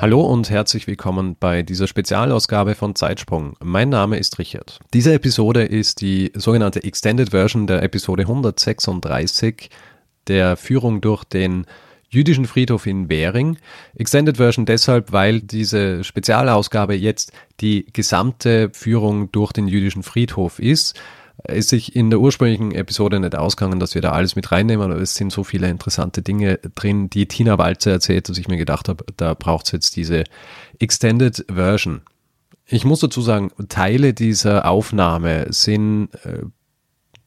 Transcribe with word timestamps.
Hallo 0.00 0.22
und 0.22 0.48
herzlich 0.48 0.86
willkommen 0.86 1.36
bei 1.38 1.62
dieser 1.62 1.86
Spezialausgabe 1.86 2.74
von 2.74 2.94
Zeitsprung. 2.94 3.52
Mein 3.62 3.90
Name 3.90 4.16
ist 4.16 4.38
Richard. 4.38 4.78
Diese 4.94 5.12
Episode 5.12 5.62
ist 5.62 6.00
die 6.00 6.32
sogenannte 6.34 6.82
Extended 6.82 7.32
Version 7.32 7.66
der 7.66 7.82
Episode 7.82 8.22
136 8.22 9.68
der 10.26 10.56
Führung 10.56 11.02
durch 11.02 11.24
den 11.24 11.66
jüdischen 12.08 12.46
Friedhof 12.46 12.86
in 12.86 13.10
Währing. 13.10 13.58
Extended 13.94 14.38
Version 14.38 14.64
deshalb, 14.64 15.12
weil 15.12 15.42
diese 15.42 16.02
Spezialausgabe 16.02 16.94
jetzt 16.94 17.32
die 17.60 17.84
gesamte 17.92 18.70
Führung 18.72 19.30
durch 19.32 19.52
den 19.52 19.68
jüdischen 19.68 20.02
Friedhof 20.02 20.60
ist 20.60 20.98
ist 21.48 21.68
sich 21.70 21.96
in 21.96 22.10
der 22.10 22.20
ursprünglichen 22.20 22.72
Episode 22.72 23.20
nicht 23.20 23.34
ausgegangen, 23.34 23.80
dass 23.80 23.94
wir 23.94 24.02
da 24.02 24.12
alles 24.12 24.36
mit 24.36 24.52
reinnehmen, 24.52 24.90
aber 24.90 25.00
es 25.00 25.14
sind 25.14 25.32
so 25.32 25.44
viele 25.44 25.68
interessante 25.68 26.22
Dinge 26.22 26.58
drin, 26.74 27.10
die 27.10 27.26
Tina 27.26 27.58
Walzer 27.58 27.92
erzählt, 27.92 28.28
dass 28.28 28.38
ich 28.38 28.48
mir 28.48 28.56
gedacht 28.56 28.88
habe, 28.88 29.04
da 29.16 29.34
braucht 29.34 29.66
es 29.66 29.72
jetzt 29.72 29.96
diese 29.96 30.24
Extended 30.78 31.44
Version. 31.52 32.02
Ich 32.66 32.84
muss 32.84 33.00
dazu 33.00 33.20
sagen, 33.20 33.50
Teile 33.68 34.14
dieser 34.14 34.68
Aufnahme 34.68 35.46
sind 35.50 36.10
äh, 36.24 36.42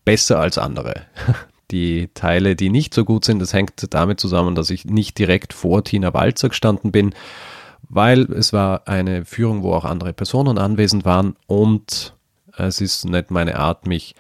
besser 0.06 0.40
als 0.40 0.58
andere. 0.58 1.02
Die 1.72 2.10
Teile, 2.14 2.56
die 2.56 2.70
nicht 2.70 2.94
so 2.94 3.04
gut 3.04 3.26
sind, 3.26 3.40
das 3.40 3.54
hängt 3.54 3.72
damit 3.96 4.20
zusammen, 4.20 4.54
dass 4.54 4.70
ich 4.70 4.86
nicht 4.86 5.18
direkt 5.18 5.54
vor 5.54 5.84
Tina 5.84 6.14
Walzer 6.14 6.50
gestanden 6.50 6.92
bin, 6.92 7.16
weil 7.90 8.32
es 8.32 8.54
war 8.54 8.88
eine 8.88 9.26
Führung, 9.26 9.64
wo 9.64 9.74
auch 9.74 9.86
andere 9.86 10.14
Personen 10.14 10.60
anwesend 10.60 11.04
waren 11.04 11.36
und 11.48 12.14
es 12.58 12.82
ist 12.82 13.06
nicht 13.06 13.32
meine 13.32 13.58
Art, 13.58 13.88
mich 13.88 14.16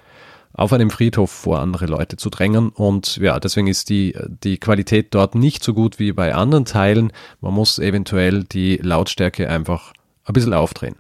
auf 0.53 0.72
einem 0.72 0.89
Friedhof 0.89 1.31
vor 1.31 1.59
andere 1.59 1.88
Leute 1.88 2.16
zu 2.16 2.30
drängen. 2.30 2.70
Und 2.70 3.17
ja, 3.17 3.39
deswegen 3.39 3.67
ist 3.67 3.89
die, 3.89 4.16
die 4.44 4.58
Qualität 4.58 5.14
dort 5.14 5.36
nicht 5.36 5.64
so 5.64 5.73
gut 5.73 6.00
wie 6.00 6.12
bei 6.12 6.36
anderen 6.36 6.66
Teilen. 6.66 7.11
Man 7.42 7.54
muss 7.54 7.80
eventuell 7.80 8.44
die 8.44 8.78
Lautstärke 8.78 9.50
einfach 9.50 9.94
ein 10.26 10.34
bisschen 10.34 10.54
aufdrehen. 10.54 10.95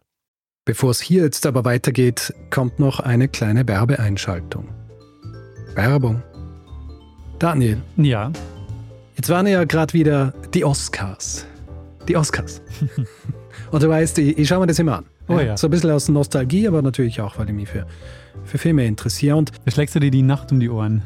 Bevor 0.65 0.91
es 0.91 1.01
hier 1.01 1.23
jetzt 1.23 1.45
aber 1.45 1.65
weitergeht, 1.65 2.33
kommt 2.49 2.79
noch 2.79 2.99
eine 2.99 3.27
kleine 3.27 3.67
Werbeeinschaltung. 3.67 4.69
Werbung. 5.75 6.23
Daniel. 7.37 7.81
Ja. 7.97 8.31
Jetzt 9.15 9.29
waren 9.29 9.45
ja 9.45 9.65
gerade 9.65 9.93
wieder 9.93 10.33
die 10.53 10.63
Oscars. 10.63 11.45
Die 12.07 12.15
Oscars. 12.15 12.61
Und 13.71 13.83
du 13.83 13.89
weißt, 13.89 14.17
ich, 14.19 14.37
ich 14.37 14.47
schaue 14.47 14.61
mir 14.61 14.67
das 14.67 14.79
immer 14.79 14.99
an. 14.99 15.05
Oh 15.27 15.39
ja. 15.39 15.55
So 15.57 15.67
ein 15.67 15.71
bisschen 15.71 15.91
aus 15.91 16.09
Nostalgie, 16.09 16.67
aber 16.67 16.81
natürlich 16.81 17.21
auch, 17.21 17.37
weil 17.39 17.47
ich 17.47 17.55
mich 17.55 17.69
für, 17.69 17.85
für 18.43 18.57
Filme 18.57 18.85
interessiere. 18.85 19.35
Und 19.35 19.51
Da 19.65 19.71
schlägst 19.71 19.95
du 19.95 19.99
dir 19.99 20.11
die 20.11 20.21
Nacht 20.21 20.51
um 20.51 20.59
die 20.59 20.69
Ohren. 20.69 21.01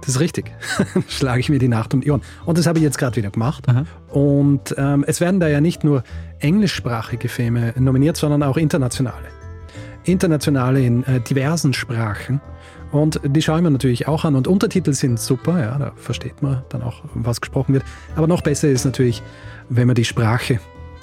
das 0.00 0.10
ist 0.10 0.20
richtig. 0.20 0.52
Schlage 1.08 1.40
ich 1.40 1.48
mir 1.48 1.58
die 1.58 1.68
Nacht 1.68 1.94
um 1.94 2.00
die 2.00 2.10
Ohren. 2.10 2.22
Und 2.44 2.58
das 2.58 2.66
habe 2.66 2.78
ich 2.78 2.84
jetzt 2.84 2.98
gerade 2.98 3.16
wieder 3.16 3.30
gemacht. 3.30 3.68
Aha. 3.68 3.84
Und 4.10 4.74
ähm, 4.76 5.04
es 5.06 5.20
werden 5.20 5.40
da 5.40 5.48
ja 5.48 5.60
nicht 5.60 5.82
nur 5.82 6.02
englischsprachige 6.40 7.28
Filme 7.28 7.72
nominiert, 7.78 8.16
sondern 8.16 8.42
auch 8.42 8.56
internationale. 8.56 9.28
Internationale 10.04 10.84
in 10.84 11.04
äh, 11.04 11.20
diversen 11.20 11.72
Sprachen. 11.72 12.40
Und 12.92 13.20
die 13.24 13.42
schaue 13.42 13.56
ich 13.56 13.62
mir 13.62 13.70
natürlich 13.70 14.06
auch 14.06 14.24
an. 14.24 14.36
Und 14.36 14.46
Untertitel 14.46 14.92
sind 14.92 15.18
super, 15.18 15.58
ja, 15.58 15.78
da 15.78 15.92
versteht 15.96 16.42
man 16.42 16.62
dann 16.68 16.82
auch, 16.82 17.02
was 17.14 17.40
gesprochen 17.40 17.72
wird. 17.74 17.84
Aber 18.14 18.26
noch 18.26 18.42
besser 18.42 18.68
ist 18.68 18.84
natürlich, 18.84 19.22
wenn 19.70 19.86
man 19.86 19.96
die 19.96 20.04
Sprache, 20.04 20.60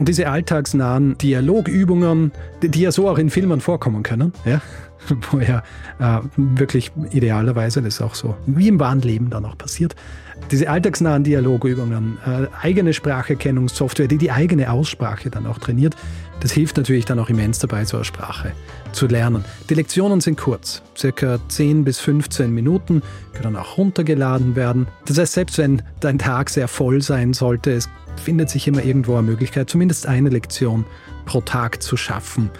Und 0.00 0.08
diese 0.08 0.30
alltagsnahen 0.30 1.18
Dialogübungen, 1.18 2.32
die, 2.62 2.80
ja 2.80 2.90
so 2.90 3.06
auch 3.06 3.18
in 3.18 3.28
Filmen 3.28 3.60
vorkommen 3.60 4.02
können, 4.02 4.32
ja, 4.46 4.62
wo 5.30 5.40
ja 5.40 5.62
äh, 5.98 6.22
wirklich 6.36 6.90
idealerweise, 7.10 7.82
das 7.82 8.00
auch 8.00 8.14
so 8.14 8.34
wie 8.46 8.68
im 8.68 8.80
wahren 8.80 9.02
Leben 9.02 9.28
dann 9.28 9.44
auch 9.44 9.58
passiert, 9.58 9.94
diese 10.50 10.68
alltagsnahen 10.68 11.24
Dialogübungen, 11.24 12.18
äh, 12.26 12.46
eigene 12.60 12.92
Spracherkennungssoftware, 12.92 14.08
die 14.08 14.18
die 14.18 14.30
eigene 14.30 14.70
Aussprache 14.70 15.30
dann 15.30 15.46
auch 15.46 15.58
trainiert, 15.58 15.96
das 16.40 16.52
hilft 16.52 16.78
natürlich 16.78 17.04
dann 17.04 17.18
auch 17.18 17.28
immens 17.28 17.58
dabei, 17.58 17.84
so 17.84 17.98
eine 17.98 18.04
Sprache 18.04 18.52
zu 18.92 19.06
lernen. 19.06 19.44
Die 19.68 19.74
Lektionen 19.74 20.20
sind 20.20 20.38
kurz, 20.38 20.82
circa 20.96 21.38
10 21.48 21.84
bis 21.84 22.00
15 22.00 22.50
Minuten, 22.52 23.02
können 23.34 23.56
auch 23.56 23.76
runtergeladen 23.76 24.56
werden. 24.56 24.88
Das 25.06 25.18
heißt, 25.18 25.34
selbst 25.34 25.58
wenn 25.58 25.82
dein 26.00 26.18
Tag 26.18 26.50
sehr 26.50 26.66
voll 26.66 27.02
sein 27.02 27.34
sollte, 27.34 27.72
es 27.72 27.88
findet 28.16 28.50
sich 28.50 28.66
immer 28.66 28.82
irgendwo 28.82 29.14
eine 29.14 29.22
Möglichkeit, 29.22 29.70
zumindest 29.70 30.06
eine 30.06 30.30
Lektion 30.30 30.84
pro 31.26 31.40
Tag 31.42 31.82
zu 31.82 31.96
schaffen. 31.96 32.50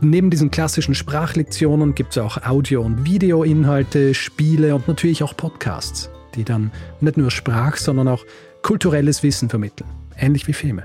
Neben 0.00 0.30
diesen 0.30 0.50
klassischen 0.50 0.94
Sprachlektionen 0.94 1.94
gibt 1.94 2.16
es 2.16 2.18
auch 2.18 2.42
Audio- 2.42 2.82
und 2.82 3.04
Videoinhalte, 3.04 4.14
Spiele 4.14 4.74
und 4.74 4.88
natürlich 4.88 5.22
auch 5.22 5.36
Podcasts, 5.36 6.10
die 6.34 6.44
dann 6.44 6.70
nicht 7.00 7.16
nur 7.16 7.30
Sprach, 7.30 7.76
sondern 7.76 8.08
auch 8.08 8.24
kulturelles 8.62 9.22
Wissen 9.22 9.48
vermitteln. 9.48 9.88
Ähnlich 10.18 10.46
wie 10.46 10.52
Filme. 10.52 10.84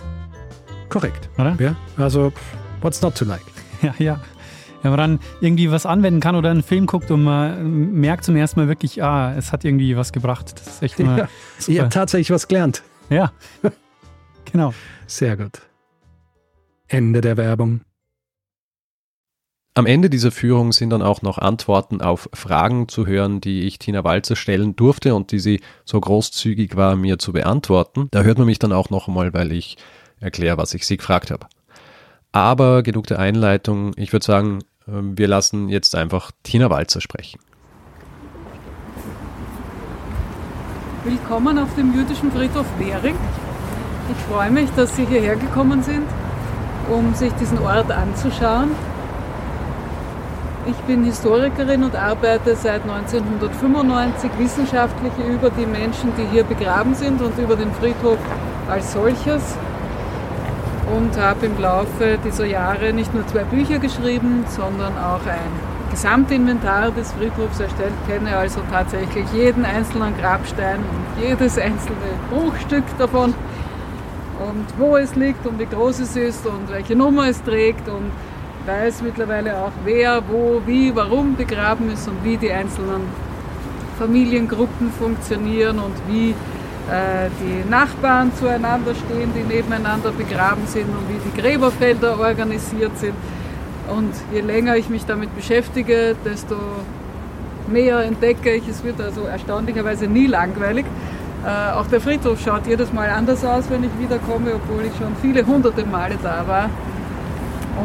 Korrekt. 0.89 1.29
oder? 1.37 1.55
Ja, 1.59 1.75
also 1.97 2.31
what's 2.81 3.01
not 3.01 3.15
to 3.15 3.25
like? 3.25 3.41
Ja, 3.81 3.93
ja. 3.99 4.21
Wenn 4.81 4.91
man 4.91 4.97
dann 4.99 5.19
irgendwie 5.41 5.71
was 5.71 5.85
anwenden 5.85 6.19
kann 6.19 6.35
oder 6.35 6.51
einen 6.51 6.61
Film 6.63 6.85
guckt 6.85 7.09
und 7.11 7.23
man 7.23 7.91
merkt 7.93 8.23
zum 8.23 8.35
ersten 8.35 8.59
Mal 8.59 8.67
wirklich, 8.67 9.03
ah, 9.03 9.33
es 9.35 9.51
hat 9.51 9.65
irgendwie 9.65 9.97
was 9.97 10.13
gebracht. 10.13 10.53
Das 10.59 10.67
ist 10.75 10.81
echt 10.83 10.99
immer 10.99 11.17
Ja, 11.17 11.29
ich 11.59 11.65
super. 11.65 11.79
habe 11.79 11.89
tatsächlich 11.89 12.31
was 12.31 12.47
gelernt. 12.47 12.83
Ja, 13.09 13.31
genau. 14.51 14.73
Sehr 15.07 15.37
gut. 15.37 15.61
Ende 16.87 17.21
der 17.21 17.35
Werbung. 17.37 17.81
Am 19.77 19.85
Ende 19.87 20.09
dieser 20.09 20.31
Führung 20.31 20.71
sind 20.71 20.91
dann 20.91 21.01
auch 21.01 21.21
noch 21.21 21.37
Antworten 21.37 21.99
auf 21.99 22.29
Fragen 22.33 22.87
zu 22.87 23.05
hören, 23.05 23.41
die 23.41 23.63
ich 23.63 23.77
Tina 23.77 24.03
Walzer 24.05 24.35
stellen 24.37 24.75
durfte 24.75 25.13
und 25.15 25.31
die 25.33 25.39
sie 25.39 25.59
so 25.83 25.99
großzügig 25.99 26.77
war, 26.77 26.95
mir 26.95 27.19
zu 27.19 27.33
beantworten. 27.33 28.07
Da 28.11 28.21
hört 28.21 28.37
man 28.37 28.47
mich 28.47 28.59
dann 28.59 28.71
auch 28.71 28.89
noch 28.89 29.09
einmal, 29.09 29.33
weil 29.33 29.51
ich 29.51 29.75
erkläre, 30.25 30.57
was 30.57 30.74
ich 30.74 30.86
sie 30.86 30.98
gefragt 30.98 31.31
habe. 31.31 31.48
Aber 32.33 32.83
genug 32.83 33.07
der 33.07 33.19
Einleitung. 33.19 33.94
Ich 33.95 34.12
würde 34.12 34.25
sagen, 34.25 34.60
ähm, 34.88 35.18
wir 35.18 35.30
lassen 35.30 35.69
jetzt 35.69 35.95
einfach 35.95 36.31
Tina 36.44 36.69
Walzer 36.69 37.00
sprechen. 37.00 37.39
Willkommen 41.06 41.60
auf 41.60 41.74
dem 41.75 41.94
jüdischen 41.94 42.31
Friedhof 42.31 42.66
Währing. 42.80 43.16
Ich 44.12 44.33
freue 44.33 44.51
mich, 44.51 44.69
dass 44.75 44.95
Sie 44.95 45.06
hierher 45.06 45.36
gekommen 45.36 45.83
sind, 45.83 46.06
um 46.89 47.13
sich 47.13 47.31
diesen 47.33 47.60
Ort 47.60 47.92
anzuschauen. 47.92 48.71
Ich 50.68 50.78
bin 50.88 51.04
Historikerin 51.04 51.83
und 51.83 51.95
arbeite 51.95 52.56
seit 52.56 52.81
1995 52.81 54.31
wissenschaftlich 54.39 55.13
über 55.28 55.51
die 55.51 55.68
Menschen, 55.68 56.12
die 56.18 56.25
hier 56.31 56.44
begraben 56.44 56.95
sind 56.95 57.21
und 57.21 57.38
über 57.38 57.56
den 57.56 57.71
Friedhof 57.74 58.18
als 58.68 58.94
solches 58.94 59.56
und 60.93 61.17
habe 61.17 61.47
im 61.47 61.59
Laufe 61.59 62.17
dieser 62.23 62.45
Jahre 62.45 62.93
nicht 62.93 63.13
nur 63.13 63.25
zwei 63.27 63.43
Bücher 63.43 63.79
geschrieben, 63.79 64.45
sondern 64.47 64.93
auch 64.97 65.25
ein 65.25 65.75
Gesamtinventar 65.91 66.91
des 66.91 67.11
Friedhofs 67.13 67.59
erstellt, 67.59 67.93
kenne 68.07 68.35
also 68.35 68.59
tatsächlich 68.71 69.25
jeden 69.33 69.65
einzelnen 69.65 70.15
Grabstein 70.17 70.79
und 70.79 71.23
jedes 71.23 71.57
einzelne 71.57 71.97
Bruchstück 72.29 72.83
davon 72.97 73.33
und 74.39 74.65
wo 74.77 74.97
es 74.97 75.15
liegt 75.15 75.45
und 75.45 75.59
wie 75.59 75.65
groß 75.65 75.99
es 75.99 76.15
ist 76.15 76.45
und 76.45 76.69
welche 76.69 76.95
Nummer 76.95 77.29
es 77.29 77.41
trägt 77.43 77.87
und 77.87 78.11
weiß 78.65 79.01
mittlerweile 79.03 79.57
auch, 79.57 79.71
wer, 79.83 80.21
wo, 80.27 80.61
wie, 80.65 80.95
warum 80.95 81.35
begraben 81.35 81.91
ist 81.91 82.07
und 82.07 82.23
wie 82.23 82.37
die 82.37 82.51
einzelnen 82.51 83.03
Familiengruppen 83.97 84.91
funktionieren 84.91 85.79
und 85.79 85.95
wie 86.07 86.35
die 86.87 87.67
Nachbarn 87.69 88.31
zueinander 88.35 88.93
stehen, 88.93 89.31
die 89.33 89.41
nebeneinander 89.41 90.11
begraben 90.11 90.67
sind 90.67 90.83
und 90.83 91.09
wie 91.09 91.19
die 91.29 91.41
Gräberfelder 91.41 92.19
organisiert 92.19 92.97
sind. 92.99 93.15
Und 93.87 94.13
je 94.31 94.41
länger 94.41 94.75
ich 94.75 94.89
mich 94.89 95.05
damit 95.05 95.35
beschäftige, 95.35 96.15
desto 96.23 96.55
mehr 97.67 98.03
entdecke 98.03 98.51
ich. 98.51 98.67
Es 98.67 98.83
wird 98.83 98.99
also 99.01 99.21
erstaunlicherweise 99.23 100.07
nie 100.07 100.27
langweilig. 100.27 100.85
Äh, 101.45 101.73
auch 101.73 101.87
der 101.87 102.01
Friedhof 102.01 102.39
schaut 102.41 102.65
jedes 102.65 102.91
Mal 102.91 103.09
anders 103.09 103.45
aus, 103.45 103.65
wenn 103.69 103.83
ich 103.83 103.91
wiederkomme, 103.99 104.53
obwohl 104.55 104.85
ich 104.85 104.95
schon 104.97 105.15
viele 105.21 105.45
hunderte 105.45 105.85
Male 105.85 106.15
da 106.21 106.47
war. 106.47 106.69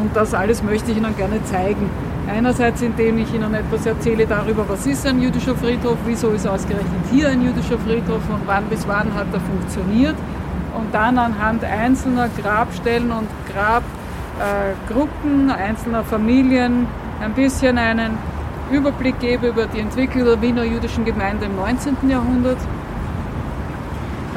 Und 0.01 0.15
das 0.15 0.35
alles 0.35 0.63
möchte 0.63 0.93
ich 0.93 0.97
Ihnen 0.97 1.17
gerne 1.17 1.43
zeigen. 1.45 1.91
Einerseits, 2.31 2.81
indem 2.81 3.19
ich 3.19 3.35
Ihnen 3.35 3.53
etwas 3.55 3.87
erzähle 3.87 4.25
darüber, 4.25 4.69
was 4.69 4.87
ist 4.87 5.05
ein 5.07 5.21
jüdischer 5.21 5.57
Friedhof, 5.57 5.97
wieso 6.07 6.29
ist 6.31 6.47
ausgerechnet 6.47 7.03
hier 7.11 7.29
ein 7.29 7.43
jüdischer 7.43 7.79
Friedhof 7.79 8.23
und 8.29 8.47
wann 8.47 8.65
bis 8.67 8.87
wann 8.87 9.13
hat 9.15 9.27
er 9.33 9.41
funktioniert. 9.41 10.15
Und 10.77 10.95
dann 10.95 11.19
anhand 11.19 11.65
einzelner 11.65 12.29
Grabstellen 12.41 13.11
und 13.11 13.27
Grabgruppen, 13.53 15.51
äh, 15.51 15.53
einzelner 15.53 16.05
Familien 16.05 16.87
ein 17.21 17.33
bisschen 17.33 17.77
einen 17.79 18.17
Überblick 18.71 19.19
gebe 19.19 19.49
über 19.49 19.67
die 19.67 19.81
Entwicklung 19.81 20.25
der 20.25 20.41
Wiener 20.41 20.63
jüdischen 20.63 21.05
Gemeinde 21.05 21.47
im 21.47 21.57
19. 21.57 22.09
Jahrhundert 22.09 22.59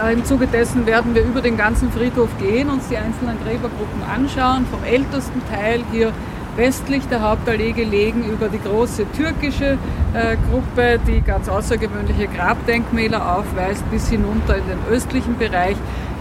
äh, 0.03 0.13
Im 0.13 0.25
Zuge 0.25 0.47
dessen 0.47 0.87
werden 0.87 1.13
wir 1.13 1.23
über 1.23 1.41
den 1.41 1.55
ganzen 1.55 1.91
Friedhof 1.91 2.29
gehen, 2.39 2.69
uns 2.69 2.87
die 2.87 2.97
einzelnen 2.97 3.37
Gräbergruppen 3.43 4.01
anschauen, 4.11 4.65
vom 4.71 4.83
ältesten 4.83 5.41
Teil 5.47 5.83
hier 5.91 6.11
westlich 6.55 7.07
der 7.07 7.21
Hauptallee 7.21 7.71
gelegen 7.71 8.23
über 8.25 8.49
die 8.49 8.59
große 8.59 9.05
türkische 9.11 9.77
äh, 10.13 10.37
Gruppe, 10.49 10.99
die 11.07 11.21
ganz 11.21 11.49
außergewöhnliche 11.49 12.27
Grabdenkmäler 12.27 13.37
aufweist, 13.37 13.89
bis 13.91 14.09
hinunter 14.09 14.57
in 14.57 14.63
den 14.67 14.79
östlichen 14.91 15.37
Bereich 15.37 15.77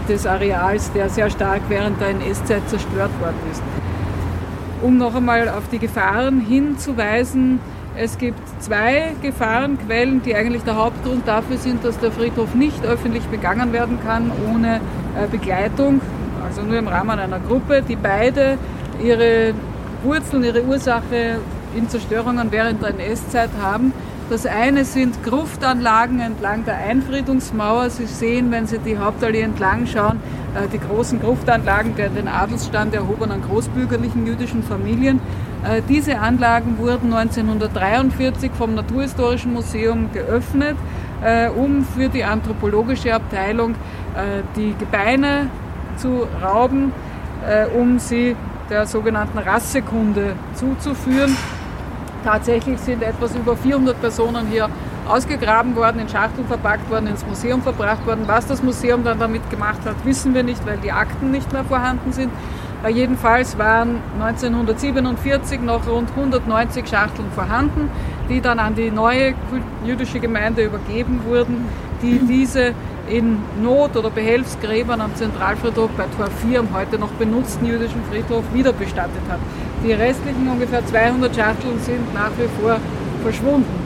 des 0.09 0.25
Areals, 0.25 0.91
der 0.93 1.09
sehr 1.09 1.29
stark 1.29 1.61
während 1.69 2.01
der 2.01 2.09
NS-Zeit 2.09 2.67
zerstört 2.67 3.11
worden 3.19 3.37
ist. 3.51 3.61
Um 4.81 4.97
noch 4.97 5.15
einmal 5.15 5.47
auf 5.47 5.63
die 5.71 5.79
Gefahren 5.79 6.41
hinzuweisen, 6.41 7.59
es 7.95 8.17
gibt 8.17 8.39
zwei 8.59 9.11
Gefahrenquellen, 9.21 10.23
die 10.23 10.35
eigentlich 10.35 10.63
der 10.63 10.75
Hauptgrund 10.75 11.27
dafür 11.27 11.57
sind, 11.57 11.85
dass 11.85 11.99
der 11.99 12.11
Friedhof 12.11 12.55
nicht 12.55 12.83
öffentlich 12.83 13.23
begangen 13.25 13.71
werden 13.71 13.99
kann 14.03 14.31
ohne 14.51 14.77
äh, 14.77 15.27
Begleitung, 15.29 16.01
also 16.43 16.63
nur 16.63 16.77
im 16.79 16.87
Rahmen 16.87 17.19
einer 17.19 17.39
Gruppe, 17.39 17.83
die 17.87 17.95
beide 17.95 18.57
ihre 19.01 19.53
Wurzeln, 20.03 20.43
ihre 20.43 20.63
Ursache 20.63 21.39
in 21.75 21.89
Zerstörungen 21.89 22.51
während 22.51 22.81
der 22.81 22.89
NS-Zeit 22.89 23.49
haben. 23.61 23.93
Das 24.29 24.45
eine 24.45 24.85
sind 24.85 25.21
Gruftanlagen 25.23 26.19
entlang 26.19 26.65
der 26.65 26.77
Einfriedungsmauer. 26.77 27.89
Sie 27.89 28.05
sehen, 28.05 28.51
wenn 28.51 28.67
Sie 28.67 28.79
die 28.79 28.97
Hauptallee 28.97 29.41
entlang 29.41 29.85
schauen, 29.85 30.19
äh, 30.55 30.67
die 30.71 30.79
großen 30.79 31.19
Gruftanlagen 31.19 31.95
der 31.95 32.09
den 32.09 32.27
Adelsstand 32.27 32.93
erhobenen 32.93 33.41
großbürgerlichen 33.41 34.25
jüdischen 34.25 34.63
Familien. 34.63 35.19
Äh, 35.63 35.81
diese 35.89 36.19
Anlagen 36.19 36.77
wurden 36.77 37.13
1943 37.13 38.51
vom 38.51 38.75
Naturhistorischen 38.75 39.53
Museum 39.53 40.09
geöffnet, 40.13 40.77
äh, 41.23 41.49
um 41.49 41.85
für 41.85 42.07
die 42.09 42.23
anthropologische 42.23 43.13
Abteilung 43.13 43.75
die 44.55 44.75
Gebeine 44.77 45.47
zu 45.97 46.27
rauben, 46.39 46.91
um 47.75 47.97
sie 47.97 48.35
der 48.69 48.85
sogenannten 48.85 49.37
Rassekunde 49.37 50.35
zuzuführen. 50.55 51.35
Tatsächlich 52.23 52.79
sind 52.79 53.03
etwas 53.03 53.35
über 53.35 53.57
400 53.57 53.99
Personen 53.99 54.47
hier 54.47 54.69
ausgegraben 55.07 55.75
worden, 55.75 55.99
in 55.99 56.07
Schachteln 56.07 56.47
verpackt 56.47 56.89
worden, 56.89 57.07
ins 57.07 57.25
Museum 57.25 57.61
verbracht 57.61 58.05
worden. 58.07 58.23
Was 58.27 58.47
das 58.47 58.63
Museum 58.63 59.03
dann 59.03 59.19
damit 59.19 59.49
gemacht 59.49 59.79
hat, 59.85 59.95
wissen 60.05 60.33
wir 60.33 60.43
nicht, 60.43 60.65
weil 60.65 60.77
die 60.77 60.93
Akten 60.93 61.31
nicht 61.31 61.51
mehr 61.51 61.65
vorhanden 61.65 62.13
sind. 62.13 62.31
Jedenfalls 62.89 63.57
waren 63.57 63.97
1947 64.19 65.61
noch 65.61 65.87
rund 65.87 66.09
190 66.09 66.87
Schachteln 66.87 67.31
vorhanden, 67.33 67.89
die 68.29 68.41
dann 68.41 68.59
an 68.59 68.75
die 68.75 68.91
neue 68.91 69.33
jüdische 69.85 70.19
Gemeinde 70.19 70.65
übergeben 70.65 71.21
wurden, 71.25 71.65
die 72.01 72.19
diese 72.19 72.73
in 73.09 73.39
Not- 73.61 73.95
oder 73.97 74.09
Behelfsgräbern 74.09 75.01
am 75.01 75.15
Zentralfriedhof 75.15 75.89
bei 75.97 76.05
Tor 76.17 76.29
4 76.47 76.59
am 76.59 76.73
heute 76.73 76.97
noch 76.97 77.11
benutzten 77.11 77.65
jüdischen 77.65 78.01
Friedhof 78.09 78.43
wieder 78.53 78.73
bestattet 78.73 79.23
hat. 79.29 79.39
Die 79.83 79.91
restlichen 79.91 80.47
ungefähr 80.47 80.85
200 80.85 81.35
Schachteln 81.35 81.79
sind 81.79 82.13
nach 82.13 82.31
wie 82.37 82.49
vor 82.61 82.77
verschwunden. 83.21 83.83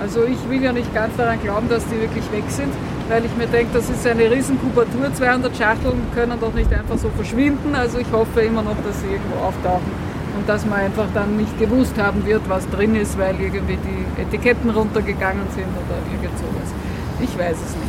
Also 0.00 0.24
ich 0.24 0.38
will 0.48 0.62
ja 0.62 0.72
nicht 0.72 0.92
ganz 0.94 1.16
daran 1.16 1.40
glauben, 1.42 1.68
dass 1.68 1.84
die 1.86 2.00
wirklich 2.00 2.30
weg 2.32 2.44
sind 2.48 2.72
weil 3.08 3.24
ich 3.24 3.36
mir 3.36 3.46
denke, 3.46 3.72
das 3.74 3.90
ist 3.90 4.06
eine 4.06 4.30
Riesenkubatur, 4.30 5.12
200 5.12 5.56
Schachteln 5.56 6.00
können 6.14 6.38
doch 6.40 6.54
nicht 6.54 6.72
einfach 6.72 6.96
so 6.96 7.10
verschwinden. 7.10 7.74
Also 7.74 7.98
ich 7.98 8.10
hoffe 8.10 8.40
immer 8.40 8.62
noch, 8.62 8.76
dass 8.84 9.00
sie 9.00 9.08
irgendwo 9.08 9.36
auftauchen 9.44 9.92
und 10.38 10.48
dass 10.48 10.64
man 10.64 10.80
einfach 10.80 11.06
dann 11.12 11.36
nicht 11.36 11.58
gewusst 11.58 11.94
haben 11.98 12.24
wird, 12.24 12.42
was 12.48 12.68
drin 12.70 12.96
ist, 12.96 13.18
weil 13.18 13.38
irgendwie 13.40 13.76
die 13.76 14.22
Etiketten 14.22 14.70
runtergegangen 14.70 15.46
sind 15.54 15.68
oder 15.68 15.98
irgend 16.10 16.38
sowas. 16.38 16.72
Ich 17.20 17.38
weiß 17.38 17.56
es 17.56 17.76
nicht. 17.76 17.83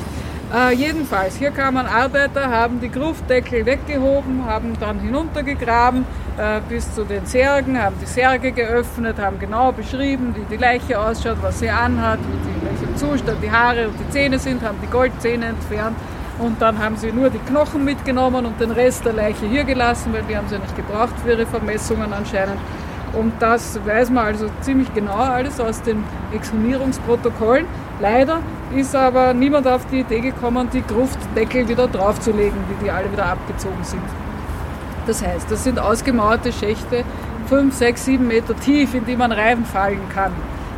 Äh, 0.55 0.74
jedenfalls, 0.74 1.35
hier 1.35 1.51
kamen 1.51 1.85
Arbeiter, 1.85 2.50
haben 2.50 2.79
die 2.79 2.89
Gruftdeckel 2.89 3.65
weggehoben, 3.65 4.45
haben 4.45 4.71
dann 4.79 5.01
hinuntergegraben 5.01 6.05
äh, 6.38 6.62
bis 6.69 6.95
zu 6.95 7.03
den 7.03 7.25
Särgen, 7.25 7.77
haben 7.81 7.97
die 8.01 8.05
Särge 8.05 8.53
geöffnet, 8.53 9.17
haben 9.19 9.38
genau 9.38 9.74
beschrieben, 9.74 10.33
wie 10.33 10.45
die 10.55 10.55
Leiche 10.55 10.97
ausschaut, 10.97 11.39
was 11.41 11.59
sie 11.59 11.69
anhat, 11.69 12.19
wie 12.19 12.38
die, 12.38 12.65
welchem 12.65 12.95
Zustand 12.95 13.43
die 13.43 13.51
Haare 13.51 13.89
und 13.89 14.00
die 14.00 14.09
Zähne 14.12 14.39
sind, 14.39 14.62
haben 14.62 14.77
die 14.81 14.88
Goldzähne 14.89 15.47
entfernt 15.47 15.97
und 16.39 16.62
dann 16.62 16.79
haben 16.79 16.95
sie 16.95 17.12
nur 17.12 17.29
die 17.29 17.39
Knochen 17.39 17.83
mitgenommen 17.83 18.45
und 18.45 18.57
den 18.62 18.71
Rest 18.71 19.03
der 19.03 19.12
Leiche 19.12 19.45
hier 19.47 19.65
gelassen, 19.65 20.13
weil 20.13 20.24
die 20.24 20.38
haben 20.38 20.47
sie 20.47 20.57
nicht 20.57 20.75
gebraucht 20.77 21.15
für 21.21 21.31
ihre 21.31 21.45
Vermessungen 21.45 22.13
anscheinend. 22.13 22.62
Und 23.15 23.34
das 23.39 23.79
weiß 23.86 24.10
man 24.10 24.25
also 24.25 24.48
ziemlich 24.62 24.93
genau 24.93 25.13
alles 25.13 25.60
aus 25.60 25.81
den 25.81 26.03
Exhumierungsprotokollen. 26.34 27.65
Leider 28.01 28.41
ist 28.75 28.95
aber 28.95 29.34
niemand 29.34 29.67
auf 29.67 29.86
die 29.88 30.01
Idee 30.01 30.19
gekommen, 30.19 30.69
die 30.74 30.81
Gruftdeckel 30.81 31.67
wieder 31.67 31.88
draufzulegen, 31.88 32.57
wie 32.69 32.86
die 32.86 32.91
alle 32.91 33.12
wieder 33.12 33.25
abgezogen 33.25 33.84
sind. 33.84 34.03
Das 35.07 35.25
heißt, 35.25 35.50
das 35.50 35.63
sind 35.63 35.79
ausgemauerte 35.79 36.51
Schächte, 36.51 37.03
5, 37.48 37.74
6, 37.74 38.05
7 38.05 38.27
Meter 38.27 38.55
tief, 38.55 38.93
in 38.95 39.05
die 39.05 39.15
man 39.15 39.31
reinfallen 39.31 40.10
kann. 40.13 40.34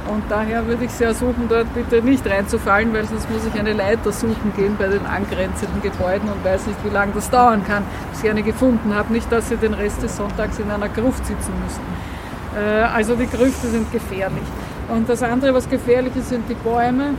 Und 0.07 0.23
daher 0.29 0.65
würde 0.67 0.85
ich 0.85 0.91
sehr 0.91 1.13
suchen, 1.13 1.47
dort 1.49 1.73
bitte 1.73 2.01
nicht 2.01 2.25
reinzufallen, 2.25 2.93
weil 2.93 3.05
sonst 3.05 3.29
muss 3.29 3.45
ich 3.45 3.59
eine 3.59 3.73
Leiter 3.73 4.11
suchen 4.11 4.53
gehen 4.55 4.75
bei 4.77 4.87
den 4.87 5.05
angrenzenden 5.05 5.81
Gebäuden 5.81 6.29
und 6.29 6.45
weiß 6.45 6.67
nicht, 6.67 6.77
wie 6.85 6.89
lange 6.89 7.13
das 7.13 7.29
dauern 7.29 7.63
kann, 7.65 7.83
bis 8.11 8.23
ich 8.23 8.29
eine 8.29 8.43
gefunden 8.43 8.93
habe. 8.95 9.11
Nicht, 9.11 9.29
dass 9.31 9.49
sie 9.49 9.57
den 9.57 9.73
Rest 9.73 10.01
des 10.03 10.15
Sonntags 10.15 10.59
in 10.59 10.71
einer 10.71 10.87
Gruft 10.87 11.25
sitzen 11.25 11.51
müssten. 11.61 12.16
Äh, 12.57 12.83
also 12.83 13.15
die 13.15 13.27
Grüfte 13.27 13.67
sind 13.67 13.91
gefährlich. 13.91 14.43
Und 14.89 15.07
das 15.07 15.21
andere, 15.21 15.53
was 15.53 15.69
gefährlich 15.69 16.15
ist, 16.15 16.29
sind 16.29 16.49
die 16.49 16.55
Bäume. 16.55 17.13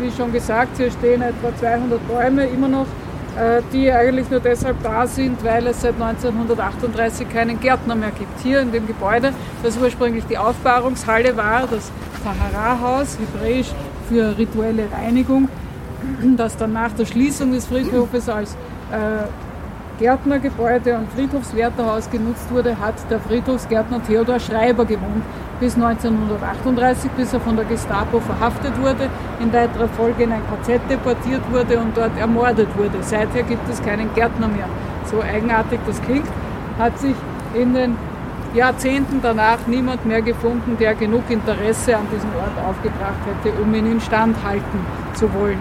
Wie 0.00 0.10
schon 0.10 0.32
gesagt, 0.32 0.76
hier 0.76 0.90
stehen 0.90 1.22
etwa 1.22 1.56
200 1.56 2.06
Bäume 2.06 2.46
immer 2.46 2.68
noch 2.68 2.86
äh, 3.36 3.60
die 3.70 3.92
eigentlich 3.92 4.30
nur 4.30 4.40
deshalb 4.40 4.82
da 4.82 5.06
sind, 5.06 5.44
weil 5.44 5.66
es 5.66 5.82
seit 5.82 6.00
1938 6.00 7.28
keinen 7.28 7.60
Gärtner 7.60 7.94
mehr 7.94 8.10
gibt. 8.10 8.40
Hier 8.42 8.60
in 8.60 8.72
dem 8.72 8.86
Gebäude, 8.86 9.32
das 9.62 9.76
ursprünglich 9.76 10.24
die 10.24 10.38
Aufbahrungshalle 10.38 11.36
war, 11.36 11.66
das 11.66 11.92
Tahara-Haus, 12.24 13.18
hebräisch 13.18 13.72
für 14.08 14.38
rituelle 14.38 14.84
Reinigung, 14.90 15.50
das 16.36 16.56
dann 16.56 16.72
nach 16.72 16.92
der 16.92 17.04
Schließung 17.04 17.52
des 17.52 17.66
Friedhofes 17.66 18.26
als 18.30 18.54
äh, 18.90 19.26
Gärtnergebäude 19.98 20.96
und 20.96 21.10
Friedhofswärterhaus 21.12 22.10
genutzt 22.10 22.50
wurde, 22.50 22.78
hat 22.78 22.94
der 23.10 23.18
Friedhofsgärtner 23.18 24.02
Theodor 24.02 24.38
Schreiber 24.38 24.84
gewohnt 24.84 25.24
bis 25.58 25.74
1938, 25.74 27.10
bis 27.12 27.32
er 27.32 27.40
von 27.40 27.56
der 27.56 27.64
Gestapo 27.64 28.20
verhaftet 28.20 28.78
wurde, 28.80 29.08
in 29.40 29.52
weiterer 29.52 29.88
Folge 29.88 30.24
in 30.24 30.32
ein 30.32 30.42
KZ 30.50 30.80
deportiert 30.90 31.40
wurde 31.50 31.78
und 31.78 31.96
dort 31.96 32.16
ermordet 32.18 32.68
wurde. 32.76 32.98
Seither 33.00 33.42
gibt 33.42 33.66
es 33.70 33.82
keinen 33.82 34.12
Gärtner 34.14 34.48
mehr. 34.48 34.68
So 35.10 35.22
eigenartig 35.22 35.80
das 35.86 36.00
klingt, 36.02 36.28
hat 36.78 36.98
sich 36.98 37.14
in 37.54 37.72
den 37.72 37.96
Jahrzehnten 38.54 39.20
danach 39.22 39.66
niemand 39.66 40.04
mehr 40.04 40.20
gefunden, 40.20 40.76
der 40.78 40.94
genug 40.94 41.30
Interesse 41.30 41.96
an 41.96 42.06
diesem 42.12 42.30
Ort 42.36 42.58
aufgebracht 42.68 43.20
hätte, 43.24 43.56
um 43.62 43.74
ihn 43.74 43.92
instand 43.92 44.36
halten 44.44 44.80
zu 45.14 45.32
wollen. 45.32 45.58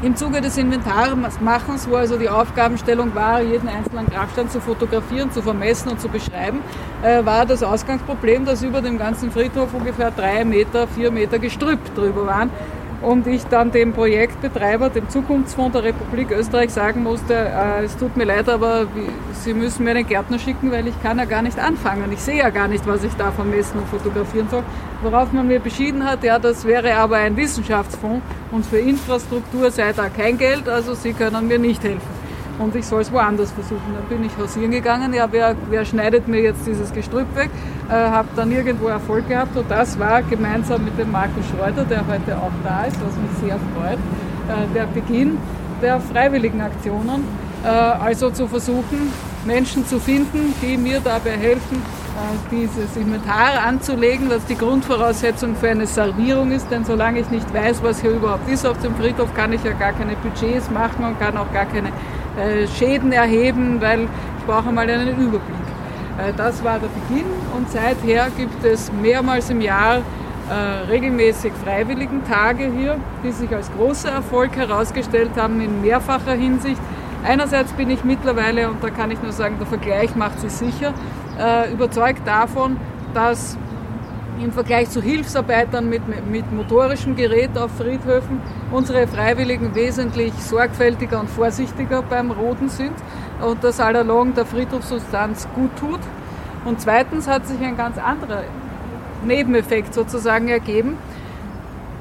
Im 0.00 0.14
Zuge 0.14 0.40
des 0.40 0.56
Inventarmachens, 0.56 1.90
wo 1.90 1.96
also 1.96 2.18
die 2.18 2.28
Aufgabenstellung 2.28 3.16
war, 3.16 3.42
jeden 3.42 3.66
einzelnen 3.66 4.06
Grabstein 4.06 4.48
zu 4.48 4.60
fotografieren, 4.60 5.32
zu 5.32 5.42
vermessen 5.42 5.88
und 5.88 6.00
zu 6.00 6.08
beschreiben, 6.08 6.60
äh, 7.02 7.24
war 7.24 7.44
das 7.46 7.64
Ausgangsproblem, 7.64 8.44
dass 8.44 8.62
über 8.62 8.80
dem 8.80 8.96
ganzen 8.96 9.32
Friedhof 9.32 9.74
ungefähr 9.74 10.12
drei 10.12 10.44
Meter, 10.44 10.86
vier 10.86 11.10
Meter 11.10 11.40
Gestrüpp 11.40 11.80
drüber 11.96 12.26
waren 12.26 12.50
und 13.00 13.26
ich 13.26 13.44
dann 13.44 13.70
dem 13.70 13.92
Projektbetreiber, 13.92 14.90
dem 14.90 15.08
Zukunftsfonds 15.08 15.72
der 15.72 15.84
Republik 15.84 16.30
Österreich 16.30 16.70
sagen 16.70 17.02
musste, 17.02 17.34
äh, 17.34 17.84
es 17.84 17.96
tut 17.96 18.16
mir 18.16 18.24
leid, 18.24 18.48
aber 18.48 18.86
Sie 19.32 19.54
müssen 19.54 19.84
mir 19.84 19.90
einen 19.90 20.06
Gärtner 20.06 20.38
schicken, 20.38 20.72
weil 20.72 20.86
ich 20.88 21.02
kann 21.02 21.18
ja 21.18 21.24
gar 21.24 21.42
nicht 21.42 21.58
anfangen. 21.58 22.10
Ich 22.12 22.20
sehe 22.20 22.38
ja 22.38 22.50
gar 22.50 22.66
nicht, 22.66 22.86
was 22.86 23.04
ich 23.04 23.14
da 23.14 23.30
vermessen 23.30 23.78
und 23.78 23.88
fotografieren 23.88 24.48
soll. 24.50 24.64
Worauf 25.02 25.32
man 25.32 25.46
mir 25.46 25.60
beschieden 25.60 26.04
hat, 26.04 26.24
ja, 26.24 26.38
das 26.38 26.64
wäre 26.64 26.96
aber 26.96 27.16
ein 27.16 27.36
Wissenschaftsfonds 27.36 28.22
und 28.50 28.66
für 28.66 28.78
Infrastruktur 28.78 29.70
sei 29.70 29.92
da 29.92 30.08
kein 30.08 30.36
Geld, 30.36 30.68
also 30.68 30.94
Sie 30.94 31.12
können 31.12 31.46
mir 31.46 31.58
nicht 31.58 31.82
helfen 31.84 32.17
und 32.58 32.74
ich 32.74 32.86
soll 32.86 33.02
es 33.02 33.12
woanders 33.12 33.50
versuchen. 33.52 33.94
Dann 33.94 34.04
bin 34.08 34.26
ich 34.26 34.36
hausieren 34.36 34.70
gegangen, 34.70 35.12
ja, 35.14 35.28
wer, 35.30 35.54
wer 35.70 35.84
schneidet 35.84 36.28
mir 36.28 36.40
jetzt 36.40 36.66
dieses 36.66 36.92
Gestrüpp 36.92 37.34
weg? 37.36 37.50
Äh, 37.88 37.92
habe 37.92 38.28
dann 38.36 38.50
irgendwo 38.50 38.88
Erfolg 38.88 39.28
gehabt 39.28 39.56
und 39.56 39.70
das 39.70 39.98
war 39.98 40.22
gemeinsam 40.22 40.84
mit 40.84 40.98
dem 40.98 41.10
Markus 41.10 41.44
Schreuder, 41.48 41.84
der 41.84 42.06
heute 42.06 42.36
auch 42.36 42.52
da 42.64 42.84
ist, 42.84 42.96
was 43.00 43.14
mich 43.16 43.48
sehr 43.48 43.58
freut, 43.74 43.98
äh, 43.98 44.74
der 44.74 44.86
Beginn 44.86 45.38
der 45.80 46.00
freiwilligen 46.00 46.60
Aktionen. 46.60 47.24
Äh, 47.64 47.68
also 47.68 48.30
zu 48.30 48.46
versuchen, 48.46 49.12
Menschen 49.44 49.86
zu 49.86 49.98
finden, 49.98 50.54
die 50.62 50.76
mir 50.76 51.00
dabei 51.00 51.32
helfen, 51.32 51.76
äh, 51.76 52.54
dieses 52.54 52.96
Inventar 52.96 53.62
anzulegen, 53.66 54.30
was 54.30 54.44
die 54.46 54.56
Grundvoraussetzung 54.56 55.56
für 55.56 55.70
eine 55.70 55.86
Servierung 55.86 56.52
ist. 56.52 56.70
Denn 56.70 56.84
solange 56.84 57.20
ich 57.20 57.30
nicht 57.30 57.52
weiß, 57.52 57.82
was 57.82 58.00
hier 58.00 58.10
überhaupt 58.10 58.48
ist 58.48 58.66
auf 58.66 58.78
dem 58.78 58.94
Friedhof, 58.96 59.34
kann 59.34 59.52
ich 59.52 59.62
ja 59.64 59.72
gar 59.72 59.92
keine 59.92 60.14
Budgets 60.16 60.70
machen 60.70 61.04
und 61.04 61.18
kann 61.18 61.36
auch 61.36 61.52
gar 61.52 61.66
keine 61.66 61.90
Schäden 62.76 63.12
erheben, 63.12 63.80
weil 63.80 64.02
ich 64.04 64.46
brauche 64.46 64.72
mal 64.72 64.88
einen 64.88 65.08
Überblick. 65.08 65.42
Äh, 66.18 66.32
das 66.36 66.62
war 66.64 66.78
der 66.78 66.88
Beginn 66.88 67.26
und 67.56 67.70
seither 67.70 68.28
gibt 68.36 68.64
es 68.64 68.92
mehrmals 68.92 69.50
im 69.50 69.60
Jahr 69.60 69.98
äh, 69.98 70.88
regelmäßig 70.88 71.52
freiwilligen 71.64 72.24
Tage 72.26 72.70
hier, 72.76 72.96
die 73.22 73.32
sich 73.32 73.54
als 73.54 73.70
großer 73.72 74.10
Erfolg 74.10 74.56
herausgestellt 74.56 75.32
haben 75.36 75.60
in 75.60 75.80
mehrfacher 75.82 76.32
Hinsicht. 76.32 76.80
Einerseits 77.24 77.72
bin 77.72 77.90
ich 77.90 78.04
mittlerweile, 78.04 78.68
und 78.70 78.82
da 78.82 78.90
kann 78.90 79.10
ich 79.10 79.20
nur 79.22 79.32
sagen, 79.32 79.56
der 79.58 79.66
Vergleich 79.66 80.14
macht 80.14 80.40
sich 80.40 80.52
sicher, 80.52 80.94
überzeugt 81.72 82.24
davon, 82.24 82.76
dass 83.12 83.58
im 84.42 84.52
Vergleich 84.52 84.90
zu 84.90 85.02
Hilfsarbeitern 85.02 85.88
mit, 85.88 86.02
mit 86.30 86.52
motorischem 86.52 87.16
Gerät 87.16 87.56
auf 87.58 87.70
Friedhöfen 87.76 88.40
unsere 88.70 89.06
Freiwilligen 89.06 89.74
wesentlich 89.74 90.32
sorgfältiger 90.34 91.20
und 91.20 91.30
vorsichtiger 91.30 92.02
beim 92.02 92.30
Roden 92.30 92.68
sind 92.68 92.94
und 93.40 93.62
das 93.64 93.80
allalong 93.80 94.34
der 94.34 94.46
Friedhofssubstanz 94.46 95.48
gut 95.54 95.70
tut. 95.78 96.00
Und 96.64 96.80
zweitens 96.80 97.26
hat 97.26 97.46
sich 97.46 97.60
ein 97.60 97.76
ganz 97.76 97.98
anderer 97.98 98.44
Nebeneffekt 99.24 99.94
sozusagen 99.94 100.48
ergeben. 100.48 100.96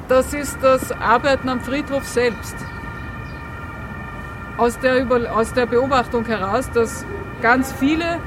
Das 0.07 0.33
ist 0.33 0.57
das 0.61 0.91
Arbeiten 0.91 1.49
am 1.49 1.61
Friedhof 1.61 2.05
selbst. 2.05 2.55
Aus 4.57 4.79
der, 4.79 5.05
aus 5.35 5.53
der 5.53 5.65
Beobachtung 5.65 6.25
heraus, 6.25 6.69
dass 6.73 7.05
ganz 7.41 7.71
viele 7.71 8.19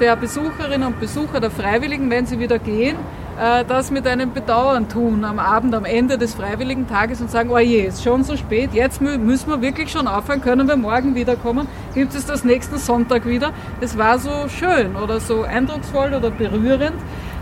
der 0.00 0.16
Besucherinnen 0.16 0.88
und 0.88 1.00
Besucher 1.00 1.40
der 1.40 1.50
Freiwilligen, 1.50 2.10
wenn 2.10 2.26
sie 2.26 2.38
wieder 2.38 2.58
gehen, 2.58 2.96
äh, 3.40 3.64
das 3.64 3.90
mit 3.90 4.06
einem 4.06 4.32
Bedauern 4.32 4.88
tun 4.88 5.24
am 5.24 5.38
Abend, 5.38 5.74
am 5.74 5.84
Ende 5.84 6.18
des 6.18 6.34
freiwilligen 6.34 6.86
Tages 6.86 7.20
und 7.20 7.30
sagen, 7.30 7.50
oh 7.50 7.58
je, 7.58 7.82
ist 7.82 8.02
schon 8.02 8.24
so 8.24 8.36
spät, 8.36 8.70
jetzt 8.72 9.00
müssen 9.00 9.48
wir 9.48 9.60
wirklich 9.60 9.90
schon 9.90 10.06
aufhören, 10.06 10.40
können 10.40 10.68
wir 10.68 10.76
morgen 10.76 11.14
wiederkommen, 11.14 11.66
gibt 11.94 12.14
es 12.14 12.26
das 12.26 12.44
nächsten 12.44 12.78
Sonntag 12.78 13.26
wieder. 13.26 13.52
Es 13.80 13.98
war 13.98 14.18
so 14.18 14.48
schön 14.48 14.96
oder 14.96 15.20
so 15.20 15.42
eindrucksvoll 15.42 16.14
oder 16.14 16.30
berührend, 16.30 16.96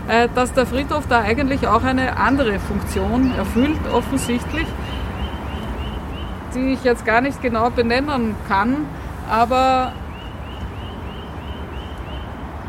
äh, 0.07 0.27
dass 0.33 0.53
der 0.53 0.65
Friedhof 0.65 1.05
da 1.07 1.21
eigentlich 1.21 1.67
auch 1.67 1.83
eine 1.83 2.17
andere 2.17 2.59
Funktion 2.59 3.31
erfüllt, 3.37 3.79
offensichtlich, 3.93 4.67
die 6.55 6.73
ich 6.73 6.83
jetzt 6.83 7.05
gar 7.05 7.21
nicht 7.21 7.41
genau 7.41 7.69
benennen 7.69 8.35
kann, 8.47 8.85
aber 9.29 9.93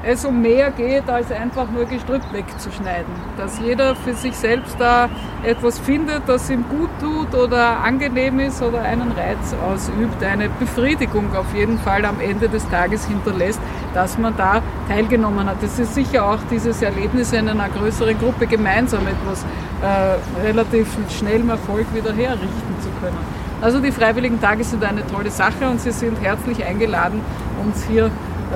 es 0.07 0.25
um 0.25 0.41
mehr 0.43 0.71
geht, 0.71 1.09
als 1.09 1.31
einfach 1.33 1.71
nur 1.71 1.85
Gestrüpp 1.87 2.23
wegzuschneiden. 2.33 3.13
Dass 3.37 3.59
jeder 3.61 3.97
für 3.97 4.15
sich 4.15 4.37
selbst 4.37 4.77
da 4.79 5.09
etwas 5.43 5.79
findet, 5.79 6.23
das 6.27 6.51
ihm 6.51 6.65
gut 6.69 6.91
tut 7.01 7.35
oder 7.35 7.79
angenehm 7.83 8.39
ist 8.41 8.63
oder 8.63 8.83
einen 8.83 9.13
Reiz 9.13 9.55
ausübt, 9.67 10.23
eine 10.23 10.49
Befriedigung 10.49 11.35
auf 11.35 11.55
jeden 11.55 11.79
Fall 11.79 12.05
am 12.05 12.21
Ende 12.21 12.49
des 12.49 12.69
Tages 12.69 13.07
hinterlässt, 13.07 13.61
dass 13.95 14.19
man 14.19 14.37
da 14.37 14.63
teilgenommen 14.89 15.49
hat. 15.49 15.63
Es 15.63 15.79
ist 15.79 15.95
sicher 15.95 16.25
auch 16.25 16.41
dieses 16.51 16.83
Erlebnis 16.83 17.33
in 17.33 17.49
einer 17.49 17.69
größeren 17.69 18.19
Gruppe 18.19 18.47
gemeinsam 18.47 19.07
etwas 19.07 19.45
äh, 19.83 20.47
relativ 20.47 20.89
schnellem 21.11 21.51
Erfolg 21.51 21.87
wieder 21.95 22.13
herrichten 22.13 22.75
zu 22.81 22.89
können. 23.01 23.45
Also 23.61 23.81
die 23.81 23.93
Freiwilligen 23.93 24.41
Tage 24.41 24.63
sind 24.65 24.85
eine 24.85 25.07
tolle 25.07 25.31
Sache 25.31 25.69
und 25.71 25.81
Sie 25.81 25.91
sind 25.91 26.21
herzlich 26.21 26.63
eingeladen, 26.65 27.21
uns 27.65 27.85
hier 27.85 28.11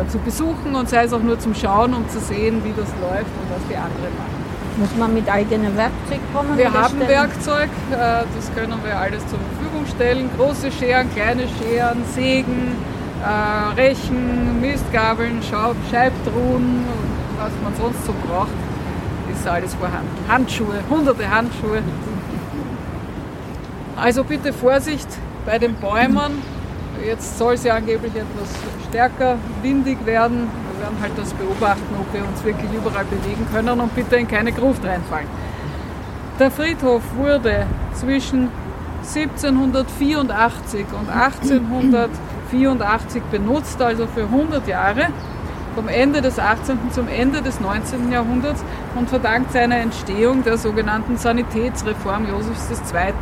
zu 0.06 0.18
besuchen 0.18 0.74
und 0.74 0.88
sei 0.88 1.04
es 1.04 1.12
auch 1.12 1.22
nur 1.22 1.38
zum 1.38 1.54
Schauen, 1.54 1.94
um 1.94 2.08
zu 2.08 2.20
sehen, 2.20 2.62
wie 2.64 2.70
das 2.70 2.88
läuft 3.00 3.26
und 3.26 3.50
was 3.50 3.66
die 3.68 3.76
anderen 3.76 4.14
machen. 4.16 4.38
Muss 4.78 4.94
man 4.96 5.12
mit 5.12 5.28
eigenem 5.28 5.76
Werkzeug 5.76 6.20
kommen? 6.32 6.56
Wir 6.56 6.72
haben 6.72 6.94
stellen? 6.94 7.08
Werkzeug, 7.08 7.70
äh, 7.90 8.24
das 8.36 8.54
können 8.54 8.78
wir 8.84 8.96
alles 8.96 9.26
zur 9.26 9.38
Verfügung 9.38 9.86
stellen. 9.86 10.30
Große 10.36 10.70
Scheren, 10.70 11.12
kleine 11.12 11.46
Scheren, 11.48 12.04
Sägen, 12.14 12.76
äh, 13.24 13.80
Rechen, 13.80 14.60
Mistgabeln, 14.60 15.42
Scheibtruhen, 15.42 16.84
was 17.38 17.52
man 17.64 17.74
sonst 17.76 18.06
so 18.06 18.14
braucht, 18.28 18.48
ist 19.32 19.48
alles 19.48 19.74
vorhanden. 19.74 20.08
Handschuhe, 20.28 20.80
hunderte 20.88 21.28
Handschuhe. 21.28 21.82
Also 23.96 24.22
bitte 24.22 24.52
Vorsicht 24.52 25.08
bei 25.44 25.58
den 25.58 25.74
Bäumen 25.74 26.40
Jetzt 27.04 27.38
soll 27.38 27.54
es 27.54 27.64
ja 27.64 27.74
angeblich 27.74 28.14
etwas 28.14 28.48
stärker 28.88 29.36
windig 29.62 29.98
werden. 30.04 30.48
Wir 30.72 30.80
werden 30.84 30.98
halt 31.00 31.12
das 31.16 31.32
beobachten, 31.34 31.94
ob 31.98 32.12
wir 32.12 32.24
uns 32.26 32.44
wirklich 32.44 32.70
überall 32.72 33.04
bewegen 33.04 33.46
können 33.52 33.80
und 33.80 33.94
bitte 33.94 34.16
in 34.16 34.26
keine 34.28 34.52
Gruft 34.52 34.84
reinfallen. 34.84 35.28
Der 36.38 36.50
Friedhof 36.50 37.02
wurde 37.16 37.66
zwischen 37.94 38.48
1784 39.02 40.86
und 40.98 41.10
1884 41.10 43.22
benutzt, 43.30 43.80
also 43.80 44.06
für 44.06 44.24
100 44.24 44.68
Jahre, 44.68 45.06
vom 45.74 45.88
Ende 45.88 46.20
des 46.20 46.38
18. 46.38 46.78
zum 46.92 47.08
Ende 47.08 47.40
des 47.42 47.60
19. 47.60 48.12
Jahrhunderts 48.12 48.62
und 48.96 49.08
verdankt 49.08 49.52
seiner 49.52 49.76
Entstehung 49.76 50.42
der 50.42 50.58
sogenannten 50.58 51.16
Sanitätsreform 51.16 52.28
Josefs 52.28 52.68
II. 52.92 53.14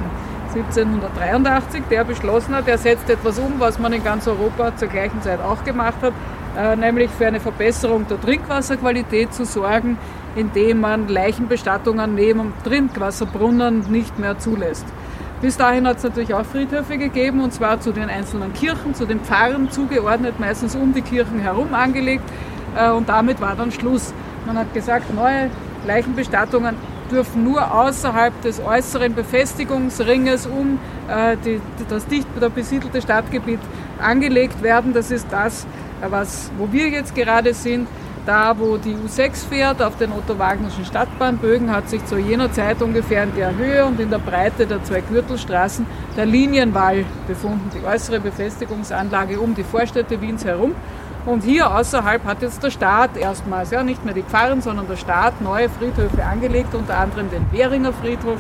1783, 0.57 1.85
der 1.91 2.05
beschlossen 2.05 2.55
hat, 2.55 2.69
er 2.69 2.79
setzt 2.79 3.11
etwas 3.11 3.39
um, 3.39 3.55
was 3.59 3.79
man 3.79 3.93
in 3.93 4.03
ganz 4.03 4.27
Europa 4.27 4.77
zur 4.77 4.89
gleichen 4.89 5.21
Zeit 5.23 5.41
auch 5.41 5.65
gemacht 5.65 5.97
hat, 6.03 6.13
äh, 6.57 6.77
nämlich 6.77 7.11
für 7.11 7.27
eine 7.27 7.41
Verbesserung 7.41 8.07
der 8.09 8.21
Trinkwasserqualität 8.21 9.35
zu 9.35 9.45
sorgen, 9.45 9.99
indem 10.35 10.81
man 10.81 11.09
Leichenbestattungen 11.09 12.15
neben 12.15 12.53
Trinkwasserbrunnen 12.65 13.91
nicht 13.91 14.19
mehr 14.19 14.39
zulässt. 14.39 14.87
Bis 15.43 15.57
dahin 15.59 15.87
hat 15.87 15.99
es 15.99 16.03
natürlich 16.03 16.33
auch 16.33 16.47
Friedhöfe 16.47 16.97
gegeben, 16.97 17.43
und 17.43 17.53
zwar 17.53 17.81
zu 17.81 17.93
den 17.93 18.09
einzelnen 18.09 18.55
Kirchen, 18.55 18.95
zu 18.95 19.05
den 19.05 19.21
Pfarren 19.21 19.71
zugeordnet, 19.71 20.41
meistens 20.41 20.75
um 20.75 20.95
die 20.95 21.03
Kirchen 21.03 21.41
herum 21.41 21.75
angelegt. 21.75 22.25
Äh, 22.77 22.91
und 22.91 23.09
damit 23.09 23.41
war 23.41 23.55
dann 23.55 23.71
Schluss. 23.71 24.15
Man 24.47 24.57
hat 24.57 24.73
gesagt, 24.73 25.13
neue 25.15 25.51
Leichenbestattungen 25.87 26.77
dürfen 27.11 27.45
nur 27.45 27.73
außerhalb 27.73 28.41
des 28.43 28.61
äußeren 28.61 29.15
Befestigungsringes 29.15 30.47
um 30.47 30.79
äh, 31.09 31.37
die, 31.45 31.61
das 31.89 32.07
dicht 32.07 32.27
besiedelte 32.55 33.01
Stadtgebiet 33.03 33.61
angelegt 34.01 34.63
werden. 34.63 34.93
Das 34.93 35.11
ist 35.11 35.27
das, 35.31 35.67
was, 36.09 36.51
wo 36.59 36.71
wir 36.73 36.89
jetzt 36.89 37.15
gerade 37.15 37.55
sind. 37.55 37.89
Da, 38.27 38.59
wo 38.59 38.77
die 38.77 38.97
U6 38.97 39.49
fährt, 39.49 39.81
auf 39.81 39.99
den 39.99 40.11
Otto-Wagnerschen 40.11 40.85
Stadtbahnbögen, 40.85 41.71
hat 41.71 41.89
sich 41.89 42.05
zu 42.07 42.19
jener 42.19 42.51
Zeit 42.51 42.83
ungefähr 42.83 43.23
in 43.23 43.37
der 43.37 43.57
Höhe 43.57 43.87
und 43.87 44.01
in 44.01 44.11
der 44.11 44.19
Breite 44.19 44.67
der 44.67 44.83
zwei 44.83 45.01
Gürtelstraßen 45.01 45.87
der 46.17 46.27
Linienwall 46.27 47.05
befunden, 47.29 47.71
die 47.73 47.87
äußere 47.87 48.19
Befestigungsanlage 48.19 49.39
um 49.39 49.55
die 49.55 49.63
Vorstädte 49.63 50.21
Wiens 50.21 50.45
herum. 50.45 50.75
Und 51.27 51.43
hier 51.43 51.75
außerhalb 51.75 52.25
hat 52.25 52.41
jetzt 52.41 52.63
der 52.63 52.71
Staat 52.71 53.17
erstmals, 53.17 53.73
ja 53.73 53.83
nicht 53.83 54.05
mehr 54.05 54.15
die 54.15 54.23
Pfarren, 54.23 54.63
sondern 54.63 54.87
der 54.87 54.97
Staat 54.97 55.41
neue 55.41 55.69
Friedhöfe 55.69 56.25
angelegt, 56.25 56.73
unter 56.75 56.97
anderem 56.97 57.29
den 57.31 57.51
Währinger 57.51 57.93
Friedhof, 57.93 58.39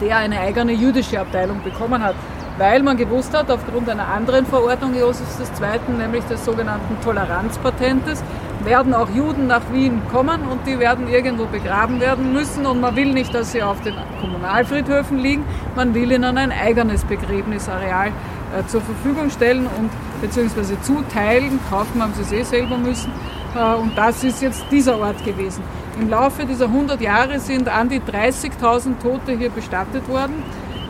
der 0.00 0.16
eine 0.16 0.40
eigene 0.40 0.72
jüdische 0.72 1.20
Abteilung 1.20 1.62
bekommen 1.62 2.02
hat 2.02 2.14
weil 2.60 2.82
man 2.82 2.98
gewusst 2.98 3.34
hat, 3.34 3.50
aufgrund 3.50 3.88
einer 3.88 4.06
anderen 4.06 4.44
Verordnung 4.44 4.94
Josefs 4.94 5.38
II., 5.38 5.96
nämlich 5.96 6.24
des 6.24 6.44
sogenannten 6.44 7.00
Toleranzpatentes, 7.02 8.22
werden 8.64 8.92
auch 8.92 9.08
Juden 9.08 9.46
nach 9.46 9.62
Wien 9.72 10.02
kommen 10.12 10.42
und 10.42 10.66
die 10.66 10.78
werden 10.78 11.08
irgendwo 11.08 11.46
begraben 11.46 12.00
werden 12.00 12.34
müssen 12.34 12.66
und 12.66 12.82
man 12.82 12.94
will 12.96 13.14
nicht, 13.14 13.34
dass 13.34 13.52
sie 13.52 13.62
auf 13.62 13.80
den 13.80 13.94
Kommunalfriedhöfen 14.20 15.16
liegen, 15.16 15.44
man 15.74 15.94
will 15.94 16.12
ihnen 16.12 16.36
ein 16.36 16.52
eigenes 16.52 17.04
Begräbnisareal 17.04 18.12
äh, 18.56 18.66
zur 18.66 18.80
Verfügung 18.80 19.30
stellen 19.30 19.66
und 19.78 19.90
beziehungsweise 20.20 20.80
zuteilen, 20.82 21.58
kaufen 21.68 22.02
haben 22.02 22.12
sie 22.14 22.22
es 22.22 22.32
eh 22.32 22.42
selber 22.42 22.78
müssen 22.78 23.12
äh, 23.54 23.74
und 23.74 23.96
das 23.96 24.22
ist 24.24 24.42
jetzt 24.42 24.64
dieser 24.70 24.98
Ort 24.98 25.24
gewesen. 25.24 25.62
Im 26.00 26.08
Laufe 26.08 26.46
dieser 26.46 26.66
100 26.66 27.00
Jahre 27.00 27.38
sind 27.40 27.68
an 27.68 27.88
die 27.88 28.00
30.000 28.00 28.98
Tote 29.02 29.36
hier 29.36 29.50
bestattet 29.50 30.08
worden. 30.08 30.42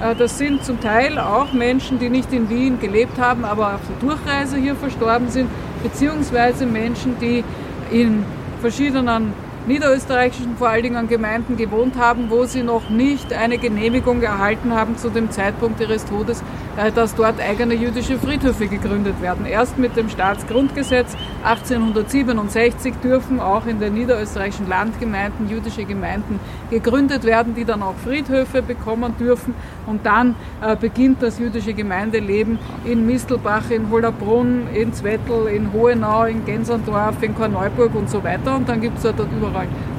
Äh, 0.03 0.15
das 0.15 0.39
sind 0.39 0.65
zum 0.65 0.81
Teil 0.81 1.19
auch 1.19 1.53
Menschen, 1.53 1.99
die 1.99 2.11
nicht 2.11 2.33
in 2.33 2.49
Wien 2.49 2.79
gelebt 2.79 3.19
haben, 3.19 3.45
aber 3.45 3.75
auf 3.75 3.81
der 3.89 4.09
Durchreise 4.09 4.57
hier 4.57 4.75
verstorben 4.75 5.29
sind, 5.29 5.49
beziehungsweise 5.83 6.67
Menschen, 6.67 7.17
die 7.21 7.45
in 7.91 8.25
verschiedenen 8.61 9.33
niederösterreichischen 9.67 10.57
vor 10.57 10.69
allen 10.69 10.83
Dingen 10.83 11.09
Gemeinden 11.09 11.57
gewohnt 11.57 11.97
haben, 11.97 12.31
wo 12.31 12.45
sie 12.45 12.63
noch 12.63 12.89
nicht 12.91 13.33
eine 13.33 13.59
Genehmigung 13.59 14.23
erhalten 14.23 14.73
haben 14.75 14.97
zu 14.97 15.11
dem 15.11 15.31
Zeitpunkt 15.31 15.81
ihres 15.81 16.05
Todes, 16.07 16.43
äh, 16.77 16.91
dass 16.93 17.15
dort 17.15 17.41
eigene 17.41 17.75
jüdische 17.75 18.19
Friedhöfe 18.19 18.67
gegründet 18.67 19.21
werden. 19.21 19.47
Erst 19.47 19.79
mit 19.79 19.97
dem 19.97 20.09
Staatsgrundgesetz 20.09 21.17
1867 21.45 22.95
dürfen 23.03 23.41
auch 23.41 23.67
in 23.67 23.81
den 23.81 23.95
niederösterreichischen 23.95 24.69
Landgemeinden 24.69 25.49
jüdische 25.49 25.85
Gemeinden 25.85 26.41
gegründet 26.71 27.25
werden, 27.25 27.55
die 27.55 27.65
dann 27.65 27.83
auch 27.83 27.95
Friedhöfe 28.05 28.63
bekommen 28.63 29.15
dürfen. 29.19 29.55
Und 29.87 30.07
dann 30.07 30.35
äh, 30.63 30.77
beginnt 30.77 31.23
das 31.23 31.39
jüdische 31.39 31.75
Gemeindeleben 31.75 32.59
in 32.85 33.07
Mistelbach, 33.07 33.71
in 33.71 33.91
Hollerbrunn, 33.91 34.69
in 34.73 34.93
Zwettl, 34.93 35.49
in 35.49 35.73
Hohenau, 35.73 36.25
in 36.25 36.45
Gensandorf, 36.45 37.23
in 37.23 37.35
Korneuburg 37.35 37.95
und 37.95 38.09
so 38.09 38.23
weiter. 38.25 38.57
Und 38.57 38.69
dann 38.69 38.81
gibt 38.81 38.97
es 38.99 39.03
dort 39.03 39.19
überall 39.33 39.50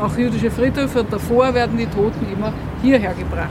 auch 0.02 0.18
jüdische 0.18 0.52
Friedhöfe. 0.52 1.06
Davor 1.10 1.54
werden 1.54 1.78
die 1.78 1.88
Toten 1.88 2.26
immer 2.32 2.54
hierher 2.82 3.14
gebracht. 3.14 3.50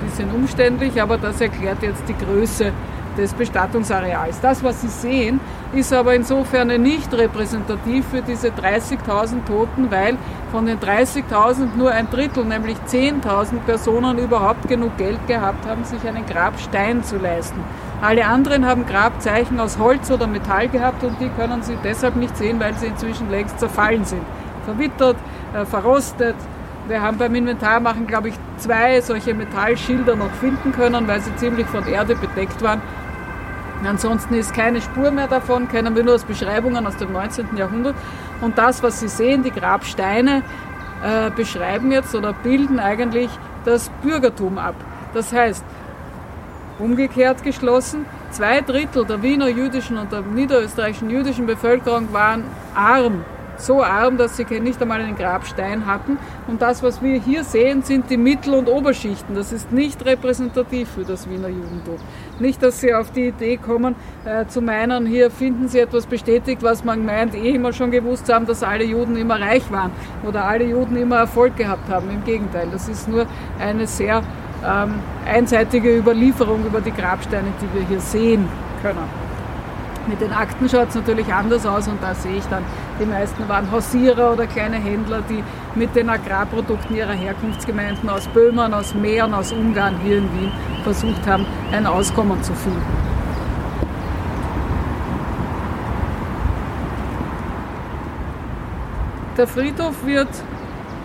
Ein 0.00 0.06
bisschen 0.06 0.30
umständlich, 0.30 1.00
aber 1.00 1.18
das 1.18 1.40
erklärt 1.40 1.82
jetzt 1.82 2.02
die 2.08 2.16
Größe 2.16 2.72
des 3.16 3.32
Bestattungsareals. 3.32 4.40
Das, 4.40 4.62
was 4.62 4.82
Sie 4.82 4.88
sehen, 4.88 5.40
ist 5.72 5.92
aber 5.92 6.14
insofern 6.14 6.68
nicht 6.82 7.12
repräsentativ 7.12 8.06
für 8.08 8.22
diese 8.22 8.48
30.000 8.48 9.44
Toten, 9.46 9.90
weil 9.90 10.16
von 10.50 10.66
den 10.66 10.78
30.000 10.78 11.76
nur 11.76 11.90
ein 11.90 12.08
Drittel, 12.10 12.44
nämlich 12.44 12.76
10.000 12.88 13.60
Personen 13.66 14.18
überhaupt 14.18 14.68
genug 14.68 14.96
Geld 14.96 15.26
gehabt 15.26 15.66
haben, 15.66 15.84
sich 15.84 16.06
einen 16.06 16.26
Grabstein 16.26 17.02
zu 17.02 17.16
leisten. 17.16 17.60
Alle 18.02 18.26
anderen 18.26 18.66
haben 18.66 18.84
Grabzeichen 18.86 19.58
aus 19.60 19.78
Holz 19.78 20.10
oder 20.10 20.26
Metall 20.26 20.68
gehabt 20.68 21.02
und 21.04 21.18
die 21.20 21.30
können 21.30 21.62
Sie 21.62 21.76
deshalb 21.82 22.16
nicht 22.16 22.36
sehen, 22.36 22.60
weil 22.60 22.74
sie 22.74 22.86
inzwischen 22.86 23.30
längst 23.30 23.58
zerfallen 23.58 24.04
sind. 24.04 24.22
Verwittert, 24.64 25.16
äh, 25.54 25.64
verrostet, 25.64 26.36
wir 26.86 27.00
haben 27.00 27.16
beim 27.16 27.34
Inventarmachen, 27.34 28.06
glaube 28.06 28.28
ich, 28.28 28.34
zwei 28.58 29.00
solche 29.00 29.32
Metallschilder 29.32 30.16
noch 30.16 30.30
finden 30.32 30.72
können, 30.72 31.08
weil 31.08 31.20
sie 31.20 31.34
ziemlich 31.36 31.66
von 31.66 31.86
Erde 31.86 32.14
bedeckt 32.14 32.60
waren. 32.62 32.82
Ansonsten 33.86 34.34
ist 34.34 34.54
keine 34.54 34.80
Spur 34.80 35.10
mehr 35.10 35.26
davon, 35.26 35.68
kennen 35.68 35.96
wir 35.96 36.04
nur 36.04 36.14
aus 36.14 36.24
Beschreibungen 36.24 36.86
aus 36.86 36.96
dem 36.96 37.12
19. 37.12 37.56
Jahrhundert. 37.56 37.94
Und 38.40 38.58
das, 38.58 38.82
was 38.82 39.00
Sie 39.00 39.08
sehen, 39.08 39.42
die 39.42 39.50
Grabsteine, 39.50 40.42
äh, 41.02 41.30
beschreiben 41.30 41.90
jetzt 41.90 42.14
oder 42.14 42.32
bilden 42.32 42.78
eigentlich 42.78 43.30
das 43.64 43.90
Bürgertum 44.02 44.58
ab. 44.58 44.74
Das 45.12 45.32
heißt, 45.32 45.64
umgekehrt 46.78 47.42
geschlossen, 47.42 48.04
zwei 48.30 48.60
Drittel 48.60 49.04
der 49.04 49.22
Wiener 49.22 49.48
jüdischen 49.48 49.96
und 49.96 50.12
der 50.12 50.22
niederösterreichischen 50.22 51.10
jüdischen 51.10 51.46
Bevölkerung 51.46 52.12
waren 52.12 52.44
arm 52.74 53.24
so 53.56 53.82
arm, 53.82 54.16
dass 54.16 54.36
sie 54.36 54.44
nicht 54.60 54.80
einmal 54.80 55.00
einen 55.00 55.16
Grabstein 55.16 55.86
hatten. 55.86 56.18
Und 56.46 56.62
das, 56.62 56.82
was 56.82 57.02
wir 57.02 57.20
hier 57.20 57.44
sehen, 57.44 57.82
sind 57.82 58.10
die 58.10 58.16
Mittel- 58.16 58.54
und 58.54 58.68
Oberschichten. 58.68 59.34
Das 59.34 59.52
ist 59.52 59.72
nicht 59.72 60.04
repräsentativ 60.04 60.88
für 60.90 61.04
das 61.04 61.28
Wiener 61.28 61.48
Judentum. 61.48 61.96
Nicht, 62.38 62.62
dass 62.62 62.80
Sie 62.80 62.92
auf 62.92 63.10
die 63.12 63.28
Idee 63.28 63.56
kommen, 63.56 63.94
äh, 64.24 64.46
zu 64.46 64.60
meinen, 64.60 65.06
hier 65.06 65.30
finden 65.30 65.68
Sie 65.68 65.78
etwas 65.78 66.06
bestätigt, 66.06 66.62
was 66.62 66.84
man 66.84 67.04
meint, 67.04 67.34
eh 67.34 67.50
immer 67.50 67.72
schon 67.72 67.90
gewusst 67.90 68.32
haben, 68.32 68.46
dass 68.46 68.62
alle 68.62 68.84
Juden 68.84 69.16
immer 69.16 69.40
reich 69.40 69.70
waren 69.70 69.92
oder 70.26 70.44
alle 70.44 70.64
Juden 70.64 70.96
immer 70.96 71.16
Erfolg 71.16 71.56
gehabt 71.56 71.88
haben. 71.88 72.10
Im 72.10 72.24
Gegenteil, 72.24 72.68
das 72.72 72.88
ist 72.88 73.08
nur 73.08 73.26
eine 73.60 73.86
sehr 73.86 74.22
ähm, 74.66 74.94
einseitige 75.26 75.96
Überlieferung 75.96 76.66
über 76.66 76.80
die 76.80 76.92
Grabsteine, 76.92 77.48
die 77.60 77.78
wir 77.78 77.86
hier 77.86 78.00
sehen 78.00 78.48
können. 78.82 79.23
Mit 80.06 80.20
den 80.20 80.32
Akten 80.32 80.68
schaut 80.68 80.90
es 80.90 80.94
natürlich 80.94 81.32
anders 81.32 81.64
aus 81.64 81.88
und 81.88 82.02
da 82.02 82.14
sehe 82.14 82.36
ich 82.36 82.44
dann, 82.46 82.62
die 83.00 83.06
meisten 83.06 83.48
waren 83.48 83.70
Hausierer 83.70 84.32
oder 84.32 84.46
kleine 84.46 84.76
Händler, 84.76 85.22
die 85.28 85.42
mit 85.74 85.96
den 85.96 86.10
Agrarprodukten 86.10 86.94
ihrer 86.94 87.14
Herkunftsgemeinden 87.14 88.10
aus 88.10 88.26
Böhmen, 88.28 88.74
aus 88.74 88.94
Mähren, 88.94 89.32
aus 89.32 89.52
Ungarn 89.52 89.96
hier 90.04 90.18
in 90.18 90.24
Wien 90.38 90.52
versucht 90.82 91.26
haben, 91.26 91.46
ein 91.72 91.86
Auskommen 91.86 92.42
zu 92.42 92.52
finden. 92.52 92.82
Der 99.38 99.46
Friedhof 99.46 100.04
wird 100.04 100.28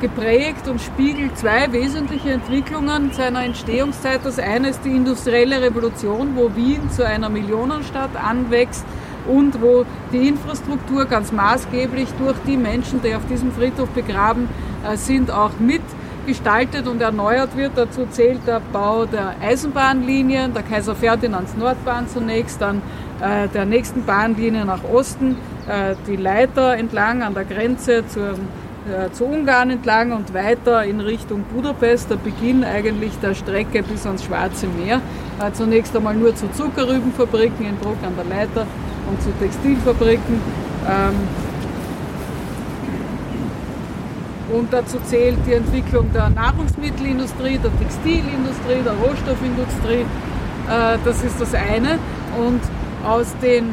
geprägt 0.01 0.67
und 0.67 0.81
spiegelt 0.81 1.37
zwei 1.37 1.71
wesentliche 1.71 2.31
Entwicklungen 2.31 3.11
seiner 3.11 3.43
Entstehungszeit. 3.43 4.21
Das 4.23 4.39
eine 4.39 4.69
ist 4.69 4.83
die 4.83 4.91
industrielle 4.91 5.61
Revolution, 5.61 6.35
wo 6.35 6.55
Wien 6.55 6.89
zu 6.91 7.05
einer 7.05 7.29
Millionenstadt 7.29 8.15
anwächst 8.15 8.85
und 9.27 9.61
wo 9.61 9.85
die 10.11 10.27
Infrastruktur 10.27 11.05
ganz 11.05 11.31
maßgeblich 11.31 12.09
durch 12.17 12.37
die 12.47 12.57
Menschen, 12.57 13.01
die 13.01 13.15
auf 13.15 13.25
diesem 13.27 13.51
Friedhof 13.51 13.89
begraben 13.89 14.49
äh, 14.83 14.97
sind, 14.97 15.31
auch 15.31 15.51
mitgestaltet 15.59 16.87
und 16.87 17.01
erneuert 17.01 17.55
wird. 17.55 17.73
Dazu 17.75 18.07
zählt 18.09 18.47
der 18.47 18.61
Bau 18.71 19.05
der 19.05 19.35
Eisenbahnlinien, 19.41 20.53
der 20.53 20.63
Kaiser 20.63 20.95
Ferdinands 20.95 21.55
Nordbahn 21.55 22.07
zunächst, 22.07 22.61
dann 22.61 22.81
äh, 23.21 23.47
der 23.49 23.65
nächsten 23.65 24.05
Bahnlinie 24.05 24.65
nach 24.65 24.83
Osten, 24.83 25.37
äh, 25.67 25.95
die 26.07 26.15
Leiter 26.15 26.75
entlang 26.77 27.21
an 27.21 27.33
der 27.33 27.45
Grenze 27.45 28.07
zur 28.07 28.35
äh, 28.89 29.11
zu 29.11 29.25
Ungarn 29.25 29.69
entlang 29.69 30.11
und 30.11 30.33
weiter 30.33 30.83
in 30.83 30.99
Richtung 30.99 31.43
Budapest, 31.43 32.09
der 32.09 32.15
Beginn 32.15 32.63
eigentlich 32.63 33.17
der 33.19 33.35
Strecke 33.35 33.83
bis 33.83 34.05
ans 34.05 34.23
Schwarze 34.23 34.67
Meer. 34.67 35.01
Äh, 35.39 35.51
zunächst 35.53 35.95
einmal 35.95 36.15
nur 36.15 36.35
zu 36.35 36.51
Zuckerrübenfabriken 36.51 37.65
in 37.65 37.75
Bruck 37.77 37.97
an 38.03 38.15
der 38.17 38.25
Leiter 38.25 38.65
und 39.09 39.21
zu 39.21 39.31
Textilfabriken. 39.39 40.41
Ähm, 40.87 41.15
und 44.51 44.73
dazu 44.73 44.97
zählt 45.05 45.37
die 45.45 45.53
Entwicklung 45.53 46.11
der 46.11 46.29
Nahrungsmittelindustrie, 46.29 47.59
der 47.59 47.71
Textilindustrie, 47.79 48.81
der 48.83 48.93
Rohstoffindustrie. 48.93 50.05
Äh, 50.67 50.97
das 51.05 51.23
ist 51.23 51.39
das 51.39 51.53
eine. 51.53 51.99
Und 52.37 52.61
aus 53.05 53.27
den 53.41 53.71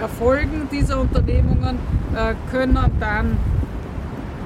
Erfolgen 0.00 0.68
dieser 0.70 1.00
Unternehmungen 1.00 1.78
äh, 2.14 2.34
können 2.50 2.78
dann 3.00 3.36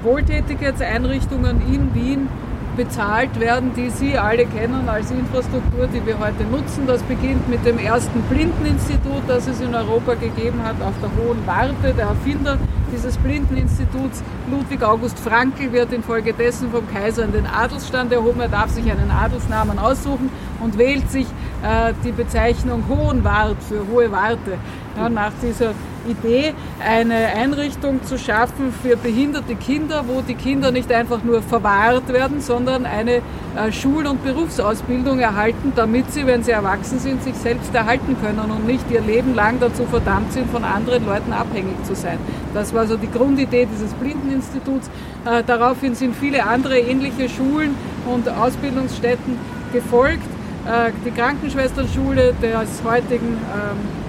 Wohltätigkeitseinrichtungen 0.03 1.61
in 1.73 1.93
Wien 1.93 2.27
bezahlt 2.75 3.39
werden, 3.39 3.71
die 3.75 3.89
Sie 3.89 4.17
alle 4.17 4.45
kennen 4.45 4.87
als 4.89 5.11
Infrastruktur, 5.11 5.87
die 5.87 6.05
wir 6.05 6.19
heute 6.19 6.43
nutzen. 6.43 6.87
Das 6.87 7.01
beginnt 7.03 7.47
mit 7.49 7.65
dem 7.65 7.77
ersten 7.77 8.21
Blindeninstitut, 8.23 9.23
das 9.27 9.47
es 9.47 9.61
in 9.61 9.73
Europa 9.73 10.15
gegeben 10.15 10.63
hat, 10.63 10.81
auf 10.81 10.93
der 11.01 11.09
Hohen 11.17 11.45
Warte. 11.45 11.93
Der 11.95 12.07
Erfinder 12.07 12.57
dieses 12.93 13.17
Blindeninstituts, 13.17 14.23
Ludwig 14.49 14.83
August 14.83 15.19
Frankl, 15.19 15.71
wird 15.71 15.91
infolgedessen 15.93 16.71
vom 16.71 16.87
Kaiser 16.91 17.23
in 17.23 17.31
den 17.31 17.45
Adelsstand 17.45 18.11
erhoben. 18.11 18.39
Er 18.39 18.49
darf 18.49 18.69
sich 18.69 18.89
einen 18.91 19.11
Adelsnamen 19.11 19.79
aussuchen 19.79 20.29
und 20.59 20.77
wählt 20.77 21.09
sich 21.09 21.27
äh, 21.63 21.93
die 22.03 22.11
Bezeichnung 22.11 22.83
Hohenwart 22.87 23.57
für 23.67 23.87
Hohe 23.91 24.11
Warte. 24.11 24.57
Ja, 24.97 25.09
nach 25.09 25.31
dieser 25.41 25.73
Idee, 26.07 26.53
eine 26.85 27.15
Einrichtung 27.35 28.03
zu 28.03 28.17
schaffen 28.17 28.73
für 28.81 28.97
behinderte 28.97 29.55
Kinder, 29.55 30.05
wo 30.07 30.21
die 30.21 30.35
Kinder 30.35 30.71
nicht 30.71 30.91
einfach 30.91 31.23
nur 31.23 31.41
verwahrt 31.41 32.11
werden, 32.11 32.41
sondern 32.41 32.85
eine 32.85 33.21
äh, 33.55 33.71
Schul- 33.71 34.07
und 34.07 34.23
Berufsausbildung 34.23 35.19
erhalten, 35.19 35.73
damit 35.75 36.11
sie, 36.11 36.25
wenn 36.25 36.43
sie 36.43 36.51
erwachsen 36.51 36.99
sind, 36.99 37.23
sich 37.23 37.35
selbst 37.35 37.73
erhalten 37.73 38.15
können 38.21 38.51
und 38.51 38.65
nicht 38.65 38.89
ihr 38.91 39.01
Leben 39.01 39.33
lang 39.33 39.59
dazu 39.59 39.85
verdammt 39.85 40.33
sind, 40.33 40.49
von 40.49 40.63
anderen 40.63 41.05
Leuten 41.05 41.31
abhängig 41.33 41.83
zu 41.85 41.95
sein. 41.95 42.17
Das 42.53 42.73
war 42.73 42.87
so 42.87 42.97
die 42.97 43.11
Grundidee 43.11 43.67
dieses 43.71 43.93
Blindeninstituts. 43.93 44.89
Äh, 45.25 45.43
daraufhin 45.45 45.95
sind 45.95 46.15
viele 46.15 46.45
andere 46.45 46.79
ähnliche 46.79 47.29
Schulen 47.29 47.75
und 48.05 48.27
Ausbildungsstätten 48.29 49.37
gefolgt. 49.71 50.23
Äh, 50.65 50.91
die 51.05 51.11
Krankenschwesternschule 51.11 52.33
des 52.41 52.83
heutigen 52.83 53.37
ähm, 53.37 54.02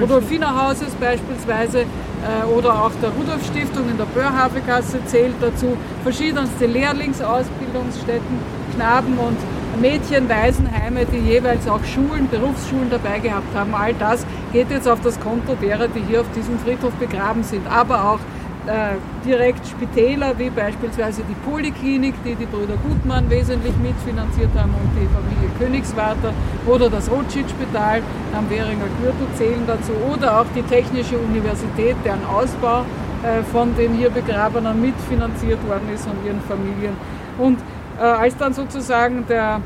Rudolfinerhauses 0.00 0.94
beispielsweise 1.00 1.80
äh, 1.80 2.44
oder 2.56 2.84
auch 2.84 2.92
der 3.02 3.10
Rudolf 3.10 3.44
Stiftung 3.46 3.88
in 3.88 3.96
der 3.96 4.04
Börhafegasse 4.06 5.04
zählt 5.06 5.34
dazu. 5.40 5.76
Verschiedenste 6.02 6.66
Lehrlingsausbildungsstätten, 6.66 8.38
Knaben- 8.74 9.18
und 9.18 9.38
Mädchenwaisenheime, 9.80 11.06
die 11.06 11.18
jeweils 11.18 11.66
auch 11.68 11.82
Schulen, 11.84 12.28
Berufsschulen 12.30 12.90
dabei 12.90 13.18
gehabt 13.20 13.54
haben. 13.54 13.74
All 13.74 13.94
das 13.94 14.26
geht 14.52 14.70
jetzt 14.70 14.88
auf 14.88 15.00
das 15.00 15.18
Konto 15.20 15.54
derer, 15.54 15.88
die 15.88 16.00
hier 16.00 16.20
auf 16.20 16.30
diesem 16.36 16.58
Friedhof 16.58 16.92
begraben 16.94 17.42
sind. 17.42 17.66
Aber 17.70 18.10
auch 18.10 18.18
äh, 18.70 19.26
direkt 19.26 19.66
Spitäler, 19.66 20.38
wie 20.38 20.48
beispielsweise 20.48 21.22
die 21.28 21.34
Poliklinik, 21.50 22.14
die 22.24 22.36
die 22.36 22.46
Brüder 22.46 22.76
Gutmann 22.86 23.28
wesentlich 23.28 23.74
mitfinanziert 23.78 24.50
haben 24.56 24.72
und 24.74 24.90
die 24.94 25.08
Familie 25.08 25.50
Königswarter 25.58 26.32
oder 26.66 26.88
das 26.88 27.10
Rothschild-Spital 27.10 28.00
am 28.32 28.48
Währinger 28.48 28.86
Gürtel 29.02 29.26
zählen 29.34 29.64
dazu 29.66 29.92
oder 30.12 30.40
auch 30.40 30.46
die 30.54 30.62
Technische 30.62 31.18
Universität, 31.18 31.96
deren 32.04 32.24
Ausbau 32.26 32.84
äh, 33.24 33.42
von 33.50 33.74
den 33.74 33.94
hier 33.94 34.10
Begrabenen 34.10 34.80
mitfinanziert 34.80 35.58
worden 35.68 35.88
ist 35.92 36.06
und 36.06 36.24
ihren 36.24 36.40
Familien. 36.42 36.94
Und 37.38 37.58
äh, 37.98 38.04
als 38.04 38.36
dann 38.36 38.52
sozusagen 38.54 39.26
der 39.28 39.60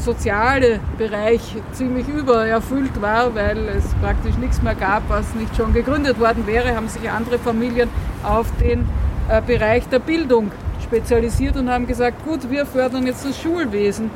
soziale 0.00 0.80
Bereich 0.98 1.40
ziemlich 1.72 2.08
übererfüllt 2.08 3.00
war, 3.00 3.34
weil 3.34 3.68
es 3.68 3.84
praktisch 4.02 4.36
nichts 4.36 4.62
mehr 4.62 4.74
gab, 4.74 5.08
was 5.08 5.34
nicht 5.34 5.54
schon 5.56 5.72
gegründet 5.72 6.18
worden 6.18 6.46
wäre, 6.46 6.74
haben 6.74 6.88
sich 6.88 7.10
andere 7.10 7.38
Familien 7.38 7.88
auf 8.22 8.46
den 8.60 8.88
äh, 9.28 9.40
Bereich 9.42 9.88
der 9.88 9.98
Bildung 9.98 10.50
spezialisiert 10.82 11.56
und 11.56 11.70
haben 11.70 11.86
gesagt, 11.86 12.24
gut, 12.24 12.50
wir 12.50 12.66
fördern 12.66 13.06
jetzt 13.06 13.24
das 13.24 13.40
Schulwesen, 13.40 14.10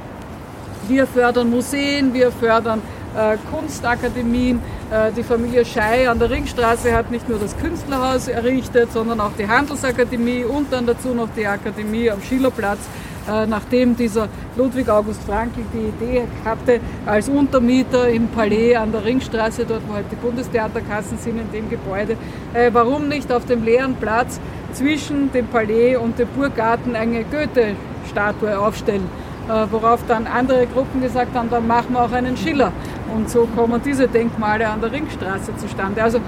wir 0.88 1.06
fördern 1.06 1.50
Museen, 1.50 2.12
wir 2.12 2.32
fördern 2.32 2.82
äh, 3.16 3.36
Kunstakademien. 3.50 4.60
Äh, 4.90 5.12
die 5.12 5.22
Familie 5.22 5.64
Schei 5.64 6.08
an 6.08 6.18
der 6.18 6.30
Ringstraße 6.30 6.92
hat 6.92 7.10
nicht 7.10 7.28
nur 7.28 7.38
das 7.38 7.56
Künstlerhaus 7.56 8.28
errichtet, 8.28 8.92
sondern 8.92 9.20
auch 9.20 9.32
die 9.38 9.48
Handelsakademie 9.48 10.44
und 10.44 10.72
dann 10.72 10.86
dazu 10.86 11.14
noch 11.14 11.28
die 11.36 11.46
Akademie 11.46 12.10
am 12.10 12.20
Schillerplatz 12.22 12.80
äh, 13.28 13.46
nachdem 13.46 13.96
dieser 13.96 14.28
Ludwig 14.56 14.88
August 14.88 15.22
Frankl 15.22 15.60
die 15.72 15.88
Idee 15.88 16.24
hatte, 16.44 16.80
als 17.06 17.28
Untermieter 17.28 18.08
im 18.08 18.28
Palais 18.28 18.76
an 18.76 18.92
der 18.92 19.04
Ringstraße, 19.04 19.64
dort 19.66 19.82
wo 19.88 19.94
heute 19.94 20.06
die 20.10 20.16
Bundestheaterkassen 20.16 21.18
sind, 21.18 21.40
in 21.40 21.50
dem 21.52 21.70
Gebäude, 21.70 22.16
äh, 22.52 22.70
warum 22.72 23.08
nicht 23.08 23.32
auf 23.32 23.46
dem 23.46 23.64
leeren 23.64 23.94
Platz 23.94 24.40
zwischen 24.72 25.32
dem 25.32 25.46
Palais 25.46 25.96
und 25.96 26.18
dem 26.18 26.28
Burggarten 26.28 26.94
eine 26.96 27.24
Goethe-Statue 27.24 28.58
aufstellen. 28.58 29.08
Äh, 29.48 29.66
worauf 29.70 30.00
dann 30.06 30.26
andere 30.26 30.66
Gruppen 30.66 31.02
gesagt 31.02 31.34
haben, 31.34 31.50
dann 31.50 31.66
machen 31.66 31.92
wir 31.92 32.02
auch 32.02 32.12
einen 32.12 32.36
Schiller. 32.36 32.72
Und 33.14 33.28
so 33.28 33.46
kommen 33.54 33.80
diese 33.84 34.08
Denkmale 34.08 34.68
an 34.68 34.80
der 34.80 34.90
Ringstraße 34.90 35.56
zustande. 35.56 36.02
Also 36.02 36.18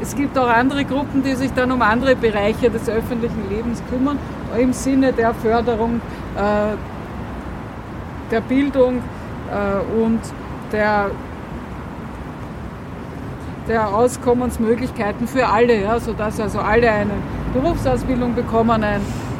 es 0.00 0.16
gibt 0.16 0.36
auch 0.38 0.48
andere 0.48 0.84
Gruppen, 0.84 1.22
die 1.22 1.34
sich 1.34 1.52
dann 1.52 1.70
um 1.70 1.80
andere 1.82 2.16
Bereiche 2.16 2.70
des 2.70 2.88
öffentlichen 2.88 3.48
Lebens 3.50 3.82
kümmern, 3.90 4.18
im 4.58 4.72
Sinne 4.72 5.12
der 5.12 5.34
Förderung 5.34 6.00
äh, 6.36 6.76
der 8.30 8.40
Bildung 8.40 8.96
äh, 9.50 10.02
und 10.02 10.20
der, 10.72 11.10
der 13.68 13.94
Auskommensmöglichkeiten 13.94 15.28
für 15.28 15.46
alle, 15.46 15.82
ja, 15.82 16.00
sodass 16.00 16.40
also 16.40 16.58
alle 16.58 16.90
eine 16.90 17.12
Berufsausbildung 17.52 18.34
bekommen 18.34 18.82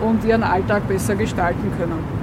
und 0.03 0.25
ihren 0.25 0.43
Alltag 0.43 0.87
besser 0.87 1.15
gestalten 1.15 1.73
können. 1.79 2.22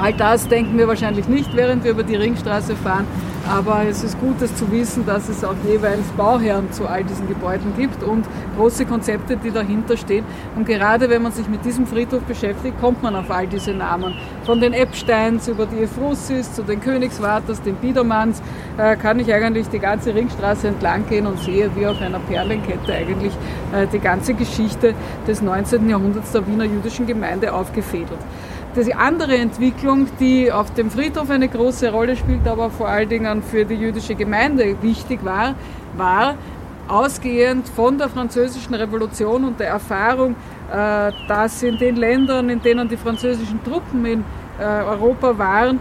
All 0.00 0.12
das 0.12 0.48
denken 0.48 0.78
wir 0.78 0.88
wahrscheinlich 0.88 1.28
nicht, 1.28 1.54
während 1.54 1.84
wir 1.84 1.92
über 1.92 2.02
die 2.02 2.16
Ringstraße 2.16 2.76
fahren, 2.76 3.06
aber 3.48 3.84
es 3.88 4.04
ist 4.04 4.18
gut, 4.20 4.40
es 4.40 4.54
zu 4.54 4.70
wissen, 4.70 5.04
dass 5.04 5.28
es 5.28 5.44
auch 5.44 5.54
jeweils 5.66 6.06
Bauherren 6.16 6.70
zu 6.70 6.86
all 6.86 7.02
diesen 7.02 7.28
Gebäuden 7.28 7.72
gibt 7.76 8.02
und 8.02 8.24
große 8.56 8.86
Konzepte, 8.86 9.36
die 9.36 9.50
dahinter 9.50 9.96
stehen. 9.96 10.24
Und 10.54 10.64
gerade 10.64 11.10
wenn 11.10 11.22
man 11.22 11.32
sich 11.32 11.48
mit 11.48 11.64
diesem 11.64 11.86
Friedhof 11.86 12.22
beschäftigt, 12.22 12.80
kommt 12.80 13.02
man 13.02 13.16
auf 13.16 13.30
all 13.30 13.46
diese 13.46 13.72
Namen. 13.72 14.14
Von 14.44 14.60
den 14.60 14.72
Epsteins 14.72 15.48
über 15.48 15.66
die 15.66 15.82
Efrussis 15.82 16.52
zu 16.52 16.62
den 16.62 16.80
Königswarters, 16.80 17.60
den 17.62 17.74
Biedermanns, 17.74 18.40
äh, 18.78 18.96
kann 18.96 19.18
ich 19.18 19.32
eigentlich 19.32 19.68
die 19.68 19.80
ganze 19.80 20.14
Ringstraße 20.14 20.68
entlang 20.68 21.06
gehen 21.08 21.26
und 21.26 21.38
sehe, 21.40 21.68
wie 21.74 21.86
auf 21.86 22.00
einer 22.00 22.20
Perlenkette 22.20 22.94
eigentlich 22.94 23.32
äh, 23.72 23.86
die 23.92 23.98
ganze 23.98 24.34
Geschichte 24.34 24.94
des 25.26 25.42
19. 25.42 25.88
Jahrhunderts 25.88 26.30
der 26.30 26.46
Wiener 26.46 26.64
jüdischen 26.64 27.06
Gemeinde 27.06 27.52
aufgefädelt. 27.52 28.20
Die 28.74 28.94
andere 28.94 29.36
Entwicklung, 29.36 30.06
die 30.18 30.50
auf 30.50 30.72
dem 30.72 30.90
Friedhof 30.90 31.28
eine 31.28 31.46
große 31.46 31.92
Rolle 31.92 32.16
spielt, 32.16 32.48
aber 32.48 32.70
vor 32.70 32.88
allen 32.88 33.08
Dingen 33.08 33.42
für 33.42 33.66
die 33.66 33.74
jüdische 33.74 34.14
Gemeinde 34.14 34.76
wichtig 34.80 35.22
war, 35.22 35.54
war 35.94 36.36
ausgehend 36.88 37.68
von 37.68 37.98
der 37.98 38.08
französischen 38.08 38.72
Revolution 38.72 39.44
und 39.44 39.60
der 39.60 39.68
Erfahrung, 39.68 40.36
äh, 40.72 41.12
dass 41.28 41.62
in 41.62 41.76
den 41.76 41.96
Ländern, 41.96 42.48
in 42.48 42.62
denen 42.62 42.88
die 42.88 42.96
französischen 42.96 43.62
Truppen 43.62 44.06
in 44.06 44.24
äh, 44.58 44.64
Europa 44.64 45.36
waren, 45.36 45.78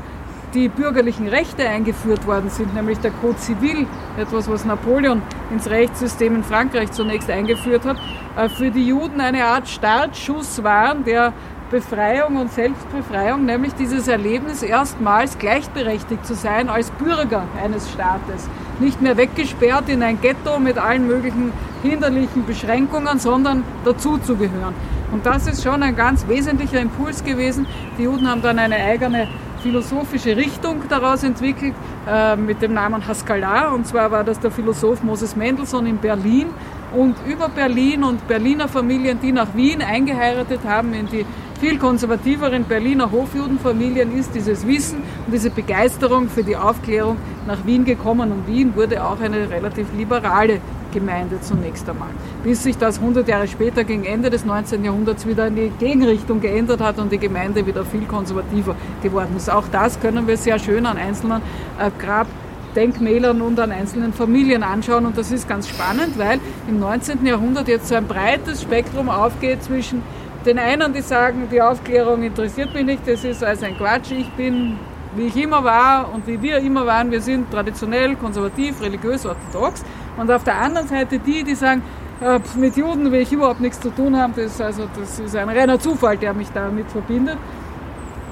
die 0.54 0.68
bürgerlichen 0.68 1.30
Rechte 1.30 1.68
eingeführt 1.68 2.28
worden 2.28 2.50
sind, 2.50 2.74
nämlich 2.74 3.00
der 3.00 3.12
Code 3.12 3.40
Civil, 3.40 3.88
etwas, 4.18 4.50
was 4.50 4.66
Napoleon 4.66 5.22
ins 5.50 5.70
Rechtssystem 5.70 6.36
in 6.36 6.44
Frankreich 6.44 6.92
zunächst 6.92 7.30
eingeführt 7.30 7.86
hat, 7.86 7.96
äh, 8.36 8.50
für 8.50 8.70
die 8.70 8.86
Juden 8.86 9.22
eine 9.22 9.46
Art 9.46 9.70
Startschuss 9.70 10.62
waren, 10.62 11.06
der 11.06 11.32
Befreiung 11.72 12.36
und 12.36 12.52
Selbstbefreiung, 12.52 13.46
nämlich 13.46 13.74
dieses 13.76 14.10
Erlebnis, 14.10 14.62
erstmals 14.62 15.38
gleichberechtigt 15.38 16.26
zu 16.26 16.36
sein 16.36 16.70
als 16.70 16.92
Bürger 16.92 17.44
eines 17.64 17.90
Staates. 17.90 18.50
Nicht 18.82 19.02
mehr 19.02 19.16
weggesperrt 19.16 19.88
in 19.88 20.04
ein 20.04 20.20
Ghetto 20.20 20.60
mit 20.60 20.78
allen 20.78 21.08
möglichen 21.08 21.54
hinderlichen 21.82 22.46
Beschränkungen, 22.46 23.20
sondern 23.20 23.64
dazuzugehören. 23.86 24.74
Und 25.14 25.26
das 25.26 25.48
ist 25.48 25.64
schon 25.64 25.82
ein 25.82 25.96
ganz 25.96 26.28
wesentlicher 26.28 26.80
Impuls 26.80 27.24
gewesen. 27.24 27.66
Die 27.98 28.04
Juden 28.04 28.30
haben 28.30 28.42
dann 28.42 28.60
eine 28.60 28.76
eigene 28.76 29.30
philosophische 29.64 30.36
Richtung 30.36 30.84
daraus 30.90 31.24
entwickelt 31.24 31.76
äh, 32.08 32.36
mit 32.36 32.62
dem 32.62 32.74
Namen 32.74 33.08
Haskalah. 33.08 33.70
Und 33.70 33.88
zwar 33.88 34.12
war 34.12 34.24
das 34.24 34.40
der 34.40 34.52
Philosoph 34.52 35.04
Moses 35.04 35.36
Mendelssohn 35.36 35.86
in 35.86 35.98
Berlin. 35.98 36.48
Und 36.94 37.16
über 37.26 37.48
Berlin 37.48 38.04
und 38.04 38.28
Berliner 38.28 38.68
Familien, 38.68 39.20
die 39.22 39.32
nach 39.32 39.56
Wien 39.56 39.82
eingeheiratet 39.82 40.62
haben 40.66 40.94
in 40.94 41.08
die 41.08 41.26
viel 41.62 41.78
konservativeren 41.78 42.64
Berliner 42.64 43.12
Hofjudenfamilien 43.12 44.18
ist 44.18 44.34
dieses 44.34 44.66
Wissen 44.66 45.04
und 45.28 45.32
diese 45.32 45.52
Begeisterung 45.52 46.28
für 46.28 46.44
die 46.44 46.58
Aufklärung 46.58 47.18
nach 47.46 47.64
Wien 47.68 47.86
gekommen. 47.86 48.32
Und 48.32 48.48
Wien 48.48 48.76
wurde 48.76 49.06
auch 49.06 49.20
eine 49.22 49.48
relativ 49.48 49.86
liberale 49.96 50.60
Gemeinde 50.92 51.40
zunächst 51.40 51.88
einmal. 51.88 52.10
Bis 52.44 52.64
sich 52.64 52.80
das 52.80 52.98
100 52.98 53.28
Jahre 53.28 53.48
später 53.48 53.84
gegen 53.84 54.06
Ende 54.06 54.32
des 54.32 54.44
19. 54.44 54.84
Jahrhunderts 54.84 55.28
wieder 55.28 55.46
in 55.46 55.56
die 55.56 55.72
Gegenrichtung 55.78 56.42
geändert 56.42 56.82
hat 56.82 56.98
und 56.98 57.12
die 57.12 57.20
Gemeinde 57.20 57.64
wieder 57.68 57.86
viel 57.86 58.06
konservativer 58.08 58.76
geworden 59.04 59.36
ist. 59.38 59.52
Auch 59.52 59.68
das 59.72 60.00
können 60.00 60.28
wir 60.28 60.38
sehr 60.38 60.58
schön 60.58 60.88
an 60.88 60.98
einzelnen 60.98 61.44
äh, 61.78 61.92
Grabdenkmälern 62.00 63.40
und 63.40 63.60
an 63.60 63.72
einzelnen 63.72 64.14
Familien 64.14 64.64
anschauen. 64.64 65.06
Und 65.06 65.16
das 65.16 65.32
ist 65.32 65.48
ganz 65.48 65.70
spannend, 65.70 66.18
weil 66.18 66.40
im 66.68 66.80
19. 66.80 67.24
Jahrhundert 67.24 67.68
jetzt 67.68 67.88
so 67.88 67.94
ein 67.94 68.08
breites 68.08 68.64
Spektrum 68.64 69.10
aufgeht 69.10 69.62
zwischen 69.62 70.02
den 70.46 70.60
einen, 70.60 70.94
die 70.94 71.02
sagen, 71.02 71.48
die 71.52 71.62
Aufklärung 71.62 72.24
interessiert 72.24 72.74
mich 72.74 72.86
nicht, 72.86 73.08
das 73.08 73.24
ist 73.24 73.44
also 73.44 73.66
ein 73.66 73.78
Quatsch, 73.78 74.12
ich 74.12 74.30
bin, 74.32 74.78
wie 75.16 75.28
ich 75.28 75.38
immer 75.38 75.64
war 75.64 76.14
und 76.14 76.26
wie 76.28 76.42
wir 76.42 76.58
immer 76.58 76.86
waren, 76.86 77.12
wir 77.12 77.22
sind 77.22 77.52
traditionell, 77.52 78.16
konservativ, 78.16 78.82
religiös, 78.82 79.26
orthodox. 79.26 79.84
Und 80.18 80.32
auf 80.32 80.44
der 80.44 80.56
anderen 80.56 80.88
Seite 80.88 81.20
die, 81.20 81.44
die 81.44 81.56
sagen, 81.56 81.84
äh, 82.22 82.40
mit 82.58 82.76
Juden 82.78 83.12
will 83.12 83.22
ich 83.22 83.32
überhaupt 83.32 83.62
nichts 83.62 83.80
zu 83.80 83.90
tun 83.90 84.18
haben, 84.18 84.34
das, 84.36 84.60
also, 84.62 84.88
das 85.00 85.20
ist 85.20 85.36
ein 85.36 85.50
reiner 85.50 85.80
Zufall, 85.80 86.18
der 86.18 86.34
mich 86.34 86.50
damit 86.54 86.90
verbindet. 86.92 87.38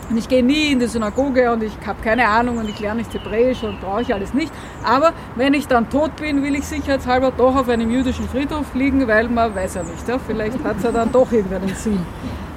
Und 0.09 0.17
ich 0.17 0.27
gehe 0.27 0.43
nie 0.43 0.71
in 0.71 0.79
die 0.79 0.87
Synagoge 0.87 1.51
und 1.51 1.63
ich 1.63 1.73
habe 1.85 2.01
keine 2.03 2.27
Ahnung 2.27 2.57
und 2.57 2.67
ich 2.67 2.79
lerne 2.79 2.99
nicht 2.99 3.13
Hebräisch 3.13 3.63
und 3.63 3.79
brauche 3.79 4.01
ich 4.01 4.13
alles 4.13 4.33
nicht. 4.33 4.51
Aber 4.83 5.13
wenn 5.35 5.53
ich 5.53 5.67
dann 5.67 5.89
tot 5.89 6.15
bin, 6.15 6.41
will 6.43 6.55
ich 6.55 6.65
sicherheitshalber 6.65 7.31
doch 7.31 7.55
auf 7.55 7.69
einem 7.69 7.91
jüdischen 7.91 8.27
Friedhof 8.27 8.73
liegen, 8.73 9.07
weil 9.07 9.29
man 9.29 9.53
weiß 9.53 9.75
ja 9.75 9.83
nicht. 9.83 10.07
Ja, 10.07 10.17
vielleicht 10.17 10.63
hat 10.63 10.77
es 10.77 10.83
ja 10.83 10.91
dann 10.91 11.11
doch 11.11 11.31
irgendeinen 11.31 11.75
Sinn. 11.75 11.99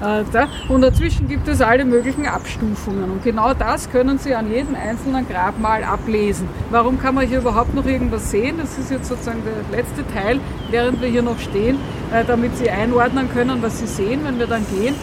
Äh, 0.02 0.24
und 0.68 0.80
dazwischen 0.80 1.28
gibt 1.28 1.46
es 1.46 1.60
alle 1.60 1.84
möglichen 1.84 2.26
Abstufungen. 2.26 3.10
Und 3.10 3.22
genau 3.22 3.54
das 3.54 3.88
können 3.90 4.18
Sie 4.18 4.34
an 4.34 4.50
jedem 4.50 4.74
einzelnen 4.74 5.28
Grabmal 5.28 5.84
ablesen. 5.84 6.48
Warum 6.70 6.98
kann 6.98 7.14
man 7.14 7.26
hier 7.26 7.38
überhaupt 7.38 7.74
noch 7.74 7.86
irgendwas 7.86 8.30
sehen? 8.30 8.56
Das 8.58 8.78
ist 8.78 8.90
jetzt 8.90 9.08
sozusagen 9.08 9.42
der 9.44 9.78
letzte 9.78 10.06
Teil, 10.12 10.40
während 10.70 11.00
wir 11.00 11.08
hier 11.08 11.22
noch 11.22 11.38
stehen, 11.38 11.76
äh, 12.12 12.24
damit 12.24 12.56
Sie 12.56 12.70
einordnen 12.70 13.30
können, 13.32 13.62
was 13.62 13.78
Sie 13.78 13.86
sehen, 13.86 14.20
wenn 14.24 14.38
wir 14.38 14.46
dann 14.46 14.64
gehen. 14.70 14.94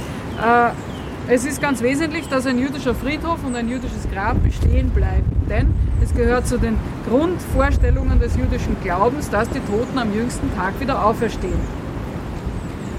Es 1.31 1.45
ist 1.45 1.61
ganz 1.61 1.83
wesentlich, 1.83 2.27
dass 2.27 2.47
ein 2.47 2.57
jüdischer 2.57 2.95
Friedhof 2.95 3.43
und 3.45 3.55
ein 3.55 3.69
jüdisches 3.69 4.09
Grab 4.11 4.41
bestehen 4.43 4.89
bleiben, 4.89 5.31
denn 5.47 5.71
es 6.03 6.11
gehört 6.11 6.47
zu 6.47 6.57
den 6.57 6.75
Grundvorstellungen 7.07 8.19
des 8.19 8.35
jüdischen 8.35 8.75
Glaubens, 8.81 9.29
dass 9.29 9.47
die 9.51 9.59
Toten 9.59 9.99
am 9.99 10.11
jüngsten 10.11 10.51
Tag 10.55 10.79
wieder 10.79 11.05
auferstehen. 11.05 11.59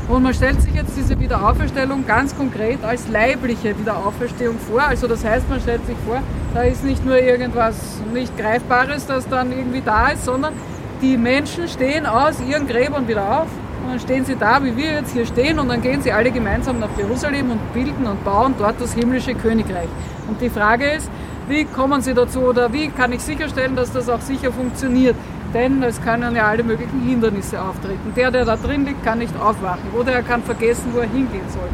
Und 0.06 0.22
man 0.22 0.32
stellt 0.32 0.62
sich 0.62 0.72
jetzt 0.74 0.96
diese 0.96 1.18
Wiederauferstellung 1.18 2.06
ganz 2.06 2.36
konkret 2.36 2.78
als 2.84 3.08
leibliche 3.08 3.76
Wiederauferstehung 3.76 4.60
vor. 4.60 4.82
Also 4.82 5.08
das 5.08 5.24
heißt, 5.24 5.48
man 5.50 5.60
stellt 5.60 5.84
sich 5.86 5.96
vor, 6.06 6.22
da 6.54 6.62
ist 6.62 6.84
nicht 6.84 7.04
nur 7.04 7.18
irgendwas 7.18 8.00
nicht 8.14 8.38
Greifbares, 8.38 9.06
das 9.06 9.28
dann 9.28 9.50
irgendwie 9.50 9.82
da 9.84 10.10
ist, 10.10 10.24
sondern 10.24 10.54
die 11.02 11.16
Menschen 11.16 11.66
stehen 11.66 12.06
aus 12.06 12.36
ihren 12.48 12.68
Gräbern 12.68 13.08
wieder 13.08 13.40
auf 13.40 13.48
dann 13.90 14.00
stehen 14.00 14.24
sie 14.24 14.36
da, 14.36 14.62
wie 14.62 14.76
wir 14.76 14.92
jetzt 14.92 15.12
hier 15.12 15.26
stehen, 15.26 15.58
und 15.58 15.68
dann 15.68 15.82
gehen 15.82 16.00
sie 16.00 16.12
alle 16.12 16.30
gemeinsam 16.30 16.78
nach 16.78 16.96
Jerusalem 16.96 17.50
und 17.50 17.72
bilden 17.72 18.06
und 18.06 18.24
bauen 18.24 18.54
dort 18.58 18.80
das 18.80 18.94
himmlische 18.94 19.34
Königreich. 19.34 19.88
Und 20.28 20.40
die 20.40 20.48
Frage 20.48 20.90
ist, 20.90 21.10
wie 21.48 21.64
kommen 21.64 22.00
sie 22.00 22.14
dazu 22.14 22.40
oder 22.40 22.72
wie 22.72 22.88
kann 22.88 23.12
ich 23.12 23.20
sicherstellen, 23.20 23.74
dass 23.74 23.92
das 23.92 24.08
auch 24.08 24.20
sicher 24.20 24.52
funktioniert? 24.52 25.16
Denn 25.52 25.82
es 25.82 26.00
können 26.00 26.36
ja 26.36 26.46
alle 26.46 26.62
möglichen 26.62 27.00
Hindernisse 27.00 27.60
auftreten. 27.60 28.12
Der, 28.14 28.30
der 28.30 28.44
da 28.44 28.56
drin 28.56 28.86
liegt, 28.86 29.04
kann 29.04 29.18
nicht 29.18 29.34
aufwachen 29.40 29.90
oder 29.98 30.12
er 30.12 30.22
kann 30.22 30.44
vergessen, 30.44 30.92
wo 30.92 31.00
er 31.00 31.08
hingehen 31.08 31.48
soll. 31.48 31.68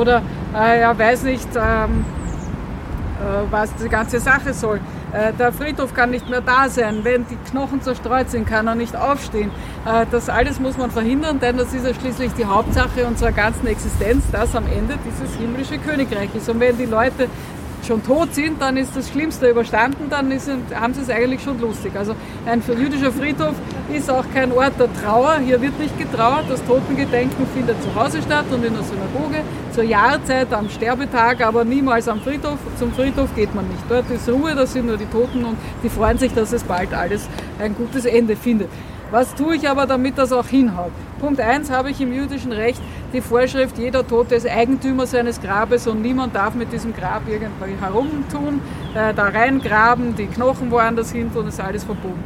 Oder 0.00 0.22
äh, 0.54 0.80
er 0.80 0.98
weiß 0.98 1.24
nicht, 1.24 1.48
ähm, 1.54 2.06
äh, 3.20 3.50
was 3.50 3.74
die 3.74 3.90
ganze 3.90 4.18
Sache 4.18 4.54
soll. 4.54 4.80
Äh, 5.12 5.32
der 5.32 5.52
Friedhof 5.52 5.94
kann 5.94 6.10
nicht 6.10 6.28
mehr 6.28 6.40
da 6.40 6.68
sein. 6.68 7.00
Wenn 7.02 7.26
die 7.26 7.36
Knochen 7.50 7.80
zerstreut 7.80 8.30
sind, 8.30 8.46
kann 8.46 8.66
er 8.66 8.74
nicht 8.74 8.94
aufstehen. 8.94 9.50
Äh, 9.86 10.06
das 10.10 10.28
alles 10.28 10.60
muss 10.60 10.76
man 10.76 10.90
verhindern, 10.90 11.40
denn 11.40 11.56
das 11.56 11.72
ist 11.72 11.86
ja 11.86 11.94
schließlich 11.94 12.32
die 12.34 12.44
Hauptsache 12.44 13.06
unserer 13.06 13.32
ganzen 13.32 13.66
Existenz, 13.66 14.24
dass 14.30 14.54
am 14.54 14.66
Ende 14.66 14.98
dieses 15.06 15.36
himmlische 15.36 15.78
Königreich 15.78 16.34
ist. 16.34 16.48
Und 16.48 16.60
wenn 16.60 16.76
die 16.76 16.86
Leute 16.86 17.28
schon 17.86 18.02
tot 18.04 18.34
sind, 18.34 18.60
dann 18.60 18.76
ist 18.76 18.96
das 18.96 19.08
Schlimmste 19.08 19.48
überstanden, 19.48 20.08
dann 20.10 20.30
ist, 20.30 20.50
haben 20.74 20.94
sie 20.94 21.02
es 21.02 21.10
eigentlich 21.10 21.42
schon 21.42 21.60
lustig. 21.60 21.92
Also 21.96 22.14
ein 22.46 22.62
jüdischer 22.78 23.12
Friedhof 23.12 23.54
ist 23.92 24.10
auch 24.10 24.24
kein 24.32 24.52
Ort 24.52 24.78
der 24.78 24.88
Trauer. 25.02 25.38
Hier 25.44 25.60
wird 25.60 25.78
nicht 25.78 25.98
getrauert. 25.98 26.44
Das 26.48 26.64
Totengedenken 26.64 27.46
findet 27.54 27.82
zu 27.82 27.94
Hause 27.94 28.20
statt 28.22 28.46
und 28.50 28.64
in 28.64 28.74
der 28.74 28.82
Synagoge 28.82 29.42
zur 29.72 29.84
Jahrzeit, 29.84 30.52
am 30.52 30.68
Sterbetag, 30.68 31.40
aber 31.40 31.64
niemals 31.64 32.08
am 32.08 32.20
Friedhof. 32.20 32.58
Zum 32.78 32.92
Friedhof 32.92 33.34
geht 33.34 33.54
man 33.54 33.66
nicht. 33.68 33.82
Dort 33.88 34.10
ist 34.10 34.28
Ruhe, 34.28 34.54
da 34.54 34.66
sind 34.66 34.86
nur 34.86 34.96
die 34.96 35.06
Toten 35.06 35.44
und 35.44 35.56
die 35.82 35.88
freuen 35.88 36.18
sich, 36.18 36.32
dass 36.34 36.52
es 36.52 36.64
bald 36.64 36.92
alles 36.92 37.28
ein 37.58 37.74
gutes 37.74 38.04
Ende 38.04 38.36
findet. 38.36 38.68
Was 39.10 39.34
tue 39.34 39.56
ich 39.56 39.66
aber, 39.68 39.86
damit 39.86 40.18
das 40.18 40.32
auch 40.32 40.46
hinhaut? 40.46 40.92
Punkt 41.18 41.40
1 41.40 41.70
habe 41.70 41.90
ich 41.90 42.00
im 42.00 42.12
jüdischen 42.12 42.52
Recht 42.52 42.80
die 43.14 43.22
Vorschrift, 43.22 43.78
jeder 43.78 44.06
Tote 44.06 44.34
ist 44.34 44.46
Eigentümer 44.46 45.06
seines 45.06 45.40
Grabes 45.40 45.86
und 45.86 46.02
niemand 46.02 46.36
darf 46.36 46.54
mit 46.54 46.70
diesem 46.74 46.94
Grab 46.94 47.22
irgendwie 47.26 47.74
herumtun, 47.80 48.60
äh, 48.94 49.14
da 49.14 49.24
reingraben, 49.24 50.14
die 50.14 50.26
Knochen 50.26 50.70
woanders 50.70 51.10
hin 51.10 51.32
tun, 51.32 51.48
ist 51.48 51.58
alles 51.58 51.84
verboten. 51.84 52.22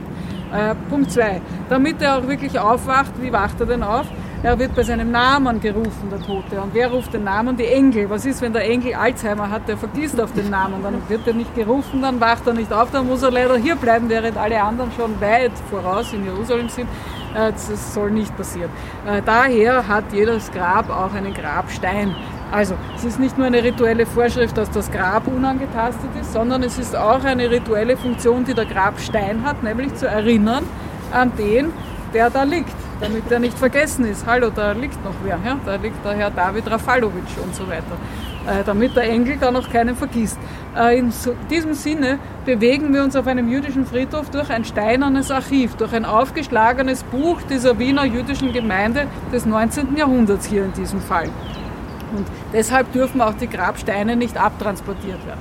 Äh, 0.52 0.74
Punkt 0.90 1.12
2. 1.12 1.40
Damit 1.68 2.02
er 2.02 2.18
auch 2.18 2.26
wirklich 2.26 2.58
aufwacht, 2.58 3.12
wie 3.20 3.32
wacht 3.32 3.60
er 3.60 3.66
denn 3.66 3.84
auf? 3.84 4.06
Er 4.44 4.58
wird 4.58 4.74
bei 4.74 4.82
seinem 4.82 5.12
Namen 5.12 5.60
gerufen, 5.60 6.10
der 6.10 6.20
Tote. 6.20 6.60
Und 6.60 6.74
wer 6.74 6.90
ruft 6.90 7.14
den 7.14 7.22
Namen? 7.22 7.56
Die 7.56 7.64
Engel. 7.64 8.10
Was 8.10 8.26
ist, 8.26 8.42
wenn 8.42 8.52
der 8.52 8.68
Engel 8.68 8.94
Alzheimer 8.94 9.48
hat, 9.48 9.68
der 9.68 9.76
vergisst 9.76 10.20
auf 10.20 10.32
den 10.32 10.50
Namen? 10.50 10.82
Dann 10.82 11.00
wird 11.08 11.24
er 11.28 11.32
nicht 11.32 11.54
gerufen, 11.54 12.02
dann 12.02 12.20
wacht 12.20 12.44
er 12.48 12.52
nicht 12.52 12.72
auf, 12.72 12.90
dann 12.90 13.06
muss 13.06 13.22
er 13.22 13.30
leider 13.30 13.56
hier 13.56 13.76
bleiben, 13.76 14.08
während 14.08 14.36
alle 14.36 14.60
anderen 14.60 14.90
schon 14.96 15.20
weit 15.20 15.52
voraus 15.70 16.12
in 16.12 16.24
Jerusalem 16.24 16.68
sind. 16.68 16.88
Äh, 17.36 17.52
das 17.52 17.94
soll 17.94 18.10
nicht 18.10 18.36
passieren. 18.36 18.70
Äh, 19.06 19.22
daher 19.24 19.86
hat 19.86 20.12
jedes 20.12 20.50
Grab 20.50 20.90
auch 20.90 21.14
einen 21.14 21.34
Grabstein. 21.34 22.12
Also, 22.50 22.74
es 22.96 23.04
ist 23.04 23.20
nicht 23.20 23.38
nur 23.38 23.46
eine 23.46 23.62
rituelle 23.62 24.06
Vorschrift, 24.06 24.58
dass 24.58 24.72
das 24.72 24.90
Grab 24.90 25.28
unangetastet 25.28 26.10
ist, 26.20 26.32
sondern 26.32 26.64
es 26.64 26.80
ist 26.80 26.96
auch 26.96 27.22
eine 27.22 27.48
rituelle 27.48 27.96
Funktion, 27.96 28.44
die 28.44 28.54
der 28.54 28.66
Grabstein 28.66 29.44
hat, 29.44 29.62
nämlich 29.62 29.94
zu 29.94 30.08
erinnern 30.08 30.64
an 31.12 31.30
den, 31.36 31.72
der 32.12 32.28
da 32.28 32.42
liegt 32.42 32.81
damit 33.02 33.30
er 33.30 33.40
nicht 33.40 33.58
vergessen 33.58 34.04
ist. 34.04 34.24
Hallo, 34.26 34.50
da 34.54 34.72
liegt 34.72 35.04
noch 35.04 35.14
wer, 35.24 35.38
ja? 35.44 35.58
da 35.66 35.74
liegt 35.74 36.04
der 36.04 36.14
Herr 36.14 36.30
David 36.30 36.70
Rafalovic 36.70 37.24
und 37.42 37.54
so 37.54 37.66
weiter. 37.68 37.96
Äh, 38.46 38.62
damit 38.64 38.96
der 38.96 39.04
Engel 39.04 39.36
da 39.38 39.50
noch 39.50 39.68
keinen 39.70 39.96
vergisst. 39.96 40.38
Äh, 40.76 40.98
in 40.98 41.10
so, 41.10 41.34
diesem 41.50 41.74
Sinne 41.74 42.18
bewegen 42.44 42.94
wir 42.94 43.02
uns 43.02 43.16
auf 43.16 43.26
einem 43.26 43.48
jüdischen 43.48 43.86
Friedhof 43.86 44.30
durch 44.30 44.50
ein 44.50 44.64
steinernes 44.64 45.30
Archiv, 45.32 45.74
durch 45.74 45.92
ein 45.92 46.04
aufgeschlagenes 46.04 47.02
Buch 47.04 47.42
dieser 47.42 47.78
Wiener 47.78 48.04
jüdischen 48.04 48.52
Gemeinde 48.52 49.06
des 49.32 49.46
19. 49.46 49.96
Jahrhunderts 49.96 50.46
hier 50.46 50.64
in 50.64 50.72
diesem 50.72 51.00
Fall. 51.00 51.28
Und 52.16 52.26
deshalb 52.52 52.92
dürfen 52.92 53.20
auch 53.20 53.34
die 53.34 53.48
Grabsteine 53.48 54.14
nicht 54.14 54.36
abtransportiert 54.36 55.26
werden. 55.26 55.40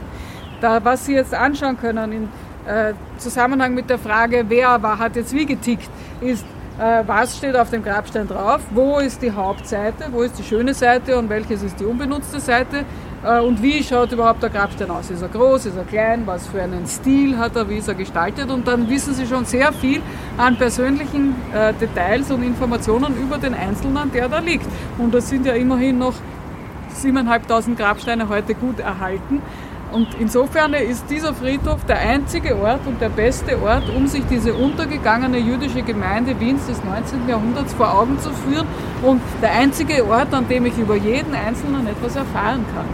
Da, 0.61 0.83
was 0.83 1.05
Sie 1.05 1.13
jetzt 1.13 1.33
anschauen 1.33 1.79
können 1.79 2.11
im 2.11 2.23
äh, 2.67 2.93
Zusammenhang 3.17 3.75
mit 3.75 3.89
der 3.89 3.99
Frage, 3.99 4.45
wer 4.47 4.81
war, 4.81 4.97
hat 4.97 5.15
jetzt 5.15 5.33
wie 5.33 5.45
getickt, 5.45 5.89
ist, 6.21 6.45
was 6.81 7.37
steht 7.37 7.55
auf 7.55 7.69
dem 7.69 7.83
Grabstein 7.83 8.27
drauf, 8.27 8.61
wo 8.71 8.97
ist 8.97 9.21
die 9.21 9.31
Hauptseite, 9.31 10.05
wo 10.11 10.23
ist 10.23 10.39
die 10.39 10.43
schöne 10.43 10.73
Seite? 10.73 11.17
Und 11.17 11.29
welches 11.29 11.61
ist 11.61 11.79
die 11.79 11.85
unbenutzte 11.85 12.39
Seite? 12.39 12.85
Äh, 13.23 13.39
und 13.39 13.61
wie 13.61 13.83
schaut 13.83 14.11
überhaupt 14.11 14.41
der 14.41 14.49
Grabstein 14.49 14.89
aus. 14.89 15.09
Ist 15.11 15.21
er 15.21 15.29
groß, 15.29 15.67
ist 15.67 15.77
er 15.77 15.83
klein, 15.83 16.23
was 16.25 16.47
für 16.47 16.61
einen 16.61 16.87
Stil 16.87 17.37
hat 17.37 17.55
er, 17.55 17.69
wie 17.69 17.77
ist 17.77 17.87
er 17.87 17.93
gestaltet? 17.93 18.49
Und 18.49 18.67
dann 18.67 18.89
wissen 18.89 19.13
Sie 19.13 19.27
schon 19.27 19.45
sehr 19.45 19.71
viel 19.73 20.01
an 20.37 20.57
persönlichen 20.57 21.35
äh, 21.53 21.73
Details 21.73 22.31
und 22.31 22.43
Informationen 22.43 23.15
über 23.15 23.37
den 23.37 23.53
Einzelnen, 23.53 24.11
der 24.11 24.27
da 24.27 24.39
liegt. 24.39 24.65
Und 24.97 25.13
das 25.13 25.29
sind 25.29 25.45
ja 25.45 25.53
immerhin 25.53 25.99
noch 25.99 26.13
7.500 26.95 27.75
Grabsteine 27.75 28.27
heute 28.27 28.55
gut 28.55 28.79
erhalten. 28.79 29.41
Und 29.91 30.07
insofern 30.19 30.73
ist 30.73 31.09
dieser 31.09 31.33
Friedhof 31.33 31.83
der 31.85 31.99
einzige 31.99 32.57
Ort 32.57 32.87
und 32.87 33.01
der 33.01 33.09
beste 33.09 33.61
Ort, 33.61 33.83
um 33.95 34.07
sich 34.07 34.23
diese 34.29 34.53
untergegangene 34.53 35.37
jüdische 35.37 35.81
Gemeinde 35.81 36.39
Wiens 36.39 36.65
des 36.67 36.81
19. 36.83 37.27
Jahrhunderts 37.27 37.73
vor 37.73 37.93
Augen 37.93 38.17
zu 38.19 38.29
führen 38.31 38.67
und 39.01 39.21
der 39.41 39.51
einzige 39.51 40.05
Ort, 40.07 40.33
an 40.33 40.47
dem 40.47 40.65
ich 40.65 40.77
über 40.77 40.95
jeden 40.95 41.35
Einzelnen 41.35 41.87
etwas 41.87 42.15
erfahren 42.15 42.65
kann. 42.73 42.85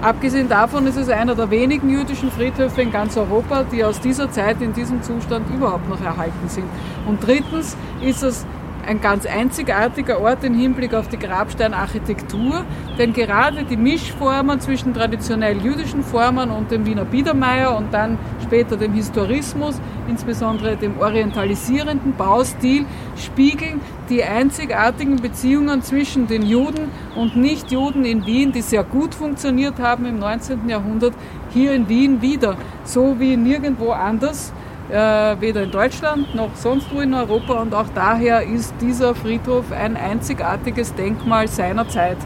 Abgesehen 0.00 0.48
davon 0.48 0.86
ist 0.86 0.96
es 0.96 1.08
einer 1.08 1.34
der 1.34 1.50
wenigen 1.50 1.88
jüdischen 1.88 2.32
Friedhöfe 2.32 2.82
in 2.82 2.90
ganz 2.90 3.16
Europa, 3.16 3.62
die 3.62 3.84
aus 3.84 4.00
dieser 4.00 4.30
Zeit 4.32 4.60
in 4.60 4.72
diesem 4.72 5.02
Zustand 5.02 5.48
überhaupt 5.54 5.88
noch 5.88 6.00
erhalten 6.00 6.48
sind. 6.48 6.66
Und 7.06 7.24
drittens 7.24 7.76
ist 8.00 8.22
es 8.24 8.44
ein 8.86 9.00
ganz 9.00 9.26
einzigartiger 9.26 10.20
Ort 10.20 10.44
im 10.44 10.54
Hinblick 10.54 10.94
auf 10.94 11.08
die 11.08 11.18
Grabsteinarchitektur, 11.18 12.64
denn 12.98 13.12
gerade 13.12 13.64
die 13.64 13.76
Mischformen 13.76 14.60
zwischen 14.60 14.92
traditionell 14.94 15.58
jüdischen 15.58 16.02
Formen 16.02 16.50
und 16.50 16.70
dem 16.70 16.84
Wiener 16.86 17.04
Biedermeier 17.04 17.76
und 17.76 17.92
dann 17.94 18.18
später 18.42 18.76
dem 18.76 18.92
Historismus, 18.92 19.80
insbesondere 20.08 20.76
dem 20.76 20.98
orientalisierenden 20.98 22.14
Baustil, 22.16 22.84
spiegeln 23.16 23.80
die 24.08 24.22
einzigartigen 24.22 25.16
Beziehungen 25.16 25.82
zwischen 25.82 26.26
den 26.26 26.42
Juden 26.42 26.90
und 27.14 27.36
Nichtjuden 27.36 28.04
in 28.04 28.26
Wien, 28.26 28.52
die 28.52 28.62
sehr 28.62 28.84
gut 28.84 29.14
funktioniert 29.14 29.78
haben 29.78 30.06
im 30.06 30.18
19. 30.18 30.68
Jahrhundert, 30.68 31.14
hier 31.50 31.72
in 31.72 31.88
Wien 31.88 32.20
wieder, 32.20 32.56
so 32.84 33.18
wie 33.18 33.36
nirgendwo 33.36 33.92
anders 33.92 34.52
weder 34.92 35.62
in 35.62 35.70
Deutschland 35.70 36.34
noch 36.34 36.54
sonst 36.54 36.94
wo 36.94 37.00
in 37.00 37.14
Europa 37.14 37.54
und 37.54 37.74
auch 37.74 37.86
daher 37.94 38.42
ist 38.42 38.74
dieser 38.80 39.14
Friedhof 39.14 39.72
ein 39.72 39.96
einzigartiges 39.96 40.94
Denkmal 40.94 41.48
seiner 41.48 41.88
Zeit 41.88 42.18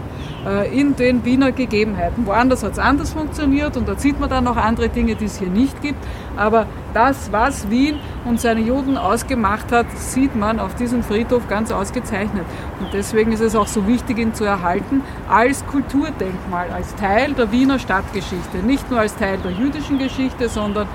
äh, 0.46 0.78
in 0.78 0.94
den 0.94 1.24
Wiener 1.24 1.52
Gegebenheiten. 1.52 2.26
Woanders 2.26 2.62
hat 2.62 2.72
es 2.72 2.78
anders 2.78 3.12
funktioniert 3.12 3.76
und 3.76 3.88
da 3.88 3.98
sieht 3.98 4.20
man 4.20 4.30
dann 4.30 4.44
noch 4.44 4.56
andere 4.56 4.88
Dinge, 4.88 5.16
die 5.16 5.24
es 5.24 5.38
hier 5.38 5.48
nicht 5.48 5.82
gibt. 5.82 5.98
Aber 6.36 6.66
das, 6.94 7.32
was 7.32 7.68
Wien 7.68 7.98
und 8.24 8.40
seine 8.40 8.60
Juden 8.60 8.96
ausgemacht 8.96 9.72
hat, 9.72 9.86
sieht 9.96 10.36
man 10.36 10.60
auf 10.60 10.74
diesem 10.76 11.02
Friedhof 11.02 11.48
ganz 11.48 11.72
ausgezeichnet. 11.72 12.44
Und 12.80 12.92
deswegen 12.92 13.32
ist 13.32 13.40
es 13.40 13.56
auch 13.56 13.66
so 13.66 13.86
wichtig, 13.86 14.18
ihn 14.18 14.34
zu 14.34 14.44
erhalten 14.44 15.02
als 15.28 15.66
Kulturdenkmal, 15.66 16.70
als 16.70 16.94
Teil 16.94 17.32
der 17.32 17.50
Wiener 17.50 17.78
Stadtgeschichte. 17.78 18.58
Nicht 18.58 18.88
nur 18.90 19.00
als 19.00 19.16
Teil 19.16 19.38
der 19.38 19.50
jüdischen 19.50 19.98
Geschichte, 19.98 20.48
sondern 20.48 20.86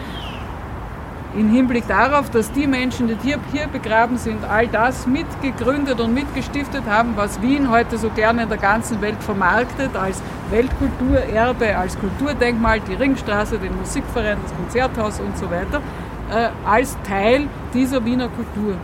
im 1.36 1.50
Hinblick 1.50 1.88
darauf, 1.88 2.30
dass 2.30 2.52
die 2.52 2.68
Menschen, 2.68 3.08
die 3.08 3.18
hier, 3.22 3.40
hier 3.52 3.68
begraben 3.68 4.18
sind, 4.18 4.44
all 4.44 4.68
das 4.68 5.08
mitgegründet 5.08 6.00
und 6.00 6.14
mitgestiftet 6.14 6.84
haben, 6.86 7.14
was 7.16 7.42
Wien 7.42 7.70
heute 7.72 7.98
so 7.98 8.10
gerne 8.10 8.44
in 8.44 8.50
der 8.50 8.58
ganzen 8.58 9.02
Welt 9.02 9.22
vermarktet 9.24 9.96
als 9.96 10.22
Weltkulturerbe 10.50 11.78
als 11.78 11.98
Kulturdenkmal, 11.98 12.82
die 12.82 12.94
Ringstraße, 12.94 13.58
den 13.58 13.78
Musikverein, 13.78 14.38
das 14.44 14.54
Konzerthaus 14.56 15.20
und 15.20 15.38
so 15.38 15.50
weiter, 15.50 15.82
äh, 16.30 16.50
als 16.68 16.98
Teil 17.08 17.48
dieser 17.74 18.04
Wiener 18.04 18.28
Kultur. 18.28 18.76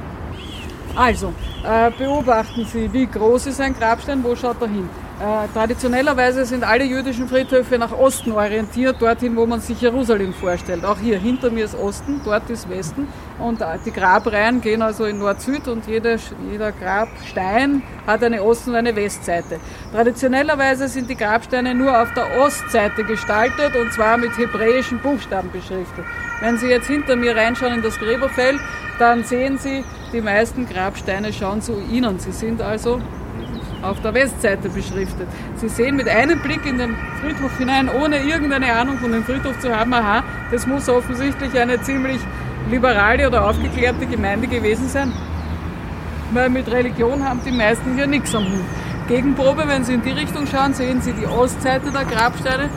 Also, 0.96 1.34
äh, 1.64 1.92
beobachten 1.92 2.66
Sie, 2.66 2.92
wie 2.92 3.06
groß 3.06 3.48
ist 3.48 3.62
ein 3.62 3.76
Grabstein, 3.78 4.24
wo 4.24 4.36
schaut 4.36 4.62
er 4.62 4.68
hin? 4.68 4.90
Äh, 5.20 5.48
traditionellerweise 5.52 6.46
sind 6.46 6.64
alle 6.64 6.84
jüdischen 6.84 7.28
Friedhöfe 7.28 7.80
nach 7.80 7.92
Osten 7.92 8.32
orientiert, 8.34 9.02
dorthin, 9.02 9.36
wo 9.36 9.48
man 9.48 9.60
sich 9.60 9.82
Jerusalem 9.82 10.32
vorstellt. 10.32 10.86
Auch 10.86 11.00
hier 11.00 11.18
hinter 11.18 11.50
mir 11.50 11.66
ist 11.66 11.74
Osten, 11.74 12.22
dort 12.24 12.48
ist 12.52 12.70
Westen. 12.70 13.08
Und 13.40 13.62
äh, 13.62 13.80
die 13.84 13.92
Grabreihen 13.92 14.62
gehen 14.62 14.84
also 14.84 15.06
in 15.06 15.18
Nord-Süd 15.18 15.68
und 15.70 15.88
jeder, 15.88 16.18
jeder 16.52 16.72
Grabstein 16.72 17.82
hat 18.06 18.24
eine 18.24 18.44
Ost- 18.44 18.68
und 18.68 18.76
eine 18.76 18.96
Westseite. 18.96 19.60
Traditionellerweise 19.92 20.88
sind 20.88 21.10
die 21.10 21.18
Grabsteine 21.18 21.74
nur 21.74 22.00
auf 22.00 22.14
der 22.14 22.40
Ostseite 22.40 23.04
gestaltet 23.04 23.76
und 23.76 23.92
zwar 23.94 24.18
mit 24.18 24.38
hebräischen 24.38 25.00
Buchstaben 25.00 25.52
beschriftet. 25.52 26.06
Wenn 26.42 26.60
Sie 26.60 26.68
jetzt 26.68 26.86
hinter 26.86 27.16
mir 27.16 27.36
reinschauen 27.36 27.74
in 27.74 27.82
das 27.82 27.98
Gräberfeld, 27.98 28.60
dann 29.00 29.24
sehen 29.24 29.58
Sie, 29.58 29.84
die 30.14 30.22
meisten 30.22 30.70
Grabsteine 30.70 31.34
schauen 31.34 31.64
zu 31.64 31.82
Ihnen. 31.92 32.20
Sie 32.20 32.32
sind 32.32 32.62
also 32.62 33.02
auf 33.82 34.02
der 34.02 34.14
Westseite 34.14 34.70
beschriftet. 34.70 35.28
Sie 35.56 35.70
sehen 35.70 35.96
mit 35.96 36.08
einem 36.08 36.40
Blick 36.40 36.66
in 36.66 36.78
den 36.78 36.96
Friedhof 37.22 37.58
hinein, 37.58 37.90
ohne 37.90 38.24
irgendeine 38.24 38.74
Ahnung 38.74 38.98
von 38.98 39.12
dem 39.12 39.24
Friedhof 39.24 39.60
zu 39.60 39.76
haben, 39.76 39.94
aha, 39.94 40.24
das 40.52 40.66
muss 40.68 40.90
offensichtlich 40.90 41.58
eine 41.60 41.82
ziemlich 41.82 42.20
liberale 42.70 43.28
oder 43.28 43.48
aufgeklärte 43.48 44.06
Gemeinde 44.06 44.48
gewesen 44.48 44.90
sein. 44.90 45.14
Weil 46.34 46.50
mit 46.50 46.70
Religion 46.70 47.24
haben 47.28 47.40
die 47.46 47.52
meisten 47.52 47.96
hier 47.96 48.08
nichts 48.08 48.36
am 48.36 48.46
Hut. 48.46 48.66
Gegenprobe, 49.08 49.64
wenn 49.68 49.86
Sie 49.86 49.94
in 49.94 50.02
die 50.02 50.12
Richtung 50.12 50.46
schauen, 50.48 50.74
sehen 50.74 51.02
Sie 51.02 51.14
die 51.14 51.26
Ostseite 51.26 51.92
der 51.92 52.04
Grabsteine 52.04 52.70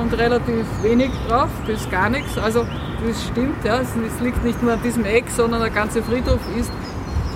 und 0.00 0.16
relativ 0.16 0.64
wenig 0.82 1.10
drauf, 1.28 1.48
bis 1.66 1.90
gar 1.90 2.08
nichts. 2.08 2.38
Also 2.38 2.64
das 3.04 3.24
stimmt, 3.24 3.64
ja. 3.64 3.80
es 3.80 4.20
liegt 4.20 4.44
nicht 4.44 4.62
nur 4.62 4.74
an 4.74 4.82
diesem 4.82 5.04
Eck, 5.04 5.24
sondern 5.28 5.60
der 5.60 5.70
ganze 5.70 6.02
Friedhof 6.02 6.40
ist 6.56 6.70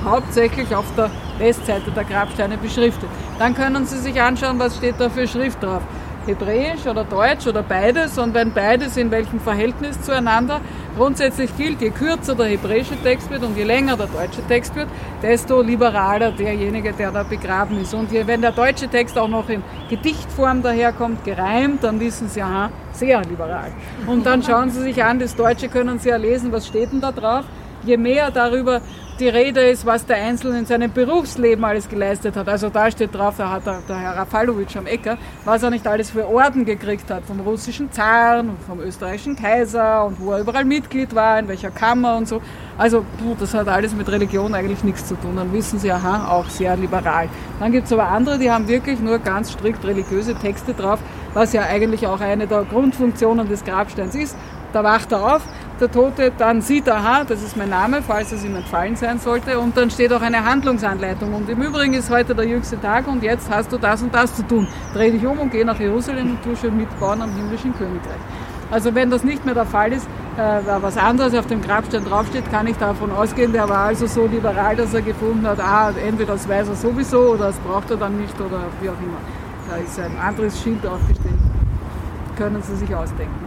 hauptsächlich 0.07 0.75
auf 0.75 0.87
der 0.97 1.11
Westseite 1.38 1.90
der 1.90 2.05
Grabsteine 2.05 2.57
beschriftet. 2.57 3.09
Dann 3.38 3.55
können 3.55 3.85
Sie 3.87 3.99
sich 3.99 4.21
anschauen, 4.21 4.59
was 4.59 4.77
steht 4.77 4.95
da 4.99 5.11
für 5.11 5.27
Schrift 5.27 5.62
drauf. 5.62 5.83
Hebräisch 6.27 6.85
oder 6.87 7.05
Deutsch 7.05 7.47
oder 7.47 7.62
beides 7.62 8.19
und 8.19 8.35
wenn 8.35 8.53
beides 8.53 8.97
in 8.97 9.12
welchem 9.12 9.38
Verhältnis 9.38 10.01
zueinander. 10.03 10.61
Grundsätzlich 10.97 11.57
gilt, 11.57 11.81
je 11.81 11.90
kürzer 11.90 12.35
der 12.35 12.47
hebräische 12.47 13.01
Text 13.03 13.31
wird 13.31 13.45
und 13.45 13.57
je 13.57 13.62
länger 13.62 13.97
der 13.97 14.07
deutsche 14.07 14.45
Text 14.49 14.75
wird, 14.75 14.88
desto 15.23 15.62
liberaler 15.62 16.33
derjenige, 16.33 16.92
der 16.92 17.12
da 17.12 17.23
begraben 17.23 17.81
ist. 17.81 17.95
Und 17.95 18.11
wenn 18.12 18.40
der 18.40 18.51
deutsche 18.51 18.88
Text 18.88 19.16
auch 19.16 19.29
noch 19.29 19.49
in 19.49 19.62
Gedichtform 19.88 20.62
daherkommt, 20.62 21.23
gereimt, 21.25 21.85
dann 21.85 22.01
wissen 22.01 22.29
Sie, 22.29 22.42
aha, 22.42 22.71
sehr 22.92 23.23
liberal. 23.23 23.71
Und 24.07 24.27
dann 24.27 24.42
schauen 24.42 24.71
Sie 24.71 24.83
sich 24.83 25.05
an, 25.05 25.21
das 25.21 25.37
Deutsche 25.37 25.69
können 25.69 26.01
Sie 26.01 26.09
ja 26.09 26.16
lesen, 26.16 26.51
was 26.51 26.66
steht 26.66 26.92
denn 26.92 27.01
da 27.01 27.12
drauf. 27.12 27.45
Je 27.87 27.96
mehr 27.96 28.33
darüber 28.33 28.81
die 29.20 29.29
Rede 29.29 29.61
ist, 29.61 29.87
was 29.87 30.05
der 30.05 30.16
Einzelne 30.16 30.59
in 30.59 30.66
seinem 30.66 30.92
Berufsleben 30.92 31.64
alles 31.64 31.88
geleistet 31.88 32.37
hat. 32.37 32.49
Also 32.49 32.68
da 32.68 32.90
steht 32.90 33.14
drauf, 33.14 33.35
da 33.38 33.49
hat 33.49 33.64
der, 33.64 33.81
der 33.88 33.96
Herr 33.96 34.16
Rafalowitsch 34.16 34.77
am 34.77 34.87
Ecker, 34.87 35.16
was 35.44 35.62
er 35.62 35.70
nicht 35.70 35.87
alles 35.87 36.11
für 36.11 36.29
Orden 36.29 36.64
gekriegt 36.64 37.09
hat, 37.11 37.25
vom 37.25 37.38
russischen 37.38 37.92
Zaren 37.92 38.51
und 38.51 38.62
vom 38.64 38.81
österreichischen 38.81 39.37
Kaiser 39.37 40.05
und 40.05 40.20
wo 40.20 40.33
er 40.33 40.40
überall 40.40 40.64
Mitglied 40.64 41.14
war, 41.14 41.38
in 41.38 41.46
welcher 41.46 41.70
Kammer 41.70 42.16
und 42.16 42.27
so. 42.27 42.42
Also 42.77 43.05
das 43.38 43.55
hat 43.55 43.68
alles 43.68 43.94
mit 43.94 44.09
Religion 44.09 44.53
eigentlich 44.53 44.83
nichts 44.83 45.07
zu 45.07 45.14
tun. 45.14 45.37
Dann 45.37 45.53
wissen 45.53 45.79
Sie, 45.79 45.90
aha, 45.90 46.29
auch 46.29 46.49
sehr 46.51 46.77
liberal. 46.77 47.29
Dann 47.61 47.70
gibt 47.70 47.87
es 47.87 47.92
aber 47.92 48.09
andere, 48.09 48.38
die 48.38 48.51
haben 48.51 48.66
wirklich 48.66 48.99
nur 48.99 49.20
ganz 49.20 49.53
strikt 49.53 49.85
religiöse 49.85 50.35
Texte 50.35 50.75
drauf, 50.75 50.99
was 51.35 51.53
ja 51.53 51.62
eigentlich 51.62 52.07
auch 52.07 52.20
eine 52.20 52.49
der 52.49 52.64
Grundfunktionen 52.64 53.49
des 53.49 53.64
Grabsteins 53.64 54.16
ist. 54.16 54.37
Da 54.77 54.85
wacht 54.85 55.11
er 55.11 55.37
auf, 55.37 55.43
der 55.81 55.91
Tote 55.91 56.33
dann 56.37 56.61
sieht, 56.61 56.87
aha, 56.87 57.25
das 57.25 57.43
ist 57.43 57.57
mein 57.57 57.71
Name, 57.71 58.03
falls 58.07 58.31
es 58.33 58.45
ihm 58.45 58.57
entfallen 58.57 58.95
sein 58.95 59.19
sollte. 59.19 59.59
Und 59.59 59.75
dann 59.75 59.91
steht 59.91 60.12
auch 60.12 60.21
eine 60.21 60.45
Handlungsanleitung. 60.45 61.33
Und 61.33 61.49
im 61.49 61.62
Übrigen 61.62 61.95
ist 61.95 62.11
heute 62.11 62.35
der 62.35 62.45
jüngste 62.47 62.79
Tag 62.79 63.09
und 63.09 63.23
jetzt 63.23 63.49
hast 63.51 63.73
du 63.73 63.79
das 63.79 64.03
und 64.03 64.15
das 64.15 64.37
zu 64.37 64.47
tun. 64.47 64.69
Dreh 64.93 65.11
dich 65.11 65.25
um 65.25 65.39
und 65.39 65.51
geh 65.51 65.65
nach 65.65 65.81
Jerusalem 65.81 66.33
und 66.33 66.43
tu 66.43 66.55
schon 66.55 66.77
mitbauen 66.77 67.23
am 67.23 67.35
himmlischen 67.35 67.73
Königreich. 67.73 68.21
Also 68.71 68.95
wenn 68.95 69.09
das 69.09 69.25
nicht 69.25 69.47
mehr 69.47 69.55
der 69.55 69.65
Fall 69.65 69.95
ist, 69.95 70.07
äh, 70.37 70.61
was 70.83 70.99
anderes 70.99 71.33
auf 71.33 71.47
dem 71.47 71.62
Grabstein 71.62 72.05
draufsteht, 72.05 72.53
kann 72.53 72.67
ich 72.67 72.77
davon 72.77 73.11
ausgehen, 73.12 73.55
der 73.55 73.67
war 73.71 73.87
also 73.87 74.07
so 74.07 74.27
liberal, 74.27 74.77
dass 74.77 74.93
er 74.93 75.01
gefunden 75.01 75.47
hat, 75.47 75.59
ah, 75.59 75.91
entweder 76.07 76.35
das 76.35 76.47
weiß 76.47 76.69
er 76.69 76.75
sowieso 76.75 77.33
oder 77.33 77.47
das 77.47 77.57
braucht 77.61 77.91
er 77.93 77.97
dann 77.97 78.21
nicht 78.21 78.39
oder 78.39 78.61
wie 78.83 78.91
auch 78.91 79.01
immer. 79.01 79.21
Da 79.71 79.77
ist 79.77 79.99
ein 79.99 80.19
anderes 80.19 80.61
Schild 80.61 80.87
aufgestellt. 80.87 81.41
Können 82.37 82.62
Sie 82.62 82.77
sich 82.77 82.95
ausdenken. 82.95 83.46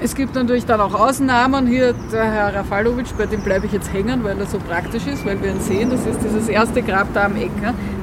Es 0.00 0.14
gibt 0.14 0.36
natürlich 0.36 0.64
dann 0.64 0.80
auch 0.80 0.94
Ausnahmen. 0.94 1.66
Hier 1.66 1.92
der 2.12 2.30
Herr 2.30 2.54
Rafalowitsch, 2.54 3.12
bei 3.18 3.26
dem 3.26 3.40
bleibe 3.40 3.66
ich 3.66 3.72
jetzt 3.72 3.92
hängen, 3.92 4.22
weil 4.22 4.38
er 4.38 4.46
so 4.46 4.58
praktisch 4.58 5.08
ist, 5.08 5.26
weil 5.26 5.42
wir 5.42 5.50
ihn 5.50 5.60
sehen. 5.60 5.90
Das 5.90 6.06
ist 6.06 6.22
dieses 6.22 6.48
erste 6.48 6.82
Grab 6.82 7.08
da 7.14 7.24
am 7.24 7.34
Eck. 7.34 7.50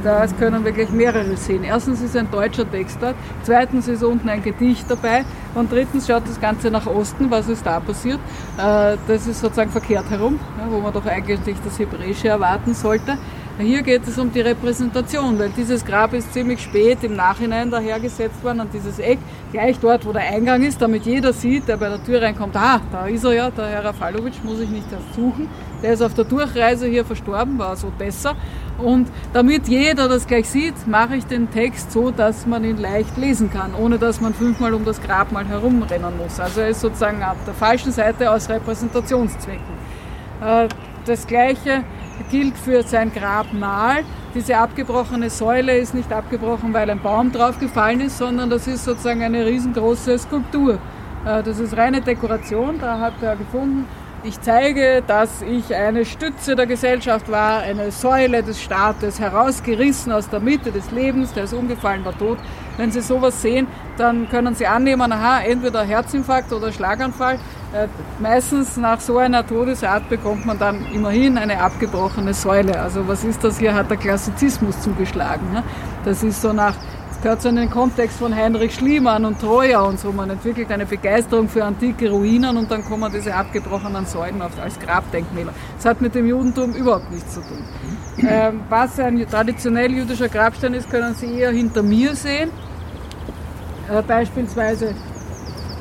Da 0.03 0.27
können 0.37 0.65
wir 0.65 0.73
gleich 0.73 0.89
mehrere 0.89 1.37
sehen. 1.37 1.63
Erstens 1.63 2.01
ist 2.01 2.17
ein 2.17 2.29
deutscher 2.29 2.69
Text 2.69 2.97
dort, 2.99 3.15
zweitens 3.43 3.87
ist 3.87 4.03
unten 4.03 4.27
ein 4.27 4.43
Gedicht 4.43 4.85
dabei 4.89 5.23
und 5.53 5.71
drittens 5.71 6.05
schaut 6.05 6.27
das 6.27 6.39
Ganze 6.41 6.69
nach 6.69 6.85
Osten. 6.85 7.31
Was 7.31 7.47
ist 7.47 7.65
da 7.65 7.79
passiert? 7.79 8.19
Äh, 8.57 8.97
das 9.07 9.25
ist 9.25 9.39
sozusagen 9.39 9.71
verkehrt 9.71 10.09
herum, 10.09 10.37
wo 10.69 10.81
man 10.81 10.91
doch 10.91 11.05
eigentlich 11.05 11.57
das 11.63 11.79
Hebräische 11.79 12.27
erwarten 12.27 12.73
sollte. 12.73 13.17
Hier 13.57 13.83
geht 13.83 14.05
es 14.05 14.17
um 14.17 14.33
die 14.33 14.41
Repräsentation, 14.41 15.39
weil 15.39 15.49
dieses 15.49 15.85
Grab 15.85 16.13
ist 16.13 16.33
ziemlich 16.33 16.61
spät 16.61 16.97
im 17.03 17.15
Nachhinein 17.15 17.71
dahergesetzt 17.71 18.43
worden 18.43 18.59
an 18.59 18.69
dieses 18.73 18.99
Eck, 18.99 19.17
gleich 19.53 19.79
dort, 19.79 20.05
wo 20.05 20.11
der 20.11 20.23
Eingang 20.23 20.61
ist, 20.61 20.81
damit 20.81 21.05
jeder 21.05 21.31
sieht, 21.31 21.65
der 21.69 21.77
bei 21.77 21.87
der 21.87 22.03
Tür 22.03 22.21
reinkommt, 22.21 22.53
ah, 22.57 22.81
da 22.91 23.07
ist 23.07 23.23
er 23.23 23.31
ja, 23.31 23.49
der 23.49 23.67
Herr 23.67 23.85
Rafalowitsch, 23.85 24.43
muss 24.43 24.59
ich 24.59 24.69
nicht 24.69 24.91
erst 24.91 25.15
suchen. 25.15 25.47
Der 25.81 25.93
ist 25.93 26.01
auf 26.01 26.13
der 26.13 26.25
Durchreise 26.25 26.87
hier 26.87 27.05
verstorben, 27.05 27.57
war 27.57 27.77
so 27.77 27.93
besser. 27.97 28.35
Und 28.77 29.07
damit 29.31 29.69
jeder 29.69 30.09
das 30.09 30.27
gleich 30.27 30.49
sieht, 30.49 30.85
mache 30.85 31.15
ich 31.15 31.25
den 31.25 31.49
Text 31.49 31.93
so, 31.93 32.11
dass 32.11 32.45
man 32.45 32.65
ihn 32.65 32.77
leicht 32.77 33.15
lesen 33.15 33.49
kann, 33.49 33.73
ohne 33.73 33.97
dass 33.97 34.19
man 34.19 34.33
fünfmal 34.33 34.73
um 34.73 34.83
das 34.83 35.01
Grab 35.01 35.31
mal 35.31 35.45
herumrennen 35.45 36.17
muss. 36.17 36.41
Also 36.41 36.59
er 36.59 36.67
ist 36.69 36.81
sozusagen 36.81 37.23
auf 37.23 37.37
der 37.47 37.53
falschen 37.53 37.93
Seite 37.93 38.29
aus 38.29 38.49
Repräsentationszwecken. 38.49 39.75
Das 41.05 41.27
gleiche 41.27 41.83
gilt 42.31 42.57
für 42.57 42.81
sein 42.81 43.13
Grabmal. 43.13 44.03
Diese 44.33 44.57
abgebrochene 44.57 45.29
Säule 45.29 45.77
ist 45.77 45.93
nicht 45.93 46.11
abgebrochen, 46.11 46.73
weil 46.73 46.89
ein 46.89 46.99
Baum 46.99 47.31
draufgefallen 47.31 48.01
ist, 48.01 48.17
sondern 48.17 48.49
das 48.49 48.65
ist 48.65 48.85
sozusagen 48.85 49.21
eine 49.21 49.45
riesengroße 49.45 50.17
Skulptur. 50.17 50.79
Äh, 51.25 51.43
das 51.43 51.59
ist 51.59 51.77
reine 51.77 52.01
Dekoration, 52.01 52.79
da 52.79 52.99
hat 52.99 53.21
er 53.21 53.35
gefunden, 53.35 53.85
ich 54.23 54.41
zeige, 54.41 55.03
dass 55.05 55.43
ich 55.43 55.75
eine 55.75 56.03
Stütze 56.03 56.55
der 56.55 56.65
Gesellschaft 56.65 57.31
war, 57.31 57.59
eine 57.59 57.91
Säule 57.91 58.41
des 58.41 58.59
Staates, 58.59 59.19
herausgerissen 59.19 60.11
aus 60.11 60.27
der 60.27 60.39
Mitte 60.39 60.71
des 60.71 60.89
Lebens, 60.89 61.31
der 61.33 61.43
ist 61.43 61.53
umgefallen, 61.53 62.03
war 62.03 62.17
tot. 62.17 62.39
Wenn 62.77 62.91
Sie 62.91 63.01
sowas 63.01 63.41
sehen, 63.41 63.67
dann 63.97 64.29
können 64.29 64.55
Sie 64.55 64.67
annehmen, 64.67 65.11
aha, 65.11 65.41
entweder 65.41 65.83
Herzinfarkt 65.83 66.51
oder 66.51 66.71
Schlaganfall. 66.71 67.35
Äh, 67.73 67.87
meistens 68.19 68.77
nach 68.77 68.99
so 68.99 69.17
einer 69.17 69.45
Todesart 69.45 70.09
bekommt 70.09 70.45
man 70.45 70.59
dann 70.59 70.85
immerhin 70.93 71.37
eine 71.37 71.61
abgebrochene 71.61 72.33
Säule. 72.33 72.79
Also 72.79 73.07
was 73.07 73.23
ist 73.23 73.43
das 73.43 73.59
hier? 73.59 73.73
Hat 73.73 73.89
der 73.89 73.97
Klassizismus 73.97 74.79
zugeschlagen. 74.81 75.51
Ne? 75.51 75.63
Das 76.03 76.23
ist 76.23 76.41
so 76.41 76.53
nach 76.53 76.75
gehört 77.21 77.41
so 77.41 77.49
in 77.49 77.55
den 77.55 77.69
Kontext 77.69 78.17
von 78.17 78.35
Heinrich 78.35 78.73
Schliemann 78.75 79.25
und 79.25 79.39
Troja 79.39 79.81
und 79.81 79.99
so. 79.99 80.11
Man 80.11 80.29
entwickelt 80.29 80.71
eine 80.71 80.85
Begeisterung 80.85 81.49
für 81.49 81.63
antike 81.63 82.09
Ruinen 82.09 82.57
und 82.57 82.71
dann 82.71 82.83
kommen 82.83 83.11
diese 83.11 83.33
abgebrochenen 83.33 84.05
Säulen 84.05 84.41
als 84.41 84.79
Grabdenkmäler. 84.79 85.53
Das 85.75 85.85
hat 85.85 86.01
mit 86.01 86.15
dem 86.15 86.25
Judentum 86.25 86.73
überhaupt 86.73 87.11
nichts 87.11 87.33
zu 87.33 87.41
tun. 87.41 87.63
Ähm, 88.17 88.61
was 88.69 88.99
ein 88.99 89.25
traditionell 89.29 89.91
jüdischer 89.91 90.29
Grabstein 90.29 90.73
ist, 90.73 90.89
können 90.89 91.13
Sie 91.15 91.39
eher 91.39 91.51
hinter 91.51 91.83
mir 91.83 92.15
sehen. 92.15 92.49
Äh, 93.91 94.01
beispielsweise 94.01 94.95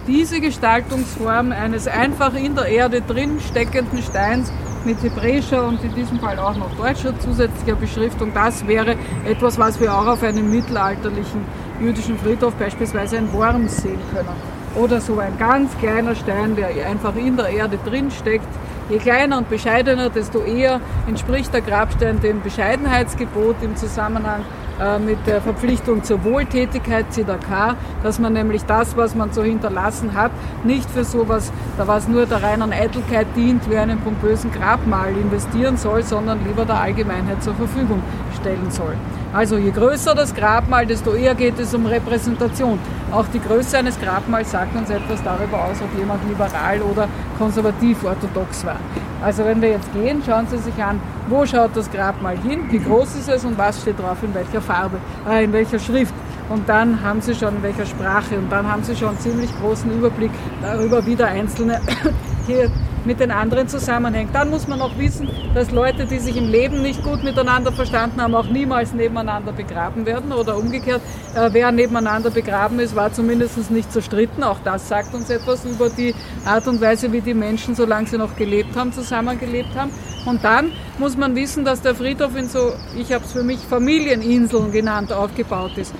diese 0.06 0.40
Gestaltungsform 0.40 1.52
eines 1.52 1.86
einfach 1.88 2.34
in 2.34 2.54
der 2.54 2.66
Erde 2.66 3.00
drin 3.00 3.40
steckenden 3.40 4.02
Steins 4.02 4.52
mit 4.84 5.02
hebräischer 5.02 5.66
und 5.66 5.82
in 5.82 5.94
diesem 5.94 6.18
Fall 6.20 6.38
auch 6.38 6.56
noch 6.56 6.74
deutscher 6.76 7.18
zusätzlicher 7.18 7.76
Beschriftung. 7.76 8.32
Das 8.34 8.66
wäre 8.66 8.96
etwas, 9.24 9.58
was 9.58 9.80
wir 9.80 9.94
auch 9.94 10.06
auf 10.06 10.22
einem 10.22 10.50
mittelalterlichen 10.50 11.40
jüdischen 11.80 12.18
Friedhof 12.18 12.54
beispielsweise 12.54 13.16
in 13.16 13.32
Worms 13.32 13.82
sehen 13.82 14.00
können. 14.12 14.28
Oder 14.76 15.00
so 15.00 15.18
ein 15.18 15.38
ganz 15.38 15.76
kleiner 15.78 16.14
Stein, 16.14 16.56
der 16.56 16.68
einfach 16.88 17.14
in 17.16 17.36
der 17.36 17.48
Erde 17.48 17.78
drin 17.84 18.10
steckt. 18.10 18.48
Je 18.90 18.98
kleiner 18.98 19.38
und 19.38 19.48
bescheidener, 19.48 20.10
desto 20.10 20.40
eher 20.40 20.80
entspricht 21.06 21.54
der 21.54 21.62
Grabstein 21.62 22.20
dem 22.20 22.42
Bescheidenheitsgebot 22.42 23.56
im 23.62 23.76
Zusammenhang 23.76 24.44
äh, 24.80 24.98
mit 24.98 25.18
der 25.26 25.40
Verpflichtung 25.40 26.02
zur 26.02 26.24
Wohltätigkeit, 26.24 27.12
ZDK, 27.12 27.76
dass 28.02 28.18
man 28.18 28.32
nämlich 28.32 28.64
das, 28.64 28.96
was 28.96 29.14
man 29.14 29.32
so 29.32 29.42
hinterlassen 29.42 30.14
hat, 30.14 30.32
nicht 30.64 30.90
für 30.90 31.04
sowas, 31.04 31.52
da 31.78 31.86
was 31.86 32.08
nur 32.08 32.26
der 32.26 32.42
reinen 32.42 32.72
Eitelkeit 32.72 33.26
dient, 33.36 33.70
wie 33.70 33.76
einem 33.76 34.00
pompösen 34.00 34.50
Grabmal 34.52 35.12
investieren 35.12 35.76
soll, 35.76 36.02
sondern 36.02 36.44
lieber 36.44 36.64
der 36.64 36.80
Allgemeinheit 36.80 37.42
zur 37.42 37.54
Verfügung 37.54 38.02
stellen 38.44 38.70
soll. 38.70 38.94
Also 39.32 39.56
je 39.56 39.70
größer 39.70 40.14
das 40.14 40.34
Grabmal, 40.34 40.86
desto 40.86 41.12
eher 41.14 41.34
geht 41.34 41.58
es 41.58 41.74
um 41.74 41.86
Repräsentation. 41.86 42.78
Auch 43.10 43.24
die 43.32 43.40
Größe 43.40 43.78
eines 43.78 43.98
Grabmals 43.98 44.50
sagt 44.50 44.76
uns 44.76 44.90
etwas 44.90 45.22
darüber 45.22 45.64
aus, 45.64 45.80
ob 45.82 45.98
jemand 45.98 46.20
liberal 46.28 46.80
oder 46.82 47.08
konservativ 47.38 48.04
orthodox 48.04 48.64
war. 48.66 48.76
Also 49.22 49.44
wenn 49.44 49.62
wir 49.62 49.70
jetzt 49.70 49.90
gehen, 49.94 50.22
schauen 50.24 50.46
Sie 50.48 50.58
sich 50.58 50.82
an, 50.82 51.00
wo 51.28 51.46
schaut 51.46 51.70
das 51.74 51.90
Grabmal 51.90 52.36
hin, 52.36 52.64
wie 52.70 52.78
groß 52.78 53.16
ist 53.16 53.28
es 53.28 53.44
und 53.44 53.56
was 53.56 53.80
steht 53.80 53.98
drauf, 53.98 54.18
in 54.22 54.34
welcher 54.34 54.60
Farbe, 54.60 54.98
äh, 55.28 55.44
in 55.44 55.52
welcher 55.52 55.78
Schrift. 55.78 56.14
Und 56.48 56.68
dann 56.68 57.02
haben 57.02 57.20
Sie 57.20 57.34
schon 57.34 57.56
in 57.56 57.62
welcher 57.62 57.86
Sprache 57.86 58.36
und 58.36 58.50
dann 58.50 58.70
haben 58.70 58.82
Sie 58.82 58.94
schon 58.94 59.08
einen 59.08 59.18
ziemlich 59.18 59.50
großen 59.60 59.90
Überblick 59.90 60.30
darüber, 60.60 61.04
wie 61.06 61.16
der 61.16 61.28
Einzelne 61.28 61.80
hier 62.46 62.70
mit 63.06 63.20
den 63.20 63.30
anderen 63.30 63.68
zusammenhängt. 63.68 64.34
Dann 64.34 64.50
muss 64.50 64.66
man 64.66 64.80
auch 64.80 64.96
wissen, 64.98 65.28
dass 65.54 65.70
Leute, 65.70 66.06
die 66.06 66.18
sich 66.18 66.36
im 66.36 66.48
Leben 66.48 66.82
nicht 66.82 67.02
gut 67.02 67.22
miteinander 67.22 67.72
verstanden 67.72 68.20
haben, 68.20 68.34
auch 68.34 68.46
niemals 68.46 68.92
nebeneinander 68.92 69.52
begraben 69.52 70.06
werden 70.06 70.32
oder 70.32 70.56
umgekehrt, 70.56 71.02
äh, 71.34 71.50
wer 71.52 71.70
nebeneinander 71.72 72.30
begraben 72.30 72.78
ist, 72.78 72.94
war 72.96 73.12
zumindest 73.12 73.70
nicht 73.70 73.92
zerstritten. 73.92 74.42
Auch 74.42 74.58
das 74.64 74.88
sagt 74.88 75.14
uns 75.14 75.30
etwas 75.30 75.64
über 75.64 75.90
die 75.90 76.14
Art 76.44 76.66
und 76.66 76.80
Weise, 76.80 77.12
wie 77.12 77.20
die 77.20 77.34
Menschen, 77.34 77.74
solange 77.74 78.06
sie 78.06 78.18
noch 78.18 78.36
gelebt 78.36 78.76
haben, 78.76 78.92
zusammengelebt 78.92 79.74
haben. 79.76 79.90
Und 80.26 80.42
dann 80.44 80.72
muss 80.98 81.16
man 81.16 81.34
wissen, 81.34 81.64
dass 81.64 81.82
der 81.82 81.94
Friedhof 81.94 82.36
in 82.36 82.48
so, 82.48 82.72
ich 82.96 83.12
habe 83.12 83.24
es 83.24 83.32
für 83.32 83.42
mich 83.42 83.58
Familieninseln 83.60 84.72
genannt, 84.72 85.12
aufgebaut 85.12 85.76
ist. 85.76 85.94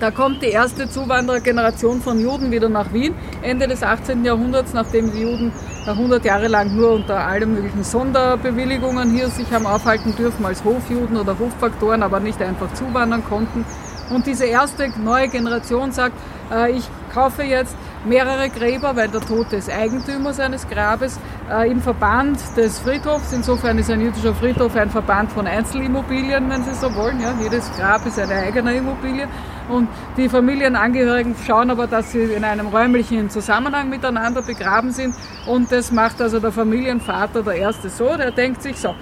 Da 0.00 0.12
kommt 0.12 0.42
die 0.42 0.46
erste 0.46 0.88
Zuwanderergeneration 0.88 2.00
von 2.00 2.20
Juden 2.20 2.52
wieder 2.52 2.68
nach 2.68 2.92
Wien, 2.92 3.16
Ende 3.42 3.66
des 3.66 3.82
18. 3.82 4.24
Jahrhunderts, 4.24 4.72
nachdem 4.72 5.10
die 5.10 5.22
Juden 5.22 5.50
100 5.86 6.24
Jahre 6.24 6.46
lang 6.46 6.76
nur 6.76 6.92
unter 6.92 7.26
allen 7.26 7.52
möglichen 7.52 7.82
Sonderbewilligungen 7.82 9.10
hier 9.10 9.28
sich 9.28 9.50
haben 9.50 9.66
aufhalten 9.66 10.14
dürfen 10.14 10.46
als 10.46 10.62
Hofjuden 10.62 11.16
oder 11.16 11.36
Hoffaktoren, 11.36 12.04
aber 12.04 12.20
nicht 12.20 12.40
einfach 12.40 12.72
zuwandern 12.74 13.24
konnten. 13.24 13.64
Und 14.10 14.26
diese 14.26 14.46
erste 14.46 14.90
neue 15.02 15.28
Generation 15.28 15.92
sagt, 15.92 16.14
äh, 16.52 16.72
ich 16.72 16.88
kaufe 17.12 17.42
jetzt 17.42 17.76
mehrere 18.04 18.48
Gräber, 18.48 18.94
weil 18.96 19.08
der 19.08 19.20
Tote 19.20 19.56
ist 19.56 19.70
Eigentümer 19.70 20.32
seines 20.32 20.68
Grabes, 20.68 21.18
äh, 21.50 21.70
im 21.70 21.80
Verband 21.80 22.38
des 22.56 22.78
Friedhofs. 22.78 23.32
Insofern 23.32 23.78
ist 23.78 23.90
ein 23.90 24.00
jüdischer 24.00 24.34
Friedhof 24.34 24.76
ein 24.76 24.90
Verband 24.90 25.32
von 25.32 25.46
Einzelimmobilien, 25.46 26.48
wenn 26.48 26.62
Sie 26.64 26.74
so 26.74 26.94
wollen. 26.94 27.20
Ja, 27.20 27.34
jedes 27.40 27.70
Grab 27.76 28.06
ist 28.06 28.18
eine 28.18 28.34
eigene 28.34 28.74
Immobilie. 28.76 29.28
Und 29.68 29.88
die 30.16 30.28
Familienangehörigen 30.28 31.34
schauen 31.46 31.70
aber, 31.70 31.86
dass 31.86 32.12
sie 32.12 32.22
in 32.22 32.42
einem 32.42 32.68
räumlichen 32.68 33.28
Zusammenhang 33.28 33.90
miteinander 33.90 34.40
begraben 34.40 34.92
sind. 34.92 35.14
Und 35.46 35.70
das 35.70 35.92
macht 35.92 36.22
also 36.22 36.40
der 36.40 36.52
Familienvater, 36.52 37.42
der 37.42 37.54
Erste, 37.54 37.90
so. 37.90 38.16
Der 38.16 38.30
denkt 38.30 38.62
sich 38.62 38.80
so, 38.80 38.94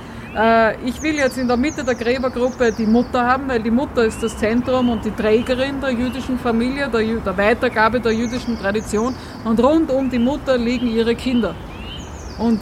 ich 0.84 1.00
will 1.00 1.14
jetzt 1.14 1.38
in 1.38 1.48
der 1.48 1.56
Mitte 1.56 1.82
der 1.82 1.94
Gräbergruppe 1.94 2.70
die 2.70 2.84
Mutter 2.84 3.24
haben, 3.26 3.48
weil 3.48 3.62
die 3.62 3.70
Mutter 3.70 4.04
ist 4.04 4.22
das 4.22 4.36
Zentrum 4.36 4.90
und 4.90 5.02
die 5.02 5.10
Trägerin 5.10 5.80
der 5.80 5.92
jüdischen 5.92 6.38
Familie, 6.38 6.90
der, 6.90 7.02
der 7.02 7.38
Weitergabe 7.38 8.00
der 8.00 8.12
jüdischen 8.12 8.58
Tradition. 8.58 9.14
Und 9.44 9.58
rund 9.60 9.90
um 9.90 10.10
die 10.10 10.18
Mutter 10.18 10.58
liegen 10.58 10.88
ihre 10.88 11.14
Kinder. 11.14 11.54
Und 12.38 12.60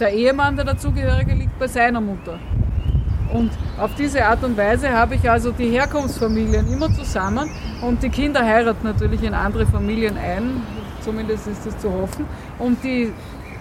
der 0.00 0.12
Ehemann, 0.12 0.56
der 0.56 0.64
dazugehörige, 0.64 1.34
liegt 1.34 1.56
bei 1.58 1.68
seiner 1.68 2.00
Mutter. 2.00 2.40
Und 3.32 3.52
auf 3.78 3.94
diese 3.94 4.24
Art 4.24 4.42
und 4.42 4.56
Weise 4.56 4.90
habe 4.90 5.14
ich 5.14 5.30
also 5.30 5.52
die 5.52 5.70
Herkunftsfamilien 5.70 6.66
immer 6.72 6.92
zusammen 6.92 7.48
und 7.80 8.02
die 8.02 8.08
Kinder 8.08 8.44
heiraten 8.44 8.84
natürlich 8.84 9.22
in 9.22 9.34
andere 9.34 9.66
Familien 9.66 10.16
ein, 10.18 10.62
zumindest 11.00 11.46
ist 11.46 11.64
das 11.64 11.78
zu 11.78 11.92
hoffen. 11.92 12.26
Und 12.58 12.82
die 12.82 13.12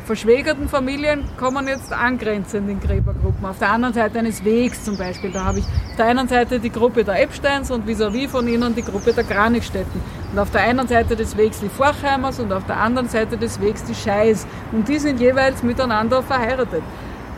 verschwägerten 0.09 0.67
Familien 0.67 1.23
kommen 1.37 1.67
jetzt 1.67 1.93
angrenzend 1.93 2.67
in 2.67 2.79
Gräbergruppen. 2.79 3.45
Auf 3.45 3.59
der 3.59 3.69
anderen 3.69 3.93
Seite 3.93 4.17
eines 4.17 4.43
Wegs 4.43 4.83
zum 4.83 4.97
Beispiel, 4.97 5.29
da 5.29 5.45
habe 5.45 5.59
ich 5.59 5.65
auf 5.65 5.97
der 5.99 6.05
einen 6.07 6.27
Seite 6.27 6.59
die 6.59 6.71
Gruppe 6.71 7.03
der 7.03 7.21
Epsteins 7.21 7.69
und 7.69 7.85
vis-à-vis 7.85 8.25
-vis 8.25 8.29
von 8.29 8.47
ihnen 8.47 8.73
die 8.73 8.81
Gruppe 8.81 9.13
der 9.13 9.23
Granikstätten. 9.23 10.01
Und 10.31 10.39
auf 10.39 10.49
der 10.49 10.61
einen 10.61 10.87
Seite 10.87 11.15
des 11.15 11.37
Wegs 11.37 11.59
die 11.59 11.69
Forchheimers 11.69 12.39
und 12.39 12.51
auf 12.51 12.65
der 12.65 12.77
anderen 12.77 13.07
Seite 13.07 13.37
des 13.37 13.61
Wegs 13.61 13.83
die 13.83 13.93
Scheis. 13.93 14.47
Und 14.71 14.87
die 14.87 14.97
sind 14.97 15.19
jeweils 15.19 15.61
miteinander 15.61 16.23
verheiratet. 16.23 16.81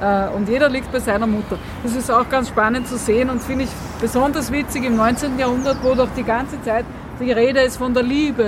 Äh, 0.01 0.29
und 0.29 0.47
jeder 0.47 0.69
liegt 0.69 0.89
bei 0.93 1.01
seiner 1.01 1.27
Mutter. 1.27 1.57
Das 1.83 1.93
ist 1.93 2.09
auch 2.09 2.29
ganz 2.29 2.47
spannend 2.47 2.87
zu 2.87 2.97
sehen 2.97 3.29
und 3.29 3.43
finde 3.43 3.65
ich 3.65 3.71
besonders 3.99 4.49
witzig 4.49 4.85
im 4.85 4.95
19. 4.95 5.37
Jahrhundert, 5.37 5.83
wo 5.83 5.93
doch 5.93 6.11
die 6.15 6.23
ganze 6.23 6.61
Zeit 6.61 6.85
die 7.19 7.33
Rede 7.33 7.59
ist 7.59 7.75
von 7.75 7.93
der 7.93 8.03
Liebe. 8.03 8.45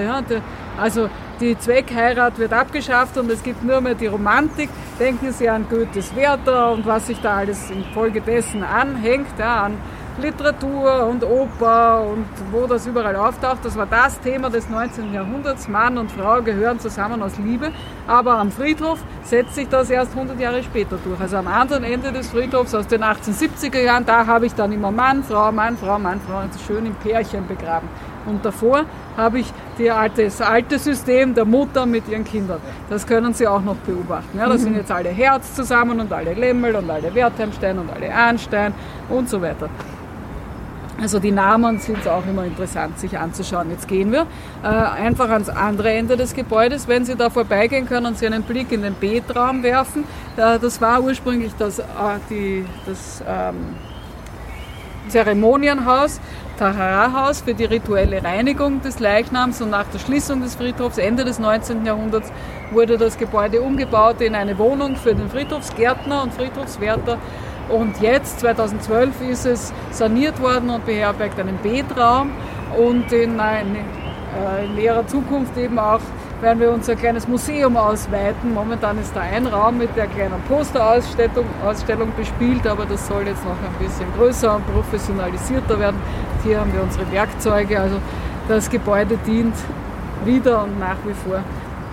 Also 0.80 1.10
die 1.40 1.58
Zweckheirat 1.58 2.38
wird 2.38 2.54
abgeschafft 2.54 3.18
und 3.18 3.30
es 3.32 3.44
gibt 3.44 3.64
nur 3.64 3.82
mehr 3.82 3.96
die 3.96 4.08
Romantik. 4.08 4.70
Denken 5.00 5.32
Sie 5.32 5.50
an 5.50 5.66
Goethes 5.70 6.16
Werther 6.16 6.72
und 6.72 6.86
was 6.86 7.08
sich 7.08 7.20
da 7.22 7.38
alles 7.38 7.70
infolgedessen 7.72 8.64
anhängt, 8.64 9.28
ja, 9.40 9.64
an 9.64 9.78
Literatur 10.22 11.08
und 11.08 11.24
Oper 11.24 12.04
und 12.04 12.28
wo 12.52 12.68
das 12.68 12.86
überall 12.86 13.16
auftaucht. 13.16 13.60
Das 13.64 13.76
war 13.76 13.88
das 13.88 14.20
Thema 14.20 14.50
des 14.52 14.70
19. 14.70 15.12
Jahrhunderts. 15.12 15.68
Mann 15.68 15.98
und 15.98 16.12
Frau 16.12 16.42
gehören 16.42 16.80
zusammen 16.80 17.24
aus 17.24 17.40
Liebe. 17.40 17.72
Aber 18.08 18.38
am 18.38 18.52
Friedhof 18.52 19.00
setzt 19.24 19.56
sich 19.56 19.68
das 19.70 19.90
erst 19.90 20.12
100 20.12 20.40
Jahre 20.40 20.62
später 20.62 21.00
durch. 21.04 21.20
Also 21.20 21.38
am 21.38 21.48
anderen 21.48 21.84
Ende 21.84 22.12
des 22.12 22.30
Friedhofs 22.30 22.76
aus 22.76 22.86
den 22.88 23.04
1870er 23.04 23.80
Jahren, 23.80 24.06
da 24.06 24.28
habe 24.28 24.46
ich 24.46 24.54
dann 24.54 24.72
immer 24.72 24.92
Mann, 24.92 25.24
Frau, 25.24 25.52
Mann, 25.52 25.78
Frau, 25.78 25.98
Mann, 25.98 26.22
Frau, 26.22 26.44
schön 26.68 26.86
im 26.86 26.96
Pärchen 26.96 27.48
begraben. 27.48 27.90
Und 28.26 28.46
davor 28.46 28.86
habe 29.18 29.40
ich 29.40 29.54
alte, 29.92 30.24
das 30.26 30.42
alte 30.42 30.80
System 30.80 31.34
der 31.34 31.46
Mutter 31.46 31.86
mit 31.86 32.08
ihren 32.08 32.24
Kindern. 32.24 32.60
Das 32.90 33.06
können 33.06 33.34
Sie 33.34 33.48
auch 33.48 33.62
noch 33.62 33.76
beobachten. 33.78 34.38
Ja, 34.38 34.48
da 34.48 34.58
sind 34.58 34.76
jetzt 34.76 34.92
alle 34.92 35.10
Herz 35.10 35.54
zusammen 35.56 36.00
und 36.00 36.12
alle 36.12 36.34
Lemmel 36.34 36.76
und 36.76 36.90
alle 36.90 37.14
Wertheimstein 37.14 37.80
und 37.80 37.92
alle 37.92 38.14
Arnstein 38.14 38.74
und 39.10 39.30
so 39.30 39.42
weiter. 39.42 39.70
Also 41.02 41.20
die 41.20 41.32
Namen 41.32 41.80
sind 41.80 42.08
auch 42.08 42.26
immer 42.26 42.46
interessant, 42.46 43.00
sich 43.00 43.18
anzuschauen. 43.18 43.72
Jetzt 43.72 43.88
gehen 43.88 44.12
wir 44.12 44.28
äh, 44.64 44.68
einfach 44.68 45.30
ans 45.30 45.50
andere 45.50 45.92
Ende 45.92 46.16
des 46.16 46.34
Gebäudes. 46.34 46.88
Wenn 46.88 47.04
Sie 47.04 47.16
da 47.16 47.30
vorbeigehen, 47.30 47.88
können 47.88 48.16
Sie 48.16 48.28
einen 48.28 48.44
Blick 48.44 48.72
in 48.72 48.84
den 48.84 48.96
Betraum 49.00 49.64
werfen. 49.64 50.04
Äh, 50.38 50.60
das 50.60 50.80
war 50.80 51.02
ursprünglich 51.02 51.52
das, 51.58 51.80
äh, 51.80 51.84
die, 52.30 52.66
das 52.86 53.24
ähm, 53.28 53.76
Zeremonienhaus, 55.10 56.20
Tahara-Haus 56.58 57.42
für 57.42 57.54
die 57.54 57.66
rituelle 57.66 58.24
Reinigung 58.24 58.82
des 58.82 59.00
Leichnams 59.00 59.62
und 59.62 59.70
nach 59.70 59.86
der 59.88 60.00
Schließung 60.00 60.42
des 60.42 60.56
Friedhofs 60.56 60.98
Ende 60.98 61.26
des 61.26 61.40
19. 61.40 61.86
Jahrhunderts 61.86 62.32
wurde 62.72 62.98
das 62.98 63.18
Gebäude 63.18 63.62
umgebaut 63.62 64.22
in 64.22 64.36
eine 64.36 64.58
Wohnung 64.58 64.96
für 64.96 65.16
den 65.16 65.30
Friedhofsgärtner 65.30 66.24
und 66.24 66.34
Friedhofswärter 66.34 67.18
und 67.70 68.02
jetzt, 68.02 68.42
2012, 68.42 69.22
ist 69.30 69.46
es 69.46 69.74
saniert 69.92 70.42
worden 70.42 70.70
und 70.70 70.86
beherbergt 70.86 71.40
einen 71.40 71.58
Betraum 71.62 72.32
und 72.78 73.12
in, 73.12 73.40
eine, 73.40 73.80
äh, 73.80 74.66
in 74.66 74.76
näherer 74.76 75.08
Zukunft 75.08 75.58
eben 75.58 75.80
auch 75.80 76.02
werden 76.42 76.60
wir 76.60 76.72
unser 76.72 76.96
kleines 76.96 77.28
Museum 77.28 77.78
ausweiten. 77.78 78.54
Momentan 78.54 79.00
ist 79.00 79.16
da 79.16 79.22
ein 79.22 79.48
Raum 79.48 79.78
mit 79.78 79.96
der 79.96 80.08
kleinen 80.08 80.42
Posterausstellung 80.48 81.46
Ausstellung 81.66 82.12
bespielt, 82.18 82.68
aber 82.68 82.86
das 82.86 83.08
soll 83.08 83.28
jetzt 83.28 83.44
noch 83.46 83.52
ein 83.52 83.86
bisschen 83.86 84.08
größer 84.18 84.56
und 84.56 84.74
professionalisierter 84.74 85.80
werden. 85.80 85.98
Hier 86.44 86.60
haben 86.60 86.74
wir 86.74 86.84
unsere 86.84 87.10
Werkzeuge, 87.12 87.80
also 87.80 87.98
das 88.48 88.70
Gebäude 88.70 89.18
dient 89.26 89.56
wieder 90.26 90.64
und 90.64 90.80
nach 90.80 90.98
wie 91.06 91.14
vor 91.14 91.42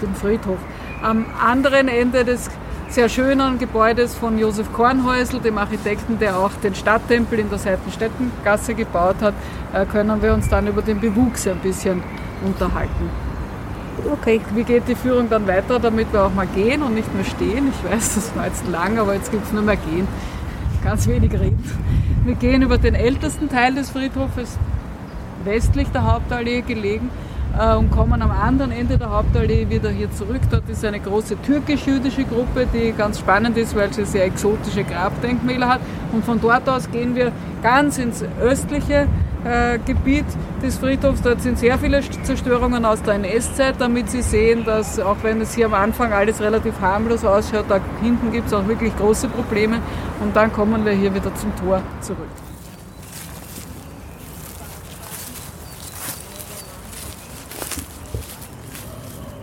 dem 0.03 0.15
Friedhof. 0.15 0.59
Am 1.03 1.27
anderen 1.41 1.89
Ende 1.89 2.25
des 2.25 2.51
sehr 2.89 3.09
schönen 3.09 3.59
Gebäudes 3.59 4.17
von 4.17 4.37
Josef 4.37 4.73
Kornhäusl, 4.73 5.39
dem 5.39 5.59
Architekten, 5.59 6.19
der 6.19 6.37
auch 6.37 6.51
den 6.63 6.75
Stadttempel 6.75 7.39
in 7.39 7.49
der 7.49 7.59
Seitenstättengasse 7.59 8.75
gebaut 8.75 9.17
hat, 9.21 9.35
äh, 9.73 9.87
können 9.87 10.21
wir 10.21 10.35
uns 10.35 10.49
dann 10.49 10.67
über 10.67 10.83
den 10.83 11.01
Bewuchs 11.01 11.47
ein 11.47 11.59
bisschen 11.59 12.03
unterhalten. 12.45 13.30
Okay, 14.09 14.41
wie 14.55 14.65
geht 14.65 14.89
die 14.89 14.95
Führung 14.95 15.29
dann 15.29 15.47
weiter, 15.47 15.79
damit 15.79 16.13
wir 16.13 16.25
auch 16.25 16.35
mal 16.35 16.47
gehen 16.47 16.83
und 16.83 16.95
nicht 16.95 17.13
mehr 17.15 17.25
stehen? 17.25 17.69
Ich 17.69 17.91
weiß, 17.91 18.15
das 18.15 18.37
war 18.37 18.47
jetzt 18.47 18.67
lang, 18.69 18.99
aber 18.99 19.15
jetzt 19.15 19.31
gibt 19.31 19.45
es 19.45 19.53
nur 19.53 19.63
mehr 19.63 19.77
gehen. 19.77 20.07
Ganz 20.85 21.07
wenig 21.07 21.33
reden. 21.33 21.63
Wir 22.25 22.35
gehen 22.35 22.63
über 22.63 22.79
den 22.79 22.95
ältesten 22.95 23.49
Teil 23.49 23.75
des 23.75 23.91
Friedhofes, 23.91 24.59
westlich 25.45 25.89
der 25.89 26.05
Hauptallee 26.11 26.63
gelegen, 26.63 27.11
äh, 27.59 27.75
und 27.75 27.91
kommen 27.91 28.23
am 28.23 28.31
anderen 28.31 28.71
Ende 28.71 28.99
der 28.99 29.11
Hauptallee 29.11 29.69
wieder 29.69 29.91
hier 29.91 30.11
zurück. 30.13 30.41
Dort 30.51 30.69
ist 30.69 30.85
eine 30.85 31.01
große 31.01 31.41
türkisch-jüdische 31.43 32.25
Gruppe, 32.25 32.67
die 32.73 32.93
ganz 32.93 33.19
spannend 33.19 33.57
ist, 33.57 33.75
weil 33.75 33.93
sie 33.93 34.05
sehr 34.05 34.25
exotische 34.25 34.85
Grabdenkmäler 34.85 35.69
hat. 35.69 35.81
Und 36.13 36.25
von 36.25 36.41
dort 36.41 36.69
aus 36.69 36.91
gehen 36.91 37.15
wir 37.15 37.33
ganz 37.63 37.99
ins 37.99 38.25
östliche 38.41 39.07
äh, 39.43 39.79
Gebiet 39.79 40.27
des 40.63 40.77
Friedhofs. 40.77 41.23
Dort 41.23 41.41
sind 41.41 41.59
sehr 41.59 41.79
viele 41.79 42.03
Zerstörungen 42.03 42.85
aus 42.85 43.03
der 43.03 43.15
NS-Zeit, 43.15 43.77
damit 43.79 44.11
Sie 44.11 44.21
sehen, 44.21 44.67
dass 44.67 45.01
auch 45.01 45.17
wenn 45.23 45.41
es 45.41 45.55
hier 45.55 45.65
am 45.65 45.73
Anfang 45.73 46.13
alles 46.13 46.43
relativ 46.43 46.79
harmlos 46.79 47.25
ausschaut, 47.25 47.65
da 47.69 47.81
hinten 48.03 48.33
gibt 48.33 48.49
es 48.49 48.53
auch 48.53 48.69
wirklich 48.69 48.95
große 48.99 49.29
Probleme. 49.29 49.81
Und 50.21 50.37
dann 50.37 50.53
kommen 50.53 50.85
wir 50.85 50.93
hier 50.93 51.15
wieder 51.15 51.35
zum 51.35 51.57
Tor 51.57 51.81
zurück. 52.03 52.29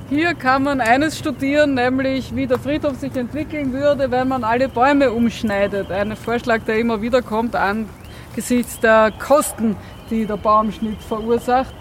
Hier 0.10 0.36
kann 0.36 0.64
man 0.64 0.80
eines 0.80 1.18
studieren, 1.18 1.74
nämlich 1.74 2.36
wie 2.36 2.46
der 2.46 2.60
Friedhof 2.60 2.98
sich 2.98 3.16
entwickeln 3.16 3.74
würde, 3.74 4.12
wenn 4.12 4.28
man 4.28 4.44
alle 4.44 4.70
Bäume 4.70 5.12
umschneidet. 5.12 5.92
Ein 5.92 6.16
Vorschlag, 6.16 6.62
der 6.68 6.78
immer 6.78 7.02
wieder 7.02 7.24
kommt 7.24 7.56
an 7.56 7.90
angesichts 8.38 8.80
der 8.80 9.12
Kosten, 9.18 9.76
die 10.12 10.28
der 10.28 10.38
Baumschnitt 10.38 11.02
verursacht. 11.02 11.74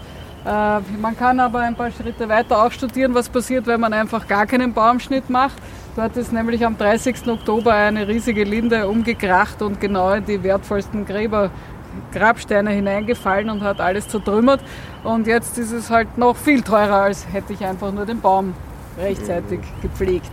Äh, 0.43 0.79
man 0.99 1.15
kann 1.15 1.39
aber 1.39 1.59
ein 1.59 1.75
paar 1.75 1.91
Schritte 1.91 2.27
weiter 2.27 2.65
auch 2.65 2.71
studieren, 2.71 3.13
was 3.13 3.29
passiert, 3.29 3.67
wenn 3.67 3.79
man 3.79 3.93
einfach 3.93 4.27
gar 4.27 4.47
keinen 4.47 4.73
Baumschnitt 4.73 5.29
macht. 5.29 5.57
Dort 5.95 6.17
ist 6.17 6.33
nämlich 6.33 6.65
am 6.65 6.75
30. 6.75 7.27
Oktober 7.27 7.73
eine 7.73 8.07
riesige 8.07 8.43
Linde 8.43 8.87
umgekracht 8.87 9.61
und 9.61 9.79
genau 9.79 10.13
in 10.13 10.25
die 10.25 10.41
wertvollsten 10.41 11.05
Gräber 11.05 11.51
Grabsteine 12.11 12.71
hineingefallen 12.71 13.51
und 13.51 13.61
hat 13.61 13.79
alles 13.79 14.07
zertrümmert. 14.07 14.61
Und 15.03 15.27
jetzt 15.27 15.59
ist 15.59 15.71
es 15.71 15.91
halt 15.91 16.17
noch 16.17 16.35
viel 16.35 16.63
teurer, 16.63 17.03
als 17.03 17.27
hätte 17.31 17.53
ich 17.53 17.63
einfach 17.63 17.91
nur 17.91 18.07
den 18.07 18.19
Baum 18.19 18.55
rechtzeitig 18.97 19.59
gepflegt. 19.83 20.31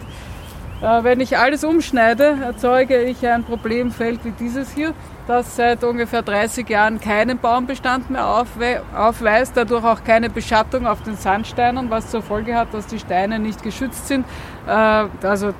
Äh, 0.84 1.02
wenn 1.02 1.20
ich 1.20 1.38
alles 1.38 1.64
umschneide, 1.64 2.36
erzeuge 2.42 3.02
ich 3.02 3.26
ein 3.26 3.42
Problemfeld 3.42 4.22
wie 4.22 4.32
dieses 4.32 4.74
hier, 4.74 4.92
das 5.26 5.56
seit 5.56 5.82
ungefähr 5.82 6.20
30 6.20 6.68
Jahren 6.68 7.00
keinen 7.00 7.38
Baumbestand 7.38 8.10
mehr 8.10 8.26
aufweist, 8.94 9.56
dadurch 9.56 9.82
auch 9.82 10.04
keine 10.04 10.28
Beschattung 10.28 10.86
auf 10.86 11.00
den 11.02 11.16
Sandsteinen, 11.16 11.88
was 11.88 12.10
zur 12.10 12.20
Folge 12.20 12.54
hat, 12.54 12.74
dass 12.74 12.86
die 12.86 12.98
Steine 12.98 13.38
nicht 13.38 13.62
geschützt 13.62 14.08
sind, 14.08 14.26
äh, 14.66 14.70
also 14.70 15.54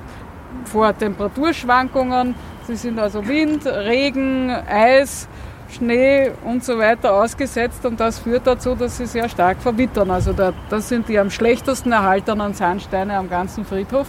vor 0.65 0.95
Temperaturschwankungen. 0.95 2.35
Sie 2.67 2.75
sind 2.75 2.99
also 2.99 3.27
Wind, 3.27 3.65
Regen, 3.65 4.51
Eis, 4.51 5.27
Schnee 5.71 6.31
und 6.43 6.63
so 6.63 6.77
weiter 6.77 7.13
ausgesetzt 7.13 7.83
und 7.85 7.99
das 7.99 8.19
führt 8.19 8.45
dazu, 8.45 8.75
dass 8.75 8.97
sie 8.97 9.07
sehr 9.07 9.27
stark 9.27 9.57
verwittern. 9.59 10.11
Also 10.11 10.33
das 10.69 10.89
sind 10.89 11.09
die 11.09 11.17
am 11.17 11.31
schlechtesten 11.31 11.91
erhaltenen 11.91 12.53
Sandsteine 12.53 13.17
am 13.17 13.29
ganzen 13.29 13.65
Friedhof, 13.65 14.07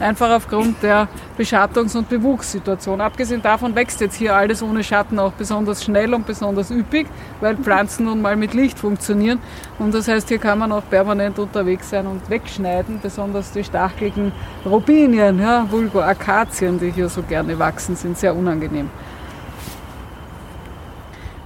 einfach 0.00 0.30
aufgrund 0.30 0.82
der 0.82 1.08
Beschattungs- 1.38 1.96
und 1.96 2.08
Bewuchssituation. 2.08 3.00
Abgesehen 3.00 3.42
davon 3.42 3.74
wächst 3.74 4.00
jetzt 4.00 4.16
hier 4.16 4.34
alles 4.34 4.62
ohne 4.62 4.82
Schatten 4.82 5.18
auch 5.18 5.32
besonders 5.32 5.84
schnell 5.84 6.14
und 6.14 6.26
besonders 6.26 6.70
üppig, 6.70 7.06
weil 7.40 7.56
Pflanzen 7.56 8.06
nun 8.06 8.22
mal 8.22 8.36
mit 8.36 8.54
Licht 8.54 8.78
funktionieren 8.78 9.38
und 9.78 9.94
das 9.94 10.08
heißt, 10.08 10.28
hier 10.28 10.38
kann 10.38 10.58
man 10.58 10.72
auch 10.72 10.82
permanent 10.88 11.38
unterwegs 11.38 11.90
sein 11.90 12.06
und 12.06 12.28
wegschneiden, 12.28 13.00
besonders 13.02 13.52
die 13.52 13.64
stacheligen 13.64 14.32
Robinien, 14.64 15.38
ja, 15.38 15.66
Vulgo 15.70 16.00
Akazien, 16.00 16.78
die 16.78 16.90
hier 16.90 17.08
so 17.08 17.22
gerne 17.22 17.58
wachsen, 17.58 17.96
sind 17.96 18.18
sehr 18.18 18.34
unangenehm. 18.34 18.90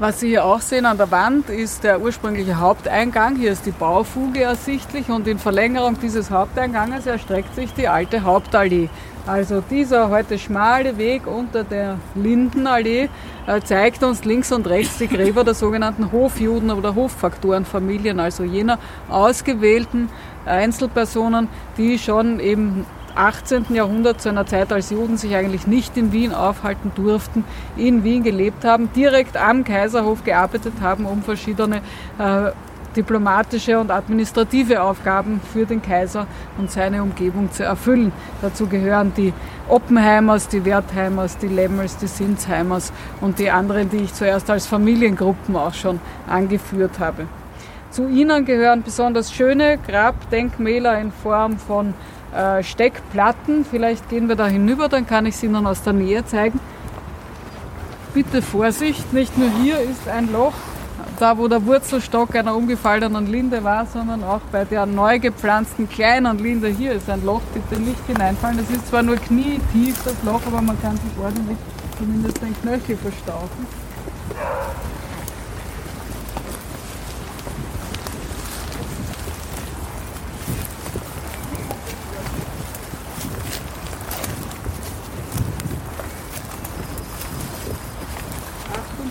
Was 0.01 0.21
Sie 0.21 0.29
hier 0.29 0.47
auch 0.47 0.63
sehen 0.63 0.87
an 0.87 0.97
der 0.97 1.11
Wand 1.11 1.51
ist 1.51 1.85
der 1.85 2.01
ursprüngliche 2.01 2.59
Haupteingang. 2.59 3.37
Hier 3.37 3.53
ist 3.53 3.67
die 3.67 3.71
Baufuge 3.71 4.41
ersichtlich 4.41 5.11
und 5.11 5.29
in 5.29 5.39
Verlängerung 5.39 6.01
dieses 6.01 6.31
Haupteinganges 6.31 7.05
erstreckt 7.05 7.55
sich 7.55 7.75
die 7.75 7.87
alte 7.87 8.23
Hauptallee. 8.23 8.89
Also 9.27 9.61
dieser 9.61 10.09
heute 10.09 10.39
schmale 10.39 10.97
Weg 10.97 11.27
unter 11.27 11.65
der 11.65 11.99
Lindenallee 12.15 13.11
äh, 13.47 13.61
zeigt 13.61 14.03
uns 14.03 14.25
links 14.25 14.53
und 14.53 14.67
rechts 14.69 14.97
die 14.97 15.07
Gräber 15.07 15.45
der 15.45 15.53
sogenannten 15.53 16.11
Hofjuden 16.11 16.71
oder 16.71 16.95
Hoffaktorenfamilien, 16.95 18.21
also 18.21 18.43
jener 18.43 18.79
ausgewählten 19.11 20.09
Einzelpersonen, 20.47 21.49
die 21.77 21.99
schon 21.99 22.41
eben 22.41 22.87
18. 23.15 23.67
Jahrhundert, 23.75 24.21
zu 24.21 24.29
einer 24.29 24.47
Zeit, 24.47 24.73
als 24.73 24.91
Juden 24.91 25.17
sich 25.17 25.35
eigentlich 25.35 25.67
nicht 25.67 25.97
in 25.97 26.13
Wien 26.13 26.33
aufhalten 26.33 26.93
durften, 26.95 27.45
in 27.77 28.05
Wien 28.05 28.23
gelebt 28.23 28.65
haben, 28.65 28.91
direkt 28.95 29.37
am 29.37 29.65
Kaiserhof 29.65 30.25
gearbeitet 30.25 30.75
haben, 30.81 31.07
um 31.07 31.23
verschiedene 31.23 31.83
äh, 32.19 32.51
diplomatische 32.97 33.79
und 33.79 33.91
administrative 33.91 34.83
Aufgaben 34.83 35.41
für 35.53 35.67
den 35.67 35.81
Kaiser 35.81 36.27
und 36.59 36.71
seine 36.71 37.03
Umgebung 37.03 37.51
zu 37.53 37.65
erfüllen. 37.65 38.13
Dazu 38.43 38.67
gehören 38.67 39.13
die 39.17 39.33
Oppenheimers, 39.69 40.49
die 40.49 40.65
Wertheimers, 40.65 41.39
die 41.39 41.49
Lemmels, 41.49 41.97
die 41.97 42.09
Sinsheimers 42.09 42.93
und 43.21 43.39
die 43.39 43.51
anderen, 43.51 43.91
die 43.91 43.99
ich 43.99 44.15
zuerst 44.15 44.51
als 44.51 44.67
Familiengruppen 44.67 45.55
auch 45.57 45.75
schon 45.75 46.01
angeführt 46.29 46.99
habe. 46.99 47.27
Zu 47.91 48.09
ihnen 48.09 48.45
gehören 48.45 48.83
besonders 48.83 49.33
schöne 49.33 49.79
Grabdenkmäler 49.79 51.01
in 51.01 51.11
Form 51.11 51.59
von 51.59 51.95
äh, 52.35 52.63
Steckplatten. 52.63 53.65
Vielleicht 53.65 54.09
gehen 54.09 54.29
wir 54.29 54.37
da 54.37 54.47
hinüber, 54.47 54.89
dann 54.89 55.07
kann 55.07 55.27
ich 55.27 55.37
sie 55.37 55.47
Ihnen 55.47 55.67
aus 55.67 55.83
der 55.83 55.93
Nähe 55.93 56.25
zeigen. 56.25 56.61
Bitte 58.15 58.43
Vorsicht, 58.43 59.13
nicht 59.13 59.37
nur 59.39 59.49
hier 59.63 59.81
ist 59.81 60.09
ein 60.09 60.33
Loch, 60.33 60.55
da 61.21 61.39
wo 61.39 61.47
der 61.47 61.65
Wurzelstock 61.65 62.35
einer 62.35 62.57
umgefallenen 62.57 63.27
Linde 63.27 63.63
war, 63.63 63.87
sondern 63.87 64.25
auch 64.25 64.41
bei 64.51 64.65
der 64.65 64.87
neu 64.87 65.19
gepflanzten 65.19 65.89
kleinen 65.89 66.39
Linde 66.39 66.69
hier 66.69 66.93
ist 66.93 67.09
ein 67.09 67.25
Loch. 67.25 67.43
Bitte 67.55 67.81
nicht 67.81 68.05
hineinfallen. 68.07 68.59
Das 68.59 68.71
ist 68.71 68.89
zwar 68.89 69.03
nur 69.03 69.17
knietief 69.17 70.03
das 70.05 70.17
Loch, 70.25 70.41
aber 70.47 70.61
man 70.61 70.81
kann 70.83 70.97
sich 70.97 71.13
ordentlich 71.23 71.59
zumindest 71.99 72.43
den 72.43 72.61
Knöchel 72.63 72.97
verstauchen. 72.97 73.67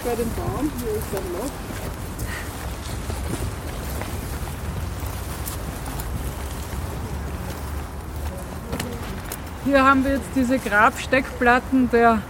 Bei 0.10 0.16
dem 0.16 0.30
Baum, 0.32 0.72
hier 0.80 0.97
ist 0.97 1.07
ein 1.14 1.34
Loch. 1.34 1.51
Hier 9.66 9.86
haben 9.86 10.03
wir 10.03 10.14
jetzt 10.14 10.30
diese 10.36 10.57
Grabsteckplatten 10.57 11.91
der 11.91 12.24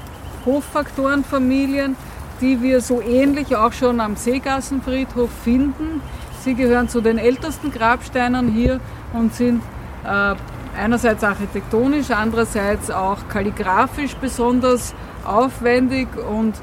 Hoffaktorenfamilien, 0.45 1.95
die 2.41 2.61
wir 2.61 2.81
so 2.81 3.01
ähnlich 3.01 3.55
auch 3.55 3.71
schon 3.71 4.01
am 4.01 4.17
Seegassenfriedhof 4.17 5.29
finden. 5.43 6.01
Sie 6.41 6.55
gehören 6.55 6.89
zu 6.89 6.99
den 6.99 7.17
ältesten 7.17 7.71
Grabsteinen 7.71 8.51
hier 8.51 8.81
und 9.13 9.33
sind 9.33 9.61
äh, 10.03 10.35
einerseits 10.77 11.23
architektonisch, 11.23 12.11
andererseits 12.11 12.91
auch 12.91 13.29
kalligrafisch 13.29 14.15
besonders 14.15 14.93
aufwendig 15.23 16.09
und 16.17 16.55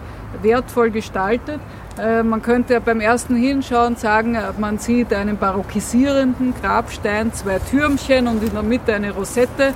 wertvoll 0.43 0.91
gestaltet. 0.91 1.61
Äh, 1.99 2.23
man 2.23 2.43
könnte 2.43 2.81
beim 2.81 3.01
ersten 3.01 3.37
Hinschauen 3.37 3.97
sagen, 3.97 4.35
äh, 4.35 4.41
man 4.59 4.79
sieht 4.79 5.15
einen 5.15 5.39
barockisierenden 5.39 6.55
Grabstein, 6.61 7.33
zwei 7.33 7.59
Türmchen 7.59 8.29
und 8.29 8.43
in 8.43 8.53
der 8.53 8.63
Mitte 8.63 8.95
eine 8.95 9.13
Rosette. 9.13 9.73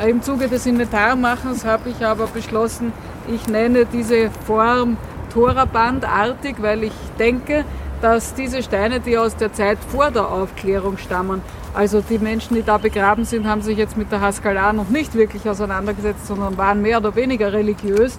Äh, 0.00 0.10
Im 0.10 0.22
Zuge 0.22 0.48
des 0.48 0.66
Inventarmachens 0.66 1.64
habe 1.64 1.90
ich 1.90 2.04
aber 2.04 2.26
beschlossen, 2.26 2.92
ich 3.32 3.46
nenne 3.46 3.86
diese 3.86 4.30
Form 4.46 4.96
Torabandartig, 5.32 6.56
weil 6.60 6.82
ich 6.82 6.92
denke, 7.18 7.64
dass 8.02 8.34
diese 8.34 8.62
Steine, 8.62 8.98
die 8.98 9.16
aus 9.16 9.36
der 9.36 9.52
Zeit 9.52 9.78
vor 9.78 10.10
der 10.10 10.28
Aufklärung 10.28 10.96
stammen, 10.98 11.40
also 11.72 12.00
die 12.00 12.18
Menschen, 12.18 12.56
die 12.56 12.64
da 12.64 12.78
begraben 12.78 13.24
sind, 13.24 13.46
haben 13.46 13.62
sich 13.62 13.78
jetzt 13.78 13.96
mit 13.96 14.10
der 14.10 14.20
Haskalah 14.20 14.72
noch 14.72 14.88
nicht 14.88 15.14
wirklich 15.14 15.48
auseinandergesetzt, 15.48 16.26
sondern 16.26 16.58
waren 16.58 16.82
mehr 16.82 16.98
oder 16.98 17.14
weniger 17.14 17.52
religiös, 17.52 18.18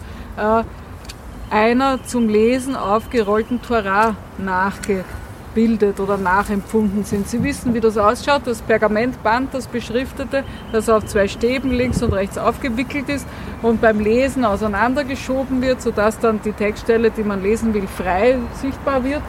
einer 1.51 2.01
zum 2.05 2.29
Lesen 2.29 2.75
aufgerollten 2.77 3.61
Torah 3.61 4.15
nachgebildet 4.37 5.99
oder 5.99 6.17
nachempfunden 6.17 7.03
sind. 7.03 7.27
Sie 7.27 7.43
wissen, 7.43 7.73
wie 7.73 7.81
das 7.81 7.97
ausschaut. 7.97 8.43
Das 8.45 8.61
Pergamentband, 8.61 9.53
das 9.53 9.67
beschriftete, 9.67 10.45
das 10.71 10.87
auf 10.87 11.05
zwei 11.05 11.27
Stäben 11.27 11.71
links 11.71 12.01
und 12.01 12.13
rechts 12.13 12.37
aufgewickelt 12.37 13.09
ist 13.09 13.27
und 13.61 13.81
beim 13.81 13.99
Lesen 13.99 14.45
auseinandergeschoben 14.45 15.61
wird, 15.61 15.81
sodass 15.81 16.17
dann 16.19 16.41
die 16.41 16.53
Textstelle, 16.53 17.11
die 17.11 17.23
man 17.23 17.43
lesen 17.43 17.73
will, 17.73 17.87
frei 17.87 18.39
sichtbar 18.53 19.03
wird. 19.03 19.21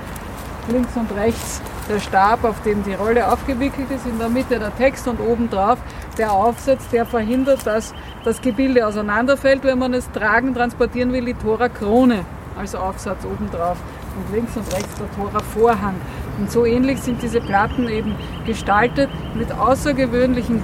Links 0.70 0.94
und 0.94 1.10
rechts 1.16 1.60
der 1.88 2.00
Stab, 2.00 2.44
auf 2.44 2.62
dem 2.62 2.82
die 2.84 2.94
Rolle 2.94 3.30
aufgewickelt 3.30 3.90
ist, 3.90 4.06
in 4.06 4.18
der 4.18 4.28
Mitte 4.28 4.58
der 4.58 4.74
Text 4.76 5.08
und 5.08 5.20
obendrauf 5.20 5.78
der 6.18 6.32
Aufsatz, 6.32 6.88
der 6.88 7.06
verhindert, 7.06 7.66
dass 7.66 7.94
das 8.24 8.40
Gebilde 8.40 8.86
auseinanderfällt, 8.86 9.64
wenn 9.64 9.78
man 9.78 9.94
es 9.94 10.10
tragen, 10.12 10.54
transportieren 10.54 11.12
will, 11.12 11.24
die 11.24 11.34
Tora-Krone 11.34 12.24
als 12.56 12.74
Aufsatz 12.74 13.24
obendrauf 13.24 13.78
und 14.16 14.34
links 14.34 14.56
und 14.56 14.72
rechts 14.72 14.94
der 14.96 15.10
Tora-Vorhang. 15.16 15.94
Und 16.38 16.50
so 16.50 16.64
ähnlich 16.64 17.00
sind 17.00 17.22
diese 17.22 17.40
Platten 17.40 17.88
eben 17.88 18.14
gestaltet 18.46 19.10
mit 19.34 19.52
außergewöhnlichen 19.52 20.62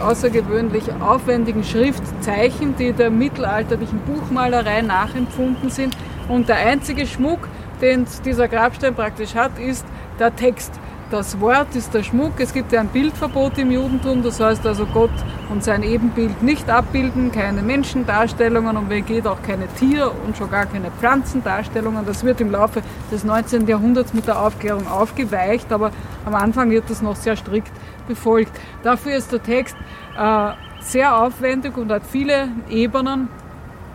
außergewöhnlich 0.00 0.84
aufwendigen 1.00 1.64
Schriftzeichen, 1.64 2.76
die 2.76 2.92
der 2.92 3.10
mittelalterlichen 3.10 4.00
Buchmalerei 4.00 4.82
nachempfunden 4.82 5.70
sind. 5.70 5.96
Und 6.28 6.48
der 6.48 6.56
einzige 6.56 7.06
Schmuck, 7.06 7.48
den 7.80 8.06
dieser 8.24 8.48
Grabstein 8.48 8.94
praktisch 8.94 9.34
hat, 9.34 9.58
ist 9.58 9.86
der 10.18 10.34
Text, 10.34 10.72
das 11.10 11.40
Wort 11.40 11.76
ist 11.76 11.94
der 11.94 12.02
Schmuck. 12.02 12.32
Es 12.38 12.52
gibt 12.52 12.72
ja 12.72 12.80
ein 12.80 12.88
Bildverbot 12.88 13.58
im 13.58 13.70
Judentum, 13.70 14.24
das 14.24 14.40
heißt 14.40 14.66
also 14.66 14.86
Gott 14.86 15.12
und 15.50 15.62
sein 15.62 15.84
Ebenbild 15.84 16.42
nicht 16.42 16.68
abbilden, 16.68 17.30
keine 17.30 17.62
Menschendarstellungen 17.62 18.76
und 18.76 18.90
wenn 18.90 19.06
geht 19.06 19.26
auch 19.26 19.40
keine 19.42 19.68
Tier- 19.68 20.10
und 20.26 20.36
schon 20.36 20.50
gar 20.50 20.66
keine 20.66 20.90
Pflanzendarstellungen. 20.90 22.04
Das 22.04 22.24
wird 22.24 22.40
im 22.40 22.50
Laufe 22.50 22.82
des 23.12 23.22
19. 23.22 23.68
Jahrhunderts 23.68 24.14
mit 24.14 24.26
der 24.26 24.40
Aufklärung 24.42 24.88
aufgeweicht, 24.88 25.72
aber 25.72 25.92
am 26.24 26.34
Anfang 26.34 26.70
wird 26.70 26.90
das 26.90 27.02
noch 27.02 27.14
sehr 27.14 27.36
strikt 27.36 27.72
befolgt. 28.08 28.52
Dafür 28.82 29.16
ist 29.16 29.30
der 29.30 29.42
Text 29.42 29.76
äh, 30.18 30.50
sehr 30.80 31.16
aufwendig 31.16 31.76
und 31.76 31.92
hat 31.92 32.02
viele 32.04 32.48
Ebenen. 32.68 33.28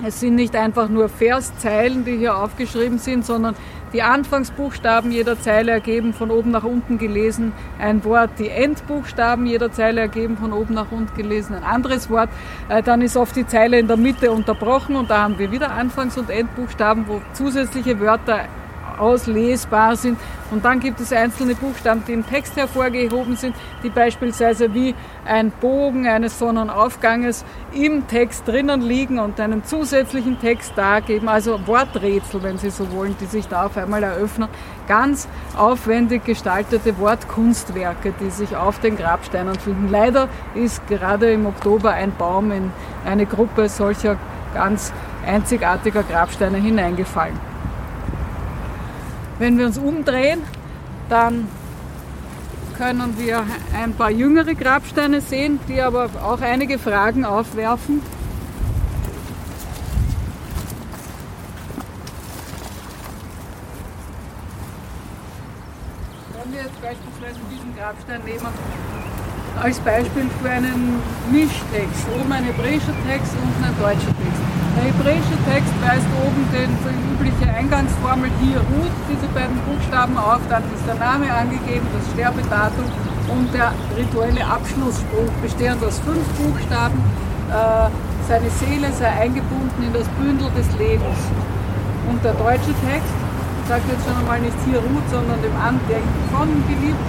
Es 0.03 0.19
sind 0.19 0.33
nicht 0.33 0.55
einfach 0.55 0.89
nur 0.89 1.09
Verszeilen, 1.09 2.05
die 2.05 2.17
hier 2.17 2.35
aufgeschrieben 2.35 2.97
sind, 2.97 3.23
sondern 3.23 3.55
die 3.93 4.01
Anfangsbuchstaben 4.01 5.11
jeder 5.11 5.39
Zeile 5.39 5.71
ergeben 5.71 6.13
von 6.13 6.31
oben 6.31 6.49
nach 6.49 6.63
unten 6.63 6.97
gelesen 6.97 7.53
ein 7.77 8.03
Wort, 8.03 8.31
die 8.39 8.49
Endbuchstaben 8.49 9.45
jeder 9.45 9.71
Zeile 9.71 10.01
ergeben 10.01 10.37
von 10.37 10.53
oben 10.53 10.73
nach 10.73 10.91
unten 10.91 11.15
gelesen 11.15 11.55
ein 11.55 11.63
anderes 11.63 12.09
Wort. 12.09 12.29
Äh, 12.67 12.81
dann 12.81 13.01
ist 13.01 13.15
oft 13.15 13.35
die 13.35 13.45
Zeile 13.45 13.77
in 13.77 13.87
der 13.87 13.97
Mitte 13.97 14.31
unterbrochen 14.31 14.95
und 14.95 15.11
da 15.11 15.21
haben 15.21 15.37
wir 15.37 15.51
wieder 15.51 15.71
Anfangs- 15.71 16.17
und 16.17 16.31
Endbuchstaben, 16.31 17.07
wo 17.07 17.21
zusätzliche 17.33 17.99
Wörter 17.99 18.45
auslesbar 19.01 19.95
sind. 19.95 20.19
Und 20.51 20.63
dann 20.63 20.79
gibt 20.79 20.99
es 20.99 21.11
einzelne 21.11 21.55
Buchstaben, 21.55 22.03
die 22.07 22.13
im 22.13 22.25
Text 22.27 22.55
hervorgehoben 22.55 23.35
sind, 23.35 23.55
die 23.83 23.89
beispielsweise 23.89 24.73
wie 24.73 24.93
ein 25.25 25.51
Bogen 25.51 26.07
eines 26.07 26.37
Sonnenaufganges 26.39 27.43
im 27.73 28.07
Text 28.07 28.47
drinnen 28.47 28.81
liegen 28.81 29.19
und 29.19 29.39
einen 29.39 29.63
zusätzlichen 29.63 30.39
Text 30.39 30.73
dargeben, 30.75 31.29
also 31.29 31.59
Worträtsel, 31.65 32.43
wenn 32.43 32.57
Sie 32.57 32.69
so 32.69 32.91
wollen, 32.91 33.15
die 33.19 33.25
sich 33.25 33.47
da 33.47 33.65
auf 33.65 33.77
einmal 33.77 34.03
eröffnen. 34.03 34.49
Ganz 34.87 35.27
aufwendig 35.57 36.25
gestaltete 36.25 36.97
Wortkunstwerke, 36.99 38.13
die 38.19 38.29
sich 38.29 38.55
auf 38.55 38.79
den 38.79 38.97
Grabsteinen 38.97 39.55
finden. 39.55 39.89
Leider 39.89 40.27
ist 40.53 40.85
gerade 40.87 41.31
im 41.31 41.45
Oktober 41.45 41.91
ein 41.91 42.11
Baum 42.17 42.51
in 42.51 42.71
eine 43.05 43.25
Gruppe 43.25 43.69
solcher 43.69 44.17
ganz 44.53 44.91
einzigartiger 45.25 46.03
Grabsteine 46.03 46.57
hineingefallen. 46.57 47.50
Wenn 49.41 49.57
wir 49.57 49.65
uns 49.65 49.79
umdrehen, 49.79 50.43
dann 51.09 51.47
können 52.77 53.17
wir 53.17 53.43
ein 53.75 53.93
paar 53.93 54.11
jüngere 54.11 54.53
Grabsteine 54.53 55.19
sehen, 55.19 55.59
die 55.67 55.81
aber 55.81 56.11
auch 56.23 56.41
einige 56.41 56.77
Fragen 56.77 57.25
aufwerfen. 57.25 58.03
Wenn 66.43 66.53
wir 66.53 66.61
jetzt 66.61 66.79
beispielsweise 66.79 67.39
diesen 67.51 67.75
Grabstein 67.75 68.21
nehmen, 68.23 68.45
als 69.59 69.79
Beispiel 69.79 70.29
für 70.39 70.49
einen 70.51 71.01
Mischtext, 71.31 72.05
oben 72.15 72.31
ein 72.31 72.43
hebräischer 72.43 72.93
Text, 73.07 73.33
unten 73.41 73.63
ein 73.63 73.75
deutscher 73.79 74.05
Text. 74.05 74.60
Der 74.75 74.83
hebräische 74.87 75.35
Text 75.51 75.73
weist 75.83 76.07
oben 76.23 76.47
den, 76.55 76.71
die 76.71 77.03
übliche 77.11 77.51
Eingangsformel 77.51 78.31
hier 78.39 78.63
Ruth, 78.71 78.97
diese 79.11 79.27
beiden 79.35 79.59
Buchstaben 79.67 80.15
auf, 80.17 80.39
dann 80.47 80.63
ist 80.71 80.87
der 80.87 80.95
Name 80.95 81.27
angegeben, 81.27 81.85
das 81.91 82.07
Sterbedatum 82.15 82.87
und 83.27 83.53
der 83.53 83.75
rituelle 83.99 84.45
Abschlussspruch, 84.47 85.31
bestehend 85.43 85.83
aus 85.83 85.99
fünf 85.99 86.23
Buchstaben. 86.39 87.03
Äh, 87.51 87.91
seine 88.31 88.49
Seele 88.63 88.87
sei 88.95 89.11
eingebunden 89.11 89.83
in 89.83 89.91
das 89.91 90.07
Bündel 90.15 90.47
des 90.55 90.67
Lebens. 90.79 91.19
Und 92.07 92.23
der 92.23 92.33
deutsche 92.39 92.71
Text 92.87 93.11
sagt 93.67 93.83
jetzt 93.91 94.07
schon 94.07 94.15
einmal 94.15 94.39
nicht 94.39 94.55
hier 94.63 94.79
Ruth, 94.79 95.07
sondern 95.11 95.35
dem 95.43 95.55
Andenken 95.59 96.21
von 96.31 96.47
geliebt. 96.71 97.07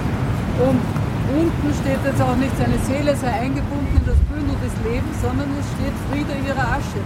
Und 0.67 0.83
unten 1.31 1.69
steht 1.79 2.03
jetzt 2.03 2.19
auch 2.19 2.35
nicht, 2.35 2.51
seine 2.59 2.75
Seele 2.83 3.15
sei 3.15 3.31
eingebunden 3.31 3.95
in 3.95 4.03
das 4.03 4.19
Bündel 4.27 4.55
des 4.59 4.75
Lebens, 4.83 5.15
sondern 5.23 5.47
es 5.55 5.67
steht 5.79 5.95
Friede 6.11 6.35
ihrer 6.43 6.75
Asche. 6.75 6.99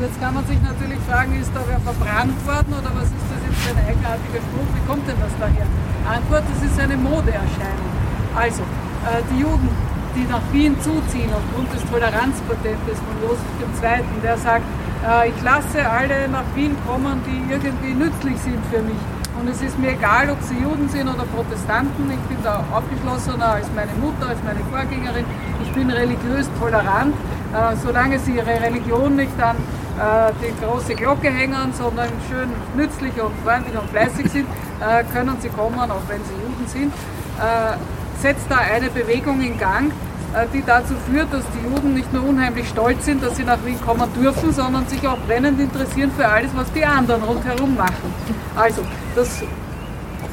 Und 0.00 0.06
jetzt 0.06 0.18
kann 0.18 0.32
man 0.32 0.46
sich 0.46 0.56
natürlich 0.64 0.96
fragen, 1.04 1.36
ist 1.36 1.52
da 1.52 1.60
wer 1.68 1.76
verbrannt 1.76 2.32
worden 2.48 2.72
oder 2.72 2.88
was 2.96 3.12
ist 3.12 3.28
das 3.28 3.36
jetzt 3.44 3.60
für 3.60 3.76
ein 3.76 3.84
eigenartiger 3.84 4.40
Spruch? 4.40 4.68
Wie 4.72 4.84
kommt 4.88 5.04
denn 5.04 5.20
das 5.20 5.28
daher? 5.36 5.68
Antwort, 6.08 6.40
das 6.48 6.60
ist 6.64 6.80
eine 6.80 6.96
Modeerscheinung. 6.96 7.90
Also, 8.32 8.64
äh, 8.64 9.20
die 9.28 9.44
Juden, 9.44 9.68
die 10.16 10.24
nach 10.24 10.40
Wien 10.56 10.72
zuziehen 10.80 11.28
aufgrund 11.36 11.68
des 11.76 11.84
Toleranzpatentes 11.84 12.96
von 12.96 13.14
Josef 13.20 13.44
II., 13.60 14.00
der 14.24 14.40
sagt, 14.40 14.64
äh, 15.04 15.28
ich 15.28 15.38
lasse 15.44 15.84
alle 15.84 16.32
nach 16.32 16.48
Wien 16.56 16.72
kommen, 16.88 17.20
die 17.28 17.52
irgendwie 17.52 17.92
nützlich 17.92 18.40
sind 18.40 18.64
für 18.72 18.80
mich. 18.80 19.02
Und 19.36 19.52
es 19.52 19.60
ist 19.60 19.76
mir 19.76 19.92
egal, 20.00 20.32
ob 20.32 20.40
sie 20.40 20.64
Juden 20.64 20.88
sind 20.88 21.12
oder 21.12 21.28
Protestanten. 21.28 22.08
Ich 22.08 22.24
bin 22.24 22.40
da 22.40 22.64
aufgeschlossener 22.72 23.60
als 23.60 23.68
meine 23.76 23.92
Mutter, 24.00 24.32
als 24.32 24.40
meine 24.48 24.64
Vorgängerin. 24.72 25.28
Ich 25.60 25.70
bin 25.76 25.92
religiös 25.92 26.48
tolerant, 26.56 27.12
äh, 27.52 27.76
solange 27.84 28.16
sie 28.18 28.40
ihre 28.40 28.64
Religion 28.64 29.16
nicht 29.16 29.36
an 29.36 29.60
äh, 29.98 30.32
die 30.42 30.64
große 30.64 30.94
Glocke 30.94 31.30
hängen, 31.30 31.72
sondern 31.72 32.08
schön 32.28 32.48
nützlich 32.76 33.12
und 33.20 33.32
freundlich 33.44 33.78
und 33.78 33.88
fleißig 33.90 34.30
sind, 34.30 34.46
äh, 34.80 35.04
können 35.12 35.36
sie 35.40 35.48
kommen, 35.48 35.78
auch 35.78 36.02
wenn 36.08 36.22
sie 36.24 36.34
Juden 36.42 36.66
sind. 36.66 36.92
Äh, 37.38 37.76
setzt 38.20 38.50
da 38.50 38.56
eine 38.56 38.90
Bewegung 38.90 39.40
in 39.40 39.58
Gang, 39.58 39.92
die 40.52 40.62
dazu 40.64 40.94
führt, 41.10 41.32
dass 41.32 41.42
die 41.54 41.66
Juden 41.66 41.94
nicht 41.94 42.12
nur 42.12 42.22
unheimlich 42.28 42.68
stolz 42.68 43.06
sind, 43.06 43.22
dass 43.22 43.36
sie 43.36 43.44
nach 43.44 43.58
Wien 43.64 43.80
kommen 43.80 44.06
dürfen, 44.12 44.52
sondern 44.52 44.86
sich 44.86 45.08
auch 45.08 45.18
brennend 45.26 45.58
interessieren 45.58 46.12
für 46.16 46.28
alles, 46.28 46.50
was 46.54 46.70
die 46.72 46.84
anderen 46.84 47.22
rundherum 47.22 47.74
machen. 47.76 48.14
Also, 48.54 48.82
das 49.16 49.42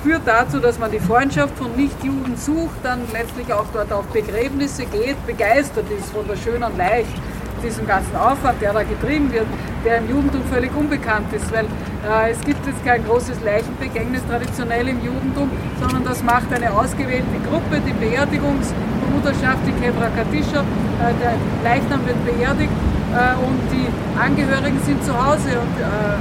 führt 0.04 0.22
dazu, 0.26 0.60
dass 0.60 0.78
man 0.78 0.92
die 0.92 1.00
Freundschaft 1.00 1.58
von 1.58 1.76
Nichtjuden 1.76 2.36
sucht, 2.38 2.76
dann 2.84 3.00
letztlich 3.14 3.52
auch 3.52 3.66
dort 3.74 3.92
auf 3.92 4.06
Begräbnisse 4.08 4.86
geht, 4.86 5.26
begeistert 5.26 5.86
ist 5.98 6.12
von 6.12 6.28
der 6.28 6.36
schönen 6.36 6.78
Leicht 6.78 7.14
diesem 7.64 7.88
ganzen 7.88 8.16
Aufwand, 8.16 8.62
der 8.62 8.74
da 8.74 8.84
getrieben 8.84 9.32
wird, 9.32 9.48
der 9.86 9.98
im 10.00 10.10
Judentum 10.10 10.44
völlig 10.52 10.72
unbekannt 10.76 11.32
ist, 11.34 11.52
weil 11.52 11.66
äh, 11.66 12.32
es 12.32 12.42
gibt 12.42 12.66
jetzt 12.66 12.84
kein 12.86 13.04
großes 13.06 13.42
Leichenbegängnis 13.44 14.22
traditionell 14.30 14.88
im 14.88 15.04
Judentum, 15.04 15.50
sondern 15.80 16.04
das 16.04 16.24
macht 16.24 16.52
eine 16.54 16.72
ausgewählte 16.72 17.38
Gruppe, 17.50 17.82
die 17.86 17.94
Beerdigungsbruderschaft, 17.94 19.62
die 19.66 19.74
Kebra 19.82 20.10
Kadisha, 20.16 20.62
äh, 20.62 21.14
der 21.22 21.34
Leichnam 21.64 22.06
wird 22.06 22.20
beerdigt 22.26 22.72
äh, 23.14 23.36
und 23.46 23.60
die 23.72 23.88
Angehörigen 24.20 24.80
sind 24.84 25.04
zu 25.04 25.14
Hause 25.14 25.60
und 25.60 25.76
äh, 25.80 26.18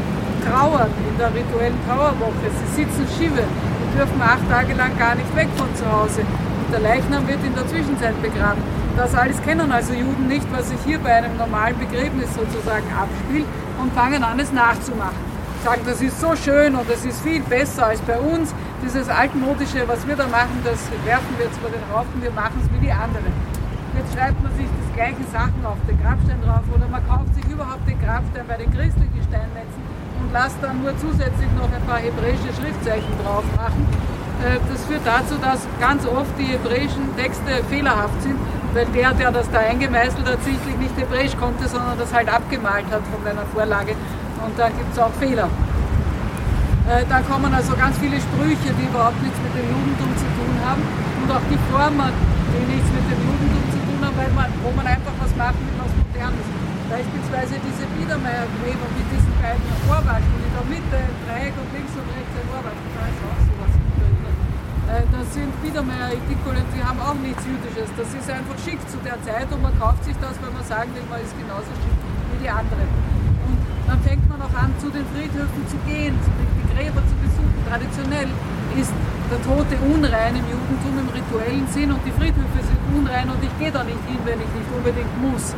trauern 0.47 0.91
in 1.11 1.19
der 1.19 1.35
rituellen 1.35 1.79
Trauerwoche. 1.89 2.47
Sie 2.53 2.83
sitzen 2.83 3.07
Schive, 3.19 3.43
die 3.43 3.99
dürfen 3.99 4.21
acht 4.23 4.45
Tage 4.51 4.75
lang 4.75 4.97
gar 4.99 5.15
nicht 5.15 5.35
weg 5.35 5.49
von 5.57 5.69
zu 5.75 5.85
Hause. 5.91 6.21
Und 6.23 6.73
der 6.73 6.81
Leichnam 6.81 7.27
wird 7.27 7.43
in 7.45 7.55
der 7.55 7.67
Zwischenzeit 7.67 8.15
begraben. 8.23 8.63
Das 8.97 9.15
alles 9.15 9.41
kennen 9.43 9.71
also 9.71 9.93
Juden 9.93 10.27
nicht, 10.27 10.47
was 10.51 10.71
sich 10.71 10.79
hier 10.87 10.99
bei 10.99 11.13
einem 11.13 11.37
normalen 11.37 11.79
Begräbnis 11.79 12.33
sozusagen 12.35 12.87
abspielt 12.97 13.45
und 13.79 13.93
fangen 13.93 14.25
an, 14.25 14.41
es 14.41 14.51
nachzumachen. 14.53 15.21
Sagen, 15.63 15.83
das 15.85 16.01
ist 16.01 16.19
so 16.19 16.35
schön 16.35 16.75
und 16.75 16.89
das 16.89 17.05
ist 17.05 17.21
viel 17.21 17.43
besser 17.43 17.89
als 17.89 18.01
bei 18.01 18.19
uns. 18.19 18.55
Dieses 18.83 19.09
altmodische, 19.11 19.87
was 19.87 20.07
wir 20.07 20.17
da 20.17 20.27
machen, 20.29 20.65
das 20.65 20.81
werfen 21.05 21.29
wir 21.37 21.45
jetzt 21.45 21.59
vor 21.59 21.69
den 21.69 21.85
Haufen, 21.93 22.23
wir 22.23 22.31
machen 22.31 22.57
es 22.65 22.73
wie 22.73 22.87
die 22.87 22.93
anderen. 22.93 23.33
Jetzt 24.01 24.15
schreibt 24.15 24.43
man 24.43 24.53
sich 24.57 24.65
das 24.65 24.89
gleiche 24.97 25.25
Sachen 25.31 25.61
auf 25.65 25.77
den 25.87 26.01
Grabstein 26.01 26.41
drauf 26.41 26.65
oder 26.75 26.89
man 26.89 27.07
kauft 27.07 27.35
sich 27.35 27.45
überhaupt 27.53 27.87
den 27.87 28.01
Grabstein 28.01 28.49
bei 28.49 28.57
den 28.57 28.73
christlichen 28.73 29.21
Steinmetzen 29.29 29.83
und 30.21 30.33
lasst 30.33 30.57
dann 30.63 30.81
nur 30.81 30.97
zusätzlich 30.97 31.53
noch 31.53 31.69
ein 31.69 31.85
paar 31.85 32.01
hebräische 32.01 32.49
Schriftzeichen 32.57 33.13
drauf 33.21 33.45
machen. 33.57 33.85
Äh, 34.43 34.59
das 34.71 34.85
führt 34.85 35.05
dazu, 35.05 35.35
dass 35.41 35.67
ganz 35.81 36.07
oft 36.07 36.33
die 36.39 36.47
hebräischen 36.47 37.17
Texte 37.17 37.65
fehlerhaft 37.69 38.23
sind 38.23 38.37
weil 38.77 38.85
der, 38.93 39.15
der 39.15 39.33
das 39.33 39.49
da 39.51 39.61
eingemeißelt 39.61 40.29
hat, 40.29 40.37
sicherlich 40.45 40.77
nicht 40.77 40.93
Hebräisch 41.01 41.33
konnte, 41.41 41.65
sondern 41.67 41.97
das 41.97 42.13
halt 42.13 42.29
abgemalt 42.29 42.85
hat 42.93 43.01
von 43.09 43.25
einer 43.25 43.49
Vorlage. 43.57 43.97
Und 44.45 44.53
da 44.61 44.69
gibt 44.69 44.93
es 44.93 44.99
auch 45.01 45.13
Fehler. 45.17 45.49
Äh, 46.85 47.09
da 47.09 47.25
kommen 47.25 47.49
also 47.57 47.73
ganz 47.73 47.97
viele 47.97 48.21
Sprüche, 48.21 48.69
die 48.77 48.85
überhaupt 48.85 49.17
nichts 49.25 49.41
mit 49.41 49.57
dem 49.57 49.65
Judentum 49.65 50.13
zu 50.21 50.29
tun 50.29 50.55
haben 50.61 50.85
und 51.25 51.29
auch 51.33 51.47
die 51.49 51.57
Formen, 51.73 52.13
die 52.53 52.65
nichts 52.69 52.91
mit 52.93 53.07
dem 53.09 53.21
Judentum 53.25 53.65
zu 53.73 53.81
tun 53.81 54.01
haben, 54.05 54.17
weil 54.21 54.33
man, 54.37 54.49
wo 54.61 54.69
man 54.77 54.87
einfach 54.87 55.17
was 55.25 55.33
macht 55.41 55.57
mit 55.57 55.73
was 55.81 55.93
Modernes. 55.97 56.47
Beispielsweise 56.87 57.57
diese 57.65 57.85
Biedermeier-Gräber 57.97 58.87
mit 58.93 59.07
diesen 59.09 59.35
beiden 59.41 59.67
Ohrwaschen, 59.89 60.37
in 60.37 60.53
der 60.53 60.67
Mitte 60.69 61.01
Dreieck 61.25 61.57
und 61.59 61.69
links 61.73 61.97
und 61.97 62.07
rechts 62.13 62.35
ein 62.37 62.49
Ohrwaschen. 62.55 62.87
Da 62.93 63.03
ist 63.09 63.23
auch 63.25 63.41
sowas. 63.41 63.56
Äh, 64.87 65.03
das 65.11 65.27
sind 65.35 65.51
Biedermeier-Etikolen, 65.63 66.63
die 66.71 66.83
haben 66.83 67.01
auch 67.03 67.19
nichts 67.19 67.43
Jüdisches. 67.43 67.91
Das 67.99 68.07
ist 68.15 68.31
einfach 68.31 68.55
schick 68.63 68.79
zu 68.87 68.99
der 69.03 69.19
Zeit 69.27 69.51
und 69.51 69.61
man 69.63 69.75
kauft 69.83 70.05
sich 70.07 70.15
das, 70.23 70.39
weil 70.39 70.55
man 70.55 70.63
sagen 70.63 70.95
will, 70.95 71.03
man 71.11 71.19
ist 71.19 71.35
genauso 71.35 71.67
schick 71.83 71.99
wie 72.31 72.39
die 72.47 72.51
anderen. 72.51 72.87
Und 73.51 73.59
dann 73.91 73.99
fängt 74.07 74.23
man 74.31 74.39
auch 74.43 74.55
an, 74.55 74.71
zu 74.79 74.87
den 74.95 75.03
Friedhöfen 75.11 75.63
zu 75.67 75.79
gehen, 75.91 76.15
die 76.15 76.67
Gräber 76.71 77.03
zu 77.03 77.15
besuchen. 77.19 77.59
Traditionell 77.67 78.31
ist 78.79 78.95
der 79.27 79.43
Tote 79.43 79.75
unrein 79.91 80.39
im 80.39 80.47
Judentum 80.47 80.95
im 81.03 81.11
rituellen 81.11 81.67
Sinn 81.75 81.91
und 81.91 81.99
die 82.07 82.15
Friedhöfe 82.15 82.61
sind 82.63 82.79
unrein 82.95 83.27
und 83.27 83.43
ich 83.43 83.51
gehe 83.59 83.75
da 83.75 83.83
nicht 83.83 83.99
hin, 84.07 84.23
wenn 84.23 84.39
ich 84.39 84.53
nicht 84.55 84.71
unbedingt 84.71 85.15
muss. 85.19 85.51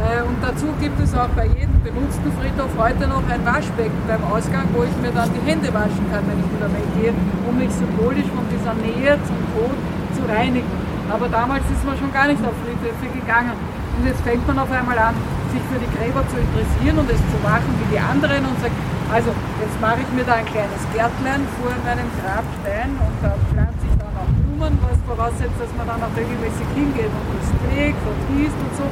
Äh, 0.00 0.22
Und 0.24 0.40
dazu 0.40 0.72
gibt 0.80 0.98
es 1.00 1.12
auch 1.14 1.28
bei 1.36 1.46
jedem 1.46 1.76
benutzten 1.84 2.32
Friedhof 2.40 2.72
heute 2.78 3.04
noch 3.06 3.24
ein 3.28 3.44
Waschbecken 3.44 4.00
beim 4.08 4.24
Ausgang, 4.32 4.64
wo 4.72 4.84
ich 4.84 4.96
mir 5.04 5.12
dann 5.12 5.28
die 5.28 5.44
Hände 5.44 5.68
waschen 5.72 6.04
kann, 6.08 6.24
wenn 6.24 6.40
ich 6.40 6.48
wieder 6.48 6.70
weggehe, 6.72 7.12
um 7.48 7.54
mich 7.58 7.72
symbolisch 7.76 8.28
von 8.32 8.44
dieser 8.48 8.72
Nähe 8.80 9.18
zum 9.28 9.36
Tod 9.52 9.76
zu 10.16 10.22
reinigen. 10.24 10.68
Aber 11.12 11.28
damals 11.28 11.64
ist 11.68 11.84
man 11.84 11.98
schon 11.98 12.12
gar 12.12 12.28
nicht 12.28 12.40
auf 12.40 12.54
Friedhöfe 12.64 13.06
gegangen. 13.12 13.52
Und 13.98 14.06
jetzt 14.06 14.22
fängt 14.24 14.46
man 14.48 14.56
auf 14.58 14.70
einmal 14.72 14.96
an, 14.96 15.12
sich 15.52 15.60
für 15.68 15.76
die 15.76 15.90
Gräber 15.98 16.24
zu 16.32 16.38
interessieren 16.38 16.96
und 16.96 17.10
es 17.10 17.20
zu 17.20 17.38
machen 17.42 17.68
wie 17.82 17.88
die 17.92 18.00
anderen 18.00 18.46
und 18.46 18.56
sagt, 18.62 18.72
also 19.12 19.34
jetzt 19.60 19.76
mache 19.82 20.00
ich 20.00 20.10
mir 20.14 20.24
da 20.24 20.38
ein 20.40 20.46
kleines 20.46 20.80
Gärtlein 20.94 21.42
vor 21.58 21.74
meinem 21.84 22.08
Grabstein 22.22 22.94
und 22.94 23.14
da 23.20 23.34
pflanze 23.50 23.84
ich 23.84 23.96
dann 23.98 24.14
auch 24.14 24.30
Blumen, 24.30 24.78
was 24.80 24.96
voraussetzt, 25.04 25.58
dass 25.58 25.72
man 25.74 25.90
dann 25.90 26.00
auch 26.00 26.14
regelmäßig 26.14 26.68
hingeht 26.78 27.10
und 27.10 27.26
das 27.34 27.50
pflegt 27.58 28.00
und 28.06 28.18
gießt 28.30 28.54
und 28.56 28.72
so. 28.78 28.86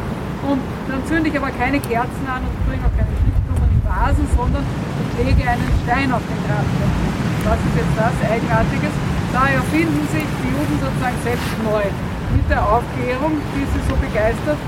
Und 0.47 0.63
dann 0.87 1.01
zünde 1.07 1.29
ich 1.31 1.37
aber 1.37 1.51
keine 1.51 1.81
Kerzen 1.81 2.25
an 2.31 2.47
und 2.47 2.55
bringe 2.69 2.85
auch 2.87 2.95
keine 2.95 3.11
Schnittblumen 3.19 3.69
in 3.75 3.83
Vasen, 3.83 4.27
sondern 4.37 4.63
ich 4.63 5.11
lege 5.19 5.43
einen 5.43 5.71
Stein 5.83 6.13
auf 6.15 6.23
den 6.23 6.41
Grabstein. 6.47 6.93
Was 7.43 7.59
ist 7.59 7.77
jetzt 7.81 7.95
das 7.99 8.17
Eigenartiges? 8.23 8.95
Da 9.33 9.43
erfinden 9.51 10.05
sich 10.15 10.29
die 10.41 10.51
Juden 10.55 10.77
sozusagen 10.79 11.19
selbst 11.25 11.53
neu. 11.65 11.85
Mit 12.35 12.47
der 12.49 12.63
Aufklärung, 12.63 13.41
die 13.57 13.65
sie 13.67 13.83
so 13.89 13.97
begeistert, 13.97 14.61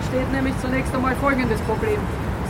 entsteht 0.00 0.30
nämlich 0.32 0.54
zunächst 0.62 0.94
einmal 0.94 1.14
folgendes 1.16 1.60
Problem. 1.68 2.00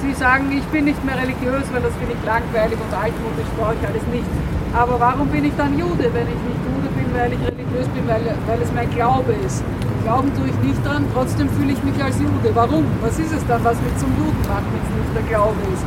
Sie 0.01 0.15
sagen, 0.15 0.49
ich 0.53 0.65
bin 0.73 0.85
nicht 0.85 1.03
mehr 1.05 1.17
religiös, 1.19 1.67
weil 1.73 1.83
das 1.83 1.93
finde 1.97 2.17
ich 2.17 2.23
langweilig 2.25 2.79
und 2.81 2.93
altmodisch, 2.95 3.51
brauche 3.59 3.75
ich 3.77 3.85
alles 3.85 4.07
nicht. 4.09 4.29
Aber 4.73 5.01
warum 5.01 5.29
bin 5.29 5.45
ich 5.45 5.53
dann 5.57 5.77
Jude, 5.77 6.09
wenn 6.15 6.29
ich 6.31 6.41
nicht 6.47 6.61
Jude 6.65 6.89
bin, 6.95 7.09
weil 7.13 7.33
ich 7.33 7.43
religiös 7.43 7.89
bin, 7.93 8.07
weil, 8.09 8.23
weil 8.47 8.63
es 8.63 8.73
mein 8.73 8.89
Glaube 8.95 9.35
ist? 9.45 9.65
Glauben 10.03 10.33
tue 10.35 10.49
ich 10.49 10.59
nicht 10.65 10.81
dran, 10.85 11.05
trotzdem 11.13 11.49
fühle 11.51 11.73
ich 11.73 11.83
mich 11.85 12.03
als 12.03 12.19
Jude. 12.19 12.51
Warum? 12.55 12.85
Was 13.03 13.19
ist 13.19 13.33
es 13.33 13.47
dann, 13.47 13.63
was 13.65 13.77
mich 13.83 13.97
zum 13.99 14.09
Juden 14.17 14.43
macht, 14.49 14.65
wenn 14.73 14.81
es 14.81 14.93
nicht 14.97 15.13
der 15.15 15.27
Glaube 15.29 15.61
ist? 15.73 15.85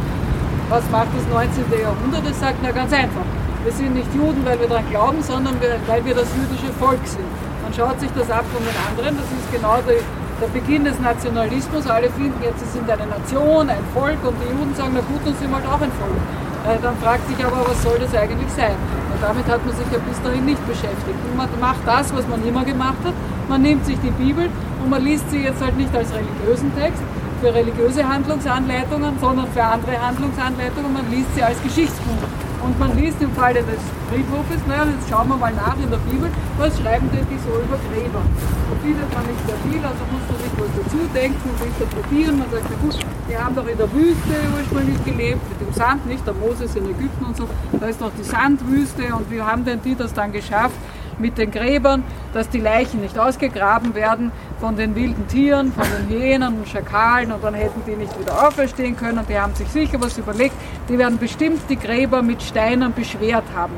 Was 0.70 0.84
macht 0.91 1.09
das 1.18 1.26
19. 1.34 1.66
Jahrhundert? 1.82 2.24
Es 2.30 2.39
sagt, 2.39 2.57
na 2.61 2.72
ganz 2.72 2.93
einfach. 2.93 3.26
Wir 3.64 3.72
sind 3.72 3.95
nicht 3.95 4.14
Juden, 4.14 4.45
weil 4.45 4.59
wir 4.59 4.68
daran 4.68 4.89
glauben, 4.89 5.22
sondern 5.24 5.55
weil 5.88 6.05
wir 6.05 6.16
das 6.16 6.28
jüdische 6.36 6.72
Volk 6.80 6.99
sind. 7.05 7.26
Man 7.64 7.74
schaut 7.74 7.99
sich 7.99 8.11
das 8.14 8.30
ab 8.30 8.45
von 8.53 8.61
den 8.61 8.76
anderen. 8.88 9.18
Das 9.18 9.30
ist 9.32 9.47
genau 9.51 9.80
der, 9.88 10.03
der 10.41 10.51
Beginn 10.53 10.84
des 10.84 10.99
Nationalismus. 10.99 11.88
Alle 11.88 12.09
finden 12.11 12.38
jetzt, 12.43 12.59
sie 12.59 12.80
sind 12.80 12.89
eine 12.89 13.07
Nation, 13.07 13.70
ein 13.70 13.86
Volk 13.93 14.20
und 14.28 14.36
die 14.43 14.51
Juden 14.51 14.76
sagen, 14.76 14.91
na 14.93 15.01
gut, 15.01 15.26
dann 15.26 15.36
sind 15.36 15.53
halt 15.53 15.66
auch 15.66 15.82
ein 15.82 15.91
Volk. 15.95 16.22
Äh, 16.68 16.78
dann 16.82 16.95
fragt 16.97 17.28
sich 17.28 17.39
aber, 17.43 17.66
was 17.66 17.82
soll 17.82 17.97
das 17.99 18.14
eigentlich 18.14 18.51
sein? 18.51 18.76
Damit 19.24 19.47
hat 19.47 19.65
man 19.65 19.74
sich 19.74 19.88
ja 19.89 19.99
bis 19.99 20.21
dahin 20.21 20.43
nicht 20.43 20.67
beschäftigt. 20.67 21.19
Und 21.32 21.38
man 21.38 21.47
macht 21.61 21.80
das, 21.86 22.13
was 22.13 22.28
man 22.28 22.45
immer 22.45 22.65
gemacht 22.65 22.99
hat. 23.05 23.13
Man 23.47 23.61
nimmt 23.61 23.86
sich 23.86 23.97
die 24.03 24.11
Bibel 24.11 24.49
und 24.84 24.89
man 24.89 25.01
liest 25.01 25.32
sie 25.32 25.43
jetzt 25.43 25.61
halt 25.63 25.78
nicht 25.78 25.95
als 25.95 26.09
religiösen 26.13 26.76
Text 26.76 27.01
für 27.39 27.53
religiöse 27.53 28.07
Handlungsanleitungen, 28.07 29.17
sondern 29.21 29.47
für 29.53 29.63
andere 29.63 29.95
Handlungsanleitungen. 30.05 30.91
Man 30.91 31.09
liest 31.09 31.34
sie 31.36 31.43
als 31.43 31.61
Geschichtsbuch. 31.63 32.43
Und 32.64 32.80
man 32.80 32.95
liest 32.95 33.22
im 33.22 33.32
Falle 33.34 33.59
des 33.59 33.82
Friedhofes, 34.09 34.61
naja, 34.68 34.86
jetzt 34.86 35.09
schauen 35.09 35.28
wir 35.28 35.36
mal 35.36 35.51
nach 35.53 35.76
in 35.76 35.91
der 35.91 35.97
Bibel, 35.97 36.30
was 36.57 36.80
schreiben 36.80 37.09
denn 37.11 37.28
die 37.30 37.38
so 37.43 37.51
über 37.59 37.78
Gräber? 37.91 38.24
Da 38.24 38.74
findet 38.82 39.14
man 39.14 39.26
nicht 39.28 39.43
sehr 39.45 39.59
viel, 39.68 39.84
also 39.84 39.99
muss 40.07 40.24
man 40.32 40.38
sich 40.39 40.53
was 40.55 40.72
dazu 40.80 40.99
denken 41.14 41.43
und 41.43 41.59
interpretieren. 41.59 42.39
Man 42.39 42.49
sagt, 42.51 42.66
na 42.70 42.78
gut, 42.80 42.95
die 43.30 43.38
haben 43.38 43.53
doch 43.53 43.68
in 43.68 43.78
der 43.78 43.91
Wüste 43.91 44.36
ursprünglich 44.55 45.03
gelebt, 45.03 45.43
mit 45.49 45.59
dem 45.59 45.74
Sand, 45.74 46.05
nicht 46.07 46.26
der 46.26 46.36
Moses 46.36 46.74
in 46.76 46.86
Ägypten 46.89 47.26
und 47.26 47.36
so. 47.36 47.49
Da 47.78 47.86
ist 47.88 47.99
doch 47.99 48.11
die 48.18 48.24
Sandwüste 48.24 49.14
und 49.14 49.30
wie 49.30 49.41
haben 49.41 49.66
denn 49.66 49.82
die 49.84 49.95
das 49.95 50.14
dann 50.14 50.32
geschafft? 50.32 50.80
Mit 51.20 51.38
den 51.38 51.51
Gräbern, 51.51 52.03
dass 52.34 52.49
die 52.49 52.59
Leichen 52.59 53.01
nicht 53.01 53.18
ausgegraben 53.18 53.95
werden 53.95 54.32
von 54.59 54.76
den 54.76 54.95
wilden 54.95 55.28
Tieren, 55.28 55.72
von 55.72 55.86
den 55.86 56.09
Hyänen 56.09 56.59
und 56.59 56.68
Schakalen 56.68 57.32
und 57.32 57.43
dann 57.43 57.53
hätten 57.53 57.82
die 57.86 57.95
nicht 57.95 58.18
wieder 58.20 58.47
auferstehen 58.47 58.95
können. 58.95 59.22
Die 59.28 59.39
haben 59.39 59.55
sich 59.55 59.68
sicher 59.70 59.99
was 60.01 60.18
überlegt. 60.18 60.55
Die 60.89 60.97
werden 60.97 61.18
bestimmt 61.18 61.61
die 61.70 61.78
Gräber 61.78 62.22
mit 62.22 62.41
Steinen 62.41 62.93
beschwert 62.93 63.45
haben. 63.55 63.74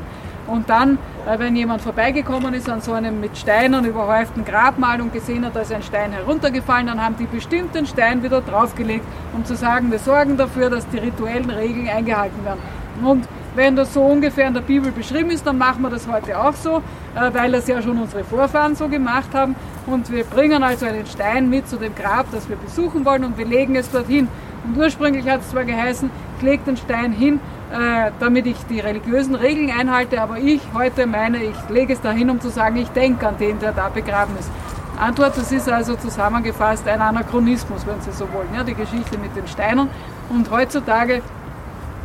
Und 0.46 0.70
dann, 0.70 0.98
äh, 1.26 1.38
wenn 1.38 1.56
jemand 1.56 1.82
vorbeigekommen 1.82 2.54
ist 2.54 2.68
an 2.68 2.80
so 2.80 2.92
einem 2.92 3.20
mit 3.20 3.36
Steinen 3.36 3.84
überhäuften 3.84 4.44
Grabmal 4.44 5.00
und 5.00 5.12
gesehen 5.12 5.44
hat, 5.44 5.56
da 5.56 5.60
ist 5.60 5.72
ein 5.72 5.82
Stein 5.82 6.12
heruntergefallen, 6.12 6.86
dann 6.86 7.04
haben 7.04 7.16
die 7.18 7.26
bestimmt 7.26 7.74
den 7.74 7.86
Stein 7.86 8.22
wieder 8.22 8.40
draufgelegt, 8.40 9.04
um 9.32 9.44
zu 9.44 9.56
sagen, 9.56 9.90
wir 9.90 9.98
sorgen 9.98 10.36
dafür, 10.36 10.70
dass 10.70 10.88
die 10.88 10.98
rituellen 10.98 11.50
Regeln 11.50 11.88
eingehalten 11.88 12.44
werden. 12.44 12.60
Und 13.02 13.26
wenn 13.56 13.74
das 13.74 13.94
so 13.94 14.02
ungefähr 14.02 14.46
in 14.46 14.54
der 14.54 14.60
Bibel 14.60 14.92
beschrieben 14.92 15.30
ist, 15.30 15.46
dann 15.46 15.58
machen 15.58 15.82
wir 15.82 15.90
das 15.90 16.06
heute 16.06 16.38
auch 16.38 16.54
so, 16.54 16.78
äh, 17.14 17.32
weil 17.32 17.52
das 17.52 17.66
ja 17.66 17.82
schon 17.82 17.98
unsere 17.98 18.22
Vorfahren 18.22 18.76
so 18.76 18.88
gemacht 18.88 19.34
haben. 19.34 19.56
Und 19.86 20.12
wir 20.12 20.24
bringen 20.24 20.62
also 20.62 20.86
einen 20.86 21.06
Stein 21.06 21.48
mit 21.48 21.68
zu 21.68 21.76
dem 21.76 21.94
Grab, 21.94 22.26
das 22.32 22.48
wir 22.48 22.56
besuchen 22.56 23.04
wollen 23.04 23.24
und 23.24 23.38
wir 23.38 23.46
legen 23.46 23.74
es 23.76 23.90
dorthin. 23.90 24.28
Und 24.64 24.76
ursprünglich 24.76 25.28
hat 25.28 25.40
es 25.40 25.50
zwar 25.50 25.64
geheißen, 25.64 26.10
ich 26.36 26.42
lege 26.42 26.64
den 26.64 26.76
Stein 26.76 27.12
hin, 27.12 27.40
äh, 27.72 28.10
damit 28.20 28.46
ich 28.46 28.56
die 28.68 28.80
religiösen 28.80 29.34
Regeln 29.34 29.70
einhalte, 29.70 30.20
aber 30.20 30.38
ich 30.38 30.60
heute 30.74 31.06
meine, 31.06 31.42
ich 31.42 31.56
lege 31.68 31.94
es 31.94 32.00
dahin, 32.00 32.30
um 32.30 32.40
zu 32.40 32.48
sagen, 32.48 32.76
ich 32.76 32.88
denke 32.90 33.26
an 33.26 33.38
den, 33.38 33.58
der 33.58 33.72
da 33.72 33.88
begraben 33.88 34.36
ist. 34.38 34.50
Antwort, 34.98 35.36
das 35.36 35.52
ist 35.52 35.68
also 35.68 35.94
zusammengefasst 35.94 36.88
ein 36.88 37.00
Anachronismus, 37.00 37.86
wenn 37.86 38.00
Sie 38.00 38.12
so 38.12 38.32
wollen, 38.32 38.48
ja, 38.54 38.64
die 38.64 38.74
Geschichte 38.74 39.18
mit 39.18 39.36
den 39.36 39.46
Steinen. 39.46 39.88
Und 40.30 40.50
heutzutage 40.50 41.22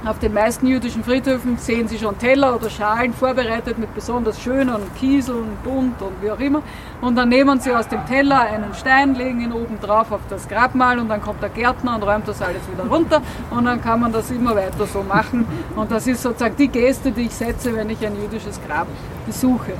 auf 0.05 0.17
den 0.17 0.33
meisten 0.33 0.65
jüdischen 0.65 1.03
Friedhöfen 1.03 1.57
sehen 1.57 1.87
Sie 1.87 1.99
schon 1.99 2.17
Teller 2.17 2.55
oder 2.55 2.69
Schalen 2.69 3.13
vorbereitet 3.13 3.77
mit 3.77 3.93
besonders 3.93 4.41
schönen 4.41 4.81
Kieseln, 4.99 5.57
bunt 5.63 6.01
und 6.01 6.21
wie 6.21 6.31
auch 6.31 6.39
immer. 6.39 6.63
Und 7.01 7.15
dann 7.15 7.29
nehmen 7.29 7.59
Sie 7.59 7.71
aus 7.71 7.87
dem 7.87 8.03
Teller 8.07 8.41
einen 8.41 8.73
Stein, 8.73 9.13
legen 9.13 9.41
ihn 9.41 9.51
oben 9.51 9.79
drauf 9.79 10.11
auf 10.11 10.21
das 10.29 10.47
Grabmal 10.47 10.97
und 10.97 11.09
dann 11.09 11.21
kommt 11.21 11.41
der 11.43 11.49
Gärtner 11.49 11.95
und 11.95 12.03
räumt 12.03 12.27
das 12.27 12.41
alles 12.41 12.61
wieder 12.71 12.89
runter 12.89 13.21
und 13.51 13.65
dann 13.65 13.81
kann 13.81 13.99
man 13.99 14.11
das 14.11 14.31
immer 14.31 14.55
weiter 14.55 14.87
so 14.87 15.03
machen. 15.03 15.45
Und 15.75 15.91
das 15.91 16.07
ist 16.07 16.23
sozusagen 16.23 16.55
die 16.55 16.67
Geste, 16.67 17.11
die 17.11 17.25
ich 17.25 17.35
setze, 17.35 17.75
wenn 17.75 17.89
ich 17.89 18.03
ein 18.05 18.15
jüdisches 18.19 18.59
Grab 18.67 18.87
besuche. 19.27 19.73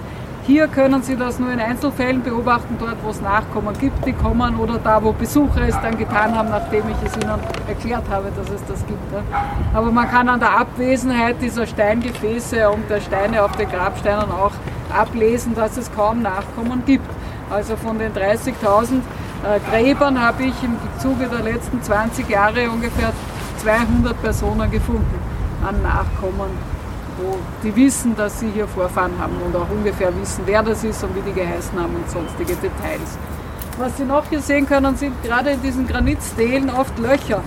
Hier 0.48 0.68
können 0.68 1.04
Sie 1.04 1.16
das 1.16 1.38
nur 1.38 1.52
in 1.52 1.60
Einzelfällen 1.60 2.24
beobachten, 2.24 2.76
dort 2.80 2.98
wo 3.04 3.12
es 3.12 3.22
Nachkommen 3.22 3.78
gibt, 3.80 4.04
die 4.06 4.14
kommen 4.14 4.56
oder 4.56 4.80
da 4.80 5.04
wo 5.04 5.12
Besucher 5.12 5.68
es 5.68 5.80
dann 5.82 5.96
getan 5.98 6.36
haben, 6.36 6.50
nachdem 6.50 6.84
ich 6.90 7.08
es 7.08 7.16
ihnen 7.16 7.40
erklärt 7.68 8.10
habe, 8.10 8.32
dass 8.36 8.50
es 8.50 8.66
das 8.66 8.86
gibt. 8.88 9.00
Aber 9.74 9.92
man 9.92 10.10
kann 10.10 10.28
an 10.28 10.40
der 10.40 10.58
Abwesenheit 10.58 11.36
dieser 11.42 11.68
Steingefäße 11.68 12.68
und 12.72 12.90
der 12.90 13.02
Steine 13.02 13.44
auf 13.44 13.56
den 13.56 13.70
Grabsteinen 13.70 14.32
auch 14.32 14.54
ablesen, 14.92 15.54
dass 15.54 15.78
es 15.78 15.94
kaum 15.94 16.24
Nachkommen 16.24 16.84
gibt. 16.88 17.10
Also 17.52 17.76
von 17.76 18.00
den 18.00 18.12
30.000 18.14 18.54
äh, 19.44 19.60
Gräbern 19.70 20.20
habe 20.20 20.44
ich 20.44 20.64
im 20.64 20.76
Zuge 20.98 21.28
der 21.28 21.44
letzten 21.44 21.84
20 21.84 22.28
Jahre 22.28 22.68
ungefähr 22.72 23.12
200 23.58 24.20
Personen 24.20 24.72
gefunden 24.72 25.20
an 25.64 25.84
Nachkommen 25.84 26.71
wo 27.22 27.38
die 27.64 27.76
wissen, 27.76 28.16
dass 28.16 28.40
sie 28.40 28.50
hier 28.50 28.68
Vorfahren 28.68 29.14
haben 29.20 29.36
und 29.46 29.56
auch 29.56 29.70
ungefähr 29.70 30.12
wissen, 30.20 30.44
wer 30.46 30.64
das 30.64 30.84
ist 30.84 31.04
und 31.04 31.16
wie 31.16 31.22
die 31.22 31.34
geheißen 31.34 31.80
haben 31.80 31.96
und 31.96 32.10
sonstige 32.10 32.56
Details. 32.56 33.18
Was 33.78 33.98
Sie 33.98 34.04
noch 34.04 34.26
hier 34.30 34.42
sehen 34.42 34.68
können, 34.68 34.96
sind 34.96 35.24
gerade 35.24 35.52
in 35.52 35.62
diesen 35.62 35.88
Granitstelen 35.88 36.70
oft 36.70 36.98
Löcher. 37.00 37.42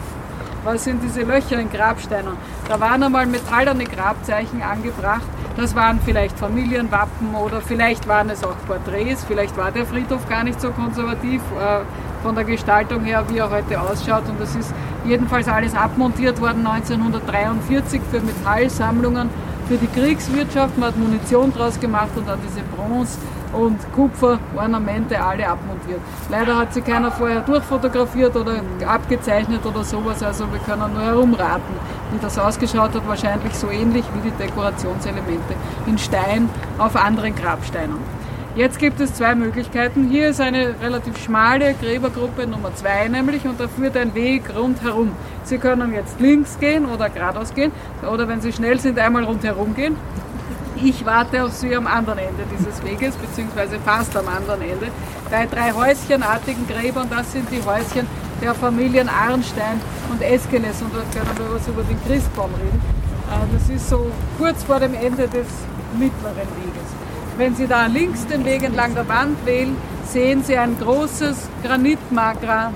Was 0.64 0.84
sind 0.84 1.02
diese 1.02 1.22
Löcher 1.22 1.60
in 1.60 1.70
Grabsteinen? 1.70 2.36
Da 2.66 2.80
waren 2.80 3.02
einmal 3.02 3.26
metallerne 3.26 3.84
Grabzeichen 3.84 4.62
angebracht. 4.62 5.26
Das 5.56 5.76
waren 5.76 6.00
vielleicht 6.04 6.38
Familienwappen 6.38 7.34
oder 7.34 7.60
vielleicht 7.60 8.08
waren 8.08 8.30
es 8.30 8.42
auch 8.42 8.56
Porträts. 8.66 9.24
Vielleicht 9.24 9.56
war 9.56 9.70
der 9.70 9.84
Friedhof 9.84 10.26
gar 10.28 10.42
nicht 10.42 10.60
so 10.60 10.70
konservativ 10.70 11.42
äh, 11.60 11.80
von 12.22 12.34
der 12.34 12.44
Gestaltung 12.44 13.04
her, 13.04 13.24
wie 13.28 13.38
er 13.38 13.50
heute 13.50 13.78
ausschaut. 13.80 14.26
Und 14.28 14.40
das 14.40 14.56
ist 14.56 14.72
jedenfalls 15.04 15.46
alles 15.46 15.74
abmontiert 15.74 16.40
worden 16.40 16.66
1943 16.66 18.00
für 18.10 18.20
Metallsammlungen 18.20 19.28
für 19.68 19.76
die 19.76 19.86
Kriegswirtschaft. 19.86 20.76
Man 20.78 20.88
hat 20.88 20.96
Munition 20.96 21.52
draus 21.52 21.78
gemacht 21.78 22.10
und 22.16 22.26
hat 22.28 22.38
diese 22.46 22.62
Bronze- 22.76 23.18
und 23.52 23.78
Kupferornamente 23.92 25.20
alle 25.22 25.48
abmontiert. 25.48 26.00
Leider 26.28 26.58
hat 26.58 26.74
sie 26.74 26.80
keiner 26.80 27.10
vorher 27.10 27.40
durchfotografiert 27.40 28.34
oder 28.36 28.60
abgezeichnet 28.86 29.64
oder 29.64 29.84
sowas, 29.84 30.22
also 30.22 30.50
wir 30.52 30.58
können 30.60 30.92
nur 30.92 31.02
herumraten, 31.02 31.74
wie 32.10 32.18
das 32.18 32.38
ausgeschaut 32.38 32.94
hat. 32.94 33.06
Wahrscheinlich 33.06 33.54
so 33.54 33.70
ähnlich 33.70 34.04
wie 34.14 34.28
die 34.28 34.36
Dekorationselemente 34.36 35.54
in 35.86 35.98
Stein 35.98 36.48
auf 36.78 36.96
anderen 36.96 37.34
Grabsteinen. 37.34 38.23
Jetzt 38.56 38.78
gibt 38.78 39.00
es 39.00 39.12
zwei 39.14 39.34
Möglichkeiten. 39.34 40.08
Hier 40.08 40.28
ist 40.28 40.40
eine 40.40 40.76
relativ 40.80 41.18
schmale 41.20 41.74
Gräbergruppe 41.74 42.46
Nummer 42.46 42.72
zwei 42.76 43.08
nämlich 43.08 43.44
und 43.46 43.58
da 43.58 43.66
führt 43.66 43.96
ein 43.96 44.14
Weg 44.14 44.44
rundherum. 44.56 45.10
Sie 45.42 45.58
können 45.58 45.92
jetzt 45.92 46.20
links 46.20 46.56
gehen 46.60 46.86
oder 46.86 47.10
geradeaus 47.10 47.52
gehen 47.52 47.72
oder 48.08 48.28
wenn 48.28 48.40
Sie 48.40 48.52
schnell 48.52 48.78
sind, 48.78 48.96
einmal 48.96 49.24
rundherum 49.24 49.74
gehen. 49.74 49.96
Ich 50.80 51.04
warte 51.04 51.42
auf 51.42 51.52
Sie 51.52 51.74
am 51.74 51.88
anderen 51.88 52.18
Ende 52.20 52.44
dieses 52.56 52.80
Weges, 52.84 53.16
beziehungsweise 53.16 53.80
fast 53.80 54.16
am 54.16 54.28
anderen 54.28 54.62
Ende, 54.62 54.86
bei 55.32 55.46
drei 55.46 55.72
häuschenartigen 55.72 56.68
Gräbern. 56.68 57.08
Das 57.10 57.32
sind 57.32 57.50
die 57.50 57.60
Häuschen 57.60 58.06
der 58.40 58.54
Familien 58.54 59.08
Arnstein 59.08 59.80
und 60.12 60.22
Eskeles 60.22 60.80
und 60.80 60.94
dort 60.94 61.10
können 61.12 61.38
wir 61.38 61.56
was 61.56 61.66
über 61.66 61.82
den 61.82 61.98
Christbaum 62.06 62.50
reden. 62.54 62.80
Äh, 63.32 63.52
Das 63.52 63.68
ist 63.68 63.88
so 63.88 64.12
kurz 64.38 64.62
vor 64.62 64.78
dem 64.78 64.94
Ende 64.94 65.26
des 65.26 65.48
mittleren 65.98 66.36
Weges. 66.36 67.03
Wenn 67.36 67.56
Sie 67.56 67.66
da 67.66 67.86
links 67.86 68.26
den 68.26 68.44
Weg 68.44 68.62
entlang 68.62 68.94
der 68.94 69.08
Wand 69.08 69.44
wählen, 69.44 69.76
sehen 70.06 70.44
Sie 70.44 70.56
ein 70.56 70.78
großes 70.78 71.48
Granitmagra, 71.64 72.72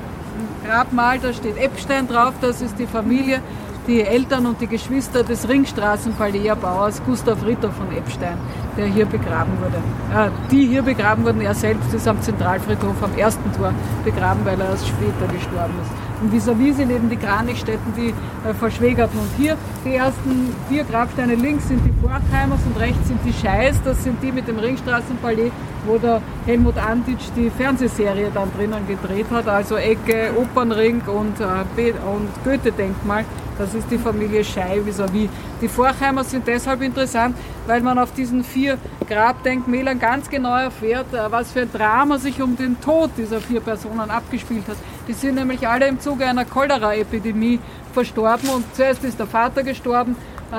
Grabmal, 0.67 1.19
da 1.21 1.33
steht 1.33 1.57
Epstein 1.59 2.09
drauf, 2.09 2.35
das 2.41 2.61
ist 2.61 2.79
die 2.79 2.87
Familie, 2.87 3.41
die 3.87 4.03
Eltern 4.03 4.47
und 4.47 4.61
die 4.61 4.67
Geschwister 4.67 5.23
des 5.23 5.49
Ringstraßenpalais-Bauers 5.49 7.03
Gustav 7.05 7.45
Ritter 7.47 7.71
von 7.71 7.91
Epstein, 7.97 8.37
der 8.77 8.87
hier 8.87 9.07
begraben 9.07 9.53
wurde. 9.61 9.79
Äh, 10.15 10.31
die 10.51 10.67
hier 10.67 10.83
begraben 10.83 11.25
wurden, 11.25 11.41
er 11.41 11.55
selbst 11.55 11.95
ist 11.95 12.07
am 12.07 12.21
Zentralfriedhof 12.21 13.03
am 13.03 13.17
ersten 13.17 13.53
Tor 13.53 13.73
begraben, 14.05 14.41
weil 14.45 14.61
er 14.61 14.71
erst 14.71 14.89
später 14.89 15.33
gestorben 15.33 15.75
ist. 15.83 16.08
Und 16.21 16.33
vis-à-vis 16.33 16.77
sind 16.77 16.91
eben 16.91 17.09
die 17.09 17.16
Kranichstätten, 17.16 17.93
die 17.97 18.09
äh, 18.09 18.55
verschwägerten. 18.55 19.19
Und 19.19 19.31
hier 19.37 19.57
die 19.85 19.95
ersten 19.95 20.55
vier 20.69 20.85
Grabsteine 20.85 21.35
links 21.35 21.69
sind 21.69 21.81
die 21.85 21.93
Forchheimers 22.01 22.61
und 22.66 22.79
rechts 22.81 23.07
sind 23.07 23.21
die 23.25 23.33
Scheiß. 23.33 23.77
Das 23.85 24.03
sind 24.03 24.23
die 24.23 24.33
mit 24.33 24.49
dem 24.49 24.59
Ringstraßenpalais, 24.59 25.53
wo 25.87 25.99
der 25.99 26.21
Helmut 26.47 26.77
Anditsch 26.77 27.29
die 27.37 27.51
Fernsehserie 27.51 28.31
dann 28.35 28.51
drinnen 28.57 28.87
gedreht 28.87 29.27
hat. 29.31 29.47
Also 29.47 29.77
Ecke, 29.77 30.33
Opernring 30.37 31.03
und, 31.07 31.41
äh, 31.41 31.93
und 31.93 32.29
Goethe-Denkmal. 32.45 33.25
Das 33.59 33.75
ist 33.75 33.91
die 33.91 33.99
Familie 33.99 34.45
Schei 34.45 34.81
vis-à-vis. 34.87 35.29
Die 35.61 35.69
Forchheimer 35.69 36.23
sind 36.23 36.47
deshalb 36.47 36.83
interessant, 36.83 37.37
weil 37.67 37.81
man 37.81 37.99
auf 37.99 38.13
diesen 38.13 38.45
vier 38.45 38.79
Grabdenkmälern 39.09 39.99
ganz 39.99 40.31
genau 40.31 40.55
erfährt, 40.57 41.13
äh, 41.13 41.33
was 41.33 41.51
für 41.51 41.63
ein 41.63 41.73
Drama 41.73 42.19
sich 42.19 42.41
um 42.41 42.57
den 42.57 42.81
Tod 42.81 43.11
dieser 43.17 43.41
vier 43.41 43.61
Personen 43.61 44.11
abgespielt 44.11 44.69
hat. 44.69 44.77
Die 45.09 45.15
sind 45.15 45.35
nämlich 45.35 45.67
alle 45.67 45.89
im 45.89 45.99
Zuge 45.99 46.27
einer 46.27 46.45
Cholera-Epidemie 46.45 47.59
verstorben 47.93 48.49
und 48.51 48.65
zuerst 48.77 49.03
ist 49.03 49.19
der 49.19 49.27
Vater 49.27 49.65
gestorben, 49.65 50.15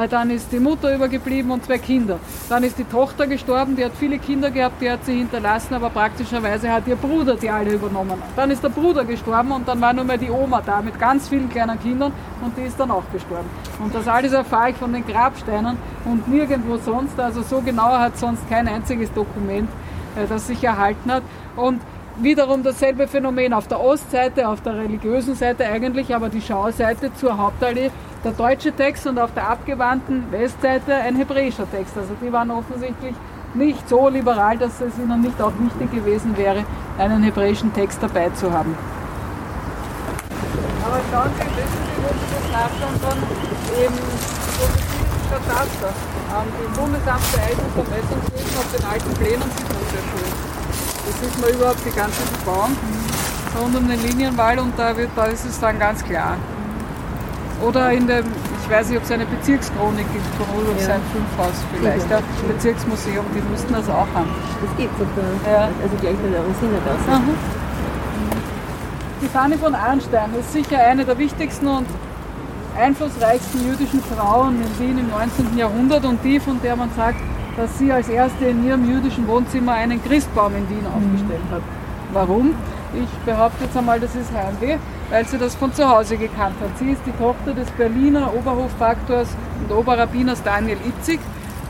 dann 0.10 0.30
ist 0.30 0.52
die 0.52 0.60
Mutter 0.60 0.94
übergeblieben 0.94 1.52
und 1.52 1.66
zwei 1.66 1.78
Kinder. 1.78 2.20
Dann 2.48 2.64
ist 2.64 2.78
die 2.78 2.84
Tochter 2.84 3.28
gestorben, 3.28 3.76
die 3.76 3.84
hat 3.84 3.94
viele 4.00 4.20
Kinder 4.20 4.52
gehabt, 4.52 4.82
die 4.82 4.90
hat 4.90 5.04
sie 5.06 5.18
hinterlassen, 5.18 5.74
aber 5.74 5.90
praktischerweise 5.90 6.72
hat 6.72 6.88
ihr 6.88 6.96
Bruder 6.96 7.36
die 7.36 7.50
alle 7.50 7.74
übernommen. 7.74 8.22
Dann 8.36 8.52
ist 8.52 8.64
der 8.64 8.70
Bruder 8.70 9.04
gestorben 9.04 9.52
und 9.52 9.68
dann 9.68 9.82
war 9.82 9.94
nur 9.94 10.04
mehr 10.04 10.18
die 10.18 10.30
Oma 10.30 10.62
da 10.64 10.82
mit 10.82 11.00
ganz 11.00 11.28
vielen 11.28 11.50
kleinen 11.50 11.80
Kindern 11.80 12.12
und 12.42 12.56
die 12.58 12.64
ist 12.64 12.80
dann 12.80 12.92
auch 12.92 13.04
gestorben. 13.12 13.50
Und 13.84 13.94
das 13.96 14.08
alles 14.08 14.34
erfahre 14.34 14.72
ich 14.72 14.76
von 14.76 14.94
den 14.94 15.06
Grabsteinen 15.06 15.78
und 16.06 16.28
nirgendwo 16.28 16.78
sonst, 16.78 17.20
also 17.20 17.42
so 17.42 17.62
genau 17.62 17.90
hat 17.98 18.18
sonst 18.18 18.48
kein 18.50 18.68
einziges 18.68 19.12
Dokument, 19.14 19.70
äh, 20.16 20.28
das 20.28 20.48
sich 20.48 20.64
erhalten 20.64 21.12
hat. 21.12 21.24
Und 21.56 21.82
wiederum 22.22 22.64
dasselbe 22.64 23.08
Phänomen 23.08 23.54
auf 23.54 23.68
der 23.68 23.80
Ostseite, 23.80 24.48
auf 24.48 24.62
der 24.62 24.78
religiösen 24.78 25.36
Seite 25.36 25.66
eigentlich, 25.66 26.14
aber 26.14 26.30
die 26.30 26.42
Schauseite 26.42 27.14
zur 27.16 27.38
Hauptallee 27.38 27.92
der 28.24 28.32
deutsche 28.32 28.72
Text 28.72 29.08
und 29.08 29.18
auf 29.20 29.34
der 29.34 29.50
abgewandten 29.50 30.32
Westseite 30.32 30.94
ein 30.96 31.16
hebräischer 31.16 31.70
Text. 31.70 31.98
Also 31.98 32.14
die 32.22 32.32
waren 32.32 32.52
offensichtlich 32.52 33.16
nicht 33.54 33.88
so 33.88 34.10
liberal, 34.10 34.58
dass 34.58 34.82
es 34.82 34.98
ihnen 34.98 35.22
nicht 35.22 35.42
auch 35.42 35.54
wichtig 35.60 35.92
gewesen 35.92 36.38
wäre, 36.38 36.64
einen 36.98 37.24
hebräischen 37.24 37.74
Text 37.74 38.00
dabei 38.02 38.30
zu 38.32 38.52
haben. 38.52 38.78
Aber 40.86 41.00
schauen 41.12 41.32
Sie, 41.38 41.46
wissen 41.46 41.82
Sie, 41.86 42.02
wo 42.04 42.10
Sie 42.14 42.28
das 42.34 42.46
nachschauen 42.52 42.98
kann? 43.02 43.20
Im 43.86 43.94
Kataster. 45.30 45.94
Im 46.66 46.74
Bundesamt 46.74 47.24
für 47.24 47.42
Eisen- 47.42 47.60
und 47.60 47.74
Vermessungswesen 47.74 48.58
auf 48.58 48.70
den 48.76 48.86
alten 48.86 49.14
Plänen 49.16 49.50
sieht 49.58 49.70
man 49.70 49.84
sehr 49.90 50.04
schön. 50.10 50.32
Da 51.06 51.12
sieht 51.22 51.42
man 51.42 51.50
überhaupt 51.50 51.86
die 51.86 51.96
ganzen 51.96 52.46
Bauern 52.46 52.76
rund 53.60 53.76
um 53.76 53.88
den 53.88 54.02
Linienwall 54.02 54.60
und 54.60 54.78
da, 54.78 54.96
wird, 54.96 55.10
da 55.16 55.26
ist 55.26 55.46
es 55.46 55.60
dann 55.60 55.80
ganz 55.80 56.04
klar. 56.04 56.38
Oder 57.62 57.92
in 57.92 58.08
dem, 58.08 58.26
ich 58.64 58.70
weiß 58.70 58.90
nicht, 58.90 58.98
ob 58.98 59.04
es 59.04 59.12
eine 59.12 59.26
Bezirkschronik 59.26 60.06
gibt 60.14 60.26
von 60.38 60.46
Rudolf 60.56 60.80
ja. 60.80 60.86
sein 60.86 61.02
Fünfhaus 61.12 61.58
vielleicht, 61.74 62.10
ja. 62.10 62.18
ja. 62.18 62.24
Bezirksmuseum, 62.48 63.26
die 63.36 63.42
müssten 63.52 63.74
das 63.74 63.90
auch 63.90 64.08
haben. 64.14 64.30
Das 64.62 64.78
gibt 64.78 64.98
sogar. 64.98 65.26
Ja. 65.46 65.70
Also 65.82 65.96
gleich 66.00 66.16
bei 66.16 66.30
der 66.30 66.42
Rosinagasse. 66.42 67.22
Die 69.22 69.28
Fanny 69.28 69.58
von 69.58 69.76
Arnstein 69.76 70.30
ist 70.40 70.54
sicher 70.54 70.80
eine 70.80 71.04
der 71.04 71.18
wichtigsten 71.18 71.68
und 71.68 71.88
einflussreichsten 72.78 73.68
jüdischen 73.68 74.02
Frauen 74.02 74.62
in 74.62 74.80
Wien 74.80 74.98
im 74.98 75.10
19. 75.10 75.58
Jahrhundert 75.58 76.06
und 76.06 76.24
die, 76.24 76.40
von 76.40 76.62
der 76.62 76.78
man 76.78 76.90
sagt, 76.96 77.20
dass 77.58 77.78
sie 77.78 77.92
als 77.92 78.08
erste 78.08 78.46
in 78.46 78.66
ihrem 78.66 78.90
jüdischen 78.90 79.28
Wohnzimmer 79.28 79.74
einen 79.74 80.02
Christbaum 80.02 80.54
in 80.56 80.70
Wien 80.70 80.86
aufgestellt 80.88 81.44
hat. 81.52 81.62
Warum? 82.14 82.54
Ich 82.94 83.10
behaupte 83.26 83.66
jetzt 83.66 83.78
einmal, 83.78 84.00
das 84.00 84.16
ist 84.16 84.32
Heimweh, 84.34 84.78
weil 85.10 85.26
sie 85.28 85.38
das 85.38 85.56
von 85.56 85.72
zu 85.74 85.88
Hause 85.88 86.18
gekannt 86.18 86.56
hat. 86.62 86.78
Sie 86.80 86.92
ist 86.92 87.02
die 87.06 87.12
Tochter 87.12 87.54
des 87.54 87.70
Berliner 87.72 88.34
Oberhoffaktors 88.34 89.28
und 89.62 89.76
Oberrabbiners 89.76 90.42
Daniel 90.42 90.78
Itzig 90.88 91.20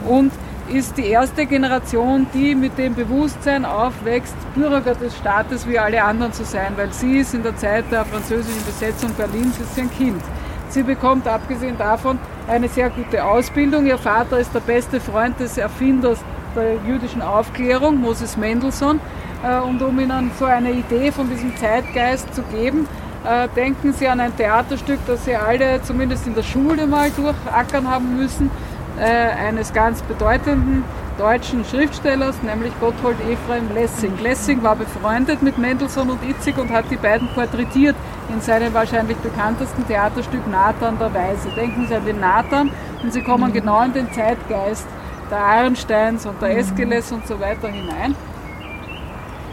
und 0.08 0.32
ist 0.72 0.98
die 0.98 1.08
erste 1.08 1.46
Generation, 1.46 2.28
die 2.34 2.56
mit 2.56 2.78
dem 2.78 2.96
Bewusstsein 2.96 3.66
aufwächst, 3.66 4.36
Bürger 4.56 4.94
des 4.94 5.18
Staates 5.18 5.68
wie 5.68 5.80
alle 5.80 6.02
anderen 6.04 6.32
zu 6.32 6.46
sein, 6.46 6.74
weil 6.76 6.94
sie 6.94 7.18
ist 7.18 7.34
in 7.34 7.44
der 7.44 7.58
Zeit 7.58 7.86
der 7.92 8.06
französischen 8.06 8.64
Besetzung 8.66 9.14
Berlins 9.14 9.60
ist 9.60 9.78
ein 9.78 9.90
Kind. 9.92 10.22
Sie 10.70 10.84
bekommt 10.84 11.28
abgesehen 11.28 11.78
davon 11.78 12.20
eine 12.48 12.70
sehr 12.70 12.92
gute 12.92 13.26
Ausbildung. 13.26 13.88
Ihr 13.88 13.98
Vater 13.98 14.40
ist 14.40 14.54
der 14.54 14.60
beste 14.60 15.00
Freund 15.00 15.40
des 15.40 15.58
Erfinders 15.58 16.20
der 16.60 16.76
jüdischen 16.86 17.22
Aufklärung, 17.22 18.00
Moses 18.00 18.38
Mendelssohn. 18.38 19.00
Äh, 19.44 19.60
und 19.60 19.82
um 19.82 20.00
Ihnen 20.00 20.32
so 20.38 20.46
eine 20.46 20.72
Idee 20.72 21.12
von 21.12 21.30
diesem 21.30 21.56
Zeitgeist 21.58 22.34
zu 22.34 22.42
geben, 22.44 22.88
äh, 23.26 23.48
denken 23.56 23.94
Sie 23.94 24.08
an 24.08 24.20
ein 24.20 24.36
Theaterstück, 24.36 25.00
das 25.08 25.26
Sie 25.26 25.36
alle 25.36 25.82
zumindest 25.82 26.28
in 26.28 26.36
der 26.36 26.44
Schule 26.44 26.88
mal 26.88 27.10
durchackern 27.12 27.90
haben 27.90 28.18
müssen, 28.18 28.52
äh, 29.00 29.04
eines 29.04 29.74
ganz 29.74 30.02
bedeutenden 30.02 30.84
deutschen 31.18 31.66
Schriftstellers, 31.66 32.42
nämlich 32.44 32.72
Gotthold 32.80 33.18
Ephraim 33.30 33.74
Lessing. 33.74 34.18
Lessing 34.22 34.64
war 34.64 34.78
befreundet 34.78 35.42
mit 35.42 35.58
Mendelssohn 35.58 36.10
und 36.10 36.24
Itzig 36.24 36.58
und 36.58 36.72
hat 36.72 36.86
die 36.90 36.96
beiden 36.96 37.28
porträtiert 37.36 37.96
in 38.34 38.40
seinem 38.40 38.74
wahrscheinlich 38.74 39.18
bekanntesten 39.18 39.86
Theaterstück 39.86 40.48
Nathan 40.48 40.98
der 40.98 41.14
Weise. 41.14 41.50
Denken 41.58 41.88
Sie 41.88 41.96
an 41.96 42.06
den 42.06 42.22
Nathan 42.22 42.72
und 43.04 43.12
Sie 43.12 43.22
kommen 43.22 43.52
genau 43.52 43.84
in 43.84 43.92
den 43.92 44.12
Zeitgeist 44.14 44.88
der 45.30 45.40
Arnsteins 45.40 46.26
und 46.26 46.42
der 46.42 46.58
Eskeles 46.58 47.12
und 47.12 47.28
so 47.28 47.40
weiter 47.40 47.68
hinein. 47.68 48.16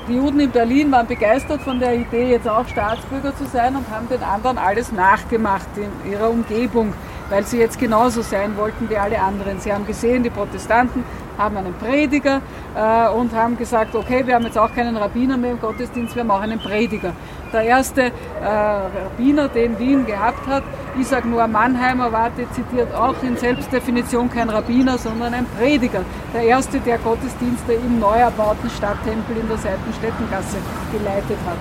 Die 0.09 0.14
Juden 0.14 0.39
in 0.39 0.51
Berlin 0.51 0.93
waren 0.93 1.07
begeistert 1.07 1.62
von 1.62 1.81
der 1.81 1.95
Idee, 1.97 2.31
jetzt 2.31 2.49
auch 2.49 2.66
Staatsbürger 2.68 3.37
zu 3.37 3.45
sein 3.45 3.74
und 3.74 3.91
haben 3.91 4.09
den 4.09 4.22
anderen 4.22 4.57
alles 4.57 4.93
nachgemacht 4.93 5.66
in 5.77 6.12
ihrer 6.12 6.31
Umgebung, 6.31 6.93
weil 7.29 7.45
sie 7.45 7.59
jetzt 7.59 7.81
genauso 7.81 8.22
sein 8.22 8.57
wollten 8.57 8.89
wie 8.89 8.97
alle 8.97 9.20
anderen. 9.20 9.59
Sie 9.59 9.72
haben 9.72 9.85
gesehen, 9.85 10.22
die 10.22 10.31
Protestanten 10.31 11.03
haben 11.39 11.57
einen 11.57 11.74
Prediger 11.74 12.41
äh, 12.74 13.09
und 13.11 13.34
haben 13.34 13.57
gesagt, 13.57 13.95
okay, 13.95 14.26
wir 14.26 14.34
haben 14.34 14.45
jetzt 14.45 14.59
auch 14.59 14.74
keinen 14.74 14.97
Rabbiner 14.97 15.37
mehr 15.37 15.53
im 15.53 15.61
Gottesdienst, 15.61 16.16
wir 16.16 16.24
auch 16.30 16.41
einen 16.41 16.59
Prediger. 16.59 17.12
Der 17.53 17.62
erste 17.62 18.03
äh, 18.03 18.12
Rabbiner, 18.43 19.49
den 19.49 19.78
Wien 19.78 20.05
gehabt 20.05 20.47
hat, 20.47 20.62
Isaac 20.99 21.24
Noah 21.24 21.47
Mannheimer 21.47 22.11
war 22.11 22.30
dezidiert 22.30 22.95
auch 22.95 23.14
in 23.22 23.37
Selbstdefinition 23.37 24.30
kein 24.30 24.51
Rabbiner, 24.51 24.99
sondern 24.99 25.34
ein 25.34 25.47
Prediger. 25.59 26.01
Der 26.34 26.43
erste, 26.43 26.80
der 26.80 26.99
Gottesdienste 26.99 27.74
im 27.74 28.01
neu 28.01 28.16
erbauten 28.16 28.70
Stadttempel 28.70 29.37
in 29.37 29.49
der 29.49 29.59
Seitenstättengasse 29.59 30.59
geleitet 30.93 31.39
hat. 31.47 31.59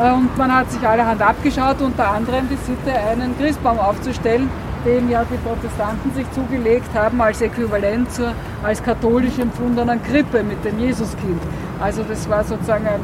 Äh, 0.00 0.12
und 0.12 0.36
man 0.36 0.54
hat 0.54 0.70
sich 0.70 0.86
allerhand 0.86 1.20
abgeschaut, 1.20 1.80
unter 1.80 2.10
anderem 2.10 2.48
die 2.48 2.56
Sitte, 2.56 2.98
einen 2.98 3.36
Christbaum 3.38 3.78
aufzustellen, 3.78 4.48
den 4.84 5.10
ja 5.10 5.24
die 5.24 5.36
Protestanten 5.38 6.12
sich 6.14 6.30
zugelegt 6.32 6.88
haben 6.94 7.20
als 7.20 7.40
Äquivalent 7.40 8.10
zur 8.12 8.32
als 8.62 8.82
katholisch 8.82 9.38
empfundenen 9.38 10.02
Krippe 10.02 10.42
mit 10.42 10.64
dem 10.64 10.78
Jesuskind. 10.78 11.40
Also 11.80 12.02
das 12.02 12.28
war 12.28 12.44
sozusagen 12.44 12.86
ein 12.86 13.00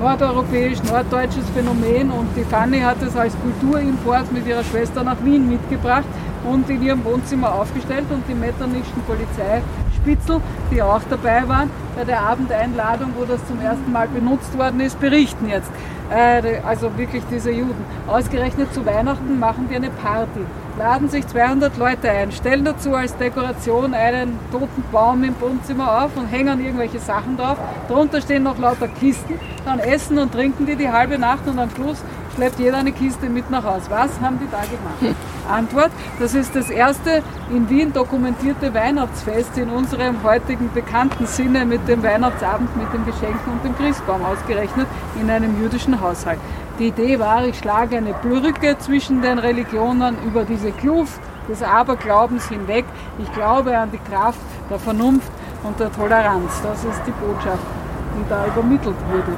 nordeuropäisch-norddeutsches 0.00 1.44
Phänomen 1.54 2.10
und 2.10 2.28
die 2.36 2.44
Fanny 2.44 2.80
hat 2.80 3.00
es 3.02 3.16
als 3.16 3.34
Kulturimport 3.40 4.30
mit 4.32 4.46
ihrer 4.46 4.64
Schwester 4.64 5.02
nach 5.02 5.16
Wien 5.24 5.48
mitgebracht 5.48 6.06
und 6.44 6.68
in 6.68 6.82
ihrem 6.82 7.04
Wohnzimmer 7.04 7.54
aufgestellt 7.54 8.06
und 8.10 8.22
die 8.28 8.34
metternischen 8.34 9.02
Polizeispitzel, 9.06 10.40
die 10.70 10.82
auch 10.82 11.00
dabei 11.08 11.48
waren, 11.48 11.70
bei 11.96 12.04
der 12.04 12.20
Abendeinladung, 12.20 13.12
wo 13.16 13.24
das 13.24 13.44
zum 13.46 13.60
ersten 13.60 13.90
Mal 13.90 14.08
benutzt 14.08 14.56
worden 14.56 14.80
ist, 14.80 15.00
berichten 15.00 15.48
jetzt. 15.48 15.70
Äh, 16.10 16.60
also 16.64 16.96
wirklich 16.96 17.22
diese 17.30 17.50
Juden. 17.50 17.84
Ausgerechnet 18.06 18.72
zu 18.72 18.84
Weihnachten 18.86 19.38
machen 19.40 19.66
die 19.70 19.76
eine 19.76 19.90
Party 19.90 20.40
laden 20.78 21.08
sich 21.08 21.26
200 21.26 21.76
Leute 21.78 22.10
ein, 22.10 22.32
stellen 22.32 22.64
dazu 22.64 22.94
als 22.94 23.16
Dekoration 23.16 23.94
einen 23.94 24.38
toten 24.52 24.84
Baum 24.92 25.24
im 25.24 25.34
Wohnzimmer 25.40 26.04
auf 26.04 26.16
und 26.16 26.26
hängen 26.26 26.64
irgendwelche 26.64 26.98
Sachen 26.98 27.36
drauf. 27.36 27.56
Darunter 27.88 28.20
stehen 28.20 28.42
noch 28.42 28.58
lauter 28.58 28.88
Kisten, 28.88 29.38
dann 29.64 29.78
essen 29.78 30.18
und 30.18 30.32
trinken 30.32 30.66
die 30.66 30.76
die 30.76 30.90
halbe 30.90 31.18
Nacht 31.18 31.46
und 31.46 31.58
am 31.58 31.70
Schluss 31.70 32.02
schleppt 32.34 32.58
jeder 32.58 32.78
eine 32.78 32.92
Kiste 32.92 33.28
mit 33.30 33.50
nach 33.50 33.64
Hause. 33.64 33.86
Was 33.88 34.20
haben 34.20 34.38
die 34.38 34.50
da 34.50 34.60
gemacht? 34.60 35.16
Antwort, 35.48 35.90
das 36.18 36.34
ist 36.34 36.54
das 36.54 36.68
erste 36.68 37.22
in 37.50 37.70
Wien 37.70 37.92
dokumentierte 37.92 38.74
Weihnachtsfest 38.74 39.56
in 39.56 39.70
unserem 39.70 40.22
heutigen 40.22 40.70
bekannten 40.74 41.26
Sinne 41.26 41.64
mit 41.64 41.88
dem 41.88 42.02
Weihnachtsabend, 42.02 42.76
mit 42.76 42.92
den 42.92 43.06
Geschenken 43.06 43.52
und 43.52 43.64
dem 43.64 43.76
Christbaum 43.76 44.24
ausgerechnet 44.24 44.86
in 45.20 45.30
einem 45.30 45.60
jüdischen 45.62 46.00
Haushalt. 46.00 46.40
Die 46.78 46.88
Idee 46.88 47.18
war, 47.18 47.46
ich 47.46 47.58
schlage 47.58 47.96
eine 47.96 48.12
Brücke 48.12 48.76
zwischen 48.78 49.22
den 49.22 49.38
Religionen 49.38 50.16
über 50.26 50.44
diese 50.44 50.72
Kluft 50.72 51.18
des 51.48 51.62
Aberglaubens 51.62 52.48
hinweg. 52.48 52.84
Ich 53.18 53.32
glaube 53.32 53.78
an 53.78 53.90
die 53.90 54.10
Kraft 54.10 54.38
der 54.68 54.78
Vernunft 54.78 55.32
und 55.62 55.80
der 55.80 55.90
Toleranz. 55.90 56.60
Das 56.62 56.84
ist 56.84 57.00
die 57.06 57.12
Botschaft, 57.12 57.64
die 58.18 58.28
da 58.28 58.46
übermittelt 58.46 58.96
wurde. 59.10 59.36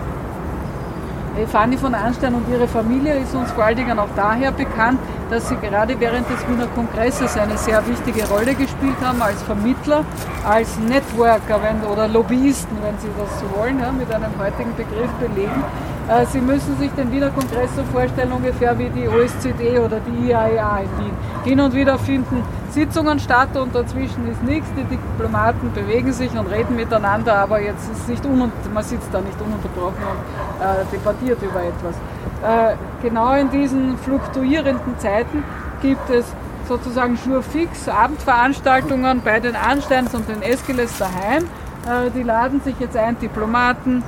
Fanny 1.47 1.77
von 1.77 1.95
Arnstein 1.95 2.35
und 2.35 2.49
ihre 2.51 2.67
Familie 2.67 3.21
ist 3.21 3.33
uns 3.33 3.53
vor 3.53 3.63
allen 3.63 3.77
Dingen 3.77 3.97
auch 4.01 4.09
daher 4.17 4.51
bekannt, 4.51 4.99
dass 5.31 5.49
sie 5.49 5.57
gerade 5.57 5.99
während 6.01 6.29
des 6.29 6.49
Wiener 6.49 6.67
Kongresses 6.67 7.37
eine 7.37 7.57
sehr 7.57 7.87
wichtige 7.87 8.27
Rolle 8.27 8.55
gespielt 8.55 8.97
haben 9.01 9.23
als 9.23 9.41
Vermittler, 9.45 10.05
als 10.45 10.77
Networker 10.81 11.61
wenn, 11.63 11.89
oder 11.89 12.09
Lobbyisten, 12.09 12.77
wenn 12.83 12.99
Sie 12.99 13.09
das 13.17 13.39
so 13.39 13.47
wollen, 13.57 13.79
ja, 13.79 13.93
mit 13.93 14.13
einem 14.13 14.33
heutigen 14.37 14.75
Begriff 14.75 15.11
belegen. 15.21 15.63
Äh, 16.09 16.25
sie 16.27 16.41
müssen 16.41 16.79
sich 16.79 16.91
den 16.93 17.13
Wiener 17.13 17.31
Kongress 17.31 17.69
so 17.77 17.83
vorstellen, 17.93 18.33
ungefähr 18.33 18.79
wie 18.79 18.89
die 18.89 19.07
OSZE 19.07 19.85
oder 19.85 20.01
die 20.01 20.29
IAEA 20.29 20.81
in 20.81 21.05
Wien. 21.05 21.13
Hin 21.45 21.61
und 21.61 21.75
wieder 21.75 21.99
finden 21.99 22.43
Sitzungen 22.71 23.19
statt 23.19 23.57
und 23.57 23.75
dazwischen 23.75 24.27
ist 24.31 24.43
nichts. 24.43 24.69
Die 24.77 24.85
Diplomaten 24.85 25.71
bewegen 25.73 26.13
sich 26.13 26.31
und 26.33 26.47
reden 26.47 26.77
miteinander, 26.77 27.35
aber 27.37 27.61
jetzt 27.61 27.91
ist 27.91 28.09
nicht 28.09 28.25
man 28.25 28.85
sitzt 28.85 29.13
da 29.13 29.21
nicht 29.21 29.41
ununterbrochen 29.41 30.03
und 30.03 30.65
äh, 30.65 30.85
debattiert 30.93 31.43
über 31.43 31.63
etwas. 31.63 31.95
Äh, 32.43 32.77
genau 33.03 33.35
in 33.35 33.51
diesen 33.51 33.99
fluktuierenden 33.99 34.99
Zeiten 34.99 35.45
gibt 35.83 36.09
es 36.11 36.25
sozusagen 36.67 37.19
fix 37.43 37.89
Abendveranstaltungen 37.89 39.23
bei 39.23 39.41
den 39.41 39.57
Ansteins 39.57 40.15
und 40.15 40.29
den 40.29 40.43
Eskeles 40.43 40.97
daheim. 40.99 41.45
Äh, 41.87 42.11
die 42.15 42.23
laden 42.23 42.61
sich 42.61 42.79
jetzt 42.79 42.97
ein, 42.97 43.19
Diplomaten, 43.19 44.03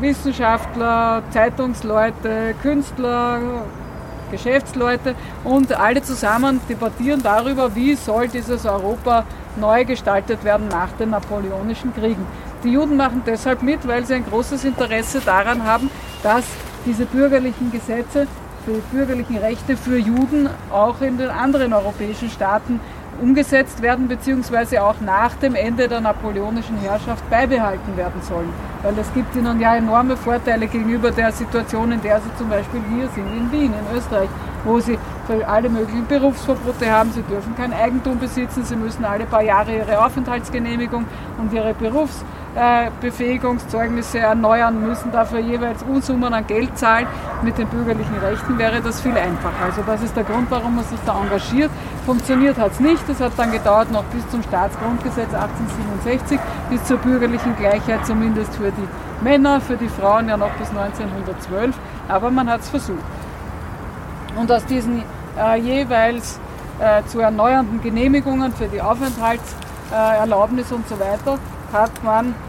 Wissenschaftler, 0.00 1.22
Zeitungsleute, 1.30 2.54
Künstler, 2.62 3.40
Geschäftsleute 4.30 5.14
und 5.44 5.72
alle 5.78 6.02
zusammen 6.02 6.60
debattieren 6.68 7.22
darüber, 7.22 7.74
wie 7.74 7.94
soll 7.94 8.28
dieses 8.28 8.66
Europa 8.66 9.24
neu 9.56 9.84
gestaltet 9.84 10.44
werden 10.44 10.68
nach 10.68 10.92
den 10.98 11.10
napoleonischen 11.10 11.94
Kriegen. 11.94 12.26
Die 12.64 12.72
Juden 12.72 12.96
machen 12.96 13.22
deshalb 13.26 13.62
mit, 13.62 13.86
weil 13.86 14.04
sie 14.04 14.14
ein 14.14 14.24
großes 14.24 14.64
Interesse 14.64 15.20
daran 15.24 15.64
haben, 15.64 15.90
dass 16.22 16.44
diese 16.86 17.06
bürgerlichen 17.06 17.70
Gesetze, 17.70 18.26
die 18.66 18.96
bürgerlichen 18.96 19.36
Rechte 19.38 19.76
für 19.76 19.98
Juden 19.98 20.48
auch 20.70 21.00
in 21.00 21.18
den 21.18 21.30
anderen 21.30 21.72
europäischen 21.72 22.30
Staaten 22.30 22.80
umgesetzt 23.20 23.82
werden, 23.82 24.08
beziehungsweise 24.08 24.82
auch 24.82 25.00
nach 25.00 25.34
dem 25.34 25.54
Ende 25.54 25.88
der 25.88 26.00
napoleonischen 26.00 26.76
Herrschaft 26.78 27.28
beibehalten 27.30 27.96
werden 27.96 28.22
sollen. 28.22 28.52
Weil 28.82 28.98
es 28.98 29.12
gibt 29.12 29.34
ihnen 29.34 29.60
ja 29.60 29.76
enorme 29.76 30.16
Vorteile 30.16 30.66
gegenüber 30.66 31.10
der 31.10 31.32
Situation, 31.32 31.92
in 31.92 32.00
der 32.00 32.20
sie 32.20 32.34
zum 32.36 32.48
Beispiel 32.48 32.80
hier 32.94 33.08
sind, 33.08 33.26
in 33.26 33.50
Wien, 33.50 33.72
in 33.72 33.96
Österreich, 33.96 34.28
wo 34.64 34.78
sie 34.80 34.98
alle 35.46 35.68
möglichen 35.68 36.06
Berufsverbote 36.06 36.90
haben. 36.90 37.10
Sie 37.12 37.22
dürfen 37.22 37.54
kein 37.56 37.72
Eigentum 37.72 38.18
besitzen, 38.18 38.64
sie 38.64 38.76
müssen 38.76 39.04
alle 39.04 39.26
paar 39.26 39.42
Jahre 39.42 39.76
ihre 39.76 40.04
Aufenthaltsgenehmigung 40.04 41.04
und 41.38 41.52
ihre 41.52 41.74
Berufs 41.74 42.24
Befähigungszeugnisse 43.00 44.18
erneuern 44.18 44.80
müssen, 44.80 45.12
dafür 45.12 45.38
jeweils 45.38 45.82
Unsummen 45.82 46.34
an 46.34 46.46
Geld 46.46 46.76
zahlen. 46.76 47.06
Mit 47.42 47.56
den 47.56 47.68
bürgerlichen 47.68 48.16
Rechten 48.18 48.58
wäre 48.58 48.80
das 48.80 49.00
viel 49.00 49.16
einfacher. 49.16 49.64
Also 49.64 49.82
das 49.86 50.02
ist 50.02 50.16
der 50.16 50.24
Grund, 50.24 50.50
warum 50.50 50.74
man 50.76 50.84
sich 50.84 50.98
da 51.06 51.20
engagiert. 51.20 51.70
Funktioniert 52.04 52.58
hat 52.58 52.72
es 52.72 52.80
nicht. 52.80 53.08
Es 53.08 53.20
hat 53.20 53.32
dann 53.36 53.52
gedauert 53.52 53.92
noch 53.92 54.02
bis 54.04 54.28
zum 54.30 54.42
Staatsgrundgesetz 54.42 55.32
1867, 55.32 56.40
bis 56.70 56.84
zur 56.84 56.98
bürgerlichen 56.98 57.56
Gleichheit, 57.56 58.04
zumindest 58.04 58.54
für 58.56 58.72
die 58.72 58.88
Männer, 59.22 59.60
für 59.60 59.76
die 59.76 59.88
Frauen 59.88 60.28
ja 60.28 60.36
noch 60.36 60.50
bis 60.52 60.70
1912. 60.70 61.76
Aber 62.08 62.30
man 62.30 62.50
hat 62.50 62.62
es 62.62 62.70
versucht. 62.70 63.04
Und 64.36 64.50
aus 64.50 64.64
diesen 64.66 65.02
äh, 65.38 65.58
jeweils 65.60 66.40
äh, 66.80 67.04
zu 67.06 67.20
erneuernden 67.20 67.80
Genehmigungen 67.82 68.52
für 68.52 68.66
die 68.66 68.82
Aufenthaltserlaubnis 68.82 70.72
und 70.72 70.88
so 70.88 70.98
weiter 70.98 71.38
hat 71.72 72.02
man 72.02 72.30
äh, 72.30 72.47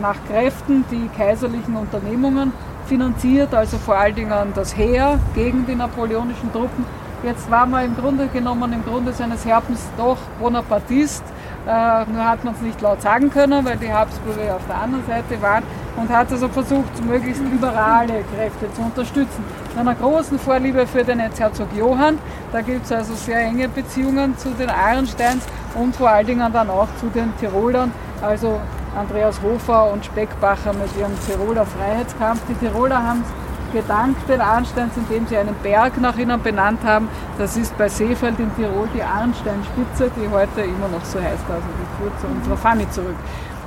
nach 0.00 0.16
Kräften 0.28 0.84
die 0.90 1.08
kaiserlichen 1.16 1.76
Unternehmungen 1.76 2.52
finanziert, 2.86 3.54
also 3.54 3.78
vor 3.78 3.96
allen 3.96 4.14
Dingen 4.14 4.52
das 4.54 4.76
Heer 4.76 5.18
gegen 5.34 5.66
die 5.66 5.74
napoleonischen 5.74 6.52
Truppen. 6.52 6.84
Jetzt 7.22 7.48
war 7.50 7.66
man 7.66 7.84
im 7.84 7.96
Grunde 7.96 8.26
genommen, 8.26 8.72
im 8.72 8.84
Grunde 8.84 9.12
seines 9.12 9.44
Herzens 9.44 9.88
doch 9.96 10.16
Bonapartist, 10.40 11.22
äh, 11.66 12.04
nur 12.12 12.28
hat 12.28 12.42
man 12.42 12.54
es 12.54 12.60
nicht 12.60 12.80
laut 12.80 13.00
sagen 13.00 13.30
können, 13.30 13.64
weil 13.64 13.76
die 13.76 13.92
Habsburger 13.92 14.56
auf 14.56 14.66
der 14.66 14.82
anderen 14.82 15.06
Seite 15.06 15.40
waren 15.40 15.62
und 15.96 16.10
hat 16.10 16.32
also 16.32 16.48
versucht, 16.48 17.04
möglichst 17.04 17.40
liberale 17.40 18.24
Kräfte 18.34 18.72
zu 18.74 18.82
unterstützen. 18.82 19.44
Mit 19.68 19.78
einer 19.78 19.94
großen 19.94 20.36
Vorliebe 20.40 20.84
für 20.84 21.04
den 21.04 21.20
Erzherzog 21.20 21.68
Johann, 21.76 22.18
da 22.50 22.60
gibt 22.60 22.86
es 22.86 22.90
also 22.90 23.14
sehr 23.14 23.38
enge 23.38 23.68
Beziehungen 23.68 24.36
zu 24.36 24.50
den 24.50 24.70
Ahrensteins 24.70 25.44
und 25.76 25.94
vor 25.94 26.10
allen 26.10 26.26
Dingen 26.26 26.52
dann 26.52 26.68
auch 26.68 26.88
zu 26.98 27.06
den 27.06 27.32
Tirolern, 27.38 27.92
also 28.20 28.60
Andreas 28.96 29.40
Hofer 29.40 29.90
und 29.90 30.04
Speckbacher 30.04 30.72
mit 30.74 30.96
ihrem 30.98 31.12
Tiroler 31.26 31.64
Freiheitskampf. 31.64 32.40
Die 32.48 32.54
Tiroler 32.54 33.02
haben 33.02 33.24
gedankt 33.72 34.28
den 34.28 34.40
Arnsteins, 34.40 34.92
indem 34.96 35.26
sie 35.26 35.36
einen 35.38 35.54
Berg 35.62 35.98
nach 35.98 36.16
ihnen 36.18 36.42
benannt 36.42 36.80
haben. 36.84 37.08
Das 37.38 37.56
ist 37.56 37.76
bei 37.78 37.88
Seefeld 37.88 38.38
in 38.38 38.54
Tirol 38.54 38.88
die 38.94 39.02
Arnsteinspitze, 39.02 40.10
die 40.16 40.28
heute 40.28 40.60
immer 40.60 40.88
noch 40.88 41.04
so 41.04 41.18
heißt. 41.18 41.44
Also 41.48 41.66
die 41.80 42.02
führt 42.02 42.20
zu 42.20 42.26
unserer 42.26 42.56
Fanny 42.58 42.88
zurück. 42.90 43.16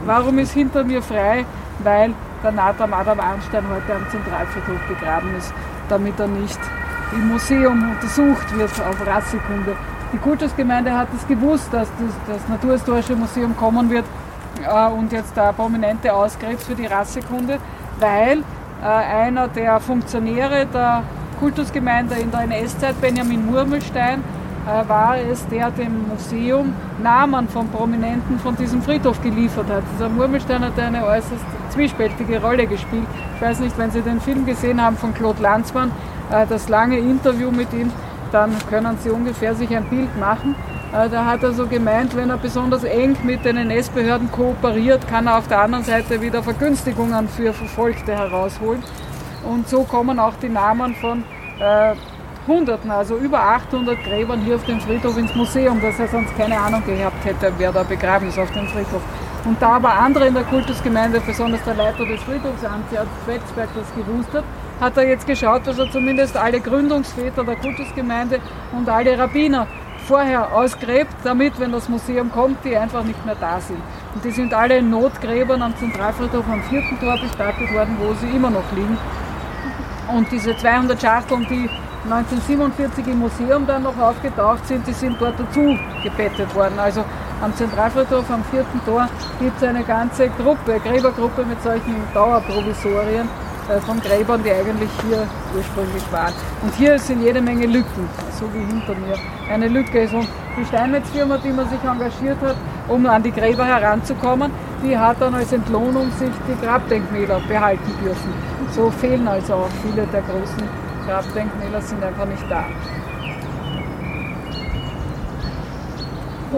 Warum 0.05 0.37
ist 0.37 0.53
hinter 0.53 0.83
mir 0.83 1.01
frei? 1.01 1.45
Weil 1.79 2.13
der 2.43 2.51
Nathan 2.51 2.93
Adam 2.93 3.19
Arnstein 3.19 3.63
heute 3.67 3.95
am 3.95 4.07
Zentralfriedhof 4.11 4.79
begraben 4.87 5.35
ist, 5.37 5.51
damit 5.89 6.19
er 6.19 6.27
nicht 6.27 6.59
im 7.13 7.29
Museum 7.29 7.91
untersucht 7.91 8.55
wird 8.55 8.71
auf 8.87 9.07
Rassekunde. 9.07 9.75
Die 10.13 10.17
Kultusgemeinde 10.17 10.95
hat 10.95 11.07
es 11.17 11.27
gewusst, 11.27 11.67
dass 11.71 11.87
das, 11.99 12.35
das 12.35 12.47
Naturhistorische 12.47 13.15
Museum 13.15 13.57
kommen 13.57 13.89
wird 13.89 14.05
äh, 14.65 14.91
und 14.91 15.11
jetzt 15.11 15.35
da 15.35 15.51
Prominente 15.51 16.13
ausgräbt 16.13 16.61
für 16.61 16.75
die 16.75 16.85
Rassekunde, 16.85 17.59
weil 17.99 18.39
äh, 18.81 18.85
einer 18.85 19.47
der 19.47 19.79
Funktionäre 19.79 20.65
der 20.65 21.03
Kultusgemeinde 21.39 22.15
in 22.15 22.31
der 22.31 22.41
NS-Zeit, 22.41 22.99
Benjamin 23.01 23.45
Murmelstein, 23.45 24.23
äh, 24.65 24.87
war 24.89 25.17
es, 25.17 25.47
der 25.47 25.71
dem 25.71 26.07
Museum 26.07 26.73
Namen 27.01 27.47
von 27.49 27.67
Prominenten 27.69 28.39
von 28.39 28.55
diesem 28.55 28.81
Friedhof 28.81 29.21
geliefert 29.21 29.69
hat. 29.69 29.83
Dieser 29.93 30.09
Murmelstein 30.09 30.61
hat 30.63 30.79
eine 30.79 31.05
äußerst 31.05 31.45
zwiespältige 31.69 32.41
Rolle 32.41 32.65
gespielt. 32.65 33.07
Ich 33.35 33.41
weiß 33.41 33.59
nicht, 33.59 33.77
wenn 33.77 33.91
Sie 33.91 34.01
den 34.01 34.19
Film 34.21 34.45
gesehen 34.45 34.81
haben 34.81 34.97
von 34.97 35.13
Claude 35.13 35.41
Lanzmann, 35.41 35.91
das 36.49 36.69
lange 36.69 36.97
Interview 36.97 37.51
mit 37.51 37.71
ihm, 37.73 37.91
dann 38.31 38.51
können 38.69 38.97
Sie 39.03 39.09
ungefähr 39.09 39.53
sich 39.53 39.75
ein 39.75 39.83
Bild 39.85 40.17
machen. 40.19 40.55
Äh, 40.95 41.09
da 41.09 41.25
hat 41.25 41.43
er 41.43 41.51
so 41.51 41.67
gemeint, 41.67 42.15
wenn 42.15 42.29
er 42.29 42.37
besonders 42.37 42.85
eng 42.85 43.17
mit 43.23 43.43
den 43.43 43.57
NS-Behörden 43.57 44.31
kooperiert, 44.31 45.05
kann 45.09 45.27
er 45.27 45.39
auf 45.39 45.47
der 45.47 45.59
anderen 45.59 45.83
Seite 45.83 46.21
wieder 46.21 46.41
Vergünstigungen 46.41 47.27
für 47.27 47.51
Verfolgte 47.51 48.13
herausholen. 48.13 48.81
Und 49.43 49.67
so 49.67 49.83
kommen 49.83 50.19
auch 50.19 50.35
die 50.41 50.47
Namen 50.47 50.95
von 50.95 51.25
äh, 51.59 51.95
Hunderten, 52.47 52.91
also 52.91 53.17
über 53.17 53.41
800 53.41 54.03
Gräbern 54.05 54.39
hier 54.41 54.55
auf 54.55 54.63
dem 54.65 54.79
Friedhof 54.79 55.17
ins 55.17 55.35
Museum, 55.35 55.81
dass 55.81 55.99
er 55.99 56.07
sonst 56.07 56.33
keine 56.37 56.57
Ahnung 56.57 56.81
gehabt 56.85 57.25
hätte, 57.25 57.51
wer 57.57 57.73
da 57.73 57.83
begraben 57.83 58.29
ist 58.29 58.39
auf 58.39 58.51
dem 58.51 58.67
Friedhof. 58.67 59.01
Und 59.43 59.61
da 59.61 59.73
aber 59.75 59.93
andere 59.93 60.27
in 60.27 60.33
der 60.33 60.43
Kultusgemeinde, 60.43 61.19
besonders 61.19 61.63
der 61.65 61.75
Leiter 61.75 62.05
des 62.05 62.21
Friedhofsamts, 62.23 62.89
Gerd 62.89 63.07
Schwetzberg, 63.25 63.69
das 63.75 63.93
gewusst 63.95 64.33
hat, 64.33 64.43
hat 64.79 64.97
er 64.97 65.07
jetzt 65.09 65.27
geschaut, 65.27 65.67
dass 65.67 65.77
er 65.77 65.91
zumindest 65.91 66.37
alle 66.37 66.59
Gründungsväter 66.61 67.43
der 67.43 67.57
Kultusgemeinde 67.57 68.39
und 68.71 68.87
alle 68.87 69.17
Rabbiner 69.17 69.67
vorher 70.05 70.53
ausgräbt, 70.53 71.13
damit, 71.23 71.59
wenn 71.59 71.71
das 71.71 71.89
Museum 71.89 72.31
kommt, 72.31 72.63
die 72.63 72.77
einfach 72.77 73.03
nicht 73.03 73.25
mehr 73.25 73.35
da 73.39 73.59
sind. 73.59 73.81
Und 74.13 74.23
die 74.23 74.31
sind 74.31 74.53
alle 74.53 74.77
in 74.77 74.89
Notgräbern 74.89 75.61
am 75.61 75.75
Zentralfriedhof 75.77 76.45
am 76.49 76.61
vierten 76.63 76.99
Tor 76.99 77.17
bestattet 77.19 77.73
worden, 77.73 77.97
wo 77.99 78.13
sie 78.13 78.35
immer 78.35 78.49
noch 78.49 78.71
liegen. 78.73 78.97
Und 80.15 80.31
diese 80.31 80.55
200 80.55 81.01
Schachteln, 81.01 81.45
die 81.49 81.69
1947 82.03 83.07
im 83.07 83.19
Museum 83.19 83.65
dann 83.65 83.83
noch 83.83 83.97
aufgetaucht 83.97 84.67
sind, 84.67 84.85
die 84.85 84.93
sind 84.93 85.19
dort 85.19 85.39
dazu 85.39 85.75
gebettet 86.03 86.53
worden. 86.53 86.77
Also 86.77 87.03
am 87.41 87.53
Zentralfriedhof 87.55 88.29
am 88.29 88.43
vierten 88.45 88.79
Tor 88.85 89.09
gibt 89.39 89.57
es 89.57 89.67
eine 89.67 89.83
ganze 89.83 90.29
Gruppe, 90.29 90.79
Gräbergruppe 90.83 91.43
mit 91.45 91.61
solchen 91.63 91.95
Dauerprovisorien 92.13 93.27
von 93.85 93.99
Gräbern, 93.99 94.41
die 94.43 94.51
eigentlich 94.51 94.89
hier 95.07 95.27
ursprünglich 95.55 96.03
waren. 96.11 96.33
Und 96.61 96.73
hier 96.75 96.97
sind 96.99 97.21
jede 97.21 97.41
Menge 97.41 97.65
Lücken, 97.65 98.07
so 98.39 98.45
wie 98.53 98.59
hinter 98.59 98.93
mir 98.95 99.17
eine 99.51 99.67
Lücke 99.67 100.01
ist. 100.01 100.13
Und 100.13 100.27
die 100.57 100.65
Steinmetzfirma, 100.65 101.37
die 101.37 101.49
man 101.49 101.67
sich 101.69 101.83
engagiert 101.83 102.37
hat, 102.41 102.55
um 102.87 103.05
an 103.05 103.23
die 103.23 103.31
Gräber 103.31 103.65
heranzukommen, 103.65 104.51
die 104.83 104.97
hat 104.97 105.19
dann 105.19 105.33
als 105.33 105.51
Entlohnung 105.51 106.11
sich 106.11 106.31
die 106.47 106.65
Grabdenkmäler 106.65 107.41
behalten 107.47 107.91
dürfen. 108.03 108.33
So 108.71 108.91
fehlen 108.91 109.27
also 109.27 109.53
auch 109.53 109.69
viele 109.81 110.05
der 110.07 110.21
großen 110.21 110.63
Grabdenkmäler, 111.07 111.81
sind 111.81 112.03
einfach 112.03 112.25
nicht 112.25 112.43
da. 112.49 112.65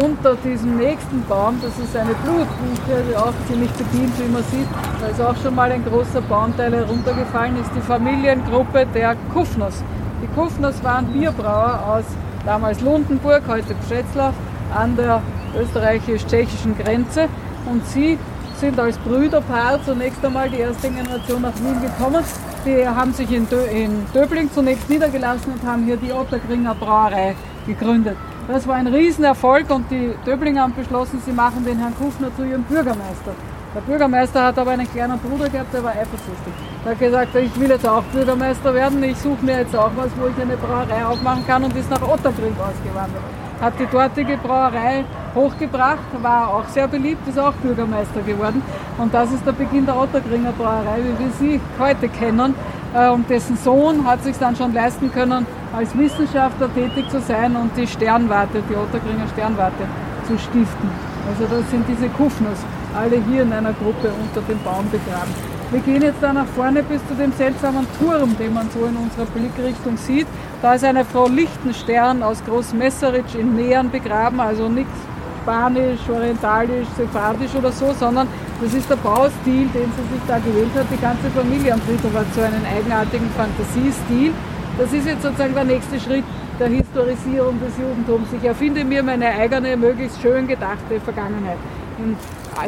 Unter 0.04 0.36
diesem 0.36 0.78
nächsten 0.78 1.24
Baum, 1.28 1.60
das 1.62 1.78
ist 1.84 1.96
eine 1.96 2.14
Blutbuche, 2.24 3.04
die 3.10 3.16
auch 3.16 3.34
ziemlich 3.50 3.72
bedient, 3.72 4.14
wie 4.20 4.32
man 4.32 4.44
sieht. 4.44 4.68
Da 5.02 5.08
ist 5.08 5.22
auch 5.22 5.36
schon 5.42 5.56
mal 5.56 5.72
ein 5.72 5.84
großer 5.84 6.22
Baumteil 6.22 6.74
heruntergefallen, 6.74 7.60
ist 7.60 7.72
die 7.76 7.82
Familiengruppe 7.82 8.86
der 8.94 9.16
Kufners. 9.34 9.84
Die 10.22 10.28
Kufners 10.28 10.84
waren 10.84 11.08
Bierbrauer 11.08 11.84
aus 11.88 12.06
damals 12.46 12.82
Lundenburg, 12.82 13.44
heute 13.48 13.76
Břeclav, 13.88 14.34
an 14.76 14.96
der 14.96 15.22
österreichisch-tschechischen 15.58 16.78
Grenze. 16.78 17.28
Und 17.70 17.86
sie 17.88 18.18
sind 18.60 18.80
als 18.80 18.98
Brüderpaar 19.00 19.80
zunächst 19.84 20.24
einmal 20.26 20.50
die 20.50 20.60
erste 20.60 20.90
Generation 20.90 21.42
nach 21.42 21.56
Wien 21.56 21.82
gekommen. 21.82 22.24
Die 22.66 22.88
haben 22.88 23.14
sich 23.14 23.32
in, 23.32 23.48
Dö 23.50 23.64
in 23.66 24.06
Döbling 24.14 24.52
zunächst 24.52 24.90
niedergelassen 24.90 25.54
und 25.54 25.64
haben 25.68 25.86
hier 25.86 25.98
die 25.98 26.12
Ottergringer 26.12 26.76
Brauerei 26.76 27.36
gegründet. 27.66 28.18
Das 28.48 28.66
war 28.66 28.76
ein 28.76 28.88
Riesenerfolg 28.88 29.70
und 29.70 29.92
die 29.92 30.14
Döblinger 30.26 30.62
haben 30.62 30.74
beschlossen, 30.74 31.22
sie 31.26 31.34
machen 31.34 31.66
den 31.66 31.80
Herrn 31.80 31.94
Kufner 31.96 32.34
zu 32.34 32.46
ihrem 32.46 32.64
Bürgermeister. 32.64 33.36
Der 33.76 33.82
Bürgermeister 33.82 34.42
hat 34.42 34.58
aber 34.58 34.72
einen 34.72 34.90
kleinen 34.90 35.20
Bruder 35.20 35.50
gehabt, 35.50 35.74
der 35.74 35.84
war 35.84 35.92
eifersüchtig. 35.92 36.54
Der 36.86 36.92
hat 36.94 37.00
gesagt, 37.00 37.36
ich 37.36 37.60
will 37.60 37.70
jetzt 37.70 37.86
auch 37.86 38.04
Bürgermeister 38.04 38.74
werden, 38.74 39.04
ich 39.04 39.18
suche 39.18 39.44
mir 39.44 39.60
jetzt 39.60 39.76
auch 39.76 39.92
was, 39.98 40.12
wo 40.18 40.28
ich 40.28 40.42
eine 40.42 40.56
Brauerei 40.56 41.06
aufmachen 41.06 41.46
kann 41.46 41.66
und 41.66 41.76
ist 41.76 41.90
nach 41.90 42.02
Ottergring 42.02 42.54
ausgewandert. 42.54 43.22
Hat 43.60 43.74
die 43.80 43.86
dortige 43.86 44.38
Brauerei 44.38 45.04
hochgebracht, 45.36 46.08
war 46.22 46.54
auch 46.54 46.70
sehr 46.70 46.88
beliebt, 46.88 47.28
ist 47.28 47.38
auch 47.38 47.54
Bürgermeister 47.54 48.22
geworden. 48.22 48.62
Und 48.98 49.14
das 49.14 49.30
ist 49.34 49.46
der 49.46 49.52
Beginn 49.52 49.86
der 49.86 49.98
Ottergringer 49.98 50.54
Brauerei, 50.54 51.00
wie 51.00 51.20
wir 51.20 51.32
sie 51.38 51.62
heute 51.78 52.08
kennen. 52.08 52.56
Äh, 52.94 53.10
und 53.10 53.30
dessen 53.30 53.58
Sohn 53.58 54.06
hat 54.06 54.24
sich 54.24 54.38
dann 54.38 54.56
schon 54.56 54.74
leisten 54.74 55.12
können, 55.12 55.46
als 55.74 55.98
Wissenschaftler 55.98 56.74
tätig 56.74 57.10
zu 57.10 57.20
sein 57.20 57.56
und 57.56 57.76
die 57.76 57.88
Sternwarte, 57.88 58.64
die 58.70 58.76
Ottergringer 58.76 59.28
Sternwarte 59.34 59.84
zu 60.28 60.38
stiften. 60.38 60.90
Also 61.28 61.44
das 61.50 61.70
sind 61.70 61.86
diese 61.88 62.08
Kufners, 62.10 62.60
alle 62.96 63.22
hier 63.30 63.44
in 63.44 63.52
einer 63.52 63.74
Gruppe 63.74 64.12
unter 64.22 64.42
dem 64.48 64.60
Baum 64.64 64.90
begraben. 64.90 65.34
Wir 65.70 65.82
gehen 65.82 66.02
jetzt 66.02 66.22
da 66.24 66.32
nach 66.32 66.46
vorne 66.56 66.82
bis 66.82 67.06
zu 67.08 67.14
dem 67.16 67.34
seltsamen 67.34 67.86
Turm, 68.00 68.38
den 68.38 68.54
man 68.54 68.70
so 68.70 68.86
in 68.86 68.96
unserer 68.96 69.26
Blickrichtung 69.26 69.98
sieht. 69.98 70.28
Da 70.62 70.76
ist 70.76 70.86
eine 70.86 71.04
Frau 71.04 71.28
Lichtenstern 71.28 72.24
aus 72.24 72.42
Großmesseritsch 72.46 73.36
in 73.36 73.54
Mähren 73.54 73.92
begraben, 73.92 74.40
also 74.40 74.70
nichts 74.70 74.96
Spanisch, 75.44 76.00
Orientalisch, 76.10 76.88
Sephardisch 76.98 77.56
oder 77.56 77.72
so, 77.72 77.94
sondern 77.98 78.28
das 78.62 78.74
ist 78.74 78.90
der 78.90 78.98
Baustil, 78.98 79.68
den 79.74 79.92
sie 79.96 80.14
sich 80.14 80.22
da 80.28 80.40
gewählt 80.40 80.72
hat. 80.76 80.88
Die 80.92 81.02
ganze 81.02 81.30
Familie 81.36 81.74
am 81.74 81.82
Friedhof 81.82 82.14
hat 82.14 82.34
so 82.34 82.42
einen 82.42 82.66
eigenartigen 82.66 83.30
Fantasiestil. 83.32 84.34
Das 84.78 84.94
ist 84.94 85.08
jetzt 85.08 85.24
sozusagen 85.24 85.56
der 85.56 85.64
nächste 85.64 86.00
Schritt 86.00 86.24
der 86.60 86.68
Historisierung 86.68 87.60
des 87.60 87.76
Judentums. 87.80 88.28
Ich 88.40 88.48
erfinde 88.48 88.86
mir 88.86 89.02
meine 89.02 89.28
eigene, 89.28 89.76
möglichst 89.76 90.22
schön 90.22 90.48
gedachte 90.48 91.00
Vergangenheit. 91.04 91.58
Und 91.98 92.16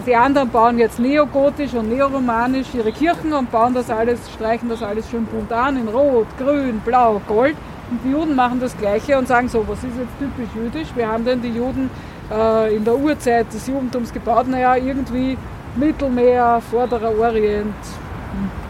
die 0.08 0.16
anderen 0.16 0.50
bauen 0.50 0.80
jetzt 0.80 0.98
neogotisch 0.98 1.74
und 1.76 1.90
neoromanisch 1.90 2.74
ihre 2.74 2.92
Kirchen 2.92 3.32
und 3.32 3.52
bauen 3.52 3.76
das 3.76 3.92
alles, 3.92 4.20
streichen 4.32 4.70
das 4.70 4.82
alles 4.82 5.08
schön 5.08 5.26
bunt 5.26 5.52
an 5.52 5.78
in 5.78 5.88
Rot, 5.88 6.26
Grün, 6.40 6.80
Blau, 6.84 7.22
Gold. 7.28 7.56
Und 7.92 8.00
die 8.04 8.10
Juden 8.10 8.36
machen 8.36 8.60
das 8.60 8.76
Gleiche 8.76 9.16
und 9.18 9.28
sagen 9.28 9.48
so, 9.48 9.68
was 9.68 9.78
ist 9.84 9.98
jetzt 9.98 10.18
typisch 10.18 10.50
jüdisch? 10.56 10.88
Wir 10.96 11.08
haben 11.08 11.26
denn 11.26 11.44
die 11.44 11.50
Juden 11.50 11.92
äh, 12.32 12.76
in 12.76 12.86
der 12.86 12.98
Urzeit 12.98 13.54
des 13.54 13.68
Judentums 13.68 14.12
gebaut? 14.12 14.48
Naja, 14.48 14.76
irgendwie 14.76 15.38
Mittelmeer, 15.76 16.60
Vorderer 16.72 17.18
Orient, 17.20 17.76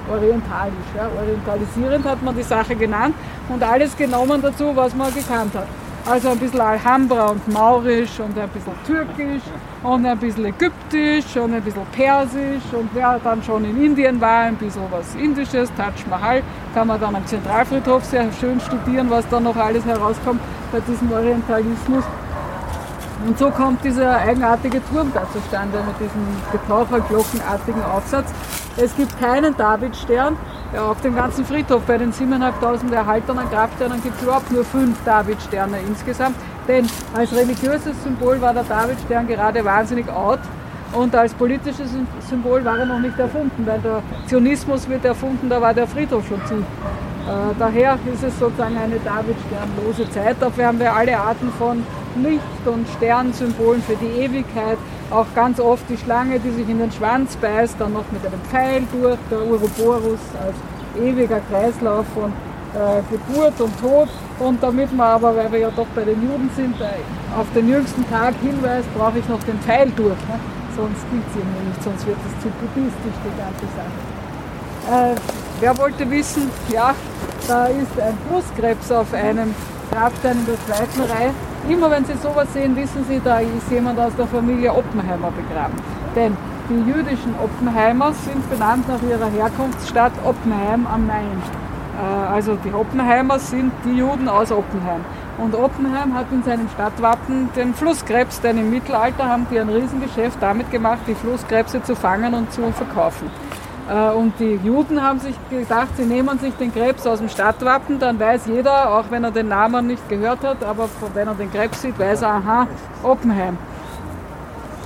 orientalisch. 0.09 0.89
Ja. 0.95 1.09
Orientalisierend 1.19 2.05
hat 2.05 2.21
man 2.23 2.35
die 2.35 2.43
Sache 2.43 2.75
genannt 2.75 3.15
und 3.47 3.63
alles 3.63 3.95
genommen 3.95 4.41
dazu, 4.41 4.75
was 4.75 4.95
man 4.95 5.13
gekannt 5.13 5.53
hat. 5.55 5.67
Also 6.05 6.29
ein 6.29 6.39
bisschen 6.39 6.61
Alhambra 6.61 7.27
und 7.27 7.47
Maurisch 7.49 8.19
und 8.19 8.37
ein 8.37 8.49
bisschen 8.49 8.73
Türkisch 8.85 9.43
und 9.83 10.05
ein 10.05 10.17
bisschen 10.17 10.45
Ägyptisch 10.45 11.35
und 11.35 11.53
ein 11.53 11.61
bisschen 11.61 11.85
Persisch 11.91 12.63
und 12.71 12.89
wer 12.93 13.19
dann 13.23 13.43
schon 13.43 13.65
in 13.65 13.83
Indien 13.83 14.19
war, 14.19 14.43
ein 14.43 14.55
bisschen 14.55 14.81
was 14.89 15.13
Indisches, 15.15 15.69
Taj 15.75 15.93
Mahal, 16.09 16.41
kann 16.73 16.87
man 16.87 16.99
dann 16.99 17.15
am 17.15 17.25
Zentralfriedhof 17.27 18.03
sehr 18.05 18.31
schön 18.39 18.59
studieren, 18.59 19.09
was 19.09 19.27
da 19.29 19.39
noch 19.39 19.55
alles 19.55 19.85
herauskommt 19.85 20.39
bei 20.71 20.79
diesem 20.79 21.11
Orientalismus. 21.11 22.03
Und 23.25 23.37
so 23.37 23.49
kommt 23.49 23.83
dieser 23.83 24.17
eigenartige 24.17 24.81
Turm 24.89 25.11
da 25.13 25.23
zustande 25.33 25.77
mit 25.85 25.99
diesem 25.99 26.25
Getaucherglockenartigen 26.51 27.83
Aufsatz. 27.83 28.31
Es 28.77 28.95
gibt 28.95 29.19
keinen 29.19 29.55
Davidstern. 29.57 30.37
Ja, 30.73 30.85
auf 30.85 31.01
dem 31.01 31.15
ganzen 31.15 31.43
Friedhof 31.45 31.81
bei 31.83 31.97
den 31.97 32.13
7.500 32.13 32.93
erhaltenen 32.93 33.49
Grabsternen 33.49 34.01
gibt 34.01 34.15
es 34.17 34.23
überhaupt 34.23 34.51
nur 34.51 34.63
fünf 34.63 34.97
Davidsterne 35.03 35.79
insgesamt. 35.85 36.35
Denn 36.67 36.87
als 37.13 37.33
religiöses 37.33 38.01
Symbol 38.03 38.39
war 38.39 38.53
der 38.53 38.63
Davidstern 38.63 39.27
gerade 39.27 39.65
wahnsinnig 39.65 40.07
out. 40.09 40.39
Und 40.93 41.13
als 41.15 41.33
politisches 41.33 41.91
Symbol 42.29 42.63
war 42.63 42.79
er 42.79 42.85
noch 42.85 42.99
nicht 42.99 43.17
erfunden, 43.19 43.65
weil 43.65 43.79
der 43.79 44.01
Zionismus 44.27 44.87
wird 44.87 45.05
erfunden, 45.05 45.49
da 45.49 45.61
war 45.61 45.73
der 45.73 45.87
Friedhof 45.87 46.27
schon 46.27 46.43
zu. 46.47 46.63
Äh, 47.29 47.53
daher 47.59 47.99
ist 48.11 48.23
es 48.23 48.39
sozusagen 48.39 48.75
eine 48.75 48.97
Davidsternlose 48.99 50.09
Zeit. 50.09 50.37
Dafür 50.39 50.65
haben 50.65 50.79
wir 50.79 50.91
alle 50.91 51.15
Arten 51.15 51.51
von 51.59 51.85
Licht- 52.15 52.65
und 52.65 52.87
Sternsymbolen 52.97 53.83
für 53.83 53.95
die 53.97 54.23
Ewigkeit. 54.23 54.79
Auch 55.11 55.27
ganz 55.35 55.59
oft 55.59 55.87
die 55.89 55.97
Schlange, 55.97 56.39
die 56.39 56.49
sich 56.49 56.67
in 56.67 56.79
den 56.79 56.91
Schwanz 56.91 57.35
beißt, 57.35 57.75
dann 57.77 57.93
noch 57.93 58.05
mit 58.11 58.25
einem 58.25 58.41
Pfeil 58.49 58.81
durch, 58.91 59.19
der 59.29 59.45
Uroboros 59.45 60.19
als 60.41 60.55
ewiger 60.99 61.39
Kreislauf 61.51 62.07
von 62.15 62.33
äh, 62.73 63.01
Geburt 63.11 63.61
und 63.61 63.79
Tod. 63.79 64.09
Und 64.39 64.63
damit 64.63 64.91
man 64.91 65.09
aber, 65.11 65.35
weil 65.35 65.51
wir 65.51 65.59
ja 65.59 65.71
doch 65.75 65.87
bei 65.93 66.05
den 66.05 66.23
Juden 66.23 66.49
sind, 66.55 66.75
auf 67.37 67.47
den 67.53 67.69
jüngsten 67.69 68.09
Tag 68.09 68.33
hinweist, 68.41 68.91
brauche 68.97 69.19
ich 69.19 69.29
noch 69.29 69.43
den 69.43 69.59
Pfeil 69.59 69.91
durch. 69.95 70.17
Ne? 70.25 70.39
Sonst 70.75 71.05
gibt 71.11 71.29
es 71.29 71.35
ihn 71.35 71.67
nicht, 71.67 71.83
sonst 71.83 72.07
wird 72.07 72.17
es 72.25 72.41
zu 72.41 72.49
buddhistisch, 72.49 73.19
die 73.23 73.37
ganze 73.37 73.67
Sache. 73.77 74.18
Äh, 74.87 75.15
wer 75.59 75.77
wollte 75.77 76.09
wissen, 76.09 76.49
ja, 76.69 76.93
da 77.47 77.65
ist 77.65 77.99
ein 77.99 78.17
Brustkrebs 78.29 78.91
auf 78.91 79.13
einem 79.13 79.53
Grabstein 79.91 80.37
in 80.39 80.45
der 80.45 80.55
zweiten 80.65 81.01
Reihe. 81.11 81.31
Immer 81.67 81.91
wenn 81.91 82.05
Sie 82.05 82.13
sowas 82.13 82.47
sehen, 82.53 82.75
wissen 82.75 83.05
Sie, 83.07 83.19
da 83.23 83.39
ist 83.39 83.69
jemand 83.69 83.99
aus 83.99 84.15
der 84.15 84.27
Familie 84.27 84.73
Oppenheimer 84.73 85.31
begraben. 85.31 85.75
Denn 86.15 86.37
die 86.69 86.89
jüdischen 86.89 87.35
Oppenheimer 87.43 88.13
sind 88.13 88.47
benannt 88.49 88.87
nach 88.87 89.01
ihrer 89.01 89.29
Herkunftsstadt 89.29 90.13
Oppenheim 90.23 90.87
am 90.87 91.07
Main. 91.07 91.41
Äh, 91.99 92.33
also 92.33 92.55
die 92.63 92.73
Oppenheimer 92.73 93.39
sind 93.39 93.71
die 93.85 93.97
Juden 93.97 94.29
aus 94.29 94.51
Oppenheim. 94.51 95.03
Und 95.37 95.55
Oppenheim 95.55 96.13
hat 96.13 96.27
in 96.31 96.43
seinem 96.43 96.67
Stadtwappen 96.69 97.49
den 97.55 97.73
Flusskrebs, 97.73 98.41
denn 98.41 98.57
im 98.57 98.69
Mittelalter 98.69 99.27
haben 99.27 99.47
die 99.49 99.59
ein 99.59 99.69
Riesengeschäft 99.69 100.37
damit 100.41 100.69
gemacht, 100.69 100.99
die 101.07 101.15
Flusskrebse 101.15 101.81
zu 101.81 101.95
fangen 101.95 102.33
und 102.33 102.51
zu 102.51 102.71
verkaufen. 102.71 103.29
Äh, 103.89 104.11
und 104.11 104.33
die 104.39 104.59
Juden 104.63 105.01
haben 105.01 105.19
sich 105.19 105.35
gedacht, 105.49 105.89
sie 105.97 106.05
nehmen 106.05 106.37
sich 106.39 106.53
den 106.55 106.73
Krebs 106.73 107.07
aus 107.07 107.19
dem 107.19 107.29
Stadtwappen, 107.29 107.97
dann 107.97 108.19
weiß 108.19 108.45
jeder, 108.45 108.91
auch 108.91 109.05
wenn 109.09 109.23
er 109.23 109.31
den 109.31 109.47
Namen 109.47 109.87
nicht 109.87 110.07
gehört 110.07 110.43
hat, 110.43 110.63
aber 110.63 110.87
wenn 111.13 111.27
er 111.27 111.33
den 111.33 111.51
Krebs 111.51 111.81
sieht, 111.81 111.97
weiß 111.97 112.21
er, 112.21 112.29
aha, 112.29 112.67
Oppenheim. 113.01 113.57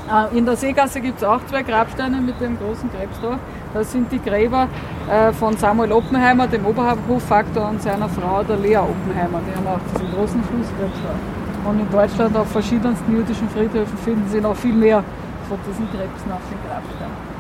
Äh, 0.10 0.38
in 0.38 0.46
der 0.46 0.56
Seegasse 0.56 1.02
gibt 1.02 1.18
es 1.18 1.24
auch 1.24 1.46
zwei 1.48 1.64
Grabsteine 1.64 2.22
mit 2.22 2.40
dem 2.40 2.58
großen 2.58 2.90
Krebs 2.92 3.20
drauf. 3.20 3.40
Das 3.74 3.92
sind 3.92 4.10
die 4.12 4.22
Gräber 4.22 4.68
äh, 5.10 5.34
von 5.34 5.58
Samuel 5.58 5.92
Oppenheimer, 5.92 6.48
dem 6.48 6.66
Oberhofaktor, 6.66 7.70
und 7.70 7.82
seiner 7.82 8.08
Frau, 8.08 8.44
der 8.44 8.58
Lea 8.58 8.78
Oppenheimer. 8.78 9.42
Die 9.48 9.58
haben 9.58 9.68
auch 9.68 9.80
diesen 9.94 10.14
großen 10.14 10.44
Flusskrebs 10.44 11.02
drauf. 11.04 11.70
Und 11.70 11.80
in 11.80 11.90
Deutschland 11.90 12.38
auf 12.38 12.48
verschiedensten 12.52 13.12
jüdischen 13.12 13.50
Friedhöfen 13.50 13.98
finden 13.98 14.30
Sie 14.30 14.40
noch 14.40 14.56
viel 14.56 14.74
mehr 14.74 15.04
von 15.50 15.58
diesen 15.68 15.90
Krebsen 15.90 16.32
auf 16.32 16.42
den 16.50 16.60
Grabsteinen. 16.70 17.33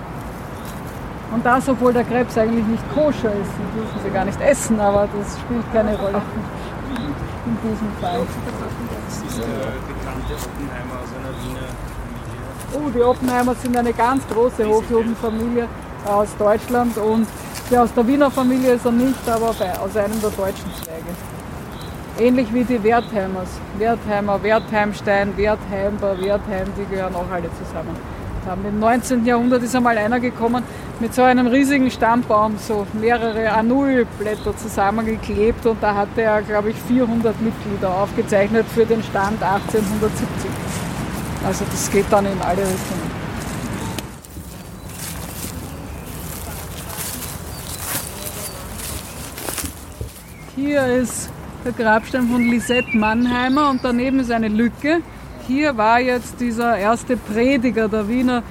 Und 1.33 1.43
das, 1.43 1.67
obwohl 1.67 1.91
der 1.93 2.03
Krebs 2.03 2.37
eigentlich 2.37 2.65
nicht 2.67 2.83
koscher 2.93 3.31
ist, 3.33 3.51
den 3.57 3.69
dürfen 3.75 3.99
sie 4.03 4.09
gar 4.11 4.23
nicht 4.23 4.39
essen, 4.39 4.79
aber 4.79 5.07
das 5.17 5.39
spielt 5.39 5.65
keine 5.73 5.97
Rolle 5.97 6.21
in 7.45 7.57
diesem 7.63 7.91
Fall. 7.99 8.19
Das 9.05 9.17
ist 9.17 9.39
der 9.39 9.47
bekannte 9.89 10.33
Oppenheimer 10.45 10.95
aus 11.01 11.09
einer 11.17 11.33
Wiener 11.41 11.67
Familie. 12.69 12.87
Oh, 12.87 12.89
die 12.95 13.01
Oppenheimer 13.01 13.55
sind 13.55 13.75
eine 13.75 13.93
ganz 13.93 14.27
große 14.27 14.63
Hofjudenfamilie 14.67 15.67
aus 16.05 16.27
Deutschland 16.37 16.97
und 16.97 17.27
ja, 17.71 17.81
aus 17.81 17.93
der 17.95 18.05
Wiener 18.07 18.29
Familie 18.29 18.73
ist 18.73 18.85
er 18.85 18.91
nicht, 18.91 19.27
aber 19.27 19.49
aus 19.49 19.97
einem 19.97 20.21
der 20.21 20.29
deutschen 20.29 20.71
Zweige. 20.83 21.13
Ähnlich 22.19 22.53
wie 22.53 22.63
die 22.63 22.83
Wertheimers. 22.83 23.49
Wertheimer, 23.79 24.43
Wertheimstein, 24.43 25.35
Wertheimber, 25.35 26.21
Wertheim, 26.21 26.67
die 26.77 26.85
gehören 26.93 27.15
auch 27.15 27.31
alle 27.31 27.49
zusammen 27.57 28.22
haben. 28.45 28.65
Im 28.65 28.79
19. 28.79 29.25
Jahrhundert 29.25 29.63
ist 29.63 29.75
einmal 29.75 29.97
einer 29.97 30.19
gekommen 30.19 30.63
mit 30.99 31.13
so 31.13 31.23
einem 31.23 31.47
riesigen 31.47 31.89
Stammbaum, 31.89 32.57
so 32.57 32.85
mehrere 32.93 33.51
A0-Blätter 33.51 34.55
zusammengeklebt 34.55 35.65
und 35.65 35.81
da 35.81 35.95
hatte 35.95 36.21
er, 36.21 36.41
glaube 36.41 36.69
ich, 36.69 36.75
400 36.87 37.41
Mitglieder 37.41 37.93
aufgezeichnet 37.93 38.65
für 38.73 38.85
den 38.85 39.03
Stand 39.03 39.41
1870. 39.41 40.27
Also 41.45 41.65
das 41.69 41.91
geht 41.91 42.05
dann 42.09 42.25
in 42.25 42.41
alle 42.41 42.61
Richtungen. 42.61 43.23
Hier 50.55 50.85
ist 50.85 51.29
der 51.65 51.71
Grabstein 51.71 52.27
von 52.27 52.41
Lisette 52.41 52.95
Mannheimer 52.95 53.69
und 53.69 53.83
daneben 53.83 54.19
ist 54.19 54.31
eine 54.31 54.47
Lücke 54.47 55.01
hier 55.47 55.77
war 55.77 55.99
jetzt 55.99 56.39
dieser 56.39 56.77
erste 56.77 57.17
Prediger 57.17 57.87
der 57.87 58.07
Wiener 58.07 58.43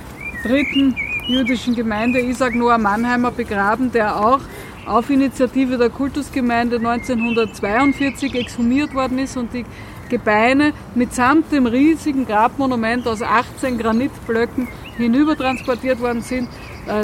dritten 0.42 0.94
jüdischen 1.26 1.74
Gemeinde, 1.74 2.20
Isaac 2.20 2.54
Noah 2.54 2.78
Mannheimer, 2.78 3.30
begraben, 3.30 3.92
der 3.92 4.18
auch 4.18 4.40
auf 4.86 5.08
Initiative 5.10 5.78
der 5.78 5.90
Kultusgemeinde 5.90 6.76
1942 6.76 8.34
exhumiert 8.34 8.94
worden 8.94 9.18
ist 9.18 9.36
und 9.36 9.52
die 9.54 9.64
Gebeine 10.08 10.72
mitsamt 10.94 11.52
dem 11.52 11.66
riesigen 11.66 12.26
Grabmonument 12.26 13.06
aus 13.06 13.22
18 13.22 13.78
Granitblöcken 13.78 14.68
hinübertransportiert 14.96 16.00
worden 16.00 16.20
sind 16.20 16.48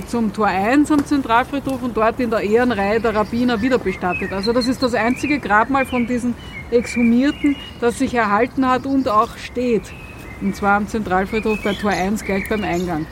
zum 0.06 0.32
Tor 0.32 0.46
1 0.46 0.90
am 0.90 1.04
Zentralfriedhof 1.04 1.82
und 1.82 1.96
dort 1.96 2.18
in 2.18 2.30
der 2.30 2.40
Ehrenreihe 2.40 3.00
der 3.00 3.14
Rabbiner 3.14 3.60
wieder 3.62 3.78
bestattet. 3.78 4.32
Also 4.32 4.52
das 4.52 4.66
ist 4.66 4.82
das 4.82 4.94
einzige 4.94 5.38
Grabmal 5.38 5.86
von 5.86 6.06
diesen 6.06 6.34
Exhumierten, 6.70 7.56
das 7.80 7.98
sich 7.98 8.14
erhalten 8.14 8.68
hat 8.68 8.86
und 8.86 9.08
auch 9.08 9.36
steht. 9.36 9.92
Und 10.40 10.54
zwar 10.54 10.76
am 10.76 10.88
Zentralfriedhof 10.88 11.62
bei 11.62 11.74
Tor 11.74 11.90
1 11.90 12.24
gleich 12.24 12.48
beim 12.48 12.64
Eingang. 12.64 13.06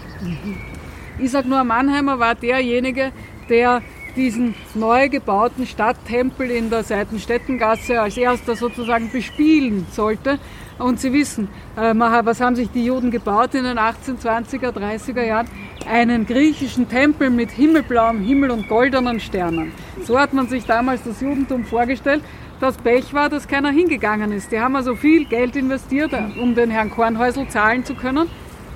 Isaac 1.18 1.46
Noah 1.46 1.64
Mannheimer 1.64 2.18
war 2.18 2.34
derjenige, 2.34 3.12
der 3.48 3.82
diesen 4.16 4.54
neu 4.74 5.08
gebauten 5.08 5.66
Stadttempel 5.66 6.50
in 6.50 6.70
der 6.70 6.82
Seitenstättengasse 6.82 8.00
als 8.00 8.16
erster 8.16 8.56
sozusagen 8.56 9.10
bespielen 9.10 9.86
sollte. 9.90 10.38
Und 10.78 11.00
Sie 11.00 11.12
wissen, 11.12 11.48
äh, 11.76 11.94
was 11.94 12.40
haben 12.40 12.56
sich 12.56 12.70
die 12.70 12.84
Juden 12.84 13.10
gebaut 13.10 13.54
in 13.54 13.64
den 13.64 13.78
1820er, 13.78 14.72
30er 14.72 15.22
Jahren? 15.22 15.48
Einen 15.86 16.26
griechischen 16.26 16.88
Tempel 16.88 17.30
mit 17.30 17.50
himmelblauem 17.50 18.20
Himmel 18.20 18.50
und 18.50 18.68
goldenen 18.68 19.20
Sternen. 19.20 19.72
So 20.04 20.18
hat 20.18 20.32
man 20.32 20.48
sich 20.48 20.64
damals 20.64 21.02
das 21.04 21.20
Judentum 21.20 21.64
vorgestellt. 21.64 22.22
Das 22.60 22.76
Pech 22.76 23.14
war, 23.14 23.28
dass 23.28 23.46
keiner 23.46 23.70
hingegangen 23.70 24.32
ist. 24.32 24.50
Die 24.50 24.58
haben 24.58 24.76
also 24.76 24.96
viel 24.96 25.26
Geld 25.26 25.54
investiert, 25.54 26.12
um 26.40 26.54
den 26.54 26.70
Herrn 26.70 26.90
Kornhäusl 26.90 27.46
zahlen 27.48 27.84
zu 27.84 27.94
können 27.94 28.28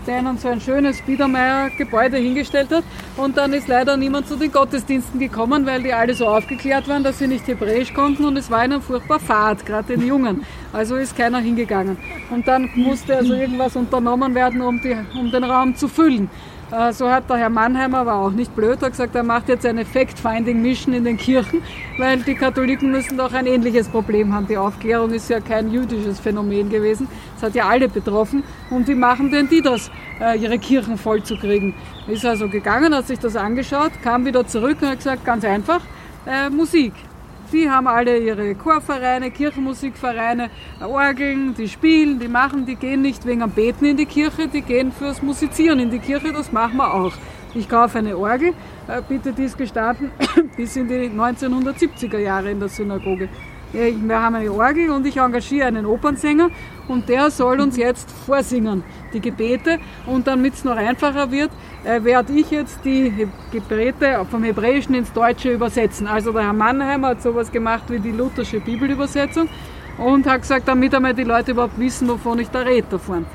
der 0.07 0.21
ihnen 0.21 0.39
so 0.39 0.49
ein 0.49 0.61
schönes 0.61 1.01
Biedermeier-Gebäude 1.03 2.17
hingestellt 2.17 2.71
hat. 2.71 2.85
Und 3.17 3.37
dann 3.37 3.53
ist 3.53 3.69
leider 3.69 3.97
niemand 3.97 4.29
zu 4.29 4.37
den 4.37 4.51
Gottesdiensten 4.51 5.21
gekommen, 5.21 5.67
weil 5.67 5.83
die 5.83 5.93
alle 5.93 6.15
so 6.15 6.27
aufgeklärt 6.27 6.89
waren, 6.89 7.05
dass 7.05 7.19
sie 7.19 7.27
nicht 7.27 7.47
Hebräisch 7.47 7.93
konnten 7.93 8.25
und 8.25 8.37
es 8.37 8.51
war 8.51 8.65
ihnen 8.65 8.81
furchtbar 8.81 9.21
fad, 9.21 9.65
gerade 9.67 9.97
den 9.97 10.07
Jungen. 10.07 10.45
Also 10.73 10.97
ist 10.97 11.17
keiner 11.17 11.39
hingegangen. 11.39 11.97
Und 12.31 12.47
dann 12.49 12.71
musste 12.75 13.17
also 13.17 13.35
irgendwas 13.35 13.77
unternommen 13.77 14.35
werden, 14.35 14.61
um, 14.61 14.81
die, 14.81 14.97
um 15.19 15.31
den 15.31 15.45
Raum 15.45 15.75
zu 15.75 15.89
füllen. 15.89 16.31
Äh, 16.71 16.93
so 16.93 17.11
hat 17.11 17.29
der 17.29 17.37
Herr 17.37 17.51
Mannheimer, 17.51 18.07
war 18.07 18.17
auch 18.17 18.31
nicht 18.31 18.55
blöd, 18.55 18.81
hat 18.81 18.93
gesagt, 18.93 19.17
er 19.17 19.25
macht 19.25 19.49
jetzt 19.49 19.67
eine 19.67 19.85
Fact-Finding-Mission 19.85 20.95
in 20.95 21.05
den 21.05 21.17
Kirchen, 21.17 21.63
weil 21.99 22.19
die 22.19 22.35
Katholiken 22.35 22.93
müssen 22.93 23.19
doch 23.19 23.33
ein 23.33 23.47
ähnliches 23.47 23.89
Problem 23.89 24.33
haben. 24.33 24.47
Die 24.47 24.57
Aufklärung 24.57 25.11
ist 25.11 25.29
ja 25.29 25.41
kein 25.41 25.73
jüdisches 25.73 26.21
Phänomen 26.21 26.71
gewesen. 26.71 27.09
Es 27.37 27.43
hat 27.43 27.57
ja 27.57 27.69
alle 27.69 27.89
betroffen. 27.89 28.45
Und 28.71 28.87
wie 28.87 28.95
machen 28.95 29.33
denn 29.33 29.49
die 29.49 29.63
das, 29.63 29.91
äh, 30.21 30.39
ihre 30.39 30.59
Kirchen 30.61 30.97
voll 30.97 31.25
zu 31.25 31.37
kriegen? 31.37 31.75
Ist 32.07 32.25
also 32.25 32.49
gegangen, 32.49 32.95
hat 32.95 33.09
sich 33.09 33.19
das 33.19 33.35
angeschaut, 33.35 33.91
kam 34.05 34.25
wieder 34.25 34.47
zurück 34.47 34.79
und 34.81 34.89
hat 34.89 34.99
gesagt, 34.99 35.25
ganz 35.25 35.45
einfach, 35.45 35.81
äh, 36.27 36.51
Musik. 36.51 36.93
Die 37.53 37.69
haben 37.69 37.89
alle 37.89 38.17
ihre 38.19 38.55
Chorvereine, 38.55 39.33
Kirchenmusikvereine, 39.33 40.51
Orgeln, 40.81 41.53
die 41.55 41.69
spielen, 41.69 42.21
die 42.21 42.29
machen, 42.29 42.65
die 42.65 42.77
gehen 42.77 43.03
nicht 43.03 43.27
wegen 43.27 43.43
am 43.43 43.51
Beten 43.51 43.87
in 43.87 43.97
die 43.97 44.07
Kirche, 44.07 44.47
die 44.47 44.63
gehen 44.63 44.93
fürs 44.93 45.21
Musizieren 45.21 45.81
in 45.81 45.91
die 45.91 45.99
Kirche, 45.99 46.33
das 46.33 46.53
machen 46.53 46.77
wir 46.77 46.95
auch. 46.95 47.13
Ich 47.55 47.69
kaufe 47.69 47.99
eine 47.99 48.17
Orgel, 48.17 48.51
äh, 48.87 49.03
bitte 49.09 49.33
die 49.33 49.45
ist 49.45 49.59
gestanden 49.59 50.13
bis 50.57 50.77
in 50.77 50.87
die 50.87 51.11
1970er 51.11 52.19
Jahre 52.19 52.53
in 52.53 52.61
der 52.61 52.69
Synagoge. 52.69 53.29
Wir 53.73 54.21
haben 54.21 54.35
eine 54.35 54.51
Orgel 54.51 54.91
und 54.91 55.07
ich 55.07 55.17
engagiere 55.17 55.67
einen 55.67 55.87
Opernsänger 55.87 56.51
und 56.89 57.09
der 57.09 57.31
soll 57.31 57.61
uns 57.61 57.77
jetzt 57.77 58.11
vorsingen, 58.11 58.83
die 59.13 59.21
Gebete. 59.21 59.79
Und 60.07 60.27
damit 60.27 60.55
es 60.55 60.65
noch 60.65 60.77
einfacher 60.77 61.31
wird, 61.31 61.51
äh, 61.85 62.03
werde 62.05 62.33
ich 62.33 62.51
jetzt 62.51 62.85
die 62.85 63.29
Gebete 63.53 64.25
vom 64.31 64.43
Hebräischen 64.43 64.95
ins 64.95 65.13
Deutsche 65.13 65.53
übersetzen. 65.53 66.07
Also 66.07 66.33
der 66.33 66.43
Herr 66.43 66.53
Mannheimer 66.53 67.09
hat 67.09 67.23
sowas 67.23 67.51
gemacht 67.51 67.85
wie 67.89 67.99
die 67.99 68.13
luthersche 68.13 68.61
Bibelübersetzung 68.61 69.49
und 69.99 70.27
hat 70.27 70.43
gesagt, 70.43 70.69
damit 70.69 70.95
einmal 70.95 71.15
die 71.15 71.25
Leute 71.25 71.53
überhaupt 71.53 71.79
wissen, 71.79 72.09
wovon 72.09 72.39
ich 72.39 72.51
da 72.51 72.61
rede 72.61 72.87
davon. 72.91 73.27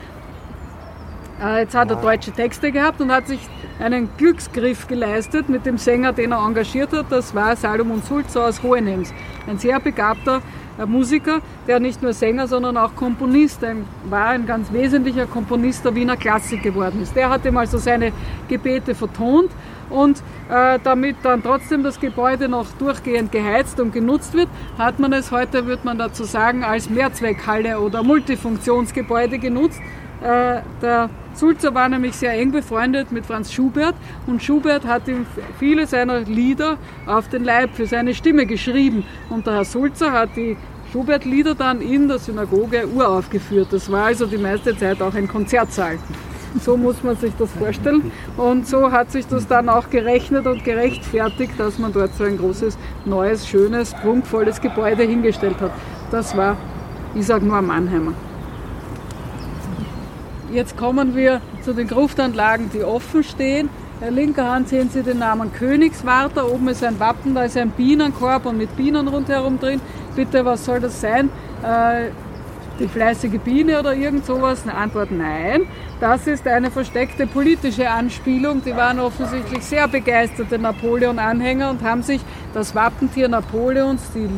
Äh, 1.41 1.61
jetzt 1.61 1.75
hat 1.75 1.89
er 1.89 1.97
deutsche 1.97 2.31
Texte 2.31 2.71
gehabt 2.71 3.01
und 3.01 3.11
hat 3.11 3.27
sich 3.27 3.39
einen 3.79 4.09
Glücksgriff 4.17 4.87
geleistet 4.87 5.49
mit 5.49 5.65
dem 5.65 5.77
Sänger, 5.77 6.13
den 6.13 6.31
er 6.31 6.45
engagiert 6.45 6.93
hat. 6.93 7.07
Das 7.09 7.35
war 7.35 7.55
Salomon 7.55 8.01
Sulzer 8.01 8.45
aus 8.45 8.63
Hohenems. 8.63 9.13
Ein 9.47 9.57
sehr 9.57 9.79
begabter 9.79 10.41
äh, 10.77 10.85
Musiker, 10.85 11.41
der 11.67 11.79
nicht 11.79 12.01
nur 12.01 12.13
Sänger, 12.13 12.47
sondern 12.47 12.77
auch 12.77 12.95
Komponist, 12.95 13.63
ein, 13.63 13.85
war 14.09 14.27
ein 14.29 14.45
ganz 14.45 14.71
wesentlicher 14.71 15.25
Komponist 15.25 15.85
der 15.85 15.95
Wiener 15.95 16.17
Klassik 16.17 16.63
geworden 16.63 17.01
ist. 17.01 17.15
Der 17.15 17.29
hat 17.29 17.45
ihm 17.45 17.57
also 17.57 17.77
seine 17.77 18.11
Gebete 18.47 18.95
vertont 18.95 19.51
und 19.89 20.21
äh, 20.49 20.79
damit 20.83 21.17
dann 21.23 21.43
trotzdem 21.43 21.83
das 21.83 21.99
Gebäude 21.99 22.49
noch 22.49 22.67
durchgehend 22.79 23.31
geheizt 23.31 23.79
und 23.79 23.93
genutzt 23.93 24.33
wird, 24.33 24.49
hat 24.77 24.99
man 24.99 25.13
es 25.13 25.31
heute, 25.31 25.65
würde 25.65 25.83
man 25.85 25.97
dazu 25.97 26.23
sagen, 26.23 26.63
als 26.63 26.89
Mehrzweckhalle 26.89 27.79
oder 27.79 28.03
Multifunktionsgebäude 28.03 29.37
genutzt. 29.37 29.79
Äh, 30.21 30.61
der 30.81 31.09
Sulzer 31.35 31.75
war 31.75 31.89
nämlich 31.89 32.15
sehr 32.15 32.31
eng 32.33 32.51
befreundet 32.51 33.11
mit 33.11 33.25
Franz 33.25 33.51
Schubert 33.51 33.95
und 34.25 34.41
Schubert 34.41 34.85
hat 34.85 35.07
ihm 35.09 35.25
viele 35.59 35.85
seiner 35.85 36.21
Lieder 36.21 36.77
auf 37.05 37.27
den 37.27 37.43
Leib 37.43 37.75
für 37.75 37.85
seine 37.85 38.13
Stimme 38.13 38.45
geschrieben. 38.45 39.03
Und 39.29 39.45
der 39.45 39.55
Herr 39.55 39.65
Sulzer 39.65 40.13
hat 40.13 40.29
die 40.37 40.55
Schubert-Lieder 40.93 41.53
dann 41.53 41.81
in 41.81 42.07
der 42.07 42.19
Synagoge 42.19 42.87
uraufgeführt. 42.87 43.67
Das 43.71 43.91
war 43.91 44.05
also 44.05 44.25
die 44.25 44.37
meiste 44.37 44.77
Zeit 44.77 45.01
auch 45.01 45.13
ein 45.13 45.27
Konzertsaal. 45.27 45.97
So 46.61 46.77
muss 46.77 47.03
man 47.03 47.17
sich 47.17 47.33
das 47.37 47.51
vorstellen. 47.51 48.13
Und 48.37 48.65
so 48.65 48.89
hat 48.93 49.11
sich 49.11 49.27
das 49.27 49.45
dann 49.45 49.67
auch 49.67 49.89
gerechnet 49.89 50.47
und 50.47 50.63
gerechtfertigt, 50.63 51.53
dass 51.57 51.77
man 51.79 51.91
dort 51.91 52.15
so 52.15 52.23
ein 52.23 52.37
großes, 52.37 52.77
neues, 53.03 53.45
schönes, 53.45 53.93
prunkvolles 53.93 54.61
Gebäude 54.61 55.03
hingestellt 55.03 55.59
hat. 55.59 55.71
Das 56.11 56.37
war 56.37 56.55
Isaac 57.13 57.43
Noah 57.43 57.61
Mannheimer. 57.61 58.13
Jetzt 60.51 60.77
kommen 60.77 61.15
wir 61.15 61.41
zu 61.63 61.73
den 61.73 61.87
Gruftanlagen, 61.87 62.69
die 62.71 62.83
offen 62.83 63.23
stehen. 63.23 63.69
In 64.05 64.13
linker 64.13 64.49
Hand 64.49 64.69
sehen 64.69 64.89
Sie 64.89 65.01
den 65.01 65.19
Namen 65.19 65.51
Königswarter. 65.53 66.51
Oben 66.51 66.67
ist 66.67 66.83
ein 66.83 66.99
Wappen, 66.99 67.33
da 67.33 67.43
ist 67.43 67.57
ein 67.57 67.71
Bienenkorb 67.71 68.45
und 68.45 68.57
mit 68.57 68.75
Bienen 68.75 69.07
rundherum 69.07 69.59
drin. 69.59 69.81
Bitte, 70.15 70.45
was 70.45 70.65
soll 70.65 70.79
das 70.79 71.01
sein? 71.01 71.29
Äh, 71.63 72.09
die 72.79 72.87
fleißige 72.87 73.39
Biene 73.39 73.79
oder 73.79 73.95
irgend 73.95 74.25
sowas? 74.25 74.63
Eine 74.63 74.75
Antwort 74.75 75.09
nein. 75.11 75.61
Das 75.99 76.27
ist 76.27 76.45
eine 76.45 76.69
versteckte 76.69 77.25
politische 77.25 77.89
Anspielung. 77.89 78.61
Die 78.63 78.75
waren 78.75 78.99
offensichtlich 78.99 79.63
sehr 79.63 79.87
begeisterte 79.87 80.59
Napoleon-Anhänger 80.59 81.69
und 81.69 81.81
haben 81.81 82.03
sich 82.03 82.21
das 82.53 82.75
Wappentier 82.75 83.29
Napoleons, 83.29 84.11
die 84.13 84.29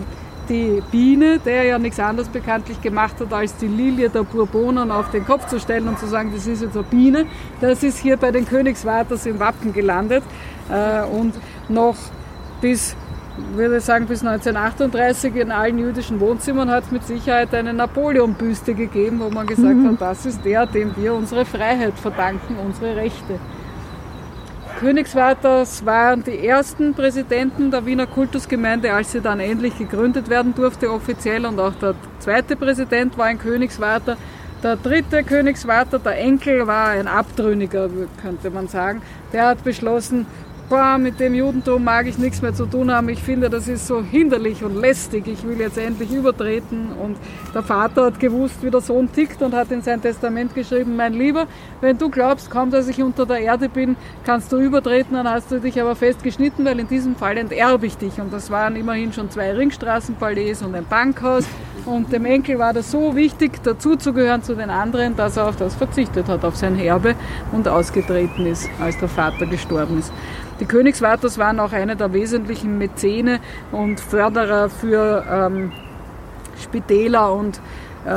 die 0.49 0.81
Biene, 0.91 1.39
der 1.39 1.63
ja 1.63 1.79
nichts 1.79 1.99
anderes 1.99 2.29
bekanntlich 2.29 2.81
gemacht 2.81 3.15
hat, 3.19 3.33
als 3.33 3.55
die 3.57 3.67
Lilie 3.67 4.09
der 4.09 4.23
Bourbonen 4.23 4.91
auf 4.91 5.11
den 5.11 5.25
Kopf 5.25 5.47
zu 5.47 5.59
stellen 5.59 5.87
und 5.87 5.99
zu 5.99 6.07
sagen, 6.07 6.31
das 6.33 6.47
ist 6.47 6.61
jetzt 6.61 6.75
eine 6.75 6.83
Biene, 6.83 7.25
das 7.61 7.83
ist 7.83 7.99
hier 7.99 8.17
bei 8.17 8.31
den 8.31 8.45
Königswarters 8.45 9.25
im 9.25 9.39
Wappen 9.39 9.73
gelandet 9.73 10.23
äh, 10.69 11.03
und 11.05 11.33
noch 11.69 11.95
bis 12.61 12.95
würde 13.53 13.77
ich 13.77 13.83
sagen, 13.83 14.07
bis 14.07 14.25
1938 14.25 15.35
in 15.35 15.51
allen 15.51 15.77
jüdischen 15.77 16.19
Wohnzimmern 16.19 16.71
hat 16.71 16.85
es 16.85 16.91
mit 16.91 17.03
Sicherheit 17.03 17.53
eine 17.53 17.73
Napoleon-Büste 17.73 18.73
gegeben, 18.73 19.19
wo 19.19 19.29
man 19.29 19.45
gesagt 19.45 19.75
mhm. 19.75 19.91
hat, 19.91 20.01
das 20.01 20.25
ist 20.25 20.43
der, 20.43 20.65
dem 20.65 20.95
wir 20.95 21.13
unsere 21.13 21.45
Freiheit 21.45 21.93
verdanken, 21.99 22.55
unsere 22.65 22.95
Rechte. 22.95 23.39
Königswarters 24.79 25.83
waren 25.87 26.23
die 26.23 26.47
ersten 26.47 26.93
Präsidenten 26.93 27.71
der 27.71 27.87
Wiener 27.87 28.05
Kultusgemeinde, 28.05 28.93
als 28.93 29.11
sie 29.11 29.21
dann 29.21 29.39
endlich 29.39 29.75
gegründet 29.75 30.29
werden 30.29 30.53
durfte 30.53 30.91
offiziell 30.91 31.47
und 31.47 31.59
auch 31.59 31.73
der 31.81 31.95
zweite 32.19 32.55
Präsident 32.55 33.17
war 33.17 33.25
ein 33.25 33.39
Königswarter. 33.39 34.17
Der 34.61 34.75
dritte 34.75 35.23
Königswarter, 35.23 35.97
der 35.97 36.19
Enkel, 36.19 36.67
war 36.67 36.89
ein 36.89 37.07
Abtrünniger, 37.07 37.89
könnte 38.21 38.51
man 38.51 38.67
sagen. 38.67 39.01
Der 39.33 39.47
hat 39.47 39.63
beschlossen, 39.63 40.27
boah, 40.69 40.97
mit 40.97 41.19
dem 41.19 41.33
Judentum 41.33 41.83
mag 41.83 42.07
ich 42.07 42.17
nichts 42.17 42.41
mehr 42.41 42.53
zu 42.53 42.65
tun 42.65 42.91
haben. 42.91 43.09
Ich 43.09 43.23
finde, 43.23 43.49
das 43.49 43.67
ist 43.67 43.87
so 43.87 44.03
hinderlich 44.03 44.63
und 44.63 44.75
lästig. 44.75 45.27
Ich 45.27 45.43
will 45.45 45.59
jetzt 45.59 45.77
endlich 45.77 46.11
übertreten. 46.11 46.91
Und 46.91 47.17
der 47.53 47.63
Vater 47.63 48.05
hat 48.05 48.19
gewusst, 48.19 48.61
wie 48.61 48.69
der 48.69 48.81
Sohn 48.81 49.11
tickt 49.11 49.41
und 49.41 49.53
hat 49.53 49.71
in 49.71 49.81
sein 49.81 50.01
Testament 50.01 50.53
geschrieben, 50.53 50.95
mein 50.95 51.13
Lieber, 51.13 51.47
wenn 51.81 51.97
du 51.97 52.09
glaubst, 52.09 52.51
kaum 52.51 52.71
dass 52.71 52.87
ich 52.87 53.01
unter 53.01 53.25
der 53.25 53.39
Erde 53.39 53.69
bin, 53.69 53.95
kannst 54.25 54.51
du 54.51 54.57
übertreten, 54.57 55.13
dann 55.13 55.29
hast 55.29 55.51
du 55.51 55.59
dich 55.59 55.79
aber 55.79 55.95
fest 55.95 56.23
geschnitten, 56.23 56.65
weil 56.65 56.79
in 56.79 56.87
diesem 56.87 57.15
Fall 57.15 57.37
enterbe 57.37 57.85
ich 57.85 57.97
dich. 57.97 58.19
Und 58.19 58.33
das 58.33 58.51
waren 58.51 58.75
immerhin 58.75 59.13
schon 59.13 59.29
zwei 59.31 59.53
Ringstraßenpalais 59.53 60.61
und 60.63 60.75
ein 60.75 60.85
Bankhaus. 60.85 61.45
Und 61.85 62.11
dem 62.11 62.25
Enkel 62.25 62.59
war 62.59 62.73
das 62.73 62.91
so 62.91 63.15
wichtig, 63.15 63.63
dazuzugehören 63.63 64.43
zu 64.43 64.55
den 64.55 64.69
anderen, 64.69 65.15
dass 65.15 65.37
er 65.37 65.47
auf 65.47 65.55
das 65.55 65.75
verzichtet 65.75 66.27
hat, 66.27 66.43
auf 66.43 66.55
sein 66.55 66.79
Erbe 66.79 67.15
und 67.51 67.67
ausgetreten 67.67 68.45
ist, 68.45 68.69
als 68.81 68.97
der 68.99 69.07
Vater 69.07 69.45
gestorben 69.45 69.99
ist. 69.99 70.11
Die 70.59 70.65
Königswarters 70.65 71.37
waren 71.37 71.59
auch 71.59 71.71
eine 71.71 71.95
der 71.95 72.11
wesentlichen 72.13 72.77
Mäzene 72.77 73.39
und 73.71 73.99
Förderer 73.99 74.69
für 74.69 75.23
ähm, 75.29 75.71
Spitäler 76.61 77.31
und 77.33 77.61
äh, 78.05 78.09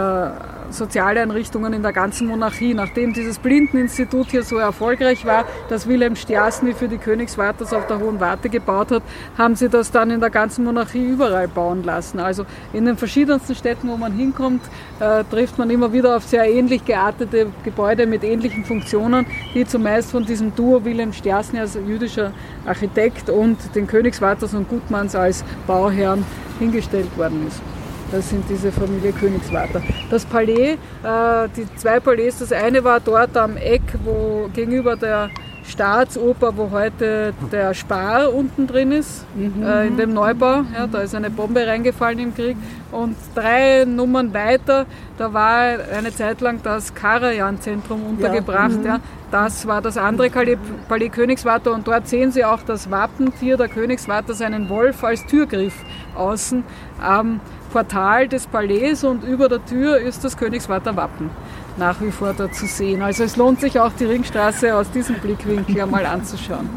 Sozialeinrichtungen 0.71 1.73
in 1.73 1.83
der 1.83 1.93
ganzen 1.93 2.27
Monarchie. 2.27 2.75
Nachdem 2.75 3.13
dieses 3.13 3.39
Blindeninstitut 3.39 4.31
hier 4.31 4.43
so 4.43 4.57
erfolgreich 4.57 5.25
war, 5.25 5.45
dass 5.69 5.87
Wilhelm 5.87 6.17
Stiasny 6.17 6.75
für 6.75 6.89
die 6.89 6.99
Königswarters 6.99 7.73
auf 7.73 7.87
der 7.87 8.01
Hohen 8.01 8.21
Warte 8.21 8.49
gebaut 8.49 8.91
hat, 8.91 9.03
haben 9.37 9.57
sie 9.57 9.69
das 9.69 9.91
dann 9.91 10.11
in 10.11 10.21
der 10.21 10.31
ganzen 10.31 10.65
Monarchie 10.65 11.05
überall 11.05 11.49
bauen 11.49 11.83
lassen. 11.85 12.21
Also 12.21 12.47
in 12.73 12.85
den 12.85 12.97
verschiedensten 12.97 13.55
Städten, 13.55 13.89
wo 13.89 13.97
man 13.97 14.13
hinkommt, 14.13 14.63
äh, 15.01 15.25
trifft 15.31 15.59
man 15.59 15.71
immer 15.71 15.93
wieder 15.93 16.17
auf 16.17 16.25
sehr 16.25 16.49
ähnlich 16.51 16.85
geartete 16.85 17.47
Gebäude 17.65 18.07
mit 18.07 18.25
ähnlichen 18.25 18.65
Funktionen, 18.65 19.27
die 19.55 19.67
zumeist 19.67 20.11
von 20.11 20.25
diesem 20.25 20.55
Duo 20.55 20.85
Wilhelm 20.85 21.13
Stiasny 21.13 21.61
als 21.61 21.75
jüdischer 21.75 22.33
Architekt 22.67 23.31
und 23.31 23.59
den 23.75 23.87
Königswarters 23.87 24.55
und 24.55 24.69
Gutmanns 24.69 25.15
als 25.15 25.45
Bauherren 25.67 26.25
hingestellt 26.59 27.17
worden 27.17 27.47
ist. 27.49 27.80
Das 28.13 28.29
sind 28.29 28.45
diese 28.49 28.73
Familie 28.73 29.13
Königswarter. 29.13 29.83
Das 30.11 30.25
Palais, 30.25 30.73
äh, 31.03 31.49
die 31.57 31.67
zwei 31.77 32.01
Palais, 32.01 32.33
das 32.39 32.53
eine 32.53 32.83
war 32.83 32.99
dort 32.99 33.37
am 33.37 33.57
Eck, 33.57 33.83
wo 34.05 34.51
gegenüber 34.53 34.97
der 34.97 35.31
Staatsoper, 35.71 36.57
wo 36.57 36.71
heute 36.73 37.33
der 37.53 37.75
Spar 37.75 38.35
unten 38.35 38.67
drin 38.67 38.93
ist, 38.93 39.25
mhm. 39.35 39.63
äh, 39.63 39.87
in 39.87 39.97
dem 39.97 40.13
Neubau. 40.13 40.63
Ja, 40.77 40.87
da 40.91 41.01
ist 41.03 41.15
eine 41.15 41.31
Bombe 41.31 41.65
reingefallen 41.67 42.19
im 42.19 42.35
Krieg. 42.35 42.57
Und 42.91 43.17
drei 43.35 43.85
Nummern 43.85 44.35
weiter, 44.35 44.87
da 45.17 45.33
war 45.33 45.61
eine 45.97 46.13
Zeit 46.13 46.41
lang 46.41 46.61
das 46.63 46.95
Karajan-Zentrum 46.95 48.05
untergebracht. 48.05 48.73
Ja. 48.73 48.79
Mhm. 48.79 48.87
Ja. 48.87 49.01
Das 49.31 49.67
war 49.69 49.81
das 49.81 49.97
andere 49.97 50.29
Palais, 50.31 50.59
Palais 50.89 51.11
Königswarter 51.11 51.73
und 51.73 51.87
dort 51.87 52.09
sehen 52.09 52.33
Sie 52.33 52.45
auch 52.45 52.63
das 52.67 52.91
Wappentier 52.91 53.57
der 53.57 53.69
Königswarter, 53.69 54.35
seinen 54.35 54.69
Wolf 54.69 55.05
als 55.05 55.25
Türgriff 55.27 55.75
außen 56.17 56.65
am 57.01 57.41
Portal 57.73 58.29
des 58.29 58.47
Palais 58.47 59.05
und 59.05 59.25
über 59.25 59.49
der 59.49 59.65
Tür 59.65 59.99
ist 59.99 60.25
das 60.25 60.37
Königswarter 60.37 60.97
Wappen 60.97 61.31
nach 61.77 62.01
wie 62.01 62.11
vor 62.11 62.35
da 62.35 62.51
zu 62.53 62.67
sehen. 62.67 63.03
Also 63.03 63.25
es 63.25 63.37
lohnt 63.37 63.61
sich 63.61 63.81
auch 63.81 63.93
die 63.99 64.05
Ringstraße 64.05 64.75
aus 64.75 64.91
diesem 64.91 65.17
Blickwinkel 65.17 65.81
einmal 65.81 66.07
anzuschauen. 66.07 66.69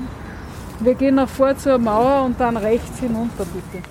Wir 0.80 0.96
gehen 0.96 1.16
nach 1.16 1.30
vor 1.30 1.56
zur 1.58 1.78
Mauer 1.78 2.24
und 2.26 2.40
dann 2.40 2.58
rechts 2.58 3.00
hinunter 3.00 3.46
bitte. 3.46 3.84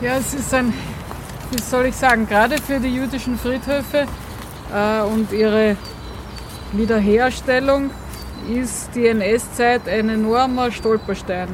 Ja, 0.00 0.16
es 0.16 0.32
ist 0.32 0.54
ein, 0.54 0.72
wie 1.50 1.60
soll 1.60 1.86
ich 1.86 1.96
sagen, 1.96 2.26
gerade 2.26 2.56
für 2.56 2.80
die 2.80 2.88
jüdischen 2.88 3.38
Friedhöfe 3.38 4.06
äh, 4.74 5.02
und 5.02 5.30
ihre 5.30 5.76
Wiederherstellung 6.72 7.90
ist 8.48 8.90
die 8.94 9.06
NS-Zeit 9.08 9.88
ein 9.88 10.08
enormer 10.08 10.70
Stolperstein. 10.70 11.48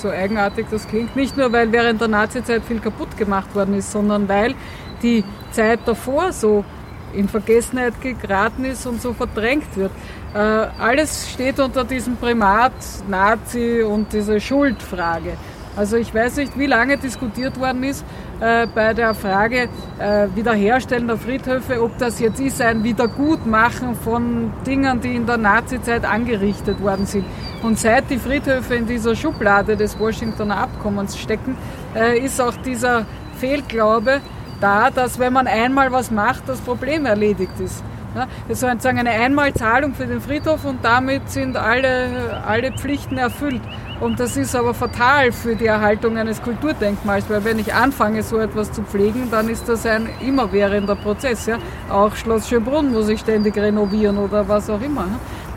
So 0.00 0.08
eigenartig 0.08 0.66
das 0.70 0.88
klingt. 0.88 1.14
Nicht 1.14 1.36
nur, 1.36 1.52
weil 1.52 1.70
während 1.70 2.00
der 2.00 2.08
Nazi-Zeit 2.08 2.62
viel 2.64 2.80
kaputt 2.80 3.16
gemacht 3.16 3.54
worden 3.54 3.74
ist, 3.74 3.92
sondern 3.92 4.28
weil 4.28 4.54
die 5.02 5.22
Zeit 5.50 5.80
davor 5.84 6.32
so 6.32 6.64
in 7.12 7.28
Vergessenheit 7.28 7.94
geraten 8.00 8.64
ist 8.64 8.86
und 8.86 9.02
so 9.02 9.12
verdrängt 9.12 9.76
wird. 9.76 9.92
Äh, 10.34 10.38
alles 10.38 11.30
steht 11.30 11.60
unter 11.60 11.84
diesem 11.84 12.16
Primat 12.16 12.72
Nazi 13.08 13.82
und 13.82 14.12
diese 14.12 14.40
Schuldfrage. 14.40 15.36
Also 15.74 15.96
ich 15.96 16.14
weiß 16.14 16.36
nicht, 16.36 16.58
wie 16.58 16.66
lange 16.66 16.98
diskutiert 16.98 17.58
worden 17.58 17.82
ist 17.82 18.04
äh, 18.40 18.66
bei 18.66 18.92
der 18.92 19.14
Frage 19.14 19.70
äh, 19.98 20.28
Wiederherstellen 20.34 21.06
der 21.06 21.16
Friedhöfe, 21.16 21.82
ob 21.82 21.96
das 21.96 22.20
jetzt 22.20 22.40
ist 22.40 22.60
ein 22.60 22.84
Wiedergutmachen 22.84 23.94
von 23.94 24.52
Dingen, 24.66 25.00
die 25.00 25.16
in 25.16 25.26
der 25.26 25.38
Nazizeit 25.38 26.04
angerichtet 26.04 26.82
worden 26.82 27.06
sind. 27.06 27.24
Und 27.62 27.78
seit 27.78 28.10
die 28.10 28.18
Friedhöfe 28.18 28.74
in 28.74 28.86
dieser 28.86 29.16
Schublade 29.16 29.76
des 29.76 29.98
Washingtoner 29.98 30.58
Abkommens 30.58 31.16
stecken, 31.16 31.56
äh, 31.94 32.18
ist 32.18 32.38
auch 32.38 32.56
dieser 32.56 33.06
Fehlglaube 33.38 34.20
da, 34.60 34.90
dass 34.90 35.18
wenn 35.18 35.32
man 35.32 35.46
einmal 35.46 35.90
was 35.90 36.10
macht, 36.10 36.48
das 36.48 36.60
Problem 36.60 37.06
erledigt 37.06 37.58
ist. 37.60 37.82
Das 38.14 38.28
ist 38.48 38.60
sozusagen 38.60 38.98
eine 38.98 39.10
Einmalzahlung 39.10 39.94
für 39.94 40.06
den 40.06 40.20
Friedhof 40.20 40.64
und 40.64 40.84
damit 40.84 41.30
sind 41.30 41.56
alle, 41.56 42.42
alle 42.46 42.72
Pflichten 42.72 43.16
erfüllt. 43.18 43.62
Und 44.00 44.18
das 44.18 44.36
ist 44.36 44.56
aber 44.56 44.74
fatal 44.74 45.30
für 45.30 45.54
die 45.54 45.66
Erhaltung 45.66 46.18
eines 46.18 46.42
Kulturdenkmals, 46.42 47.30
weil 47.30 47.44
wenn 47.44 47.58
ich 47.58 47.72
anfange, 47.72 48.22
so 48.22 48.38
etwas 48.38 48.72
zu 48.72 48.82
pflegen, 48.82 49.28
dann 49.30 49.48
ist 49.48 49.68
das 49.68 49.86
ein 49.86 50.08
immerwährender 50.20 50.96
Prozess. 50.96 51.46
Ja? 51.46 51.58
Auch 51.88 52.14
Schloss 52.16 52.48
Schönbrunn 52.48 52.90
muss 52.92 53.08
ich 53.08 53.20
ständig 53.20 53.56
renovieren 53.56 54.18
oder 54.18 54.48
was 54.48 54.68
auch 54.68 54.80
immer. 54.80 55.06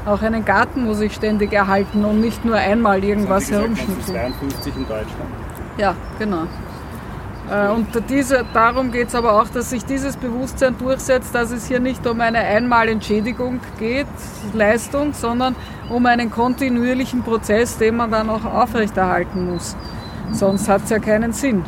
Auch 0.06 0.22
einen 0.22 0.46
Garten 0.46 0.86
muss 0.86 1.02
ich 1.02 1.16
ständig 1.16 1.52
erhalten 1.52 2.06
und 2.06 2.22
nicht 2.22 2.46
nur 2.46 2.56
einmal 2.56 3.04
irgendwas 3.04 3.50
herumschnitzen. 3.50 4.14
52 4.14 4.76
in 4.76 4.82
Deutschland. 4.88 5.32
Ja, 5.78 5.96
genau. 6.20 6.44
Äh, 7.50 7.70
und 7.70 7.88
diese, 8.10 8.46
darum 8.54 8.92
geht 8.92 9.10
es 9.10 9.16
aber 9.16 9.40
auch, 9.42 9.48
dass 9.50 9.70
sich 9.70 9.86
dieses 9.86 10.18
Bewusstsein 10.18 10.78
durchsetzt, 10.78 11.34
dass 11.36 11.52
es 11.52 11.68
hier 11.68 11.80
nicht 11.80 12.06
um 12.08 12.20
eine 12.22 12.40
Einmalentschädigung 12.40 13.60
geht, 13.78 14.08
Leistung, 14.54 15.14
sondern 15.14 15.56
um 15.90 16.06
einen 16.06 16.32
kontinuierlichen 16.32 17.24
Prozess, 17.24 17.78
den 17.78 17.98
man 17.98 18.12
dann 18.12 18.30
auch 18.30 18.46
aufrechterhalten 18.46 19.52
muss. 19.52 19.76
Sonst 20.32 20.68
hat 20.68 20.84
es 20.86 20.90
ja 20.90 21.00
keinen 21.00 21.34
Sinn. 21.34 21.64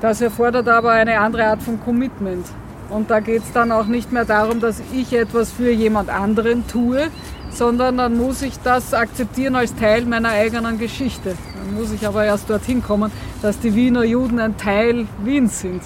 Das 0.00 0.20
erfordert 0.20 0.68
aber 0.68 0.92
eine 0.92 1.20
andere 1.20 1.46
Art 1.46 1.62
von 1.62 1.80
Commitment. 1.80 2.46
Und 2.88 3.10
da 3.10 3.20
geht 3.20 3.42
es 3.42 3.52
dann 3.52 3.72
auch 3.72 3.86
nicht 3.86 4.12
mehr 4.12 4.24
darum, 4.24 4.60
dass 4.60 4.82
ich 4.92 5.12
etwas 5.12 5.50
für 5.50 5.70
jemand 5.70 6.10
anderen 6.10 6.66
tue, 6.66 7.08
sondern 7.50 7.96
dann 7.96 8.16
muss 8.16 8.42
ich 8.42 8.58
das 8.62 8.94
akzeptieren 8.94 9.54
als 9.56 9.74
Teil 9.74 10.04
meiner 10.04 10.30
eigenen 10.30 10.78
Geschichte. 10.78 11.36
Muss 11.74 11.90
ich 11.92 12.06
aber 12.06 12.24
erst 12.24 12.50
dorthin 12.50 12.82
kommen, 12.82 13.10
dass 13.40 13.58
die 13.58 13.74
Wiener 13.74 14.04
Juden 14.04 14.38
ein 14.38 14.56
Teil 14.56 15.06
Wiens 15.24 15.60
sind. 15.60 15.82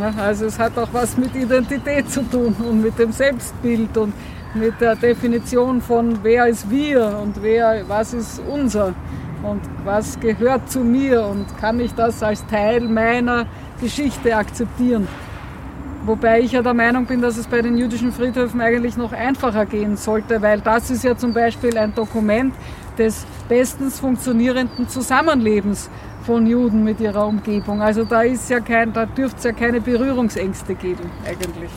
Ja, 0.00 0.12
also 0.20 0.46
es 0.46 0.58
hat 0.58 0.76
auch 0.76 0.88
was 0.92 1.16
mit 1.16 1.36
Identität 1.36 2.10
zu 2.10 2.22
tun 2.22 2.56
und 2.58 2.82
mit 2.82 2.98
dem 2.98 3.12
Selbstbild 3.12 3.96
und 3.96 4.14
mit 4.54 4.80
der 4.80 4.96
Definition 4.96 5.80
von 5.80 6.18
wer 6.22 6.46
ist 6.46 6.68
wir 6.70 7.18
und 7.22 7.40
wer, 7.42 7.84
was 7.86 8.14
ist 8.14 8.40
unser 8.50 8.94
und 9.42 9.60
was 9.84 10.18
gehört 10.18 10.70
zu 10.70 10.80
mir 10.80 11.24
und 11.24 11.46
kann 11.58 11.78
ich 11.78 11.94
das 11.94 12.22
als 12.22 12.44
Teil 12.46 12.80
meiner 12.80 13.46
Geschichte 13.80 14.34
akzeptieren. 14.34 15.06
Wobei 16.04 16.40
ich 16.40 16.52
ja 16.52 16.62
der 16.62 16.74
Meinung 16.74 17.04
bin, 17.04 17.20
dass 17.20 17.36
es 17.36 17.46
bei 17.46 17.60
den 17.60 17.76
jüdischen 17.76 18.10
Friedhöfen 18.10 18.60
eigentlich 18.60 18.96
noch 18.96 19.12
einfacher 19.12 19.66
gehen 19.66 19.96
sollte, 19.98 20.40
weil 20.40 20.60
das 20.60 20.90
ist 20.90 21.04
ja 21.04 21.14
zum 21.14 21.34
Beispiel 21.34 21.76
ein 21.76 21.94
Dokument 21.94 22.54
des 23.00 23.26
bestens 23.48 23.98
funktionierenden 23.98 24.88
Zusammenlebens 24.88 25.90
von 26.24 26.46
Juden 26.46 26.84
mit 26.84 27.00
ihrer 27.00 27.26
Umgebung. 27.26 27.80
Also 27.80 28.04
da 28.04 28.22
ist 28.22 28.50
ja 28.50 28.60
kein, 28.60 28.92
da 28.92 29.06
dürfte 29.06 29.38
es 29.38 29.44
ja 29.44 29.52
keine 29.52 29.80
Berührungsängste 29.80 30.74
geben 30.74 31.10
eigentlich. 31.26 31.70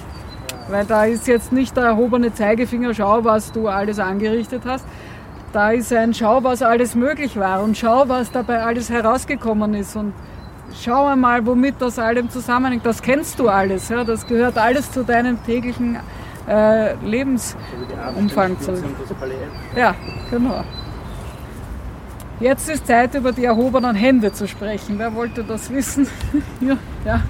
Weil 0.70 0.86
da 0.86 1.06
ist 1.06 1.28
jetzt 1.28 1.52
nicht 1.52 1.76
der 1.78 1.86
erhobene 1.86 2.34
Zeigefinger, 2.34 2.94
schau, 2.94 3.24
was 3.24 3.52
du 3.52 3.68
alles 3.68 4.00
angerichtet 4.00 4.64
hast. 4.66 4.86
Da 5.54 5.72
ist 5.72 5.94
ein 5.94 6.14
Schau, 6.14 6.44
was 6.44 6.62
alles 6.62 6.96
möglich 6.96 7.38
war 7.38 7.64
und 7.64 7.78
schau, 7.78 8.06
was 8.08 8.32
dabei 8.32 8.64
alles 8.64 8.90
herausgekommen 8.90 9.76
ist 9.76 9.96
und 9.96 10.14
schau 10.82 11.06
einmal, 11.06 11.46
womit 11.46 11.76
das 11.80 12.00
allem 12.00 12.30
zusammenhängt. 12.30 12.86
Das 12.86 13.02
kennst 13.02 13.40
du 13.40 13.50
alles. 13.50 13.90
Ja? 13.90 14.04
Das 14.04 14.28
gehört 14.28 14.58
alles 14.58 14.92
zu 14.92 15.04
deinem 15.04 15.44
täglichen 15.46 16.00
äh, 16.48 16.96
Lebensumfang. 16.96 18.60
Zu. 18.60 18.74
Ja, 19.76 19.96
genau. 20.30 20.64
Jetzt 22.44 22.68
ist 22.70 22.88
Zeit, 22.88 23.16
über 23.16 23.32
die 23.32 23.46
erhobenen 23.46 23.96
Hände 23.96 24.34
zu 24.34 24.50
sprechen. 24.50 25.00
Wer 25.00 25.16
wollte 25.16 25.46
das 25.46 25.70
wissen? 25.70 26.10
ja, 26.60 26.76
ja. 27.06 27.22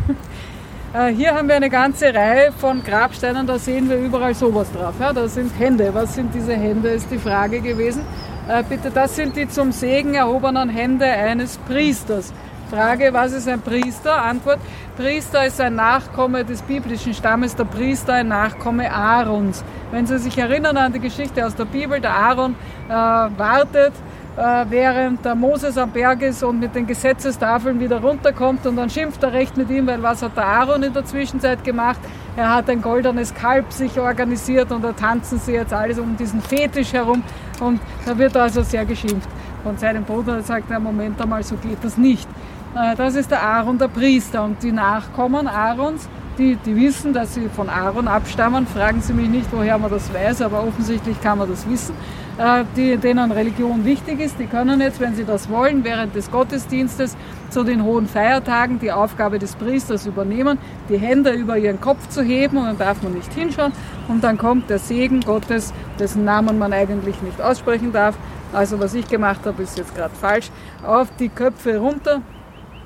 Äh, 0.92 1.14
hier 1.14 1.36
haben 1.36 1.48
wir 1.48 1.56
eine 1.56 1.70
ganze 1.70 2.12
Reihe 2.12 2.52
von 2.52 2.84
Grabsteinen, 2.84 3.46
da 3.46 3.60
sehen 3.60 3.88
wir 3.92 3.98
überall 3.98 4.34
sowas 4.34 4.72
drauf. 4.72 4.96
Ja, 5.00 5.14
da 5.14 5.28
sind 5.28 5.52
Hände. 5.60 5.94
Was 5.94 6.16
sind 6.16 6.34
diese 6.34 6.56
Hände, 6.56 6.90
ist 6.90 7.12
die 7.12 7.20
Frage 7.20 7.62
gewesen. 7.62 8.02
Äh, 8.48 8.64
bitte, 8.68 8.90
das 8.90 9.16
sind 9.16 9.36
die 9.36 9.48
zum 9.48 9.72
Segen 9.72 10.16
erhobenen 10.16 10.70
Hände 10.70 11.06
eines 11.06 11.60
Priesters. 11.60 12.34
Frage, 12.72 13.14
was 13.14 13.34
ist 13.34 13.48
ein 13.48 13.62
Priester? 13.62 14.20
Antwort, 14.20 14.58
Priester 14.98 15.46
ist 15.46 15.62
ein 15.62 15.76
Nachkomme 15.76 16.44
des 16.44 16.64
biblischen 16.64 17.14
Stammes, 17.14 17.56
der 17.56 17.66
Priester 17.66 18.14
ein 18.14 18.30
Nachkomme 18.30 18.92
Aarons. 18.92 19.64
Wenn 19.92 20.08
Sie 20.08 20.18
sich 20.18 20.36
erinnern 20.40 20.76
an 20.78 20.92
die 20.92 21.00
Geschichte 21.00 21.46
aus 21.46 21.54
der 21.54 21.66
Bibel, 21.66 22.02
der 22.02 22.16
Aaron 22.16 22.56
äh, 22.90 22.92
wartet, 22.92 23.94
während 24.36 25.24
der 25.24 25.36
Moses 25.36 25.78
am 25.78 25.92
Berg 25.92 26.24
ist 26.24 26.44
und 26.44 26.60
mit 26.60 26.74
den 26.74 26.88
Gesetzestafeln 26.88 27.80
wieder 27.80 28.02
runterkommt 28.02 28.66
und 28.66 28.76
dann 28.76 28.90
schimpft 28.90 29.22
er 29.22 29.34
recht 29.34 29.58
mit 29.58 29.70
ihm, 29.70 29.86
weil 29.86 30.02
was 30.02 30.24
hat 30.24 30.36
der 30.36 30.46
Aaron 30.46 30.82
in 30.82 30.94
der 30.94 31.06
Zwischenzeit 31.06 31.64
gemacht? 31.64 32.00
Er 32.36 32.54
hat 32.54 32.68
ein 32.70 32.82
goldenes 32.82 33.34
Kalb 33.34 33.72
sich 33.72 34.00
organisiert 34.00 34.72
und 34.72 34.84
da 34.84 34.92
tanzen 34.92 35.38
sie 35.38 35.52
jetzt 35.52 35.72
alles 35.72 36.00
um 36.00 36.18
diesen 36.18 36.42
Fetisch 36.42 36.94
herum 36.94 37.22
und 37.60 37.80
da 38.06 38.18
wird 38.18 38.36
also 38.36 38.64
sehr 38.64 38.86
geschimpft 38.86 39.30
von 39.62 39.78
seinem 39.78 40.04
Bruder. 40.04 40.38
Er 40.38 40.42
sagt, 40.42 40.66
na 40.70 40.80
Moment 40.80 41.22
einmal, 41.22 41.44
so 41.44 41.56
geht 41.56 41.78
das 41.84 41.98
nicht. 41.98 42.28
Äh, 42.76 42.96
das 42.96 43.16
ist 43.16 43.30
der 43.30 43.42
Aaron, 43.42 43.78
der 43.78 43.88
Priester. 43.88 44.44
Und 44.44 44.62
die 44.64 44.72
Nachkommen 44.72 45.48
Aarons 45.48 46.10
die, 46.38 46.56
die 46.56 46.76
wissen, 46.76 47.14
dass 47.14 47.36
sie 47.36 47.48
von 47.50 47.70
Aaron 47.70 48.08
abstammen. 48.08 48.66
Fragen 48.66 49.02
Sie 49.02 49.14
mich 49.14 49.30
nicht, 49.30 49.48
woher 49.52 49.78
man 49.78 49.92
das 49.92 50.14
weiß, 50.14 50.42
aber 50.42 50.64
offensichtlich 50.64 51.20
kann 51.22 51.38
man 51.38 51.50
das 51.50 51.70
wissen. 51.70 51.96
Äh, 52.38 52.64
die, 52.76 52.98
denen 52.98 53.32
Religion 53.32 53.86
wichtig 53.86 54.20
ist, 54.20 54.40
die 54.40 54.48
können 54.48 54.82
jetzt, 54.82 55.00
wenn 55.00 55.14
sie 55.14 55.24
das 55.24 55.50
wollen, 55.50 55.84
während 55.84 56.16
des 56.16 56.32
Gottesdienstes 56.32 57.16
zu 57.52 57.64
den 57.64 57.84
hohen 57.84 58.08
Feiertagen 58.08 58.80
die 58.80 58.92
Aufgabe 58.92 59.38
des 59.38 59.56
Priesters 59.56 60.08
übernehmen, 60.08 60.58
die 60.90 60.98
Hände 60.98 61.32
über 61.32 61.60
ihren 61.60 61.80
Kopf 61.80 62.10
zu 62.10 62.24
heben 62.24 62.58
und 62.58 62.66
dann 62.66 62.78
darf 62.80 63.04
man 63.04 63.14
nicht 63.14 63.32
hinschauen 63.34 63.72
und 64.08 64.24
dann 64.24 64.40
kommt 64.40 64.72
der 64.72 64.80
Segen 64.80 65.22
Gottes, 65.22 65.74
dessen 66.00 66.26
Namen 66.26 66.58
man 66.58 66.74
eigentlich 66.74 67.22
nicht 67.22 67.40
aussprechen 67.40 67.92
darf. 67.92 68.18
Also 68.52 68.80
was 68.80 68.96
ich 68.96 69.08
gemacht 69.08 69.42
habe, 69.46 69.62
ist 69.62 69.78
jetzt 69.78 69.96
gerade 69.96 70.16
falsch. 70.16 70.50
Auf 70.84 71.10
die 71.20 71.30
Köpfe 71.30 71.78
runter 71.78 72.22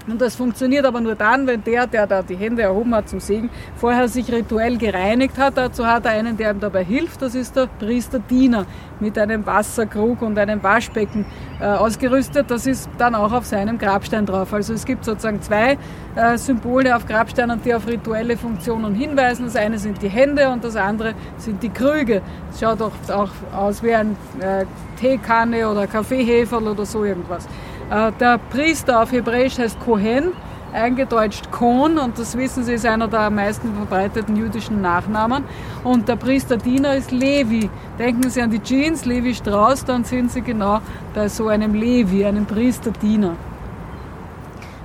und 0.07 0.21
das 0.21 0.35
funktioniert 0.35 0.85
aber 0.85 1.01
nur 1.01 1.15
dann, 1.15 1.47
wenn 1.47 1.63
der, 1.63 1.85
der 1.85 2.07
da 2.07 2.21
die 2.21 2.35
Hände 2.35 2.61
erhoben 2.61 2.95
hat 2.95 3.09
zum 3.09 3.19
Segen, 3.19 3.49
vorher 3.75 4.07
sich 4.07 4.31
rituell 4.31 4.77
gereinigt 4.77 5.37
hat. 5.37 5.57
Dazu 5.57 5.85
hat 5.85 6.05
er 6.05 6.11
einen, 6.11 6.37
der 6.37 6.51
ihm 6.51 6.59
dabei 6.59 6.83
hilft. 6.83 7.21
Das 7.21 7.35
ist 7.35 7.55
der 7.55 7.67
Priesterdiener 7.79 8.65
mit 8.99 9.17
einem 9.17 9.45
Wasserkrug 9.45 10.21
und 10.21 10.39
einem 10.39 10.63
Waschbecken 10.63 11.25
äh, 11.59 11.65
ausgerüstet. 11.65 12.49
Das 12.49 12.65
ist 12.65 12.89
dann 12.97 13.15
auch 13.15 13.33
auf 13.33 13.45
seinem 13.45 13.77
Grabstein 13.77 14.25
drauf. 14.25 14.53
Also 14.53 14.73
es 14.73 14.85
gibt 14.85 15.03
sozusagen 15.03 15.41
zwei 15.41 15.77
äh, 16.15 16.37
Symbole 16.37 16.95
auf 16.95 17.05
Grabsteinen, 17.05 17.61
die 17.63 17.73
auf 17.73 17.85
rituelle 17.85 18.37
Funktionen 18.37 18.95
hinweisen. 18.95 19.45
Das 19.45 19.57
eine 19.57 19.77
sind 19.77 20.01
die 20.01 20.09
Hände 20.09 20.49
und 20.49 20.63
das 20.63 20.77
andere 20.77 21.15
sind 21.37 21.61
die 21.61 21.69
Krüge. 21.69 22.21
Das 22.49 22.61
schaut 22.61 22.81
auch, 22.81 22.93
auch 23.13 23.31
aus 23.53 23.83
wie 23.83 23.93
ein 23.93 24.15
äh, 24.39 24.65
Teekanne 24.99 25.69
oder 25.69 25.85
Kaffeeheferl 25.85 26.67
oder 26.67 26.85
so 26.85 27.03
irgendwas. 27.03 27.47
Äh, 27.89 28.11
der 28.19 28.37
Priester 28.37 29.01
auf 29.01 29.11
Hebräisch 29.11 29.57
heißt 29.57 29.79
Kohen, 29.79 30.33
eingedeutscht 30.73 31.51
Kohn 31.51 31.97
und 31.97 32.19
das 32.19 32.37
wissen 32.37 32.63
Sie, 32.63 32.73
ist 32.73 32.85
einer 32.85 33.07
der 33.07 33.21
am 33.21 33.35
meisten 33.35 33.73
verbreiteten 33.73 34.35
jüdischen 34.35 34.81
Nachnamen. 34.81 35.45
Und 35.83 36.07
der 36.09 36.17
Priesterdiener 36.17 36.95
ist 36.95 37.11
Levi. 37.11 37.69
Denken 37.97 38.29
Sie 38.29 38.41
an 38.41 38.51
die 38.51 38.61
Jeans, 38.61 39.05
Levi 39.05 39.33
Strauss, 39.33 39.85
dann 39.85 40.03
sind 40.03 40.31
Sie 40.31 40.41
genau 40.41 40.79
bei 41.13 41.29
so 41.29 41.47
einem 41.47 41.73
Levi, 41.73 42.25
einem 42.25 42.45
Priesterdiener. 42.45 43.35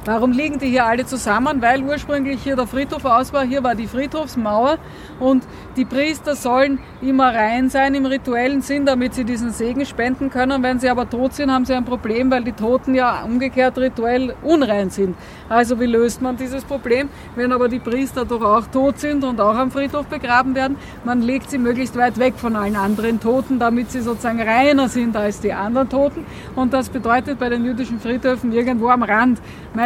Warum 0.05 0.33
liegen 0.33 0.59
die 0.59 0.67
hier 0.67 0.85
alle 0.85 1.07
zusammen? 1.07 1.63
Weil 1.63 1.81
ursprünglich 1.85 2.43
hier 2.43 2.57
der 2.57 2.67
Friedhof 2.67 3.05
aus 3.05 3.33
war. 3.33 3.45
Hier 3.45 3.63
war 3.63 3.77
die 3.77 3.87
Friedhofsmauer 3.87 4.79
und 5.21 5.45
die 5.77 5.85
Priester 5.85 6.35
sollen 6.35 6.81
immer 7.01 7.33
rein 7.33 7.71
sein 7.71 7.95
im 7.95 8.07
rituellen 8.07 8.63
Sinn, 8.63 8.85
damit 8.85 9.15
sie 9.15 9.23
diesen 9.23 9.53
Segen 9.53 9.87
spenden 9.87 10.29
können. 10.29 10.61
Wenn 10.61 10.81
sie 10.81 10.89
aber 10.89 11.09
tot 11.09 11.35
sind, 11.35 11.53
haben 11.53 11.65
sie 11.67 11.75
ein 11.75 11.85
Problem, 11.85 12.33
weil 12.33 12.43
die 12.43 12.51
Toten 12.51 12.97
ja 12.97 13.23
umgekehrt 13.23 13.79
rituell 13.79 14.35
unrein 14.43 14.91
sind. 14.91 15.15
Also 15.49 15.79
wie 15.79 15.87
löst 15.87 16.21
man 16.21 16.37
dieses 16.37 16.65
Problem? 16.65 17.09
Wenn 17.37 17.53
aber 17.53 17.69
die 17.69 17.79
Priester 17.79 18.25
doch 18.25 18.43
auch 18.43 18.67
tot 18.67 18.99
sind 18.99 19.23
und 19.23 19.41
auch 19.41 19.55
am 19.55 19.71
Friedhof 19.71 20.07
begraben 20.07 20.57
werden, 20.57 20.79
man 21.05 21.23
legt 21.23 21.49
sie 21.49 21.59
möglichst 21.59 21.97
weit 21.97 22.19
weg 22.19 22.35
von 22.39 22.57
allen 22.57 22.75
anderen 22.75 23.21
Toten, 23.21 23.61
damit 23.61 23.93
sie 23.93 24.01
sozusagen 24.01 24.43
reiner 24.43 24.89
sind 24.89 25.17
als 25.17 25.39
die 25.39 25.53
anderen 25.53 25.89
Toten. 25.89 26.27
Und 26.57 26.73
das 26.73 26.89
bedeutet 26.89 27.39
bei 27.39 27.49
den 27.49 27.65
jüdischen 27.65 28.01
Friedhöfen 28.01 28.51
irgendwo 28.51 28.89
am 28.89 29.05
Rand. 29.05 29.41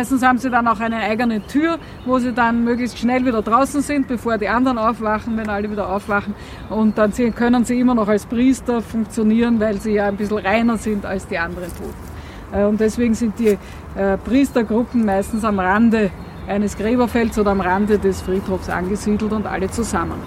Meistens 0.06 0.22
haben 0.22 0.38
sie 0.38 0.50
dann 0.50 0.68
auch 0.68 0.78
eine 0.78 0.98
eigene 0.98 1.44
Tür, 1.48 1.80
wo 2.04 2.20
sie 2.20 2.32
dann 2.32 2.62
möglichst 2.62 2.96
schnell 2.96 3.26
wieder 3.26 3.42
draußen 3.42 3.82
sind, 3.82 4.06
bevor 4.06 4.38
die 4.38 4.48
anderen 4.48 4.78
aufwachen, 4.78 5.36
wenn 5.36 5.48
alle 5.48 5.68
wieder 5.68 5.88
aufwachen. 5.88 6.32
Und 6.70 6.96
dann 6.96 7.12
können 7.34 7.64
sie 7.64 7.80
immer 7.80 7.96
noch 7.96 8.06
als 8.06 8.24
Priester 8.24 8.82
funktionieren, 8.82 9.58
weil 9.58 9.80
sie 9.80 9.94
ja 9.94 10.06
ein 10.06 10.16
bisschen 10.16 10.38
reiner 10.38 10.76
sind 10.76 11.04
als 11.04 11.26
die 11.26 11.36
anderen 11.36 11.70
Toten. 11.70 11.92
Äh, 12.52 12.66
und 12.66 12.78
deswegen 12.78 13.14
sind 13.14 13.36
die 13.40 13.58
äh, 13.96 14.16
Priestergruppen 14.24 15.04
meistens 15.04 15.42
am 15.42 15.58
Rande 15.58 16.12
eines 16.46 16.76
Gräberfelds 16.76 17.36
oder 17.40 17.50
am 17.50 17.60
Rande 17.60 17.98
des 17.98 18.22
Friedhofs 18.22 18.68
angesiedelt 18.68 19.32
und 19.32 19.44
alle 19.44 19.68
zusammen. 19.68 20.20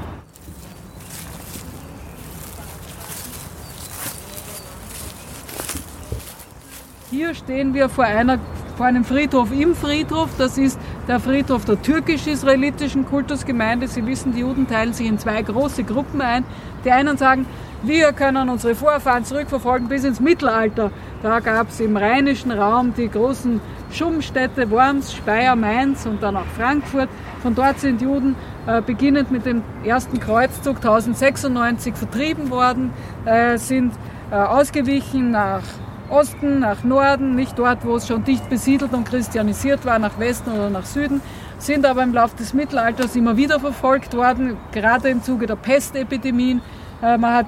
Hier 7.10 7.34
stehen 7.34 7.73
wir 7.73 7.88
vor 7.88 8.03
einer 8.03 8.39
vor 8.80 8.85
einem 8.85 9.03
Friedhof 9.03 9.51
im 9.51 9.76
Friedhof. 9.76 10.30
Das 10.38 10.57
ist 10.57 10.80
der 11.06 11.19
Friedhof 11.19 11.65
der 11.65 11.81
türkisch-israelitischen 11.81 13.06
Kultusgemeinde. 13.06 13.89
Sie 13.89 14.06
wissen, 14.06 14.31
die 14.31 14.39
Juden 14.39 14.69
teilen 14.69 14.93
sich 14.93 15.06
in 15.06 15.19
zwei 15.19 15.41
große 15.41 15.84
Gruppen 15.84 16.22
ein. 16.22 16.45
Die 16.85 16.91
einen 16.91 17.18
sagen, 17.18 17.45
wir 17.84 18.14
können 18.14 18.47
unsere 18.47 18.76
Vorfahren 18.76 19.26
zurückverfolgen 19.26 19.89
bis 19.89 20.06
ins 20.06 20.22
Mittelalter. 20.22 20.91
Da 21.22 21.41
gab 21.41 21.72
es 21.72 21.81
im 21.81 21.97
rheinischen 21.97 22.53
Raum 22.53 22.93
die 22.95 23.10
großen 23.10 23.60
Schummstädte 23.91 24.72
Worms, 24.72 25.11
Speyer, 25.11 25.57
Mainz 25.57 26.06
und 26.06 26.23
dann 26.23 26.38
auch 26.38 26.47
Frankfurt. 26.56 27.10
Von 27.41 27.56
dort 27.56 27.81
sind 27.81 28.01
Juden 28.01 28.38
äh, 28.65 28.81
beginnend 28.81 29.30
mit 29.30 29.45
dem 29.45 29.61
ersten 29.84 30.22
Kreuzzug 30.22 30.77
1096 30.77 31.95
vertrieben 31.95 32.49
worden, 32.49 32.93
äh, 33.26 33.57
sind 33.57 33.91
äh, 34.31 34.35
ausgewichen 34.35 35.31
nach 35.31 35.64
Osten, 36.10 36.60
nach 36.60 36.84
Norden, 36.84 37.36
nicht 37.36 37.57
dort, 37.57 37.86
wo 37.86 37.95
es 37.95 38.07
schon 38.07 38.23
dicht 38.23 38.49
besiedelt 38.49 38.94
und 38.94 39.07
christianisiert 39.07 39.86
war, 39.86 39.99
nach 39.99 40.19
Westen 40.19 40.52
oder 40.52 40.69
nach 40.69 40.86
Süden, 40.86 41.22
sind 41.57 41.86
aber 41.86 42.03
im 42.03 42.14
Laufe 42.14 42.36
des 42.38 42.53
Mittelalters 42.53 43.15
immer 43.15 43.38
wieder 43.38 43.60
verfolgt 43.60 44.15
worden, 44.15 44.57
gerade 44.72 45.10
im 45.10 45.22
Zuge 45.22 45.45
der 45.45 45.56
Pestepidemien. 45.56 46.61
Äh, 47.02 47.18
man 47.18 47.34
hat 47.34 47.48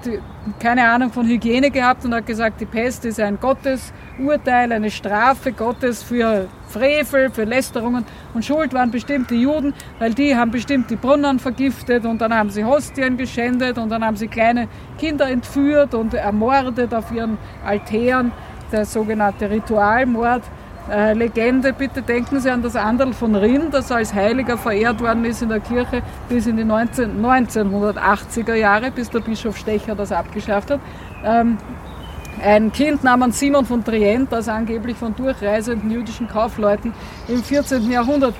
keine 0.59 0.89
Ahnung 0.89 1.11
von 1.11 1.27
Hygiene 1.27 1.69
gehabt 1.69 2.05
und 2.05 2.13
hat 2.13 2.25
gesagt, 2.25 2.61
die 2.61 2.65
Pest 2.65 3.05
ist 3.05 3.19
ein 3.19 3.39
Gottesurteil, 3.39 4.71
eine 4.71 4.89
Strafe 4.89 5.51
Gottes 5.51 6.01
für 6.01 6.47
Frevel, 6.67 7.29
für 7.29 7.43
Lästerungen 7.43 8.05
und 8.33 8.45
Schuld 8.45 8.73
waren 8.73 8.91
bestimmte 8.91 9.35
Juden, 9.35 9.73
weil 9.99 10.13
die 10.13 10.35
haben 10.35 10.51
bestimmt 10.51 10.89
die 10.89 10.95
Brunnen 10.95 11.37
vergiftet 11.37 12.05
und 12.05 12.21
dann 12.21 12.33
haben 12.33 12.49
sie 12.49 12.63
Hostien 12.63 13.17
geschändet 13.17 13.77
und 13.77 13.89
dann 13.89 14.03
haben 14.03 14.15
sie 14.15 14.29
kleine 14.29 14.67
Kinder 14.97 15.29
entführt 15.29 15.93
und 15.93 16.13
ermordet 16.13 16.93
auf 16.93 17.11
ihren 17.11 17.37
Altären 17.65 18.31
der 18.71 18.85
sogenannte 18.85 19.49
Ritualmord. 19.49 20.43
Äh, 20.89 21.13
Legende, 21.13 21.73
bitte 21.73 22.01
denken 22.01 22.39
Sie 22.39 22.49
an 22.49 22.63
das 22.63 22.75
Anderl 22.75 23.13
von 23.13 23.35
Rinn, 23.35 23.69
das 23.71 23.91
als 23.91 24.13
Heiliger 24.13 24.57
verehrt 24.57 24.99
worden 24.99 25.23
ist 25.25 25.41
in 25.41 25.49
der 25.49 25.59
Kirche 25.59 26.01
bis 26.27 26.47
in 26.47 26.57
die 26.57 26.63
19, 26.63 27.23
1980er 27.23 28.55
Jahre, 28.55 28.89
bis 28.89 29.09
der 29.09 29.19
Bischof 29.19 29.57
Stecher 29.57 29.93
das 29.93 30.11
abgeschafft 30.11 30.71
hat. 30.71 30.79
Ähm, 31.23 31.57
ein 32.43 32.71
Kind 32.71 33.03
namens 33.03 33.39
Simon 33.39 33.65
von 33.65 33.83
Trient, 33.83 34.31
das 34.31 34.47
angeblich 34.47 34.97
von 34.97 35.15
durchreisenden 35.15 35.91
jüdischen 35.91 36.27
Kaufleuten 36.27 36.93
im 37.27 37.43
14. 37.43 37.91
Jahrhundert 37.91 38.33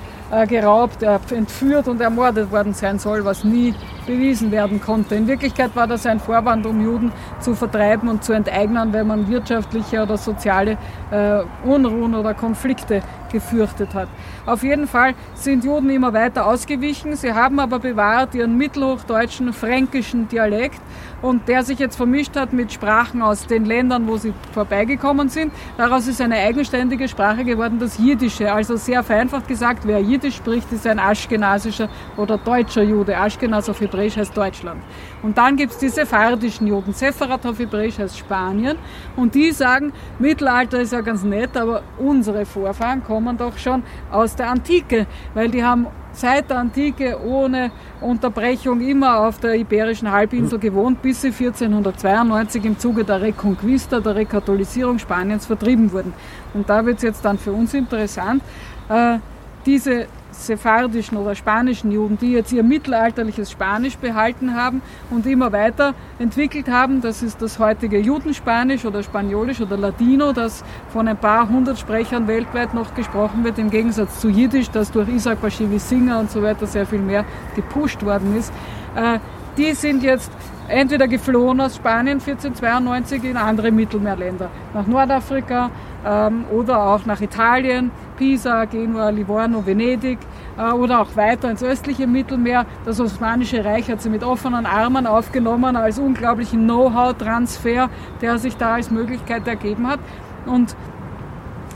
geraubt, 0.46 1.02
äh, 1.02 1.18
entführt 1.34 1.88
und 1.88 2.00
ermordet 2.00 2.50
worden 2.50 2.72
sein 2.72 2.98
soll, 2.98 3.24
was 3.24 3.44
nie 3.44 3.74
bewiesen 4.06 4.50
werden 4.50 4.80
konnte. 4.80 5.14
In 5.14 5.26
Wirklichkeit 5.26 5.76
war 5.76 5.86
das 5.86 6.06
ein 6.06 6.20
Vorwand, 6.20 6.66
um 6.66 6.80
Juden 6.80 7.12
zu 7.40 7.54
vertreiben 7.54 8.08
und 8.08 8.24
zu 8.24 8.32
enteignen, 8.32 8.92
wenn 8.92 9.06
man 9.06 9.28
wirtschaftliche 9.28 10.02
oder 10.02 10.16
soziale 10.16 10.78
äh, 11.10 11.42
Unruhen 11.64 12.14
oder 12.14 12.34
Konflikte 12.34 13.02
gefürchtet 13.32 13.94
hat. 13.94 14.08
Auf 14.46 14.62
jeden 14.62 14.86
Fall 14.86 15.14
sind 15.34 15.64
Juden 15.64 15.90
immer 15.90 16.12
weiter 16.12 16.46
ausgewichen. 16.46 17.16
Sie 17.16 17.32
haben 17.32 17.58
aber 17.58 17.78
bewahrt 17.78 18.34
ihren 18.34 18.56
mittelhochdeutschen, 18.56 19.52
fränkischen 19.52 20.28
Dialekt 20.28 20.80
und 21.22 21.48
der 21.48 21.62
sich 21.62 21.78
jetzt 21.78 21.96
vermischt 21.96 22.36
hat 22.36 22.52
mit 22.52 22.72
Sprachen 22.72 23.22
aus 23.22 23.46
den 23.46 23.64
Ländern, 23.64 24.06
wo 24.08 24.16
sie 24.16 24.34
vorbeigekommen 24.52 25.28
sind. 25.28 25.52
Daraus 25.76 26.06
ist 26.08 26.20
eine 26.20 26.36
eigenständige 26.36 27.08
Sprache 27.08 27.44
geworden, 27.44 27.78
das 27.78 27.98
Jiddische. 27.98 28.52
Also 28.52 28.76
sehr 28.76 29.02
vereinfacht 29.02 29.48
gesagt, 29.48 29.86
wer 29.86 30.00
Jiddisch 30.00 30.36
spricht, 30.36 30.70
ist 30.72 30.86
ein 30.86 30.98
aschkenasischer 30.98 31.88
oder 32.16 32.38
deutscher 32.38 32.82
Jude. 32.82 33.16
Aschkenas 33.16 33.68
auf 33.68 33.80
Hebräisch 33.80 34.16
heißt 34.16 34.36
Deutschland. 34.36 34.82
Und 35.22 35.38
dann 35.38 35.56
gibt 35.56 35.72
es 35.72 35.78
die 35.78 35.88
sephardischen 35.88 36.66
Juden. 36.66 36.92
Sepharat 36.92 37.46
auf 37.46 37.58
Hebräisch 37.58 37.98
heißt 37.98 38.18
Spanien. 38.18 38.76
Und 39.16 39.34
die 39.34 39.52
sagen, 39.52 39.92
Mittelalter 40.18 40.80
ist 40.80 40.92
ja 40.92 41.00
ganz 41.00 41.22
nett, 41.22 41.56
aber 41.56 41.82
unsere 41.98 42.44
Vorfahren 42.44 43.04
kommen 43.04 43.36
doch 43.36 43.56
schon 43.56 43.82
aus 44.10 44.34
der 44.34 44.50
Antike, 44.50 45.06
weil 45.34 45.48
die 45.48 45.62
haben 45.62 45.86
seit 46.12 46.50
der 46.50 46.58
Antike 46.58 47.18
ohne 47.24 47.70
Unterbrechung 48.00 48.80
immer 48.80 49.18
auf 49.20 49.38
der 49.38 49.54
Iberischen 49.54 50.10
Halbinsel 50.10 50.58
gewohnt, 50.58 51.00
bis 51.00 51.22
sie 51.22 51.28
1492 51.28 52.64
im 52.64 52.78
Zuge 52.78 53.04
der 53.04 53.22
Reconquista, 53.22 54.00
der 54.00 54.16
Rekatholisierung 54.16 54.98
Spaniens 54.98 55.46
vertrieben 55.46 55.90
wurden. 55.92 56.12
Und 56.52 56.68
da 56.68 56.84
wird 56.84 56.98
es 56.98 57.02
jetzt 57.02 57.24
dann 57.24 57.38
für 57.38 57.52
uns 57.52 57.72
interessant. 57.74 58.42
Äh, 58.88 59.18
diese 59.64 60.06
sephardischen 60.32 61.16
oder 61.16 61.34
spanischen 61.34 61.92
Juden, 61.92 62.18
die 62.18 62.32
jetzt 62.32 62.52
ihr 62.52 62.62
mittelalterliches 62.62 63.50
Spanisch 63.50 63.96
behalten 63.96 64.54
haben 64.54 64.82
und 65.10 65.26
immer 65.26 65.52
weiter 65.52 65.94
entwickelt 66.18 66.68
haben. 66.68 67.00
Das 67.00 67.22
ist 67.22 67.40
das 67.42 67.58
heutige 67.58 67.98
Judenspanisch 67.98 68.84
oder 68.84 69.02
Spaniolisch 69.02 69.60
oder 69.60 69.76
Ladino, 69.76 70.32
das 70.32 70.64
von 70.92 71.08
ein 71.08 71.16
paar 71.16 71.48
hundert 71.48 71.78
Sprechern 71.78 72.26
weltweit 72.26 72.74
noch 72.74 72.94
gesprochen 72.94 73.44
wird, 73.44 73.58
im 73.58 73.70
Gegensatz 73.70 74.20
zu 74.20 74.28
Jiddisch, 74.28 74.70
das 74.70 74.90
durch 74.90 75.08
Isaac 75.08 75.40
Bashevis 75.40 75.88
Singer 75.88 76.18
und 76.18 76.30
so 76.30 76.42
weiter 76.42 76.66
sehr 76.66 76.86
viel 76.86 77.00
mehr 77.00 77.24
gepusht 77.54 78.02
worden 78.04 78.36
ist. 78.36 78.52
Äh, 78.94 79.18
die 79.56 79.74
sind 79.74 80.02
jetzt 80.02 80.30
entweder 80.68 81.06
geflohen 81.06 81.60
aus 81.60 81.76
Spanien 81.76 82.18
1492 82.20 83.24
in 83.24 83.36
andere 83.36 83.70
Mittelmeerländer, 83.70 84.50
nach 84.72 84.86
Nordafrika 84.86 85.70
ähm, 86.06 86.46
oder 86.50 86.86
auch 86.86 87.04
nach 87.04 87.20
Italien, 87.20 87.90
Pisa, 88.16 88.64
Genua, 88.66 89.10
Livorno, 89.10 89.64
Venedig, 89.64 90.18
äh, 90.58 90.72
oder 90.72 91.00
auch 91.00 91.16
weiter 91.16 91.50
ins 91.50 91.62
östliche 91.62 92.06
Mittelmeer. 92.06 92.66
Das 92.84 93.00
Osmanische 93.00 93.64
Reich 93.64 93.90
hat 93.90 94.02
sie 94.02 94.10
mit 94.10 94.24
offenen 94.24 94.66
Armen 94.66 95.06
aufgenommen 95.06 95.76
als 95.76 95.98
unglaublichen 95.98 96.64
Know-how-Transfer, 96.64 97.88
der 98.20 98.38
sich 98.38 98.56
da 98.56 98.74
als 98.74 98.90
Möglichkeit 98.90 99.46
ergeben 99.46 99.86
hat. 99.88 100.00
Und 100.46 100.76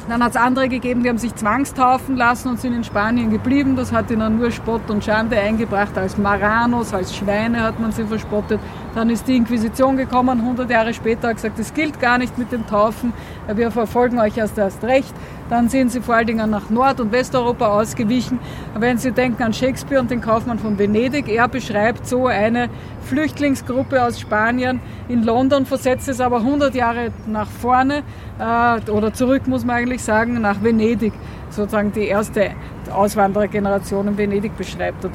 dann 0.08 0.22
hat 0.22 0.30
es 0.30 0.36
andere 0.36 0.68
gegeben, 0.68 1.02
die 1.02 1.08
haben 1.08 1.18
sich 1.18 1.34
zwangstaufen 1.34 2.16
lassen 2.16 2.50
und 2.50 2.60
sind 2.60 2.74
in 2.74 2.84
Spanien 2.84 3.30
geblieben. 3.30 3.74
Das 3.74 3.92
hat 3.92 4.08
ihnen 4.10 4.38
nur 4.38 4.52
Spott 4.52 4.88
und 4.88 5.02
Schande 5.02 5.36
eingebracht. 5.36 5.98
Als 5.98 6.16
Maranos, 6.16 6.94
als 6.94 7.16
Schweine 7.16 7.62
hat 7.62 7.80
man 7.80 7.90
sie 7.90 8.04
verspottet. 8.04 8.60
Dann 8.96 9.10
ist 9.10 9.28
die 9.28 9.36
Inquisition 9.36 9.98
gekommen, 9.98 10.40
100 10.40 10.70
Jahre 10.70 10.94
später, 10.94 11.28
hat 11.28 11.36
gesagt, 11.36 11.58
das 11.58 11.74
gilt 11.74 12.00
gar 12.00 12.16
nicht 12.16 12.38
mit 12.38 12.50
dem 12.50 12.66
Taufen. 12.66 13.12
Wir 13.54 13.70
verfolgen 13.70 14.18
euch 14.18 14.38
erst 14.38 14.56
erst 14.56 14.82
recht. 14.84 15.14
Dann 15.50 15.68
sind 15.68 15.92
sie 15.92 16.00
vor 16.00 16.14
allen 16.14 16.26
Dingen 16.26 16.48
nach 16.48 16.70
Nord- 16.70 16.98
und 17.00 17.12
Westeuropa 17.12 17.66
ausgewichen. 17.66 18.38
Wenn 18.74 18.96
Sie 18.96 19.12
denken 19.12 19.42
an 19.42 19.52
Shakespeare 19.52 20.00
und 20.00 20.10
den 20.10 20.22
Kaufmann 20.22 20.58
von 20.58 20.78
Venedig, 20.78 21.28
er 21.28 21.46
beschreibt 21.46 22.06
so 22.06 22.26
eine 22.26 22.70
Flüchtlingsgruppe 23.02 24.02
aus 24.02 24.18
Spanien 24.18 24.80
in 25.08 25.24
London, 25.24 25.66
versetzt 25.66 26.08
es 26.08 26.18
aber 26.18 26.38
100 26.38 26.74
Jahre 26.74 27.12
nach 27.26 27.48
vorne 27.48 28.02
äh, 28.38 28.90
oder 28.90 29.12
zurück, 29.12 29.46
muss 29.46 29.62
man 29.66 29.76
eigentlich 29.76 30.02
sagen, 30.02 30.40
nach 30.40 30.62
Venedig. 30.62 31.12
Sozusagen 31.50 31.92
die 31.92 32.06
erste 32.06 32.52
Auswanderergeneration 32.90 34.08
in 34.08 34.16
Venedig 34.16 34.56
beschreibt 34.56 35.04
er 35.04 35.10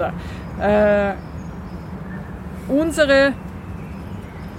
da. 0.59 1.09
Äh, 1.09 1.15
unsere 2.67 3.33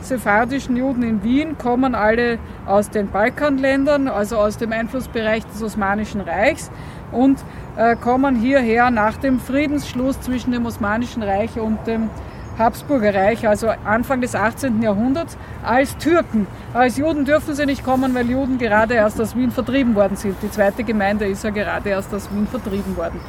sephardischen 0.03 0.77
Juden 0.77 1.03
in 1.03 1.23
Wien 1.23 1.59
kommen 1.59 1.95
alle 1.95 2.39
aus 2.66 2.91
den 2.91 3.09
Balkanländern, 3.09 4.09
also 4.09 4.37
aus 4.37 4.59
dem 4.59 4.73
Einflussbereich 4.73 5.45
des 5.47 5.62
Osmanischen 5.62 6.20
Reichs 6.20 6.70
und 7.11 7.39
äh, 7.77 7.97
kommen 7.97 8.37
hierher 8.37 8.91
nach 8.91 9.16
dem 9.16 9.41
Friedensschluss 9.41 10.20
zwischen 10.20 10.53
dem 10.53 10.66
Osmanischen 10.66 11.23
Reich 11.23 11.59
und 11.59 11.87
dem 11.87 12.11
Habsburger 12.59 13.15
Reich, 13.15 13.49
also 13.49 13.69
Anfang 13.85 14.20
des 14.20 14.35
18. 14.35 14.83
Jahrhunderts, 14.83 15.39
als 15.65 15.97
Türken. 15.97 16.47
Als 16.74 16.99
Juden 16.99 17.24
dürfen 17.24 17.55
sie 17.55 17.65
nicht 17.65 17.83
kommen, 17.85 18.15
weil 18.15 18.29
Juden 18.29 18.59
gerade 18.59 18.95
erst 18.95 19.20
aus 19.20 19.35
Wien 19.35 19.51
vertrieben 19.51 19.95
worden 19.95 20.16
sind. 20.16 20.37
Die 20.43 20.51
zweite 20.51 20.85
Gemeinde 20.85 21.27
ist 21.27 21.45
ja 21.45 21.51
gerade 21.51 21.89
erst 21.89 22.12
aus 22.15 22.31
Wien 22.31 22.47
vertrieben 22.47 22.97
worden. 22.97 23.20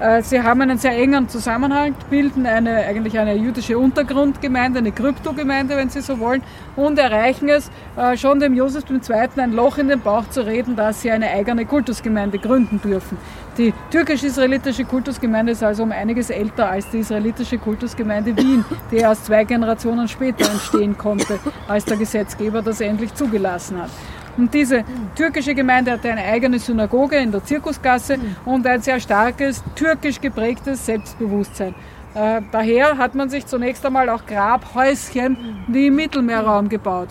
Äh, 0.00 0.22
sie 0.22 0.42
haben 0.42 0.62
einen 0.62 0.78
sehr 0.78 0.96
engen 0.96 1.28
Zusammenhang, 1.28 1.94
bilden 2.08 2.46
eine, 2.46 2.86
eigentlich 2.86 3.18
eine 3.18 3.34
jüdische 3.34 3.78
Untergrundgemeinde, 3.78 4.78
eine 4.78 4.92
Kryptogemeinde, 4.92 5.76
wenn 5.76 5.90
Sie 5.90 6.00
so 6.00 6.18
wollen, 6.18 6.42
und 6.74 6.98
erreichen 6.98 7.50
es, 7.50 7.70
äh, 7.96 8.16
schon 8.16 8.40
dem 8.40 8.54
Josef 8.54 8.84
II. 8.88 9.28
ein 9.36 9.52
Loch 9.52 9.76
in 9.76 9.88
den 9.88 10.00
Bauch 10.00 10.26
zu 10.30 10.46
reden, 10.46 10.74
dass 10.74 11.02
sie 11.02 11.10
eine 11.10 11.28
eigene 11.28 11.66
Kultusgemeinde 11.66 12.38
gründen 12.38 12.80
dürfen. 12.80 13.18
Die 13.58 13.74
türkisch-israelitische 13.90 14.86
Kultusgemeinde 14.86 15.52
ist 15.52 15.62
also 15.62 15.82
um 15.82 15.92
einiges 15.92 16.30
älter 16.30 16.70
als 16.70 16.88
die 16.88 17.00
israelitische 17.00 17.58
Kultusgemeinde 17.58 18.34
Wien, 18.38 18.64
die 18.90 18.96
erst 18.96 19.26
zwei 19.26 19.44
Generationen 19.44 20.08
später 20.08 20.50
entstehen 20.50 20.96
konnte, 20.96 21.38
als 21.68 21.84
der 21.84 21.98
Gesetzgeber 21.98 22.62
das 22.62 22.80
endlich 22.80 23.14
zugelassen 23.14 23.82
hat. 23.82 23.90
Und 24.40 24.54
diese 24.54 24.84
türkische 25.16 25.54
Gemeinde 25.54 25.92
hatte 25.92 26.10
eine 26.10 26.24
eigene 26.24 26.58
Synagoge 26.58 27.16
in 27.16 27.30
der 27.30 27.44
Zirkusgasse 27.44 28.16
und 28.46 28.66
ein 28.66 28.80
sehr 28.80 28.98
starkes 28.98 29.62
türkisch 29.74 30.18
geprägtes 30.18 30.86
Selbstbewusstsein. 30.86 31.74
Äh, 32.14 32.40
daher 32.50 32.96
hat 32.96 33.14
man 33.14 33.28
sich 33.28 33.44
zunächst 33.44 33.84
einmal 33.84 34.08
auch 34.08 34.24
Grabhäuschen 34.24 35.36
wie 35.68 35.88
im 35.88 35.96
Mittelmeerraum 35.96 36.70
gebaut. 36.70 37.08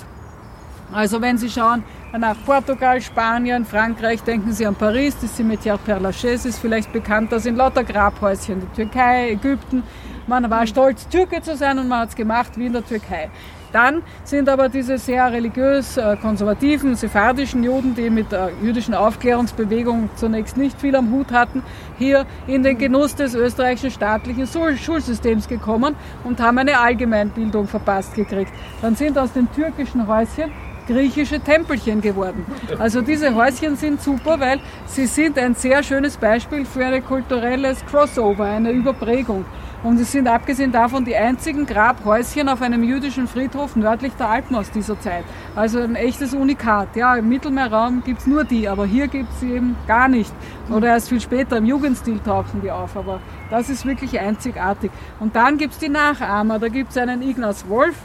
Also 0.91 1.22
wenn 1.22 1.38
Sie 1.38 1.51
schauen 1.51 1.84
nach 2.18 2.35
Portugal, 2.47 2.99
Spanien, 2.99 3.64
Frankreich, 3.64 4.23
denken 4.23 4.51
Sie 4.51 4.65
an 4.65 4.73
Paris, 4.73 5.15
das 5.22 5.39
Cimetière 5.39 5.77
Père 5.77 5.99
Lachaise 5.99 6.49
ist 6.49 6.57
vielleicht 6.57 6.91
bekannt, 6.91 7.31
da 7.31 7.38
sind 7.38 7.57
lauter 7.57 7.84
Grabhäuschen. 7.84 8.60
Die 8.61 8.76
Türkei, 8.76 9.34
Ägypten, 9.34 9.84
man 10.26 10.49
war 10.49 10.65
stolz, 10.65 11.07
Türke 11.07 11.43
zu 11.43 11.56
sein 11.56 11.77
und 11.77 11.88
man 11.88 11.99
hat 11.99 12.10
es 12.10 12.15
gemacht 12.15 12.53
wie 12.56 12.65
in 12.65 12.73
der 12.73 12.84
Türkei. 12.84 13.30
Dann 13.72 14.02
sind 14.24 14.50
aber 14.50 14.70
diese 14.70 14.98
sehr 14.98 15.32
religiös 15.32 15.98
äh, 15.98 16.18
konservativen, 16.18 16.96
sephardischen 16.96 17.64
Juden, 17.64 17.96
die 17.96 18.10
mit 18.10 18.32
der 18.32 18.50
jüdischen 18.62 18.94
Aufklärungsbewegung 18.94 20.10
zunächst 20.16 20.58
nicht 20.58 20.80
viel 20.80 20.96
am 20.96 21.12
Hut 21.12 21.32
hatten, 21.32 21.64
hier 21.98 22.26
in 22.48 22.64
den 22.64 22.78
Genuss 22.78 23.16
des 23.16 23.36
österreichischen 23.36 23.91
staatlichen 23.91 24.48
Schulsystems 24.48 25.48
gekommen 25.48 25.96
und 26.24 26.40
haben 26.40 26.58
eine 26.58 26.80
Allgemeinbildung 26.80 27.68
verpasst 27.68 28.16
gekriegt. 28.16 28.52
Dann 28.82 28.96
sind 28.96 29.18
aus 29.18 29.34
den 29.34 29.52
türkischen 29.52 30.08
Häuschen 30.08 30.52
griechische 30.90 31.40
Tempelchen 31.40 32.02
geworden. 32.02 32.46
Also 32.80 33.02
diese 33.02 33.36
Häuschen 33.36 33.76
sind 33.76 34.02
super, 34.02 34.40
weil 34.40 34.60
sie 34.88 35.06
sind 35.06 35.38
ein 35.38 35.54
sehr 35.54 35.84
schönes 35.84 36.18
Beispiel 36.18 36.66
für 36.66 36.84
ein 36.84 37.06
kulturelles 37.06 37.86
Crossover, 37.86 38.46
eine 38.46 38.72
Überprägung. 38.72 39.46
Und 39.81 39.97
es 39.99 40.11
sind 40.11 40.27
abgesehen 40.27 40.73
davon 40.73 41.06
die 41.06 41.15
einzigen 41.15 41.65
Grabhäuschen 41.65 42.49
auf 42.49 42.61
einem 42.61 42.84
jüdischen 42.84 43.30
Friedhof 43.30 43.77
nördlich 43.77 44.11
der 44.19 44.30
Alpen 44.30 44.56
aus 44.56 44.69
dieser 44.72 44.99
Zeit. 44.99 45.23
Also 45.56 45.80
ein 45.80 45.95
echtes 45.95 46.34
Unikat. 46.34 46.97
Ja, 46.97 47.15
im 47.15 47.30
Mittelmeerraum 47.30 48.03
gibt 48.03 48.19
es 48.19 48.27
nur 48.27 48.43
die, 48.43 48.68
aber 48.68 48.85
hier 48.85 49.07
gibt 49.07 49.31
es 49.31 49.39
sie 49.39 49.53
eben 49.53 49.77
gar 49.88 50.10
nicht. 50.10 50.34
Oder 50.69 50.88
erst 50.88 51.07
viel 51.07 51.22
später 51.22 51.57
im 51.57 51.65
Jugendstil 51.65 52.19
tauchen 52.19 52.61
die 52.61 52.72
auf. 52.72 52.97
Aber 52.97 53.22
das 53.49 53.69
ist 53.69 53.85
wirklich 53.85 54.19
einzigartig. 54.19 54.91
Und 55.22 55.38
dann 55.38 55.57
gibt 55.57 55.73
es 55.73 55.80
die 55.80 55.89
Nachahmer. 55.89 56.60
Da 56.60 56.68
gibt 56.68 56.91
es 56.91 56.97
einen 56.97 57.22
Ignaz 57.22 57.65
Wolf, 57.69 57.95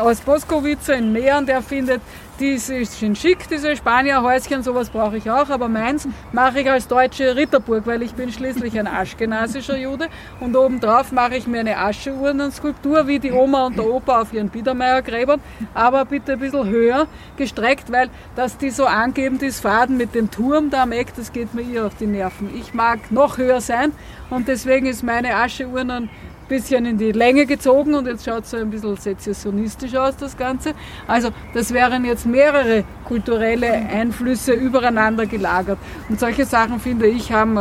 aus 0.00 0.20
Boskowice 0.20 0.88
in 0.88 1.12
Mähren, 1.12 1.46
der 1.46 1.62
findet, 1.62 2.00
die 2.40 2.58
sind 2.58 3.16
schick, 3.16 3.48
diese 3.48 3.76
Spanierhäuschen, 3.76 4.62
sowas 4.62 4.90
brauche 4.90 5.16
ich 5.16 5.30
auch, 5.30 5.48
aber 5.50 5.68
meins 5.68 6.08
mache 6.32 6.60
ich 6.60 6.70
als 6.70 6.88
deutsche 6.88 7.36
Ritterburg, 7.36 7.86
weil 7.86 8.02
ich 8.02 8.14
bin 8.14 8.32
schließlich 8.32 8.78
ein 8.78 8.86
aschkenasischer 8.86 9.76
Jude 9.76 10.08
und 10.40 10.56
obendrauf 10.56 11.12
mache 11.12 11.36
ich 11.36 11.46
mir 11.46 11.60
eine 11.60 11.78
Ascheurnenskulptur, 11.78 13.06
wie 13.06 13.18
die 13.18 13.32
Oma 13.32 13.66
und 13.66 13.76
der 13.76 13.86
Opa 13.86 14.22
auf 14.22 14.32
ihren 14.32 14.48
Biedermeiergräbern, 14.48 15.40
aber 15.74 16.04
bitte 16.04 16.32
ein 16.32 16.40
bisschen 16.40 16.68
höher 16.68 17.06
gestreckt, 17.36 17.92
weil 17.92 18.10
dass 18.34 18.58
die 18.58 18.70
so 18.70 18.86
angeben, 18.86 19.38
das 19.38 19.60
Faden 19.60 19.96
mit 19.96 20.14
dem 20.14 20.30
Turm 20.30 20.70
da 20.70 20.82
am 20.82 20.92
Eck, 20.92 21.14
das 21.16 21.32
geht 21.32 21.54
mir 21.54 21.62
eher 21.62 21.86
auf 21.86 21.96
die 21.96 22.06
Nerven. 22.06 22.50
Ich 22.56 22.74
mag 22.74 23.10
noch 23.10 23.38
höher 23.38 23.60
sein 23.60 23.92
und 24.30 24.48
deswegen 24.48 24.86
ist 24.86 25.02
meine 25.02 25.36
Ascheurnen 25.36 26.10
bisschen 26.48 26.86
in 26.86 26.98
die 26.98 27.12
Länge 27.12 27.46
gezogen 27.46 27.94
und 27.94 28.06
jetzt 28.06 28.24
schaut 28.24 28.44
es 28.44 28.50
so 28.50 28.56
ein 28.56 28.70
bisschen 28.70 28.96
sezessionistisch 28.96 29.94
aus, 29.94 30.16
das 30.16 30.36
Ganze. 30.36 30.72
Also 31.06 31.30
das 31.52 31.72
wären 31.72 32.04
jetzt 32.04 32.26
mehrere 32.26 32.84
kulturelle 33.04 33.72
Einflüsse 33.72 34.52
übereinander 34.52 35.26
gelagert. 35.26 35.78
Und 36.08 36.20
solche 36.20 36.44
Sachen, 36.44 36.80
finde 36.80 37.06
ich, 37.06 37.32
haben 37.32 37.58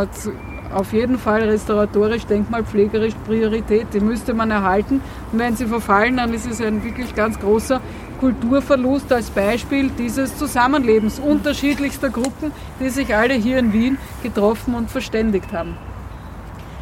auf 0.74 0.94
jeden 0.94 1.20
Fall 1.20 1.44
restauratorisch, 1.44 2.26
denkmalpflegerisch 2.26 3.14
Priorität. 3.26 3.88
Die 3.94 4.00
müsste 4.00 4.34
man 4.34 4.52
erhalten. 4.52 5.02
Und 5.32 5.40
wenn 5.40 5.56
sie 5.56 5.66
verfallen, 5.66 6.18
dann 6.18 6.34
ist 6.34 6.50
es 6.50 6.62
ein 6.62 6.84
wirklich 6.84 7.14
ganz 7.16 7.40
großer 7.40 7.80
Kulturverlust 8.20 9.12
als 9.12 9.30
Beispiel 9.30 9.92
dieses 9.98 10.38
Zusammenlebens 10.38 11.20
unterschiedlichster 11.20 12.10
Gruppen, 12.10 12.52
die 12.80 12.90
sich 12.90 13.14
alle 13.14 13.34
hier 13.34 13.60
in 13.60 13.74
Wien 13.74 13.98
getroffen 14.24 14.76
und 14.76 14.90
verständigt 14.90 15.52
haben. 15.52 15.76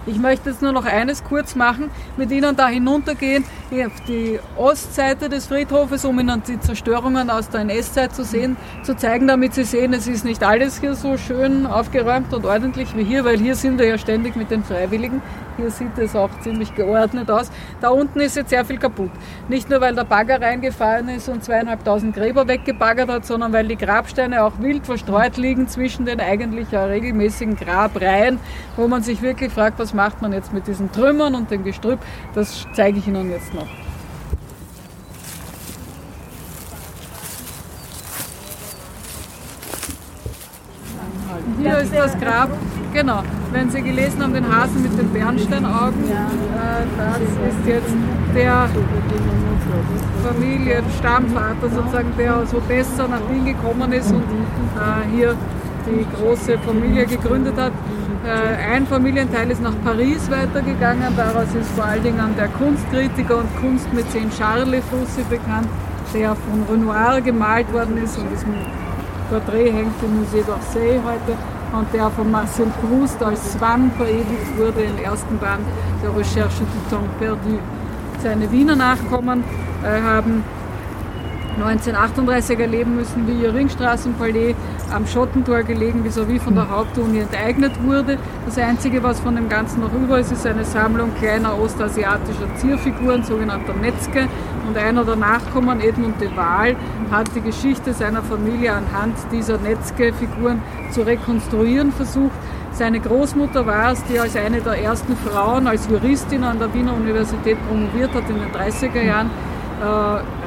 Ich 0.07 0.17
möchte 0.17 0.49
jetzt 0.49 0.63
nur 0.63 0.71
noch 0.71 0.85
eines 0.85 1.23
kurz 1.23 1.53
machen, 1.53 1.91
mit 2.17 2.31
Ihnen 2.31 2.55
da 2.55 2.67
hinuntergehen 2.67 3.43
auf 3.85 4.01
die 4.07 4.39
Ostseite 4.57 5.29
des 5.29 5.45
Friedhofes, 5.45 6.05
um 6.05 6.19
Ihnen 6.19 6.41
die 6.47 6.59
Zerstörungen 6.59 7.29
aus 7.29 7.49
der 7.49 7.61
NS-Zeit 7.61 8.15
zu 8.15 8.23
sehen, 8.23 8.57
zu 8.81 8.95
zeigen, 8.95 9.27
damit 9.27 9.53
Sie 9.53 9.63
sehen, 9.63 9.93
es 9.93 10.07
ist 10.07 10.25
nicht 10.25 10.43
alles 10.43 10.79
hier 10.81 10.95
so 10.95 11.17
schön 11.17 11.67
aufgeräumt 11.67 12.33
und 12.33 12.45
ordentlich 12.45 12.97
wie 12.97 13.03
hier, 13.03 13.23
weil 13.25 13.37
hier 13.37 13.55
sind 13.55 13.77
wir 13.77 13.87
ja 13.87 13.97
ständig 13.99 14.35
mit 14.35 14.49
den 14.49 14.63
Freiwilligen. 14.63 15.21
Hier 15.57 15.69
sieht 15.69 15.97
es 15.97 16.15
auch 16.15 16.29
ziemlich 16.39 16.73
geordnet 16.75 17.29
aus. 17.29 17.51
Da 17.81 17.89
unten 17.89 18.19
ist 18.19 18.35
jetzt 18.35 18.49
sehr 18.49 18.65
viel 18.65 18.77
kaputt. 18.77 19.11
Nicht 19.47 19.69
nur, 19.69 19.81
weil 19.81 19.93
der 19.93 20.05
Bagger 20.05 20.41
reingefahren 20.41 21.09
ist 21.09 21.29
und 21.29 21.43
zweieinhalbtausend 21.43 22.15
Gräber 22.15 22.47
weggebaggert 22.47 23.09
hat, 23.09 23.25
sondern 23.25 23.53
weil 23.53 23.67
die 23.67 23.75
Grabsteine 23.75 24.43
auch 24.43 24.53
wild 24.59 24.85
verstreut 24.85 25.37
liegen 25.37 25.67
zwischen 25.67 26.05
den 26.05 26.19
eigentlich 26.19 26.67
regelmäßigen 26.73 27.57
Grabreihen, 27.57 28.39
wo 28.75 28.87
man 28.87 29.03
sich 29.03 29.21
wirklich 29.21 29.51
fragt, 29.51 29.77
was 29.77 29.90
macht 29.93 30.21
man 30.21 30.33
jetzt 30.33 30.53
mit 30.53 30.67
diesen 30.67 30.91
Trümmern 30.91 31.35
und 31.35 31.51
dem 31.51 31.63
Gestrüpp. 31.63 31.99
Das 32.33 32.65
zeige 32.73 32.99
ich 32.99 33.07
Ihnen 33.07 33.29
jetzt 33.31 33.53
noch. 33.53 33.67
Hier 41.59 41.77
ist 41.77 41.93
das 41.93 42.19
Grab, 42.19 42.49
genau. 42.93 43.23
Wenn 43.51 43.69
Sie 43.69 43.81
gelesen 43.81 44.21
haben, 44.21 44.33
den 44.33 44.55
Hasen 44.55 44.81
mit 44.81 44.97
den 44.97 45.09
Bernsteinaugen, 45.11 46.09
äh, 46.09 46.15
das 46.97 47.19
ist 47.19 47.67
jetzt 47.67 47.93
der 48.35 48.67
Familienstammvater 50.23 51.69
sozusagen, 51.69 52.13
der 52.17 52.37
aus 52.37 52.53
Odessa 52.53 53.07
nach 53.07 53.21
Wien 53.29 53.45
gekommen 53.45 53.91
ist 53.93 54.11
und 54.11 54.21
äh, 54.23 55.15
hier 55.15 55.35
die 55.87 56.05
große 56.15 56.57
Familie 56.59 57.05
gegründet 57.05 57.55
hat. 57.57 57.73
Äh, 58.23 58.75
ein 58.75 58.85
Familienteil 58.85 59.49
ist 59.49 59.61
nach 59.61 59.73
Paris 59.83 60.29
weitergegangen, 60.29 61.15
daraus 61.17 61.53
ist 61.59 61.71
vor 61.71 61.85
allen 61.85 62.03
Dingen 62.03 62.35
der 62.37 62.49
Kunstkritiker 62.49 63.37
und 63.39 63.55
Kunstmäzen 63.59 64.29
Charles 64.37 64.83
Fussi 64.85 65.23
bekannt, 65.29 65.67
der 66.13 66.35
von 66.35 66.63
Renoir 66.69 67.21
gemalt 67.21 67.71
worden 67.73 67.97
ist 68.03 68.17
und 68.17 68.29
diesem 68.31 68.53
Porträt 69.29 69.71
hängt 69.71 69.95
im 70.03 70.21
Musée 70.21 70.43
d'Orsay 70.43 70.99
heute. 71.03 71.37
und 71.73 71.87
der 71.93 72.09
von 72.11 72.29
Marcel 72.29 72.67
Proust 72.81 73.21
als 73.23 73.53
Swan 73.53 73.91
verewigt 73.97 74.57
wurde 74.57 74.81
im 74.81 74.97
ersten 75.03 75.37
Band 75.37 75.65
der 76.03 76.15
Recherche 76.15 76.63
du 76.63 76.95
Temps 76.95 77.09
perdu. 77.19 77.59
Seine 78.21 78.51
Wiener 78.51 78.75
Nachkommen 78.75 79.43
äh, 79.83 80.01
haben 80.01 80.43
1938 81.55 82.59
erleben 82.59 82.95
müssen, 82.95 83.27
wie 83.27 83.43
ihr 83.43 83.53
Ringstraßenpalais 83.53 84.55
am 84.93 85.05
Schottentor 85.05 85.63
gelegen 85.63 86.03
vis-à-vis 86.03 86.41
von 86.41 86.55
der 86.55 86.69
Hauptuni 86.69 87.19
enteignet 87.19 87.73
wurde. 87.83 88.17
Das 88.45 88.57
Einzige, 88.57 89.03
was 89.03 89.19
von 89.19 89.35
dem 89.35 89.49
Ganzen 89.49 89.81
noch 89.81 89.93
über 89.93 90.19
ist, 90.19 90.31
ist 90.31 90.45
eine 90.47 90.63
Sammlung 90.63 91.11
kleiner 91.19 91.59
ostasiatischer 91.59 92.55
Zierfiguren, 92.55 93.23
sogenannter 93.23 93.73
Metzger. 93.73 94.27
Und 94.67 94.77
einer 94.77 95.03
der 95.03 95.17
Nachkommen, 95.17 95.81
Edmund 95.81 96.21
de 96.21 96.29
Waal, 96.35 96.75
hat 97.11 97.27
die 97.35 97.41
Geschichte 97.41 97.93
seiner 97.93 98.21
Familie 98.21 98.73
anhand 98.73 99.17
dieser 99.31 99.57
Netzke-Figuren 99.57 100.61
zu 100.91 101.01
rekonstruieren 101.01 101.91
versucht. 101.91 102.31
Seine 102.71 103.01
Großmutter 103.01 103.65
war 103.65 103.91
es, 103.91 104.03
die 104.05 104.17
als 104.17 104.35
eine 104.37 104.61
der 104.61 104.81
ersten 104.81 105.17
Frauen 105.17 105.67
als 105.67 105.89
Juristin 105.89 106.45
an 106.45 106.59
der 106.59 106.73
Wiener 106.73 106.93
Universität 106.93 107.57
promoviert 107.67 108.13
hat 108.13 108.29
in 108.29 108.37
den 108.39 108.51
30er 108.51 109.01
Jahren 109.01 109.29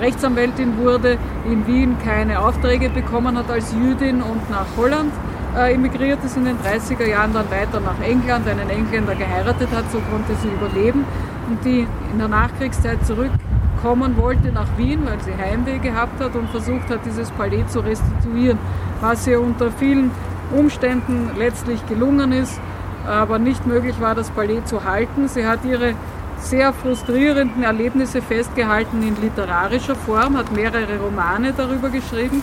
Rechtsanwältin 0.01 0.78
wurde, 0.78 1.19
in 1.44 1.66
Wien 1.66 1.97
keine 2.05 2.40
Aufträge 2.40 2.89
bekommen 2.89 3.36
hat 3.36 3.51
als 3.51 3.73
Jüdin 3.73 4.23
und 4.23 4.48
nach 4.51 4.66
Holland 4.77 5.12
äh, 5.56 5.74
emigriert 5.74 6.24
ist 6.24 6.36
in 6.36 6.44
den 6.44 6.56
30er 6.59 7.06
Jahren, 7.06 7.32
dann 7.32 7.51
weiter 7.51 7.81
nach 7.81 8.01
England, 8.01 8.48
einen 8.48 8.69
Engländer 8.70 9.15
geheiratet 9.15 9.69
hat, 9.73 9.90
so 9.90 9.98
konnte 10.11 10.35
sie 10.40 10.48
überleben 10.48 11.05
und 11.48 11.65
die 11.65 11.86
in 12.12 12.19
der 12.19 12.28
Nachkriegszeit 12.28 13.05
zurückkommen 13.06 14.16
wollte 14.16 14.52
nach 14.52 14.66
Wien, 14.77 15.01
weil 15.05 15.20
sie 15.20 15.32
Heimweh 15.32 15.78
gehabt 15.78 16.20
hat 16.20 16.35
und 16.35 16.48
versucht 16.51 16.89
hat, 16.90 17.01
dieses 17.05 17.31
Palais 17.32 17.66
zu 17.69 17.81
restituieren, 17.81 18.59
was 19.01 19.27
ihr 19.27 19.40
unter 19.40 19.70
vielen 19.70 20.11
Umständen 20.56 21.31
letztlich 21.36 21.85
gelungen 21.86 22.32
ist, 22.32 22.61
aber 23.06 23.39
nicht 23.39 23.66
möglich 23.66 24.01
war, 24.01 24.15
das 24.15 24.31
Palais 24.31 24.65
zu 24.65 24.85
halten. 24.85 25.28
Sie 25.28 25.47
hat 25.47 25.65
ihre 25.65 25.94
sehr 26.39 26.73
frustrierenden 26.73 27.62
Erlebnisse 27.62 28.23
festgehalten 28.23 29.02
in 29.02 29.20
literarischer 29.20 29.94
Form, 29.94 30.36
hat 30.36 30.52
mehrere 30.52 30.98
Romane 30.98 31.52
darüber 31.56 31.89
geschrieben. 31.89 32.43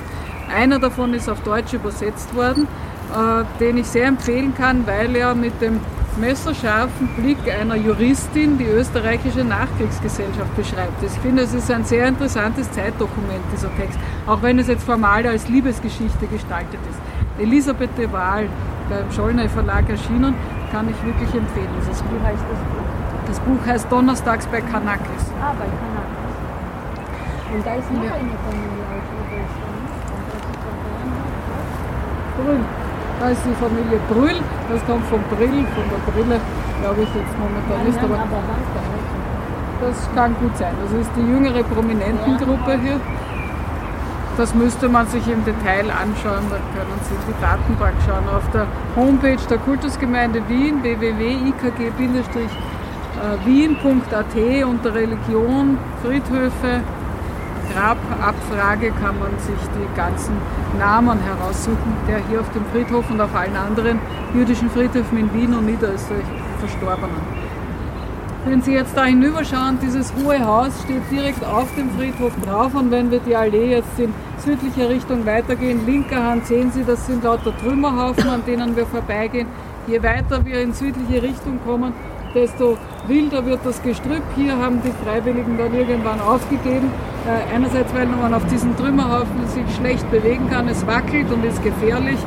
Einer 0.54 0.80
davon 0.80 1.14
ist 1.14 1.30
auf 1.30 1.42
Deutsch 1.42 1.74
übersetzt 1.74 2.36
worden, 2.36 2.68
äh, 3.14 3.44
den 3.60 3.78
ich 3.78 3.88
sehr 3.88 4.08
empfehlen 4.08 4.54
kann, 4.56 4.86
weil 4.86 5.16
er 5.16 5.36
mit 5.36 5.62
dem 5.62 5.80
messerscharfen 6.18 7.08
Blick 7.16 7.38
einer 7.50 7.76
Juristin 7.76 8.58
die 8.58 8.66
österreichische 8.66 9.44
Nachkriegsgesellschaft 9.44 10.56
beschreibt. 10.56 11.02
Ich 11.04 11.12
finde, 11.22 11.44
es 11.44 11.54
ist 11.54 11.72
ein 11.72 11.86
sehr 11.86 12.08
interessantes 12.08 12.70
Zeitdokument, 12.72 13.44
dieser 13.54 13.74
Text, 13.78 13.98
auch 14.28 14.42
wenn 14.42 14.60
es 14.60 14.68
jetzt 14.68 14.84
formal 14.84 15.26
als 15.26 15.48
Liebesgeschichte 15.48 16.28
gestaltet 16.28 16.80
ist. 16.90 17.00
Elisabeth 17.42 17.98
de 17.98 18.12
Waal 18.12 18.48
beim 18.90 19.10
Schollner 19.12 19.48
Verlag 19.48 19.90
erschienen, 19.90 20.36
kann 20.72 20.90
ich 20.90 21.06
wirklich 21.06 21.34
empfehlen. 21.34 21.70
Buch 22.12 22.28
heißt 22.28 22.44
das 22.50 22.81
das 23.32 23.40
Buch 23.40 23.66
heißt 23.66 23.90
Donnerstags 23.90 24.46
bei 24.48 24.60
Kanakis. 24.60 25.24
Ah, 25.40 25.56
bei 25.58 25.64
Kanakis. 25.64 26.36
Und 27.54 27.66
da 27.66 27.74
ist 27.76 27.90
noch 27.94 28.04
Ja. 28.04 28.12
eine 28.12 28.36
Familie 28.44 28.84
aus. 28.92 29.08
Brüll. 32.36 32.60
Da 33.22 33.30
ist 33.30 33.42
die 33.46 33.54
Familie 33.54 34.00
Brüll, 34.10 34.42
das 34.68 34.86
kommt 34.86 35.06
von 35.06 35.22
Brill, 35.30 35.64
von 35.76 35.86
der 35.94 36.12
Brille, 36.12 36.40
glaube 36.82 37.02
ich 37.04 37.10
jetzt 37.16 37.36
momentan 37.40 37.88
ist, 37.88 38.00
aber 38.04 38.18
das 39.80 40.10
kann 40.16 40.36
gut 40.42 40.58
sein. 40.58 40.74
Das 40.84 41.00
ist 41.00 41.12
die 41.16 41.22
jüngere 41.22 41.64
Prominentengruppe 41.64 42.80
hier. 42.82 43.00
Das 44.38 44.56
müsste 44.56 44.90
man 44.90 45.06
sich 45.08 45.26
im 45.28 45.46
Detail 45.46 45.92
anschauen, 45.92 46.44
da 46.50 46.58
können 46.74 47.00
Sie 47.04 47.14
in 47.14 47.22
die 47.28 47.42
Datenbank 47.42 47.94
schauen. 48.08 48.28
Auf 48.36 48.50
der 48.52 48.66
Homepage 48.96 49.46
der 49.50 49.60
Kultusgemeinde 49.60 50.42
Wien, 50.50 50.82
www.ikg-wien.at 53.22 54.66
unter 54.66 54.94
Religion, 54.94 55.78
Friedhöfe, 56.04 56.82
Grababfrage 57.74 58.92
kann 58.92 59.18
man 59.20 59.32
sich 59.40 59.56
die 59.76 59.96
ganzen 59.96 60.36
Namen 60.78 61.20
heraussuchen, 61.20 61.94
der 62.08 62.20
hier 62.28 62.42
auf 62.42 62.52
dem 62.52 62.66
Friedhof 62.74 63.10
und 63.10 63.22
auf 63.22 63.34
allen 63.34 63.56
anderen 63.56 64.00
jüdischen 64.34 64.70
Friedhöfen 64.70 65.18
in 65.18 65.34
Wien 65.34 65.54
und 65.54 65.66
Niederösterreich 65.66 66.26
Verstorbenen. 66.60 67.42
Wenn 68.44 68.62
Sie 68.62 68.74
jetzt 68.74 68.98
da 68.98 69.06
hinüberschauen, 69.06 69.78
dieses 69.82 70.12
hohe 70.16 70.44
Haus 70.44 70.74
steht 70.84 71.04
direkt 71.12 71.46
auf 71.46 71.68
dem 71.76 71.92
Friedhof 71.92 72.34
drauf 72.44 72.74
und 72.74 72.90
wenn 72.90 73.12
wir 73.12 73.20
die 73.20 73.36
Allee 73.36 73.72
jetzt 73.72 74.00
in 74.00 74.14
südlicher 74.44 74.90
Richtung 74.90 75.26
weitergehen, 75.28 75.86
linker 75.86 76.24
Hand 76.24 76.48
sehen 76.48 76.72
Sie, 76.72 76.84
das 76.84 77.06
sind 77.06 77.24
lauter 77.24 77.56
Trümmerhaufen, 77.60 78.28
an 78.28 78.44
denen 78.46 78.76
wir 78.76 78.88
vorbeigehen. 78.88 79.48
Je 79.88 80.02
weiter 80.02 80.44
wir 80.44 80.62
in 80.62 80.74
südliche 80.74 81.22
Richtung 81.22 81.60
kommen, 81.64 81.94
desto 82.34 82.78
wilder 83.08 83.46
wird 83.46 83.60
das 83.64 83.82
Gestrüpp. 83.82 84.24
Hier 84.36 84.58
haben 84.58 84.82
die 84.84 84.92
Freiwilligen 85.06 85.58
dann 85.58 85.74
irgendwann 85.74 86.20
aufgegeben. 86.20 86.92
Äh, 87.28 87.56
einerseits, 87.56 87.94
weil 87.94 88.08
man 88.08 88.34
auf 88.34 88.46
diesen 88.46 88.76
Trümmerhaufen 88.78 89.48
sich 89.48 89.76
schlecht 89.76 90.10
bewegen 90.10 90.50
kann, 90.50 90.68
es 90.68 90.86
wackelt 90.88 91.32
und 91.32 91.46
ist 91.46 91.62
gefährlich. 91.64 92.18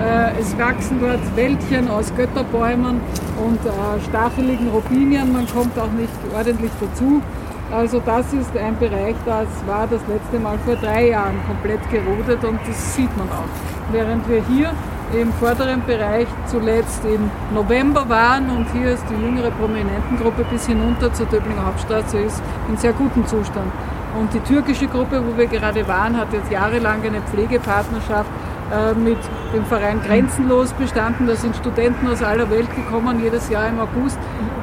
Äh, 0.00 0.40
es 0.40 0.58
wachsen 0.58 0.98
dort 1.00 1.20
Wäldchen 1.36 1.88
aus 1.88 2.12
Götterbäumen 2.16 3.00
und 3.44 3.60
äh, 3.64 4.00
stacheligen 4.08 4.68
Robinien. 4.68 5.32
Man 5.32 5.46
kommt 5.46 5.78
auch 5.78 5.92
nicht 5.92 6.12
ordentlich 6.34 6.72
dazu. 6.80 7.22
Also 7.70 8.00
das 8.04 8.32
ist 8.32 8.56
ein 8.56 8.76
Bereich, 8.78 9.14
das 9.24 9.46
war 9.64 9.86
das 9.86 10.00
letzte 10.08 10.40
Mal 10.40 10.58
vor 10.64 10.74
drei 10.74 11.10
Jahren 11.10 11.36
komplett 11.46 11.88
gerodet 11.88 12.44
und 12.44 12.58
das 12.66 12.96
sieht 12.96 13.16
man 13.16 13.28
auch. 13.28 13.92
Während 13.92 14.28
wir 14.28 14.42
hier 14.46 14.72
im 15.12 15.32
vorderen 15.34 15.82
Bereich 15.84 16.28
zuletzt 16.46 17.04
im 17.04 17.30
November 17.52 18.08
waren 18.08 18.48
und 18.50 18.66
hier 18.72 18.92
ist 18.92 19.04
die 19.10 19.20
jüngere 19.20 19.50
Prominentengruppe 19.50 20.44
bis 20.44 20.66
hinunter 20.66 21.12
zur 21.12 21.26
Döblinger 21.26 21.66
Hauptstraße 21.66 22.18
ist 22.18 22.42
in 22.68 22.76
sehr 22.76 22.92
gutem 22.92 23.26
Zustand. 23.26 23.72
Und 24.18 24.32
die 24.34 24.40
türkische 24.40 24.86
Gruppe, 24.86 25.22
wo 25.24 25.36
wir 25.36 25.46
gerade 25.46 25.86
waren, 25.86 26.16
hat 26.16 26.32
jetzt 26.32 26.50
jahrelang 26.50 27.02
eine 27.04 27.20
Pflegepartnerschaft 27.22 28.30
äh, 28.70 28.94
mit 28.94 29.18
dem 29.54 29.64
Verein 29.64 30.00
Grenzenlos 30.02 30.72
bestanden. 30.72 31.26
Da 31.26 31.34
sind 31.36 31.56
Studenten 31.56 32.06
aus 32.08 32.22
aller 32.22 32.48
Welt 32.50 32.68
gekommen, 32.74 33.20
jedes 33.22 33.48
Jahr 33.48 33.68
im 33.68 33.78
August 33.80 34.18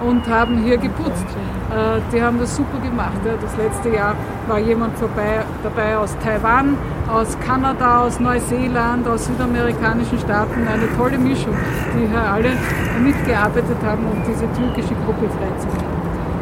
und 0.06 0.28
haben 0.28 0.58
hier 0.64 0.78
geputzt. 0.78 1.26
Äh, 1.72 2.00
Die 2.14 2.22
haben 2.22 2.40
das 2.40 2.56
super 2.56 2.80
gemacht. 2.80 3.20
ja. 3.26 3.34
Das 3.42 3.56
letzte 3.58 3.90
Jahr 3.90 4.16
war 4.48 4.60
jemand 4.60 4.98
vorbei, 4.98 5.44
dabei 5.64 5.98
aus 5.98 6.16
Taiwan, 6.24 6.78
aus 7.12 7.38
Kanada, 7.46 8.04
aus 8.04 8.20
Neuseeland, 8.20 9.08
aus 9.08 9.26
südamerikanischen 9.26 10.20
Staaten. 10.20 10.68
Eine 10.68 10.88
tolle 10.98 11.18
Mischung, 11.18 11.56
die 11.96 12.08
hier 12.08 12.22
alle 12.22 12.52
mitgearbeitet 13.04 13.78
haben, 13.86 14.06
um 14.06 14.22
diese 14.28 14.46
türkische 14.54 14.96
Gruppe 15.06 15.28
freizumachen. 15.30 15.98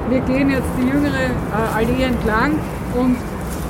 Wir 0.10 0.20
gehen 0.22 0.52
jetzt 0.52 0.70
die 0.80 0.88
jüngere 0.88 1.26
äh, 1.32 1.76
Allee 1.76 2.04
entlang 2.04 2.52
und 2.94 3.18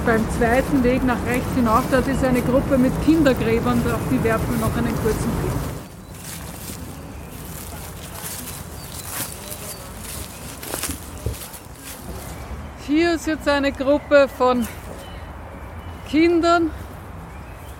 beim 0.06 0.24
zweiten 0.38 0.84
Weg 0.84 1.04
nach 1.04 1.18
rechts 1.26 1.48
hinauf, 1.56 1.84
dort 1.92 2.08
ist 2.08 2.24
eine 2.24 2.42
Gruppe 2.42 2.78
mit 2.78 2.94
Kindergräbern, 3.04 3.82
auf 3.92 4.00
die 4.12 4.24
werfen 4.24 4.52
wir 4.52 4.68
noch 4.68 4.78
einen 4.78 4.96
kurzen 5.02 5.32
Blick. 5.42 5.52
Hier 12.86 13.16
ist 13.16 13.26
jetzt 13.26 13.50
eine 13.50 13.72
Gruppe 13.72 14.28
von 14.38 14.68
Kindern, 16.08 16.70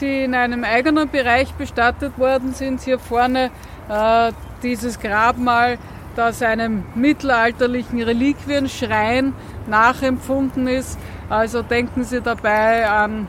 die 0.02 0.24
in 0.24 0.34
einem 0.34 0.64
eigenen 0.64 1.10
Bereich 1.10 1.54
bestattet 1.54 2.18
worden 2.18 2.54
sind. 2.54 2.82
Hier 2.82 2.98
vorne 2.98 3.52
äh, 3.88 4.32
dieses 4.64 5.00
Grabmal, 5.00 5.78
das 6.16 6.42
einem 6.42 6.86
mittelalterlichen 6.96 8.02
Reliquienschrein 8.02 9.34
nachempfunden 9.68 10.68
ist. 10.68 10.98
Also 11.30 11.62
denken 11.62 12.04
Sie 12.04 12.22
dabei 12.22 12.90
an, 12.90 13.28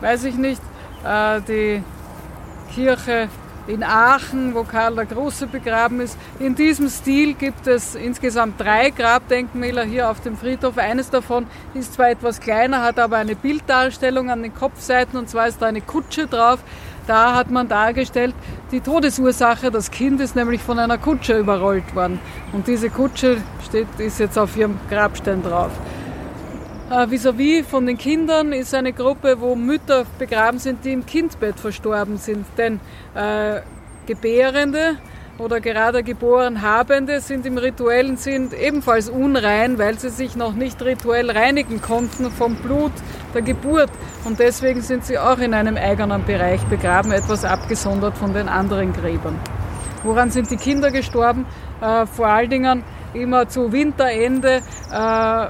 weiß 0.00 0.24
ich 0.24 0.36
nicht, 0.36 0.62
äh, 1.04 1.40
die 1.40 1.82
Kirche 2.72 3.28
in 3.66 3.82
Aachen, 3.82 4.54
wo 4.54 4.62
Karl 4.64 4.94
der 4.94 5.06
Große 5.06 5.46
begraben 5.46 6.00
ist. 6.00 6.18
In 6.38 6.54
diesem 6.54 6.88
Stil 6.88 7.34
gibt 7.34 7.66
es 7.66 7.94
insgesamt 7.94 8.60
drei 8.60 8.90
Grabdenkmäler 8.90 9.84
hier 9.84 10.10
auf 10.10 10.20
dem 10.20 10.36
Friedhof. 10.36 10.76
Eines 10.76 11.08
davon 11.10 11.46
ist 11.72 11.94
zwar 11.94 12.10
etwas 12.10 12.40
kleiner, 12.40 12.82
hat 12.82 12.98
aber 12.98 13.16
eine 13.16 13.34
Bilddarstellung 13.34 14.30
an 14.30 14.42
den 14.42 14.54
Kopfseiten 14.54 15.18
und 15.18 15.30
zwar 15.30 15.48
ist 15.48 15.62
da 15.62 15.66
eine 15.66 15.80
Kutsche 15.80 16.26
drauf. 16.26 16.58
Da 17.06 17.34
hat 17.34 17.50
man 17.50 17.68
dargestellt, 17.68 18.34
die 18.70 18.80
Todesursache, 18.80 19.70
das 19.70 19.90
Kind 19.90 20.20
ist 20.20 20.36
nämlich 20.36 20.62
von 20.62 20.78
einer 20.78 20.96
Kutsche 20.98 21.38
überrollt 21.38 21.94
worden. 21.94 22.18
Und 22.52 22.66
diese 22.66 22.88
Kutsche 22.88 23.38
steht, 23.66 23.88
ist 23.98 24.20
jetzt 24.20 24.38
auf 24.38 24.56
ihrem 24.56 24.78
Grabstein 24.90 25.42
drauf. 25.42 25.70
Äh, 26.90 27.10
Vis-à-vis 27.10 27.66
von 27.66 27.86
den 27.86 27.96
Kindern 27.96 28.52
ist 28.52 28.74
eine 28.74 28.92
Gruppe, 28.92 29.40
wo 29.40 29.56
Mütter 29.56 30.04
begraben 30.18 30.58
sind, 30.58 30.84
die 30.84 30.92
im 30.92 31.06
Kindbett 31.06 31.58
verstorben 31.58 32.18
sind. 32.18 32.44
Denn 32.58 32.78
äh, 33.14 33.60
Gebärende 34.06 34.96
oder 35.38 35.60
gerade 35.60 36.02
geboren 36.02 36.60
Habende 36.60 37.20
sind 37.20 37.46
im 37.46 37.56
rituellen 37.56 38.18
Sinn 38.18 38.50
ebenfalls 38.52 39.08
unrein, 39.08 39.78
weil 39.78 39.98
sie 39.98 40.10
sich 40.10 40.36
noch 40.36 40.52
nicht 40.52 40.80
rituell 40.82 41.30
reinigen 41.30 41.80
konnten 41.80 42.30
vom 42.30 42.56
Blut 42.56 42.92
der 43.32 43.40
Geburt. 43.40 43.90
Und 44.24 44.38
deswegen 44.38 44.82
sind 44.82 45.06
sie 45.06 45.18
auch 45.18 45.38
in 45.38 45.54
einem 45.54 45.78
eigenen 45.78 46.22
Bereich 46.24 46.62
begraben, 46.64 47.12
etwas 47.12 47.46
abgesondert 47.46 48.18
von 48.18 48.34
den 48.34 48.48
anderen 48.48 48.92
Gräbern. 48.92 49.40
Woran 50.02 50.30
sind 50.30 50.50
die 50.50 50.58
Kinder 50.58 50.90
gestorben? 50.90 51.46
Äh, 51.80 52.04
vor 52.04 52.26
allen 52.26 52.50
Dingen 52.50 52.84
immer 53.14 53.48
zu 53.48 53.72
Winterende, 53.72 54.60
äh, 54.92 55.46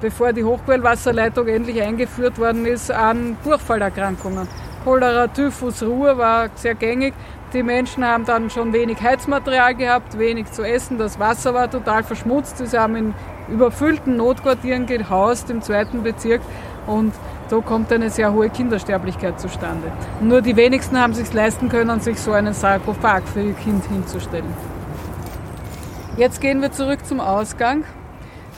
bevor 0.00 0.32
die 0.32 0.44
Hochquellwasserleitung 0.44 1.48
endlich 1.48 1.82
eingeführt 1.82 2.38
worden 2.38 2.66
ist, 2.66 2.90
an 2.90 3.36
Durchfallerkrankungen. 3.44 4.48
Cholera, 4.84 5.28
Typhus, 5.28 5.82
Ruhr 5.82 6.16
war 6.18 6.48
sehr 6.54 6.74
gängig. 6.74 7.14
Die 7.52 7.62
Menschen 7.62 8.04
haben 8.04 8.24
dann 8.24 8.50
schon 8.50 8.72
wenig 8.72 9.00
Heizmaterial 9.00 9.74
gehabt, 9.74 10.18
wenig 10.18 10.50
zu 10.52 10.62
essen, 10.62 10.98
das 10.98 11.18
Wasser 11.18 11.54
war 11.54 11.70
total 11.70 12.04
verschmutzt. 12.04 12.58
Sie 12.58 12.78
haben 12.78 12.94
in 12.94 13.14
überfüllten 13.48 14.16
Notquartieren 14.16 14.86
gehaust 14.86 15.48
im 15.50 15.62
zweiten 15.62 16.02
Bezirk 16.02 16.42
und 16.86 17.14
so 17.48 17.62
kommt 17.62 17.90
eine 17.90 18.10
sehr 18.10 18.32
hohe 18.34 18.50
Kindersterblichkeit 18.50 19.40
zustande. 19.40 19.90
Nur 20.20 20.42
die 20.42 20.56
wenigsten 20.56 21.00
haben 21.00 21.14
sich 21.14 21.32
leisten 21.32 21.70
können, 21.70 22.00
sich 22.00 22.20
so 22.20 22.32
einen 22.32 22.52
Sarkophag 22.52 23.22
für 23.32 23.40
ihr 23.40 23.54
Kind 23.54 23.86
hinzustellen. 23.86 24.52
Jetzt 26.18 26.42
gehen 26.42 26.60
wir 26.60 26.72
zurück 26.72 27.06
zum 27.06 27.20
Ausgang. 27.20 27.84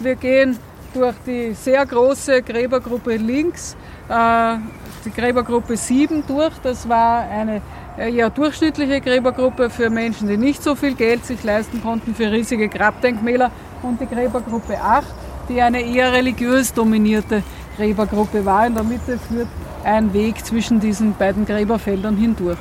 Wir 0.00 0.16
gehen 0.16 0.58
durch 0.94 1.14
die 1.26 1.52
sehr 1.52 1.84
große 1.86 2.42
Gräbergruppe 2.42 3.16
links, 3.16 3.76
äh, 4.08 4.56
die 5.04 5.10
Gräbergruppe 5.10 5.76
7 5.76 6.24
durch. 6.26 6.52
Das 6.62 6.88
war 6.88 7.20
eine 7.20 7.62
eher 7.96 8.30
durchschnittliche 8.30 9.00
Gräbergruppe 9.00 9.70
für 9.70 9.90
Menschen, 9.90 10.28
die 10.28 10.36
nicht 10.36 10.62
so 10.62 10.74
viel 10.74 10.94
Geld 10.94 11.24
sich 11.24 11.42
leisten 11.42 11.82
konnten 11.82 12.14
für 12.14 12.30
riesige 12.30 12.68
Grabdenkmäler 12.68 13.50
und 13.82 14.00
die 14.00 14.06
Gräbergruppe 14.06 14.80
8, 14.80 15.06
die 15.48 15.60
eine 15.60 15.82
eher 15.82 16.12
religiös 16.12 16.72
dominierte 16.72 17.42
Gräbergruppe 17.76 18.44
war. 18.44 18.66
In 18.66 18.74
der 18.74 18.84
Mitte 18.84 19.18
führt 19.18 19.48
ein 19.84 20.12
Weg 20.12 20.44
zwischen 20.44 20.80
diesen 20.80 21.14
beiden 21.14 21.46
Gräberfeldern 21.46 22.16
hindurch. 22.16 22.58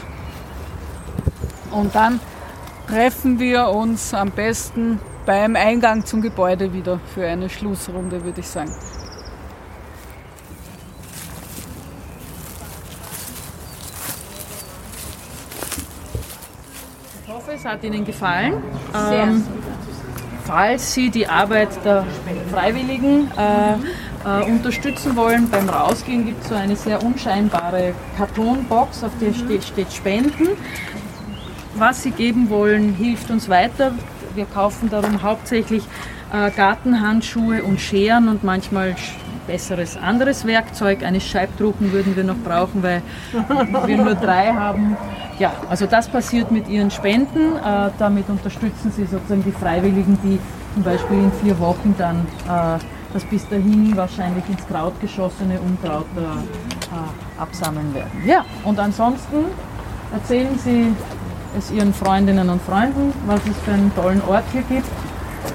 Und 1.71 1.93
dann 1.93 2.19
treffen 2.87 3.39
wir 3.39 3.69
uns 3.69 4.13
am 4.13 4.31
besten 4.31 4.99
beim 5.29 5.55
Eingang 5.55 6.03
zum 6.07 6.23
Gebäude 6.23 6.73
wieder 6.73 6.99
für 7.13 7.27
eine 7.27 7.51
Schlussrunde, 7.51 8.23
würde 8.23 8.39
ich 8.39 8.47
sagen. 8.47 8.71
Ich 17.23 17.31
hoffe, 17.31 17.51
es 17.51 17.63
hat 17.63 17.83
Ihnen 17.83 18.03
gefallen. 18.03 18.63
Ähm, 19.11 19.43
falls 20.45 20.95
Sie 20.95 21.11
die 21.11 21.27
Arbeit 21.27 21.85
der 21.85 22.07
Freiwilligen 22.51 23.29
äh, 23.37 23.73
äh, 24.25 24.45
unterstützen 24.49 25.15
wollen, 25.15 25.47
beim 25.47 25.69
Rausgehen 25.69 26.25
gibt 26.25 26.41
es 26.41 26.49
so 26.49 26.55
eine 26.55 26.75
sehr 26.75 27.03
unscheinbare 27.03 27.93
Kartonbox, 28.17 29.03
auf 29.03 29.11
der 29.21 29.35
steht, 29.35 29.63
steht 29.63 29.93
Spenden. 29.93 30.47
Was 31.75 32.01
Sie 32.01 32.09
geben 32.09 32.49
wollen, 32.49 32.95
hilft 32.95 33.29
uns 33.29 33.47
weiter. 33.47 33.93
Wir 34.39 34.45
kaufen 34.45 34.89
darum 34.89 35.21
hauptsächlich 35.21 35.83
äh, 36.31 36.49
Gartenhandschuhe 36.51 37.61
und 37.61 37.81
Scheren 37.81 38.29
und 38.29 38.41
manchmal 38.41 38.95
besseres 39.47 39.97
anderes 39.97 40.45
Werkzeug. 40.45 41.03
Eine 41.03 41.19
Scheibdrucken 41.19 41.91
würden 41.91 42.15
wir 42.15 42.23
noch 42.23 42.37
brauchen, 42.37 42.81
weil 42.81 43.01
wir 43.85 43.97
nur 43.97 44.15
drei 44.15 44.53
haben. 44.53 44.95
Ja, 45.39 45.51
also 45.69 45.87
das 45.87 46.07
passiert 46.07 46.51
mit 46.51 46.69
Ihren 46.69 46.89
Spenden. 46.89 47.57
Äh, 47.57 47.89
damit 47.99 48.29
unterstützen 48.29 48.93
Sie 48.95 49.03
sozusagen 49.03 49.43
die 49.43 49.51
Freiwilligen, 49.51 50.17
die 50.23 50.39
zum 50.73 50.83
Beispiel 50.83 51.17
in 51.17 51.33
vier 51.43 51.59
Wochen 51.59 51.93
dann 51.97 52.25
äh, 52.47 52.79
das 53.11 53.25
bis 53.25 53.45
dahin 53.49 53.91
wahrscheinlich 53.97 54.45
ins 54.47 54.65
Kraut 54.67 54.97
geschossene 55.01 55.59
Unkraut 55.59 56.05
äh, 56.15 57.41
absammeln 57.41 57.93
werden. 57.93 58.23
Ja, 58.25 58.45
und 58.63 58.79
ansonsten 58.79 59.47
erzählen 60.13 60.57
Sie 60.63 60.95
es 61.57 61.71
Ihren 61.71 61.93
Freundinnen 61.93 62.49
und 62.49 62.61
Freunden, 62.61 63.13
was 63.25 63.41
es 63.45 63.57
für 63.63 63.71
einen 63.71 63.93
tollen 63.95 64.21
Ort 64.27 64.43
hier 64.51 64.63
gibt. 64.63 64.87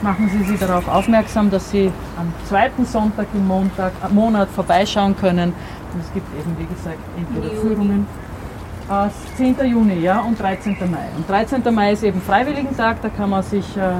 Machen 0.02 0.30
Sie 0.30 0.44
sie 0.44 0.56
darauf 0.56 0.88
aufmerksam, 0.88 1.50
dass 1.50 1.70
Sie 1.70 1.90
am 2.18 2.32
zweiten 2.48 2.84
Sonntag 2.84 3.26
im 3.34 3.46
Montag, 3.46 3.92
äh, 4.04 4.12
Monat 4.12 4.48
vorbeischauen 4.48 5.16
können. 5.16 5.52
Und 5.92 6.00
es 6.00 6.12
gibt 6.12 6.26
eben, 6.38 6.56
wie 6.58 6.66
gesagt, 6.66 6.98
entweder 7.16 7.54
Führungen. 7.60 8.06
Äh, 8.90 9.08
10. 9.36 9.56
Juni 9.66 10.00
ja, 10.00 10.20
und 10.20 10.40
13. 10.40 10.76
Mai. 10.90 11.08
Und 11.16 11.28
13. 11.28 11.74
Mai 11.74 11.92
ist 11.92 12.02
eben 12.02 12.20
Freiwilligentag, 12.20 13.00
da 13.02 13.08
kann 13.08 13.30
man 13.30 13.42
sich 13.42 13.76
äh, 13.76 13.80
äh, 13.80 13.94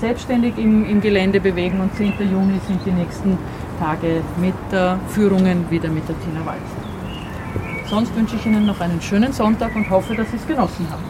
selbstständig 0.00 0.58
im, 0.58 0.84
im 0.88 1.00
Gelände 1.00 1.40
bewegen 1.40 1.80
und 1.80 1.94
10. 1.94 2.14
Juni 2.30 2.60
sind 2.66 2.84
die 2.84 2.92
nächsten 2.92 3.38
Tage 3.80 4.22
mit 4.38 4.54
äh, 4.72 4.96
Führungen 5.08 5.70
wieder 5.70 5.88
mit 5.88 6.08
der 6.08 6.16
Tina 6.20 6.44
Walz. 6.44 6.85
Sonst 7.88 8.14
wünsche 8.16 8.36
ich 8.36 8.44
Ihnen 8.44 8.66
noch 8.66 8.80
einen 8.80 9.00
schönen 9.00 9.32
Sonntag 9.32 9.74
und 9.76 9.88
hoffe, 9.90 10.14
dass 10.14 10.30
Sie 10.30 10.36
es 10.36 10.46
genossen 10.46 10.86
haben. 10.90 11.04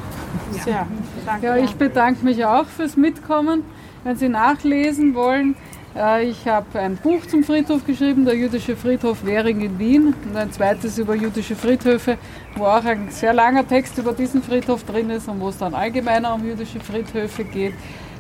Ja, 0.67 0.87
danke. 1.25 1.47
Ja, 1.47 1.57
ich 1.57 1.75
bedanke 1.75 2.25
mich 2.25 2.45
auch 2.45 2.67
fürs 2.67 2.97
Mitkommen. 2.97 3.65
Wenn 4.05 4.17
Sie 4.17 4.29
nachlesen 4.29 5.15
wollen, 5.15 5.57
äh, 5.97 6.29
ich 6.29 6.47
habe 6.47 6.79
ein 6.79 6.97
Buch 6.97 7.25
zum 7.27 7.45
Friedhof 7.45 7.87
geschrieben, 7.87 8.25
der 8.25 8.37
jüdische 8.37 8.77
Friedhof 8.77 9.25
Währing 9.25 9.63
in 9.63 9.79
Wien 9.79 10.15
und 10.25 10.37
ein 10.37 10.53
zweites 10.53 10.99
über 10.99 11.15
jüdische 11.15 11.57
Friedhöfe, 11.57 12.19
wo 12.57 12.65
auch 12.65 12.85
ein 12.85 13.11
sehr 13.11 13.33
langer 13.33 13.67
Text 13.67 13.97
über 13.99 14.13
diesen 14.13 14.43
Friedhof 14.43 14.85
drin 14.85 15.09
ist 15.11 15.29
und 15.29 15.41
wo 15.41 15.49
es 15.49 15.59
dann 15.59 15.75
allgemeiner 15.75 16.35
um 16.35 16.45
jüdische 16.45 16.81
Friedhöfe 16.81 17.45
geht. 17.45 17.75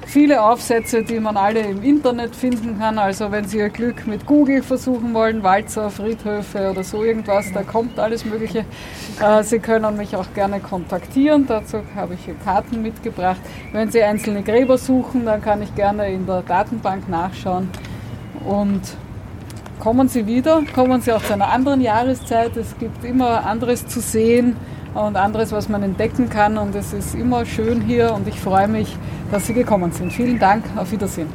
Viele 0.08 0.40
Aufsätze, 0.40 1.02
die 1.02 1.18
man 1.18 1.36
alle 1.36 1.60
im 1.60 1.82
Internet 1.82 2.36
finden 2.36 2.78
kann. 2.78 2.96
Also 2.96 3.32
wenn 3.32 3.44
Sie 3.44 3.58
Ihr 3.58 3.70
Glück 3.70 4.06
mit 4.06 4.24
Google 4.24 4.62
versuchen 4.62 5.12
wollen, 5.14 5.42
Walzer, 5.42 5.90
Friedhöfe 5.90 6.70
oder 6.70 6.84
so 6.84 7.02
irgendwas, 7.02 7.52
da 7.52 7.64
kommt 7.64 7.98
alles 7.98 8.24
Mögliche. 8.24 8.64
Äh, 9.20 9.42
Sie 9.42 9.58
können 9.58 9.96
mich 9.96 10.14
auch 10.14 10.32
gerne 10.32 10.60
kontaktieren. 10.60 11.46
Dazu 11.48 11.78
habe 11.96 12.14
ich 12.14 12.24
hier 12.24 12.36
Karten 12.44 12.82
mitgebracht. 12.82 13.40
Wenn 13.72 13.90
Sie 13.90 14.00
einzelne 14.00 14.44
Gräber 14.44 14.78
suchen, 14.78 15.26
dann 15.26 15.42
kann 15.42 15.60
ich 15.60 15.74
gerne 15.74 16.08
in 16.08 16.24
der 16.24 16.42
Datenbank 16.42 17.08
nachschauen. 17.08 17.68
Und 18.46 18.82
kommen 19.80 20.08
Sie 20.08 20.28
wieder, 20.28 20.62
kommen 20.72 21.00
Sie 21.00 21.12
auch 21.12 21.22
zu 21.22 21.32
einer 21.32 21.50
anderen 21.50 21.80
Jahreszeit. 21.80 22.56
Es 22.56 22.78
gibt 22.78 23.04
immer 23.04 23.44
anderes 23.44 23.88
zu 23.88 23.98
sehen 23.98 24.56
und 24.96 25.16
anderes, 25.16 25.52
was 25.52 25.68
man 25.68 25.82
entdecken 25.82 26.28
kann. 26.28 26.58
Und 26.58 26.74
es 26.74 26.92
ist 26.92 27.14
immer 27.14 27.44
schön 27.44 27.80
hier 27.80 28.12
und 28.14 28.26
ich 28.26 28.40
freue 28.40 28.68
mich, 28.68 28.96
dass 29.30 29.46
Sie 29.46 29.54
gekommen 29.54 29.92
sind. 29.92 30.12
Vielen 30.12 30.38
Dank, 30.38 30.64
auf 30.76 30.90
Wiedersehen. 30.90 31.28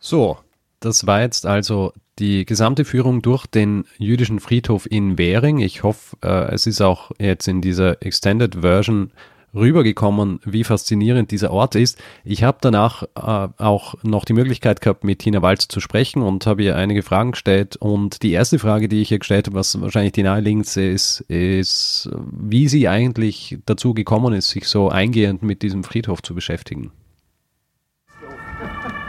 So, 0.00 0.38
das 0.80 1.06
war 1.06 1.20
jetzt 1.20 1.44
also 1.44 1.92
die 2.18 2.44
gesamte 2.46 2.84
Führung 2.84 3.22
durch 3.22 3.46
den 3.46 3.84
jüdischen 3.98 4.40
Friedhof 4.40 4.90
in 4.90 5.18
Währing. 5.18 5.58
Ich 5.58 5.82
hoffe, 5.82 6.16
äh, 6.22 6.52
es 6.54 6.66
ist 6.66 6.80
auch 6.80 7.10
jetzt 7.18 7.46
in 7.46 7.60
dieser 7.60 8.02
Extended 8.02 8.56
Version 8.56 9.12
rübergekommen, 9.54 10.40
wie 10.44 10.64
faszinierend 10.64 11.30
dieser 11.30 11.50
Ort 11.50 11.74
ist. 11.74 11.98
Ich 12.24 12.42
habe 12.42 12.58
danach 12.60 13.02
äh, 13.02 13.48
auch 13.56 13.94
noch 14.02 14.24
die 14.24 14.32
Möglichkeit 14.32 14.80
gehabt, 14.80 15.04
mit 15.04 15.20
Tina 15.20 15.42
Walz 15.42 15.68
zu 15.68 15.80
sprechen 15.80 16.22
und 16.22 16.46
habe 16.46 16.62
ihr 16.62 16.76
einige 16.76 17.02
Fragen 17.02 17.32
gestellt. 17.32 17.76
Und 17.76 18.22
die 18.22 18.32
erste 18.32 18.58
Frage, 18.58 18.88
die 18.88 19.02
ich 19.02 19.12
ihr 19.12 19.18
gestellt 19.18 19.46
habe, 19.46 19.56
was 19.56 19.80
wahrscheinlich 19.80 20.12
die 20.12 20.22
naheliegendste 20.22 20.82
ist, 20.82 21.20
ist, 21.28 22.10
wie 22.30 22.68
sie 22.68 22.88
eigentlich 22.88 23.58
dazu 23.66 23.94
gekommen 23.94 24.34
ist, 24.34 24.50
sich 24.50 24.68
so 24.68 24.88
eingehend 24.88 25.42
mit 25.42 25.62
diesem 25.62 25.84
Friedhof 25.84 26.22
zu 26.22 26.34
beschäftigen. 26.34 26.92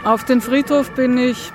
Auf 0.04 0.24
den 0.24 0.40
Friedhof 0.40 0.90
bin 0.92 1.18
ich 1.18 1.52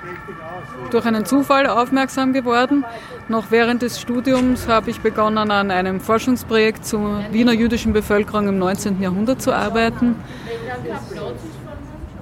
durch 0.90 1.04
einen 1.04 1.24
Zufall 1.24 1.66
aufmerksam 1.66 2.32
geworden. 2.32 2.84
Noch 3.28 3.50
während 3.50 3.82
des 3.82 4.00
Studiums 4.00 4.68
habe 4.68 4.90
ich 4.90 5.00
begonnen, 5.00 5.50
an 5.50 5.72
einem 5.72 6.00
Forschungsprojekt 6.00 6.86
zur 6.86 7.24
Wiener 7.32 7.52
jüdischen 7.52 7.92
Bevölkerung 7.92 8.48
im 8.48 8.58
19. 8.58 9.02
Jahrhundert 9.02 9.42
zu 9.42 9.52
arbeiten. 9.52 10.14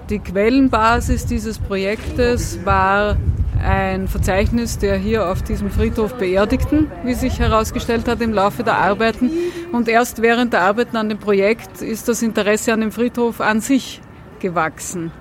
Die 0.09 0.19
Quellenbasis 0.19 1.27
dieses 1.27 1.59
Projektes 1.59 2.65
war 2.65 3.17
ein 3.63 4.09
Verzeichnis 4.09 4.79
der 4.79 4.97
hier 4.97 5.29
auf 5.31 5.43
diesem 5.43 5.71
Friedhof 5.71 6.15
Beerdigten, 6.15 6.91
wie 7.05 7.15
sich 7.15 7.39
herausgestellt 7.39 8.09
hat 8.09 8.23
im 8.23 8.33
Laufe 8.33 8.63
der 8.63 8.79
Arbeiten. 8.79 9.31
Und 9.73 9.89
erst 9.89 10.23
während 10.23 10.55
der 10.55 10.63
Arbeiten 10.63 10.97
an 10.97 11.11
dem 11.11 11.19
Projekt 11.19 11.83
ist 11.83 12.09
das 12.09 12.23
Interesse 12.23 12.73
an 12.73 12.81
dem 12.81 12.93
Friedhof 12.93 13.43
an 13.43 13.61
sich 13.61 14.01
gewachsen. 14.41 15.13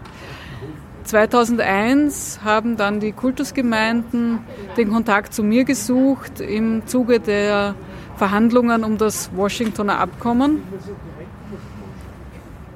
2001 1.03 2.39
haben 2.43 2.77
dann 2.77 2.99
die 2.99 3.11
Kultusgemeinden 3.11 4.39
den 4.77 4.91
Kontakt 4.91 5.33
zu 5.33 5.43
mir 5.43 5.63
gesucht 5.63 6.39
im 6.39 6.87
Zuge 6.87 7.19
der 7.19 7.75
Verhandlungen 8.17 8.83
um 8.83 8.97
das 8.97 9.31
Washingtoner 9.35 9.99
Abkommen, 9.99 10.63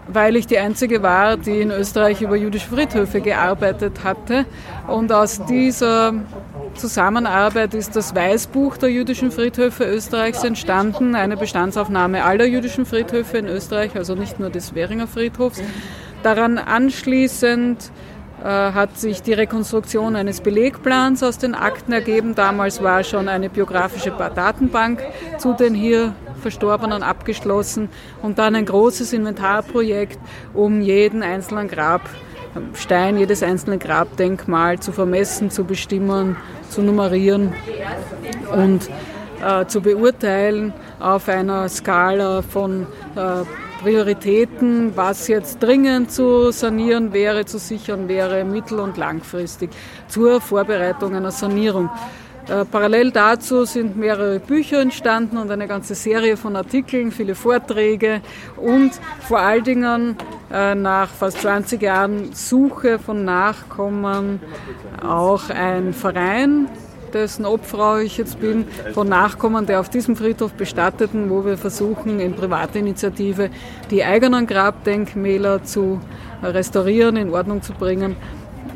weil 0.07 0.35
ich 0.35 0.47
die 0.47 0.57
Einzige 0.57 1.03
war, 1.03 1.37
die 1.37 1.61
in 1.61 1.71
Österreich 1.71 2.21
über 2.21 2.35
jüdische 2.35 2.67
Friedhöfe 2.67 3.21
gearbeitet 3.21 4.03
hatte. 4.03 4.45
Und 4.87 5.11
aus 5.11 5.45
dieser 5.45 6.13
Zusammenarbeit 6.75 7.73
ist 7.73 7.95
das 7.95 8.15
Weißbuch 8.15 8.77
der 8.77 8.89
jüdischen 8.89 9.31
Friedhöfe 9.31 9.83
Österreichs 9.85 10.43
entstanden, 10.43 11.15
eine 11.15 11.37
Bestandsaufnahme 11.37 12.23
aller 12.23 12.45
jüdischen 12.45 12.85
Friedhöfe 12.85 13.37
in 13.37 13.47
Österreich, 13.47 13.95
also 13.95 14.15
nicht 14.15 14.39
nur 14.39 14.49
des 14.49 14.75
Währinger 14.75 15.07
Friedhofs. 15.07 15.61
Daran 16.23 16.57
anschließend 16.57 17.91
hat 18.49 18.98
sich 18.98 19.22
die 19.22 19.34
Rekonstruktion 19.34 20.15
eines 20.15 20.41
Belegplans 20.41 21.22
aus 21.24 21.38
den 21.38 21.53
Akten 21.53 21.91
ergeben. 21.91 22.36
Damals 22.36 22.82
war 22.82 23.03
schon 23.03 23.28
eine 23.28 23.49
biografische 23.49 24.11
Datenbank 24.11 25.03
zu 25.38 25.53
den 25.53 25.74
hier 25.74 26.14
Verstorbenen 26.41 27.03
abgeschlossen 27.03 27.90
und 28.22 28.38
dann 28.38 28.56
ein 28.56 28.65
großes 28.65 29.11
Inventarprojekt, 29.14 30.19
um 30.53 30.82
jeden 30.82 31.24
einzelnen 31.24 31.68
Grabstein, 31.68 33.18
jedes 33.18 33.44
einzelne 33.44 33.78
Grabdenkmal 33.80 34.80
zu 34.80 34.91
vermessen, 34.91 35.52
zu 35.52 35.65
bestimmen, 35.65 36.38
zu 36.69 36.82
nummerieren 36.82 37.53
und 38.53 38.90
äh, 39.44 39.65
zu 39.65 39.82
beurteilen 39.82 40.74
auf 40.99 41.28
einer 41.28 41.68
Skala 41.69 42.41
von 42.41 42.88
äh, 43.15 43.66
Prioritäten, 43.81 44.95
was 44.95 45.27
jetzt 45.27 45.61
dringend 45.61 46.11
zu 46.11 46.51
sanieren 46.51 47.13
wäre, 47.13 47.45
zu 47.45 47.59
sichern 47.59 48.07
wäre, 48.07 48.43
mittel- 48.43 48.79
und 48.79 48.97
langfristig 48.97 49.69
zur 50.07 50.41
Vorbereitung 50.41 51.15
einer 51.15 51.31
Sanierung. 51.31 51.89
Äh, 52.49 52.63
parallel 52.63 53.11
dazu 53.11 53.65
sind 53.65 53.97
mehrere 53.97 54.39
Bücher 54.39 54.79
entstanden 54.79 55.37
und 55.37 55.51
eine 55.51 55.67
ganze 55.67 55.95
Serie 55.95 56.37
von 56.37 56.55
Artikeln, 56.55 57.11
viele 57.11 57.35
Vorträge 57.35 58.21
und 58.55 58.91
vor 59.27 59.39
allen 59.39 59.63
Dingen 59.65 60.15
äh, 60.51 60.73
nach 60.73 61.09
fast 61.09 61.41
20 61.41 61.81
Jahren 61.81 62.33
Suche 62.33 62.99
von 62.99 63.25
Nachkommen 63.25 64.39
auch 65.03 65.49
ein 65.49 65.93
Verein, 65.93 66.69
dessen 67.13 67.45
Obfrau 67.45 67.97
ich 67.97 68.17
jetzt 68.17 68.39
bin, 68.39 68.65
von 68.93 69.07
Nachkommen 69.07 69.65
der 69.65 69.79
auf 69.79 69.89
diesem 69.89 70.15
Friedhof 70.15 70.53
bestatteten, 70.53 71.29
wo 71.29 71.45
wir 71.45 71.57
versuchen, 71.57 72.19
in 72.19 72.34
privater 72.34 72.77
Initiative 72.77 73.49
die 73.91 74.03
eigenen 74.03 74.47
Grabdenkmäler 74.47 75.63
zu 75.63 75.99
restaurieren, 76.43 77.17
in 77.17 77.34
Ordnung 77.34 77.61
zu 77.61 77.73
bringen 77.73 78.15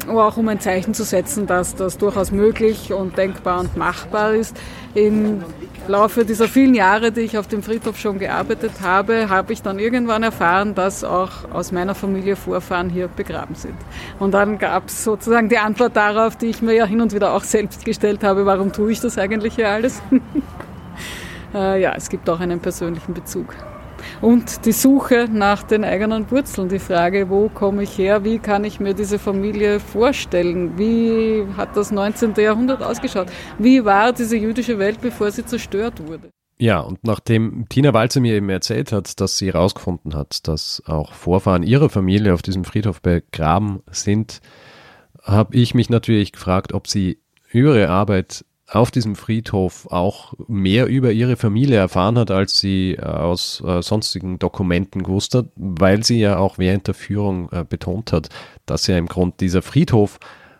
aber 0.07 0.25
auch 0.27 0.37
um 0.37 0.47
ein 0.47 0.59
Zeichen 0.59 0.93
zu 0.93 1.03
setzen, 1.03 1.47
dass 1.47 1.75
das 1.75 1.97
durchaus 1.97 2.31
möglich 2.31 2.93
und 2.93 3.17
denkbar 3.17 3.59
und 3.59 3.77
machbar 3.77 4.33
ist. 4.33 4.55
Im 4.93 5.43
Laufe 5.87 6.25
dieser 6.25 6.47
vielen 6.47 6.75
Jahre, 6.75 7.11
die 7.11 7.21
ich 7.21 7.37
auf 7.37 7.47
dem 7.47 7.63
Friedhof 7.63 7.97
schon 7.97 8.19
gearbeitet 8.19 8.73
habe, 8.81 9.29
habe 9.29 9.53
ich 9.53 9.61
dann 9.61 9.79
irgendwann 9.79 10.23
erfahren, 10.23 10.75
dass 10.75 11.03
auch 11.03 11.51
aus 11.51 11.71
meiner 11.71 11.95
Familie 11.95 12.35
Vorfahren 12.35 12.89
hier 12.89 13.07
begraben 13.07 13.55
sind. 13.55 13.75
Und 14.19 14.33
dann 14.33 14.57
gab 14.57 14.87
es 14.87 15.03
sozusagen 15.03 15.49
die 15.49 15.57
Antwort 15.57 15.95
darauf, 15.95 16.35
die 16.35 16.47
ich 16.47 16.61
mir 16.61 16.73
ja 16.73 16.85
hin 16.85 17.01
und 17.01 17.13
wieder 17.13 17.33
auch 17.33 17.43
selbst 17.43 17.85
gestellt 17.85 18.23
habe, 18.23 18.45
warum 18.45 18.71
tue 18.71 18.91
ich 18.91 18.99
das 18.99 19.17
eigentlich 19.17 19.55
hier 19.55 19.69
alles? 19.69 20.01
Äh, 21.53 21.81
ja, 21.81 21.93
es 21.97 22.07
gibt 22.07 22.29
auch 22.29 22.39
einen 22.39 22.61
persönlichen 22.61 23.13
Bezug 23.13 23.53
und 24.21 24.65
die 24.65 24.71
Suche 24.71 25.27
nach 25.31 25.63
den 25.63 25.83
eigenen 25.83 26.29
Wurzeln, 26.31 26.69
die 26.69 26.79
Frage, 26.79 27.29
wo 27.29 27.49
komme 27.49 27.83
ich 27.83 27.97
her, 27.97 28.23
wie 28.23 28.39
kann 28.39 28.63
ich 28.63 28.79
mir 28.79 28.93
diese 28.93 29.19
Familie 29.19 29.79
vorstellen, 29.79 30.77
wie 30.77 31.45
hat 31.57 31.75
das 31.75 31.91
19. 31.91 32.33
Jahrhundert 32.37 32.83
ausgeschaut, 32.83 33.27
wie 33.57 33.85
war 33.85 34.13
diese 34.13 34.37
jüdische 34.37 34.79
Welt, 34.79 35.01
bevor 35.01 35.31
sie 35.31 35.45
zerstört 35.45 36.07
wurde. 36.07 36.29
Ja, 36.61 36.79
und 36.79 37.03
nachdem 37.03 37.65
Tina 37.69 37.91
Walze 37.91 38.19
mir 38.19 38.35
eben 38.35 38.49
erzählt 38.49 38.91
hat, 38.91 39.19
dass 39.19 39.37
sie 39.37 39.47
herausgefunden 39.47 40.13
hat, 40.13 40.47
dass 40.47 40.83
auch 40.85 41.13
Vorfahren 41.13 41.63
ihrer 41.63 41.89
Familie 41.89 42.35
auf 42.35 42.43
diesem 42.43 42.65
Friedhof 42.65 43.01
begraben 43.01 43.81
sind, 43.89 44.41
habe 45.23 45.55
ich 45.55 45.73
mich 45.73 45.89
natürlich 45.89 46.33
gefragt, 46.33 46.73
ob 46.73 46.87
sie 46.87 47.17
über 47.49 47.75
ihre 47.75 47.89
Arbeit 47.89 48.45
auf 48.71 48.89
diesem 48.89 49.15
Friedhof 49.15 49.87
auch 49.91 50.33
mehr 50.47 50.87
über 50.87 51.11
ihre 51.11 51.35
Familie 51.35 51.77
erfahren 51.77 52.17
hat, 52.17 52.31
als 52.31 52.59
sie 52.59 52.93
äh, 52.93 53.01
aus 53.01 53.61
äh, 53.65 53.81
sonstigen 53.81 54.39
Dokumenten 54.39 55.03
gewusst 55.03 55.35
hat, 55.35 55.47
weil 55.55 56.03
sie 56.03 56.19
ja 56.19 56.37
auch 56.37 56.57
während 56.57 56.87
der 56.87 56.93
Führung 56.93 57.49
äh, 57.51 57.65
betont 57.67 58.13
hat, 58.13 58.29
dass 58.65 58.87
ja 58.87 58.97
im 58.97 59.07
Grunde 59.07 59.35
dieser 59.39 59.61
Friedhof 59.61 60.19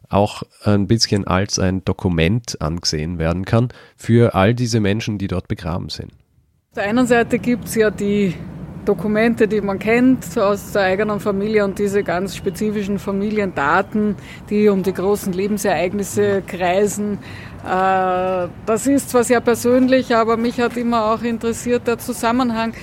auch 0.09 0.43
ein 0.63 0.87
bisschen 0.87 1.25
als 1.25 1.57
ein 1.57 1.85
Dokument 1.85 2.61
angesehen 2.61 3.17
werden 3.17 3.45
kann 3.45 3.69
für 3.95 4.35
all 4.35 4.53
diese 4.53 4.81
Menschen, 4.81 5.17
die 5.17 5.27
dort 5.27 5.47
begraben 5.47 5.87
sind. 5.87 6.11
Auf 6.11 6.75
der 6.75 6.83
einen 6.83 7.07
Seite 7.07 7.39
gibt 7.39 7.65
es 7.65 7.75
ja 7.75 7.91
die 7.91 8.35
Dokumente, 8.85 9.47
die 9.47 9.61
man 9.61 9.77
kennt 9.77 10.37
aus 10.37 10.71
der 10.71 10.83
eigenen 10.83 11.19
Familie 11.19 11.63
und 11.63 11.77
diese 11.77 12.03
ganz 12.03 12.35
spezifischen 12.35 12.97
Familiendaten, 12.97 14.15
die 14.49 14.69
um 14.69 14.81
die 14.81 14.93
großen 14.93 15.33
Lebensereignisse 15.33 16.41
kreisen. 16.41 17.19
Äh, 17.63 18.47
das 18.65 18.87
ist 18.87 19.09
zwar 19.09 19.23
sehr 19.23 19.41
persönlich, 19.41 20.15
aber 20.15 20.37
mich 20.37 20.59
hat 20.59 20.77
immer 20.77 21.05
auch 21.05 21.21
interessiert 21.21 21.87
der 21.87 21.97
Zusammenhang 21.99 22.73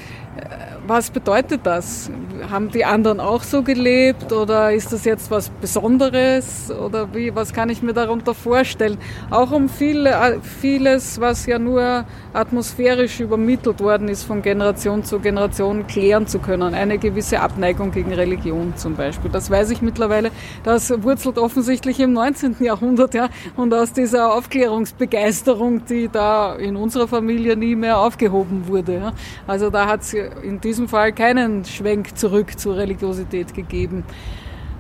was 0.89 1.11
bedeutet 1.11 1.61
das? 1.65 2.11
Haben 2.51 2.71
die 2.71 2.85
anderen 2.85 3.21
auch 3.21 3.43
so 3.43 3.63
gelebt 3.63 4.33
oder 4.33 4.73
ist 4.73 4.93
das 4.93 5.05
jetzt 5.05 5.31
was 5.31 5.51
Besonderes 5.51 6.71
oder 6.71 7.15
wie, 7.15 7.35
was 7.35 7.53
kann 7.53 7.69
ich 7.69 7.83
mir 7.83 7.93
darunter 7.93 8.35
vorstellen? 8.35 8.97
Auch 9.31 9.51
um 9.51 9.69
viele, 9.69 10.11
äh, 10.11 10.41
vieles, 10.41 11.21
was 11.21 11.45
ja 11.45 11.59
nur 11.59 12.07
atmosphärisch 12.33 13.21
übermittelt 13.21 13.81
worden 13.81 14.09
ist 14.09 14.25
von 14.25 14.41
Generation 14.41 15.05
zu 15.05 15.19
Generation, 15.21 15.87
klären 15.87 16.27
zu 16.27 16.39
können. 16.39 16.75
Eine 16.75 16.99
gewisse 16.99 17.41
Abneigung 17.41 17.91
gegen 17.91 18.13
Religion 18.13 18.73
zum 18.77 18.97
Beispiel. 18.97 19.31
Das 19.31 19.51
weiß 19.51 19.71
ich 19.71 19.83
mittlerweile. 19.83 20.31
Das 20.65 20.91
wurzelt 21.03 21.39
offensichtlich 21.39 22.01
im 22.01 22.15
19. 22.15 22.57
Jahrhundert 22.61 23.15
ja, 23.15 23.29
und 23.57 23.75
aus 23.75 23.93
dieser 23.93 24.33
Aufklärungsbegeisterung, 24.35 25.85
die 25.85 26.09
da 26.09 26.55
in 26.57 26.77
unserer 26.77 27.09
Familie 27.09 27.57
nie 27.57 27.77
mehr 27.77 27.99
aufgehoben 27.99 28.69
wurde. 28.69 28.95
Ja. 28.95 29.13
Also 29.47 29.71
da 29.71 29.87
hat 29.87 30.01
es 30.01 30.15
in 30.15 30.61
diesem 30.61 30.79
diesem 30.79 30.89
Fall 30.89 31.13
keinen 31.13 31.65
Schwenk 31.65 32.17
zurück 32.17 32.57
zur 32.57 32.77
Religiosität 32.77 33.53
gegeben. 33.53 34.05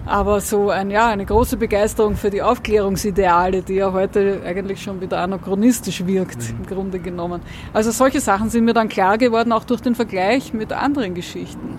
Aber 0.09 0.41
so 0.41 0.71
ein, 0.71 0.91
ja, 0.91 1.09
eine 1.09 1.27
große 1.27 1.59
Begeisterung 1.59 2.17
für 2.17 2.31
die 2.31 2.41
Aufklärungsideale, 2.41 3.61
die 3.61 3.75
ja 3.75 3.93
heute 3.93 4.41
eigentlich 4.43 4.83
schon 4.83 5.03
wieder 5.03 5.19
anachronistisch 5.19 6.07
wirkt, 6.07 6.39
mhm. 6.39 6.61
im 6.61 6.67
Grunde 6.67 6.99
genommen. 6.99 7.43
Also 7.75 7.91
solche 7.91 8.21
Sachen 8.21 8.49
sind 8.49 8.65
mir 8.65 8.73
dann 8.73 8.89
klar 8.89 9.19
geworden, 9.19 9.53
auch 9.53 9.65
durch 9.65 9.83
den 9.83 9.95
Vergleich 9.95 10.55
mit 10.55 10.73
anderen 10.73 11.15
Geschichten. 11.15 11.79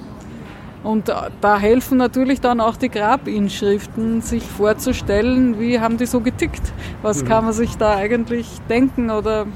Und 0.83 1.11
da 1.41 1.59
helfen 1.59 1.97
natürlich 1.97 2.39
dann 2.39 2.61
auch 2.61 2.77
die 2.77 2.89
Grabinschriften, 2.89 4.21
sich 4.21 4.43
vorzustellen, 4.43 5.59
wie 5.59 5.79
haben 5.79 5.97
die 5.97 6.05
so 6.05 6.21
getickt? 6.21 6.71
Was 7.01 7.23
mhm. 7.23 7.27
kann 7.27 7.45
man 7.45 7.53
sich 7.53 7.77
da 7.77 7.95
eigentlich 7.95 8.47
denken 8.69 9.09
oder 9.09 9.47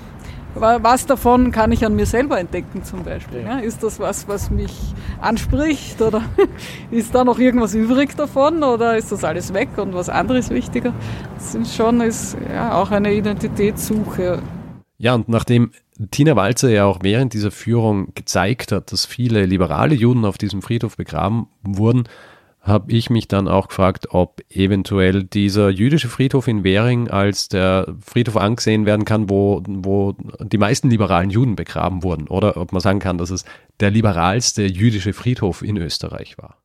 was 0.56 1.06
davon 1.06 1.52
kann 1.52 1.72
ich 1.72 1.86
an 1.86 1.96
mir 1.96 2.06
selber 2.06 2.40
entdecken 2.40 2.84
zum 2.84 3.04
Beispiel? 3.04 3.42
Ja. 3.42 3.60
Ist 3.60 3.84
das 3.84 4.00
was, 4.00 4.28
was 4.28 4.50
mich 4.50 4.74
anspricht 5.20 6.02
oder 6.02 6.24
ist 6.92 7.16
da 7.16 7.24
noch 7.24 7.40
irgendwas 7.40 7.74
übrig 7.74 8.16
davon 8.16 8.64
oder 8.64 8.98
ist 8.98 9.12
das 9.12 9.24
alles 9.24 9.54
weg 9.54 9.70
und 9.78 9.94
was 9.94 10.10
anderes 10.10 10.50
wichtiger? 10.50 10.94
Das 11.36 11.56
ist 11.56 11.76
schon 11.76 12.02
ist 12.02 12.38
ja 12.54 12.76
auch 12.76 12.92
eine 12.92 13.14
Identitätssuche. 13.14 14.42
Ja, 14.98 15.16
und 15.16 15.28
nachdem 15.28 15.72
Tina 16.12 16.36
Walzer 16.36 16.70
ja 16.70 16.86
auch 16.86 17.00
während 17.02 17.34
dieser 17.34 17.52
Führung 17.52 18.14
gezeigt 18.16 18.72
hat, 18.72 18.92
dass 18.92 19.06
viele 19.06 19.46
liberale 19.46 19.96
Juden 19.96 20.26
auf 20.26 20.38
diesem 20.38 20.62
Friedhof 20.62 20.98
begraben 20.98 21.48
wurden, 21.64 22.04
habe 22.64 22.94
ich 22.94 23.10
mich 23.10 23.28
dann 23.28 23.50
auch 23.50 23.68
gefragt, 23.68 24.08
ob 24.12 24.42
eventuell 24.50 25.26
dieser 25.26 25.70
jüdische 25.70 26.08
Friedhof 26.08 26.48
in 26.48 26.64
Währing 26.64 27.10
als 27.10 27.50
der 27.50 27.94
Friedhof 28.00 28.38
angesehen 28.38 28.86
werden 28.86 29.04
kann, 29.04 29.30
wo, 29.30 29.62
wo 29.68 30.16
die 30.40 30.58
meisten 30.58 30.90
liberalen 30.90 31.30
Juden 31.30 31.58
begraben 31.58 32.04
wurden. 32.04 32.30
Oder 32.30 32.56
ob 32.56 32.72
man 32.72 32.82
sagen 32.82 33.00
kann, 33.00 33.18
dass 33.18 33.32
es 33.32 33.44
der 33.82 33.92
liberalste 33.92 34.64
jüdische 34.64 35.12
Friedhof 35.12 35.62
in 35.62 35.76
Österreich 35.76 36.38
war 36.38 36.63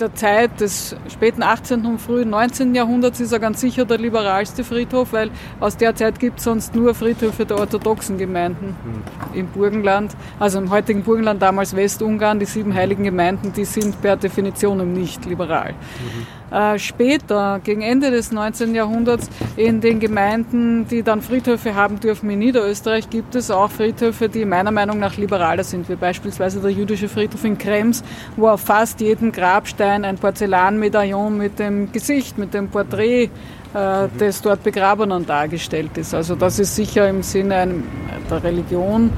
der 0.00 0.14
Zeit 0.14 0.60
des 0.60 0.96
späten 1.08 1.42
18. 1.42 1.86
und 1.86 2.00
frühen 2.00 2.30
19. 2.30 2.74
Jahrhunderts 2.74 3.20
ist 3.20 3.32
er 3.32 3.38
ganz 3.38 3.60
sicher 3.60 3.84
der 3.84 3.98
liberalste 3.98 4.64
Friedhof, 4.64 5.12
weil 5.12 5.30
aus 5.60 5.76
der 5.76 5.94
Zeit 5.94 6.18
gibt 6.18 6.38
es 6.38 6.44
sonst 6.44 6.74
nur 6.74 6.94
Friedhöfe 6.94 7.46
der 7.46 7.58
orthodoxen 7.58 8.18
Gemeinden 8.18 8.76
mhm. 8.84 9.38
im 9.38 9.46
Burgenland. 9.48 10.16
Also 10.38 10.58
im 10.58 10.70
heutigen 10.70 11.02
Burgenland, 11.02 11.40
damals 11.40 11.76
Westungarn, 11.76 12.38
die 12.38 12.46
sieben 12.46 12.74
heiligen 12.74 13.04
Gemeinden, 13.04 13.52
die 13.52 13.64
sind 13.64 14.00
per 14.02 14.16
Definition 14.16 14.92
nicht 14.92 15.24
liberal. 15.26 15.72
Mhm. 15.72 16.41
Äh, 16.52 16.78
später, 16.78 17.60
gegen 17.64 17.80
Ende 17.80 18.10
des 18.10 18.30
19. 18.30 18.74
Jahrhunderts, 18.74 19.30
in 19.56 19.80
den 19.80 20.00
Gemeinden, 20.00 20.86
die 20.86 21.02
dann 21.02 21.22
Friedhöfe 21.22 21.74
haben 21.74 21.98
dürfen 21.98 22.28
in 22.28 22.40
Niederösterreich, 22.40 23.08
gibt 23.08 23.34
es 23.34 23.50
auch 23.50 23.70
Friedhöfe, 23.70 24.28
die 24.28 24.44
meiner 24.44 24.70
Meinung 24.70 24.98
nach 24.98 25.16
liberaler 25.16 25.64
sind, 25.64 25.88
wie 25.88 25.96
beispielsweise 25.96 26.60
der 26.60 26.70
jüdische 26.70 27.08
Friedhof 27.08 27.44
in 27.44 27.56
Krems, 27.56 28.04
wo 28.36 28.48
auf 28.48 28.60
fast 28.60 29.00
jedem 29.00 29.32
Grabstein 29.32 30.04
ein 30.04 30.18
Porzellanmedaillon 30.18 31.38
mit 31.38 31.58
dem 31.58 31.90
Gesicht, 31.90 32.36
mit 32.36 32.52
dem 32.52 32.68
Porträt 32.68 33.30
äh, 33.72 34.08
des 34.20 34.42
dort 34.42 34.62
Begrabenen 34.62 35.24
dargestellt 35.24 35.96
ist. 35.96 36.12
Also 36.14 36.34
das 36.34 36.58
ist 36.58 36.76
sicher 36.76 37.08
im 37.08 37.22
Sinne 37.22 37.82
der 38.30 38.44
Religion 38.44 39.10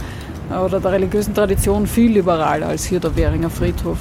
äh, 0.53 0.57
oder 0.57 0.79
der 0.79 0.93
religiösen 0.93 1.35
Tradition 1.35 1.89
viel 1.89 2.13
liberaler 2.13 2.69
als 2.69 2.85
hier 2.85 3.01
der 3.01 3.17
Währinger 3.17 3.51
Friedhof. 3.51 3.99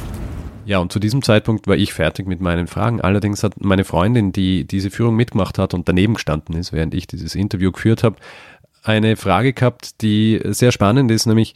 Ja, 0.65 0.79
und 0.79 0.91
zu 0.91 0.99
diesem 0.99 1.21
Zeitpunkt 1.21 1.67
war 1.67 1.75
ich 1.75 1.93
fertig 1.93 2.25
mit 2.25 2.39
meinen 2.39 2.67
Fragen. 2.67 3.01
Allerdings 3.01 3.43
hat 3.43 3.61
meine 3.63 3.83
Freundin, 3.83 4.31
die 4.31 4.65
diese 4.65 4.89
Führung 4.91 5.15
mitgemacht 5.15 5.57
hat 5.57 5.73
und 5.73 5.89
daneben 5.89 6.13
gestanden 6.13 6.55
ist, 6.55 6.71
während 6.71 6.93
ich 6.93 7.05
dieses 7.05 7.35
Interview 7.35 7.71
geführt 7.71 8.03
habe, 8.03 8.15
eine 8.83 9.15
Frage 9.15 9.53
gehabt, 9.53 10.01
die 10.01 10.39
sehr 10.45 10.71
spannend 10.71 11.11
ist, 11.11 11.25
nämlich 11.25 11.53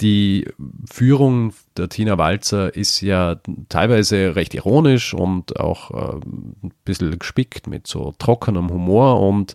Die 0.00 0.46
Führung 0.90 1.52
der 1.76 1.88
Tina 1.90 2.16
Walzer 2.16 2.74
ist 2.74 3.02
ja 3.02 3.36
teilweise 3.68 4.34
recht 4.34 4.54
ironisch 4.54 5.12
und 5.12 5.60
auch 5.60 5.90
äh, 5.90 6.16
ein 6.64 6.72
bisschen 6.84 7.18
gespickt 7.18 7.66
mit 7.66 7.86
so 7.86 8.14
trockenem 8.18 8.70
Humor 8.70 9.20
und 9.20 9.54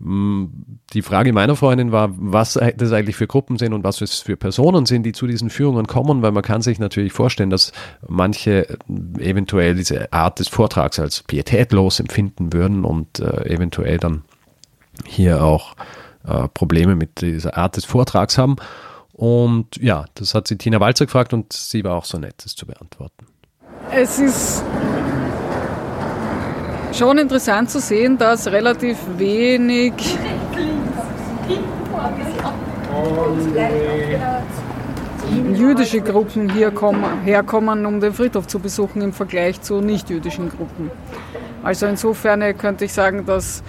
die 0.00 1.02
Frage 1.02 1.32
meiner 1.32 1.56
Freundin 1.56 1.92
war, 1.92 2.10
was 2.16 2.54
das 2.54 2.92
eigentlich 2.92 3.16
für 3.16 3.26
Gruppen 3.26 3.58
sind 3.58 3.72
und 3.72 3.84
was 3.84 4.00
es 4.00 4.20
für 4.20 4.36
Personen 4.36 4.86
sind, 4.86 5.04
die 5.04 5.12
zu 5.12 5.26
diesen 5.26 5.50
Führungen 5.50 5.86
kommen, 5.86 6.20
weil 6.20 6.32
man 6.32 6.42
kann 6.42 6.62
sich 6.62 6.78
natürlich 6.78 7.12
vorstellen, 7.12 7.50
dass 7.50 7.72
manche 8.06 8.76
eventuell 9.18 9.76
diese 9.76 10.12
Art 10.12 10.40
des 10.40 10.48
Vortrags 10.48 10.98
als 10.98 11.22
pietätlos 11.22 12.00
empfinden 12.00 12.52
würden 12.52 12.84
und 12.84 13.20
äh, 13.20 13.48
eventuell 13.48 13.98
dann 13.98 14.24
hier 15.06 15.42
auch 15.42 15.74
äh, 16.26 16.48
Probleme 16.48 16.96
mit 16.96 17.20
dieser 17.20 17.56
Art 17.56 17.76
des 17.76 17.84
Vortrags 17.84 18.36
haben. 18.36 18.56
Und 19.12 19.76
ja, 19.76 20.06
das 20.14 20.34
hat 20.34 20.48
sie 20.48 20.58
Tina 20.58 20.80
Walzer 20.80 21.06
gefragt 21.06 21.32
und 21.32 21.52
sie 21.52 21.84
war 21.84 21.94
auch 21.94 22.04
so 22.04 22.18
nett, 22.18 22.34
das 22.44 22.56
zu 22.56 22.66
beantworten. 22.66 23.26
Es 23.92 24.18
ist 24.18 24.64
schon 26.96 27.18
interessant 27.18 27.70
zu 27.70 27.80
sehen, 27.80 28.16
dass 28.18 28.46
relativ 28.46 28.98
wenig 29.16 29.92
jüdische 35.54 36.00
Gruppen 36.00 36.50
hier 36.50 36.70
kommen, 36.70 37.22
herkommen, 37.24 37.86
um 37.86 38.00
den 38.00 38.12
Friedhof 38.12 38.46
zu 38.46 38.58
besuchen 38.58 39.02
im 39.02 39.12
Vergleich 39.12 39.60
zu 39.60 39.80
nicht-jüdischen 39.80 40.48
Gruppen. 40.50 40.90
Also 41.62 41.86
insofern 41.86 42.56
könnte 42.56 42.84
ich 42.84 42.92
sagen, 42.92 43.24
dass 43.26 43.62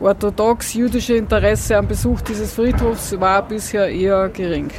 orthodox-jüdische 0.00 1.14
Interesse 1.14 1.76
am 1.76 1.88
Besuch 1.88 2.20
dieses 2.20 2.52
Friedhofs 2.52 3.18
war 3.18 3.42
bisher 3.42 3.88
eher 3.88 4.28
gering. 4.28 4.70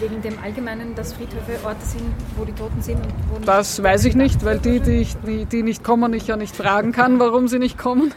Wegen 0.00 0.22
dem 0.22 0.38
Allgemeinen, 0.42 0.94
dass 0.94 1.12
Friedhöfe 1.12 1.64
Orte 1.64 1.84
sind, 1.84 2.14
wo 2.36 2.44
die 2.44 2.52
Toten 2.52 2.80
sind? 2.82 2.98
Und 3.34 3.46
Das 3.46 3.82
weiß 3.82 4.04
ich 4.06 4.14
nicht, 4.14 4.44
weil 4.44 4.58
die, 4.58 4.80
die, 4.80 4.98
ich, 4.98 5.16
die, 5.26 5.44
die 5.44 5.62
nicht 5.62 5.84
kommen, 5.84 6.12
ich 6.14 6.26
ja 6.26 6.36
nicht 6.36 6.56
fragen 6.56 6.92
kann, 6.92 7.18
warum 7.18 7.48
sie 7.48 7.58
nicht 7.58 7.78
kommen. 7.78 8.12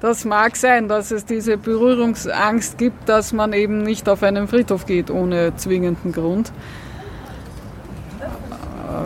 Das 0.00 0.26
mag 0.26 0.54
sein, 0.56 0.86
dass 0.86 1.10
es 1.12 1.24
diese 1.24 1.56
Berührungsangst 1.56 2.76
gibt, 2.76 3.08
dass 3.08 3.32
man 3.32 3.54
eben 3.54 3.82
nicht 3.82 4.06
auf 4.06 4.22
einen 4.22 4.48
Friedhof 4.48 4.84
geht 4.84 5.10
ohne 5.10 5.56
zwingenden 5.56 6.12
Grund. 6.12 6.52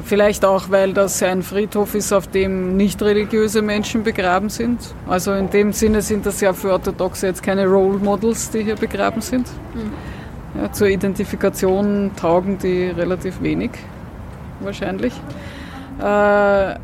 Vielleicht 0.05 0.44
auch, 0.44 0.70
weil 0.70 0.93
das 0.93 1.22
ein 1.22 1.43
Friedhof 1.43 1.94
ist, 1.94 2.12
auf 2.12 2.26
dem 2.26 2.76
nicht 2.76 3.01
religiöse 3.01 3.62
Menschen 3.62 4.02
begraben 4.02 4.48
sind. 4.48 4.80
Also 5.09 5.32
in 5.35 5.51
dem 5.51 5.72
Sinne 5.72 6.02
sind 6.02 6.26
das 6.26 6.40
ja 6.40 6.52
für 6.52 6.72
Orthodoxe 6.72 7.28
jetzt 7.28 7.43
keine 7.43 7.66
Role 7.66 7.98
Models, 7.98 8.51
die 8.51 8.64
hier 8.64 8.76
begraben 8.76 9.20
sind. 9.20 9.47
Ja, 10.55 10.73
zur 10.73 10.89
Identifikation 10.89 12.11
taugen 12.16 12.59
die 12.59 12.85
relativ 12.85 13.43
wenig, 13.43 13.70
wahrscheinlich. 14.61 15.12
Äh, 16.03 16.75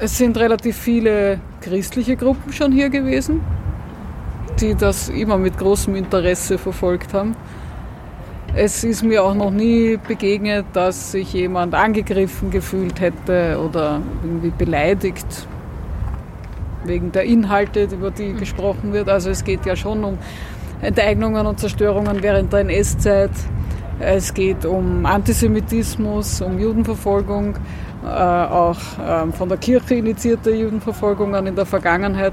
es 0.00 0.18
sind 0.18 0.36
relativ 0.36 0.76
viele 0.76 1.38
christliche 1.60 2.16
Gruppen 2.16 2.52
schon 2.52 2.72
hier 2.72 2.90
gewesen, 2.90 3.40
die 4.60 4.74
das 4.74 5.08
immer 5.08 5.38
mit 5.38 5.56
großem 5.58 5.94
Interesse 5.94 6.58
verfolgt 6.58 7.14
haben. 7.14 7.36
Es 8.54 8.84
ist 8.84 9.02
mir 9.02 9.22
auch 9.22 9.34
noch 9.34 9.50
nie 9.50 9.96
begegnet, 9.96 10.66
dass 10.72 11.12
sich 11.12 11.32
jemand 11.32 11.74
angegriffen 11.74 12.50
gefühlt 12.50 13.00
hätte 13.00 13.58
oder 13.64 14.02
irgendwie 14.22 14.50
beleidigt 14.50 15.46
wegen 16.84 17.12
der 17.12 17.22
Inhalte, 17.22 17.84
über 17.84 18.10
die 18.10 18.34
gesprochen 18.34 18.92
wird. 18.92 19.08
Also 19.08 19.30
es 19.30 19.44
geht 19.44 19.64
ja 19.64 19.76
schon 19.76 20.04
um 20.04 20.18
Enteignungen 20.82 21.46
und 21.46 21.60
Zerstörungen 21.60 22.22
während 22.22 22.52
der 22.52 22.60
NS-Zeit. 22.60 23.30
Es 24.00 24.34
geht 24.34 24.64
um 24.66 25.06
Antisemitismus, 25.06 26.40
um 26.40 26.58
Judenverfolgung, 26.58 27.54
äh, 28.04 28.08
auch 28.08 28.78
ähm, 29.00 29.32
von 29.32 29.48
der 29.48 29.58
Kirche 29.58 29.94
initiierte 29.94 30.50
Judenverfolgungen 30.52 31.46
in 31.46 31.54
der 31.54 31.66
Vergangenheit. 31.66 32.32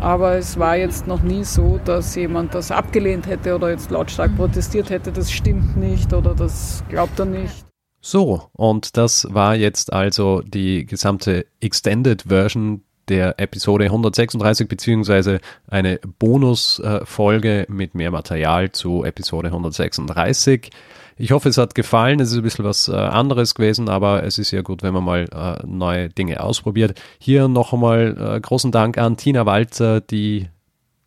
Aber 0.00 0.36
es 0.36 0.58
war 0.58 0.76
jetzt 0.76 1.06
noch 1.06 1.22
nie 1.22 1.44
so, 1.44 1.78
dass 1.84 2.14
jemand 2.14 2.54
das 2.54 2.70
abgelehnt 2.70 3.26
hätte 3.26 3.54
oder 3.54 3.70
jetzt 3.70 3.90
lautstark 3.90 4.34
protestiert 4.36 4.88
hätte, 4.88 5.12
das 5.12 5.30
stimmt 5.30 5.76
nicht 5.76 6.14
oder 6.14 6.34
das 6.34 6.82
glaubt 6.88 7.18
er 7.18 7.26
nicht. 7.26 7.66
So, 8.00 8.44
und 8.52 8.96
das 8.96 9.26
war 9.30 9.54
jetzt 9.54 9.92
also 9.92 10.40
die 10.40 10.86
gesamte 10.86 11.44
Extended 11.60 12.22
Version 12.22 12.84
der 13.08 13.38
Episode 13.38 13.86
136 13.86 14.68
beziehungsweise 14.68 15.40
eine 15.68 16.00
Bonusfolge 16.18 17.66
mit 17.68 17.94
mehr 17.94 18.10
Material 18.10 18.72
zu 18.72 19.04
Episode 19.04 19.48
136. 19.48 20.70
Ich 21.18 21.32
hoffe, 21.32 21.48
es 21.48 21.56
hat 21.56 21.74
gefallen. 21.74 22.20
Es 22.20 22.30
ist 22.30 22.36
ein 22.36 22.42
bisschen 22.42 22.64
was 22.64 22.88
äh, 22.88 22.92
anderes 22.92 23.54
gewesen, 23.54 23.88
aber 23.88 24.22
es 24.24 24.38
ist 24.38 24.50
ja 24.50 24.60
gut, 24.60 24.82
wenn 24.82 24.92
man 24.92 25.04
mal 25.04 25.24
äh, 25.32 25.66
neue 25.66 26.10
Dinge 26.10 26.40
ausprobiert. 26.42 27.00
Hier 27.18 27.48
noch 27.48 27.72
einmal 27.72 28.16
äh, 28.18 28.40
großen 28.40 28.70
Dank 28.70 28.98
an 28.98 29.16
Tina 29.16 29.46
Walzer, 29.46 30.00
die 30.02 30.48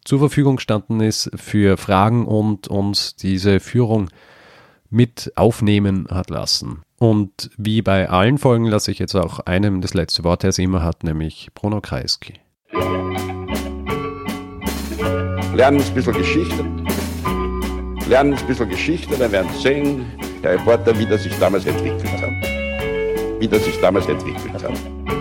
zur 0.03 0.19
Verfügung 0.19 0.55
gestanden 0.55 1.01
ist 1.01 1.29
für 1.35 1.77
Fragen 1.77 2.25
und 2.25 2.67
uns 2.67 3.15
diese 3.15 3.59
Führung 3.59 4.09
mit 4.89 5.31
aufnehmen 5.35 6.07
hat 6.09 6.29
lassen. 6.29 6.81
Und 6.97 7.51
wie 7.57 7.81
bei 7.81 8.09
allen 8.09 8.37
Folgen 8.37 8.65
lasse 8.65 8.91
ich 8.91 8.99
jetzt 8.99 9.15
auch 9.15 9.39
einem 9.41 9.81
das 9.81 9.93
letzte 9.93 10.23
Wort, 10.23 10.43
der 10.43 10.49
es 10.49 10.59
immer 10.59 10.83
hat, 10.83 11.03
nämlich 11.03 11.49
Bruno 11.53 11.79
Kreisky. 11.81 12.33
Lernen 15.53 15.81
ein 15.81 15.93
bisschen 15.93 16.13
Geschichte. 16.13 16.65
Lernen 18.07 18.33
ein 18.33 18.47
bisschen 18.47 18.69
Geschichte, 18.69 19.17
dann 19.17 19.31
werden 19.31 19.49
Sie 19.53 19.61
sehen, 19.61 20.05
der 20.43 20.53
Reporter, 20.53 20.97
wie 20.97 21.05
das 21.05 21.23
sich 21.23 21.37
damals 21.37 21.65
entwickelt 21.65 22.11
hat. 22.21 23.39
Wie 23.39 23.47
das 23.47 23.63
sich 23.65 23.79
damals 23.79 24.07
entwickelt 24.07 24.63
hat. 24.63 25.18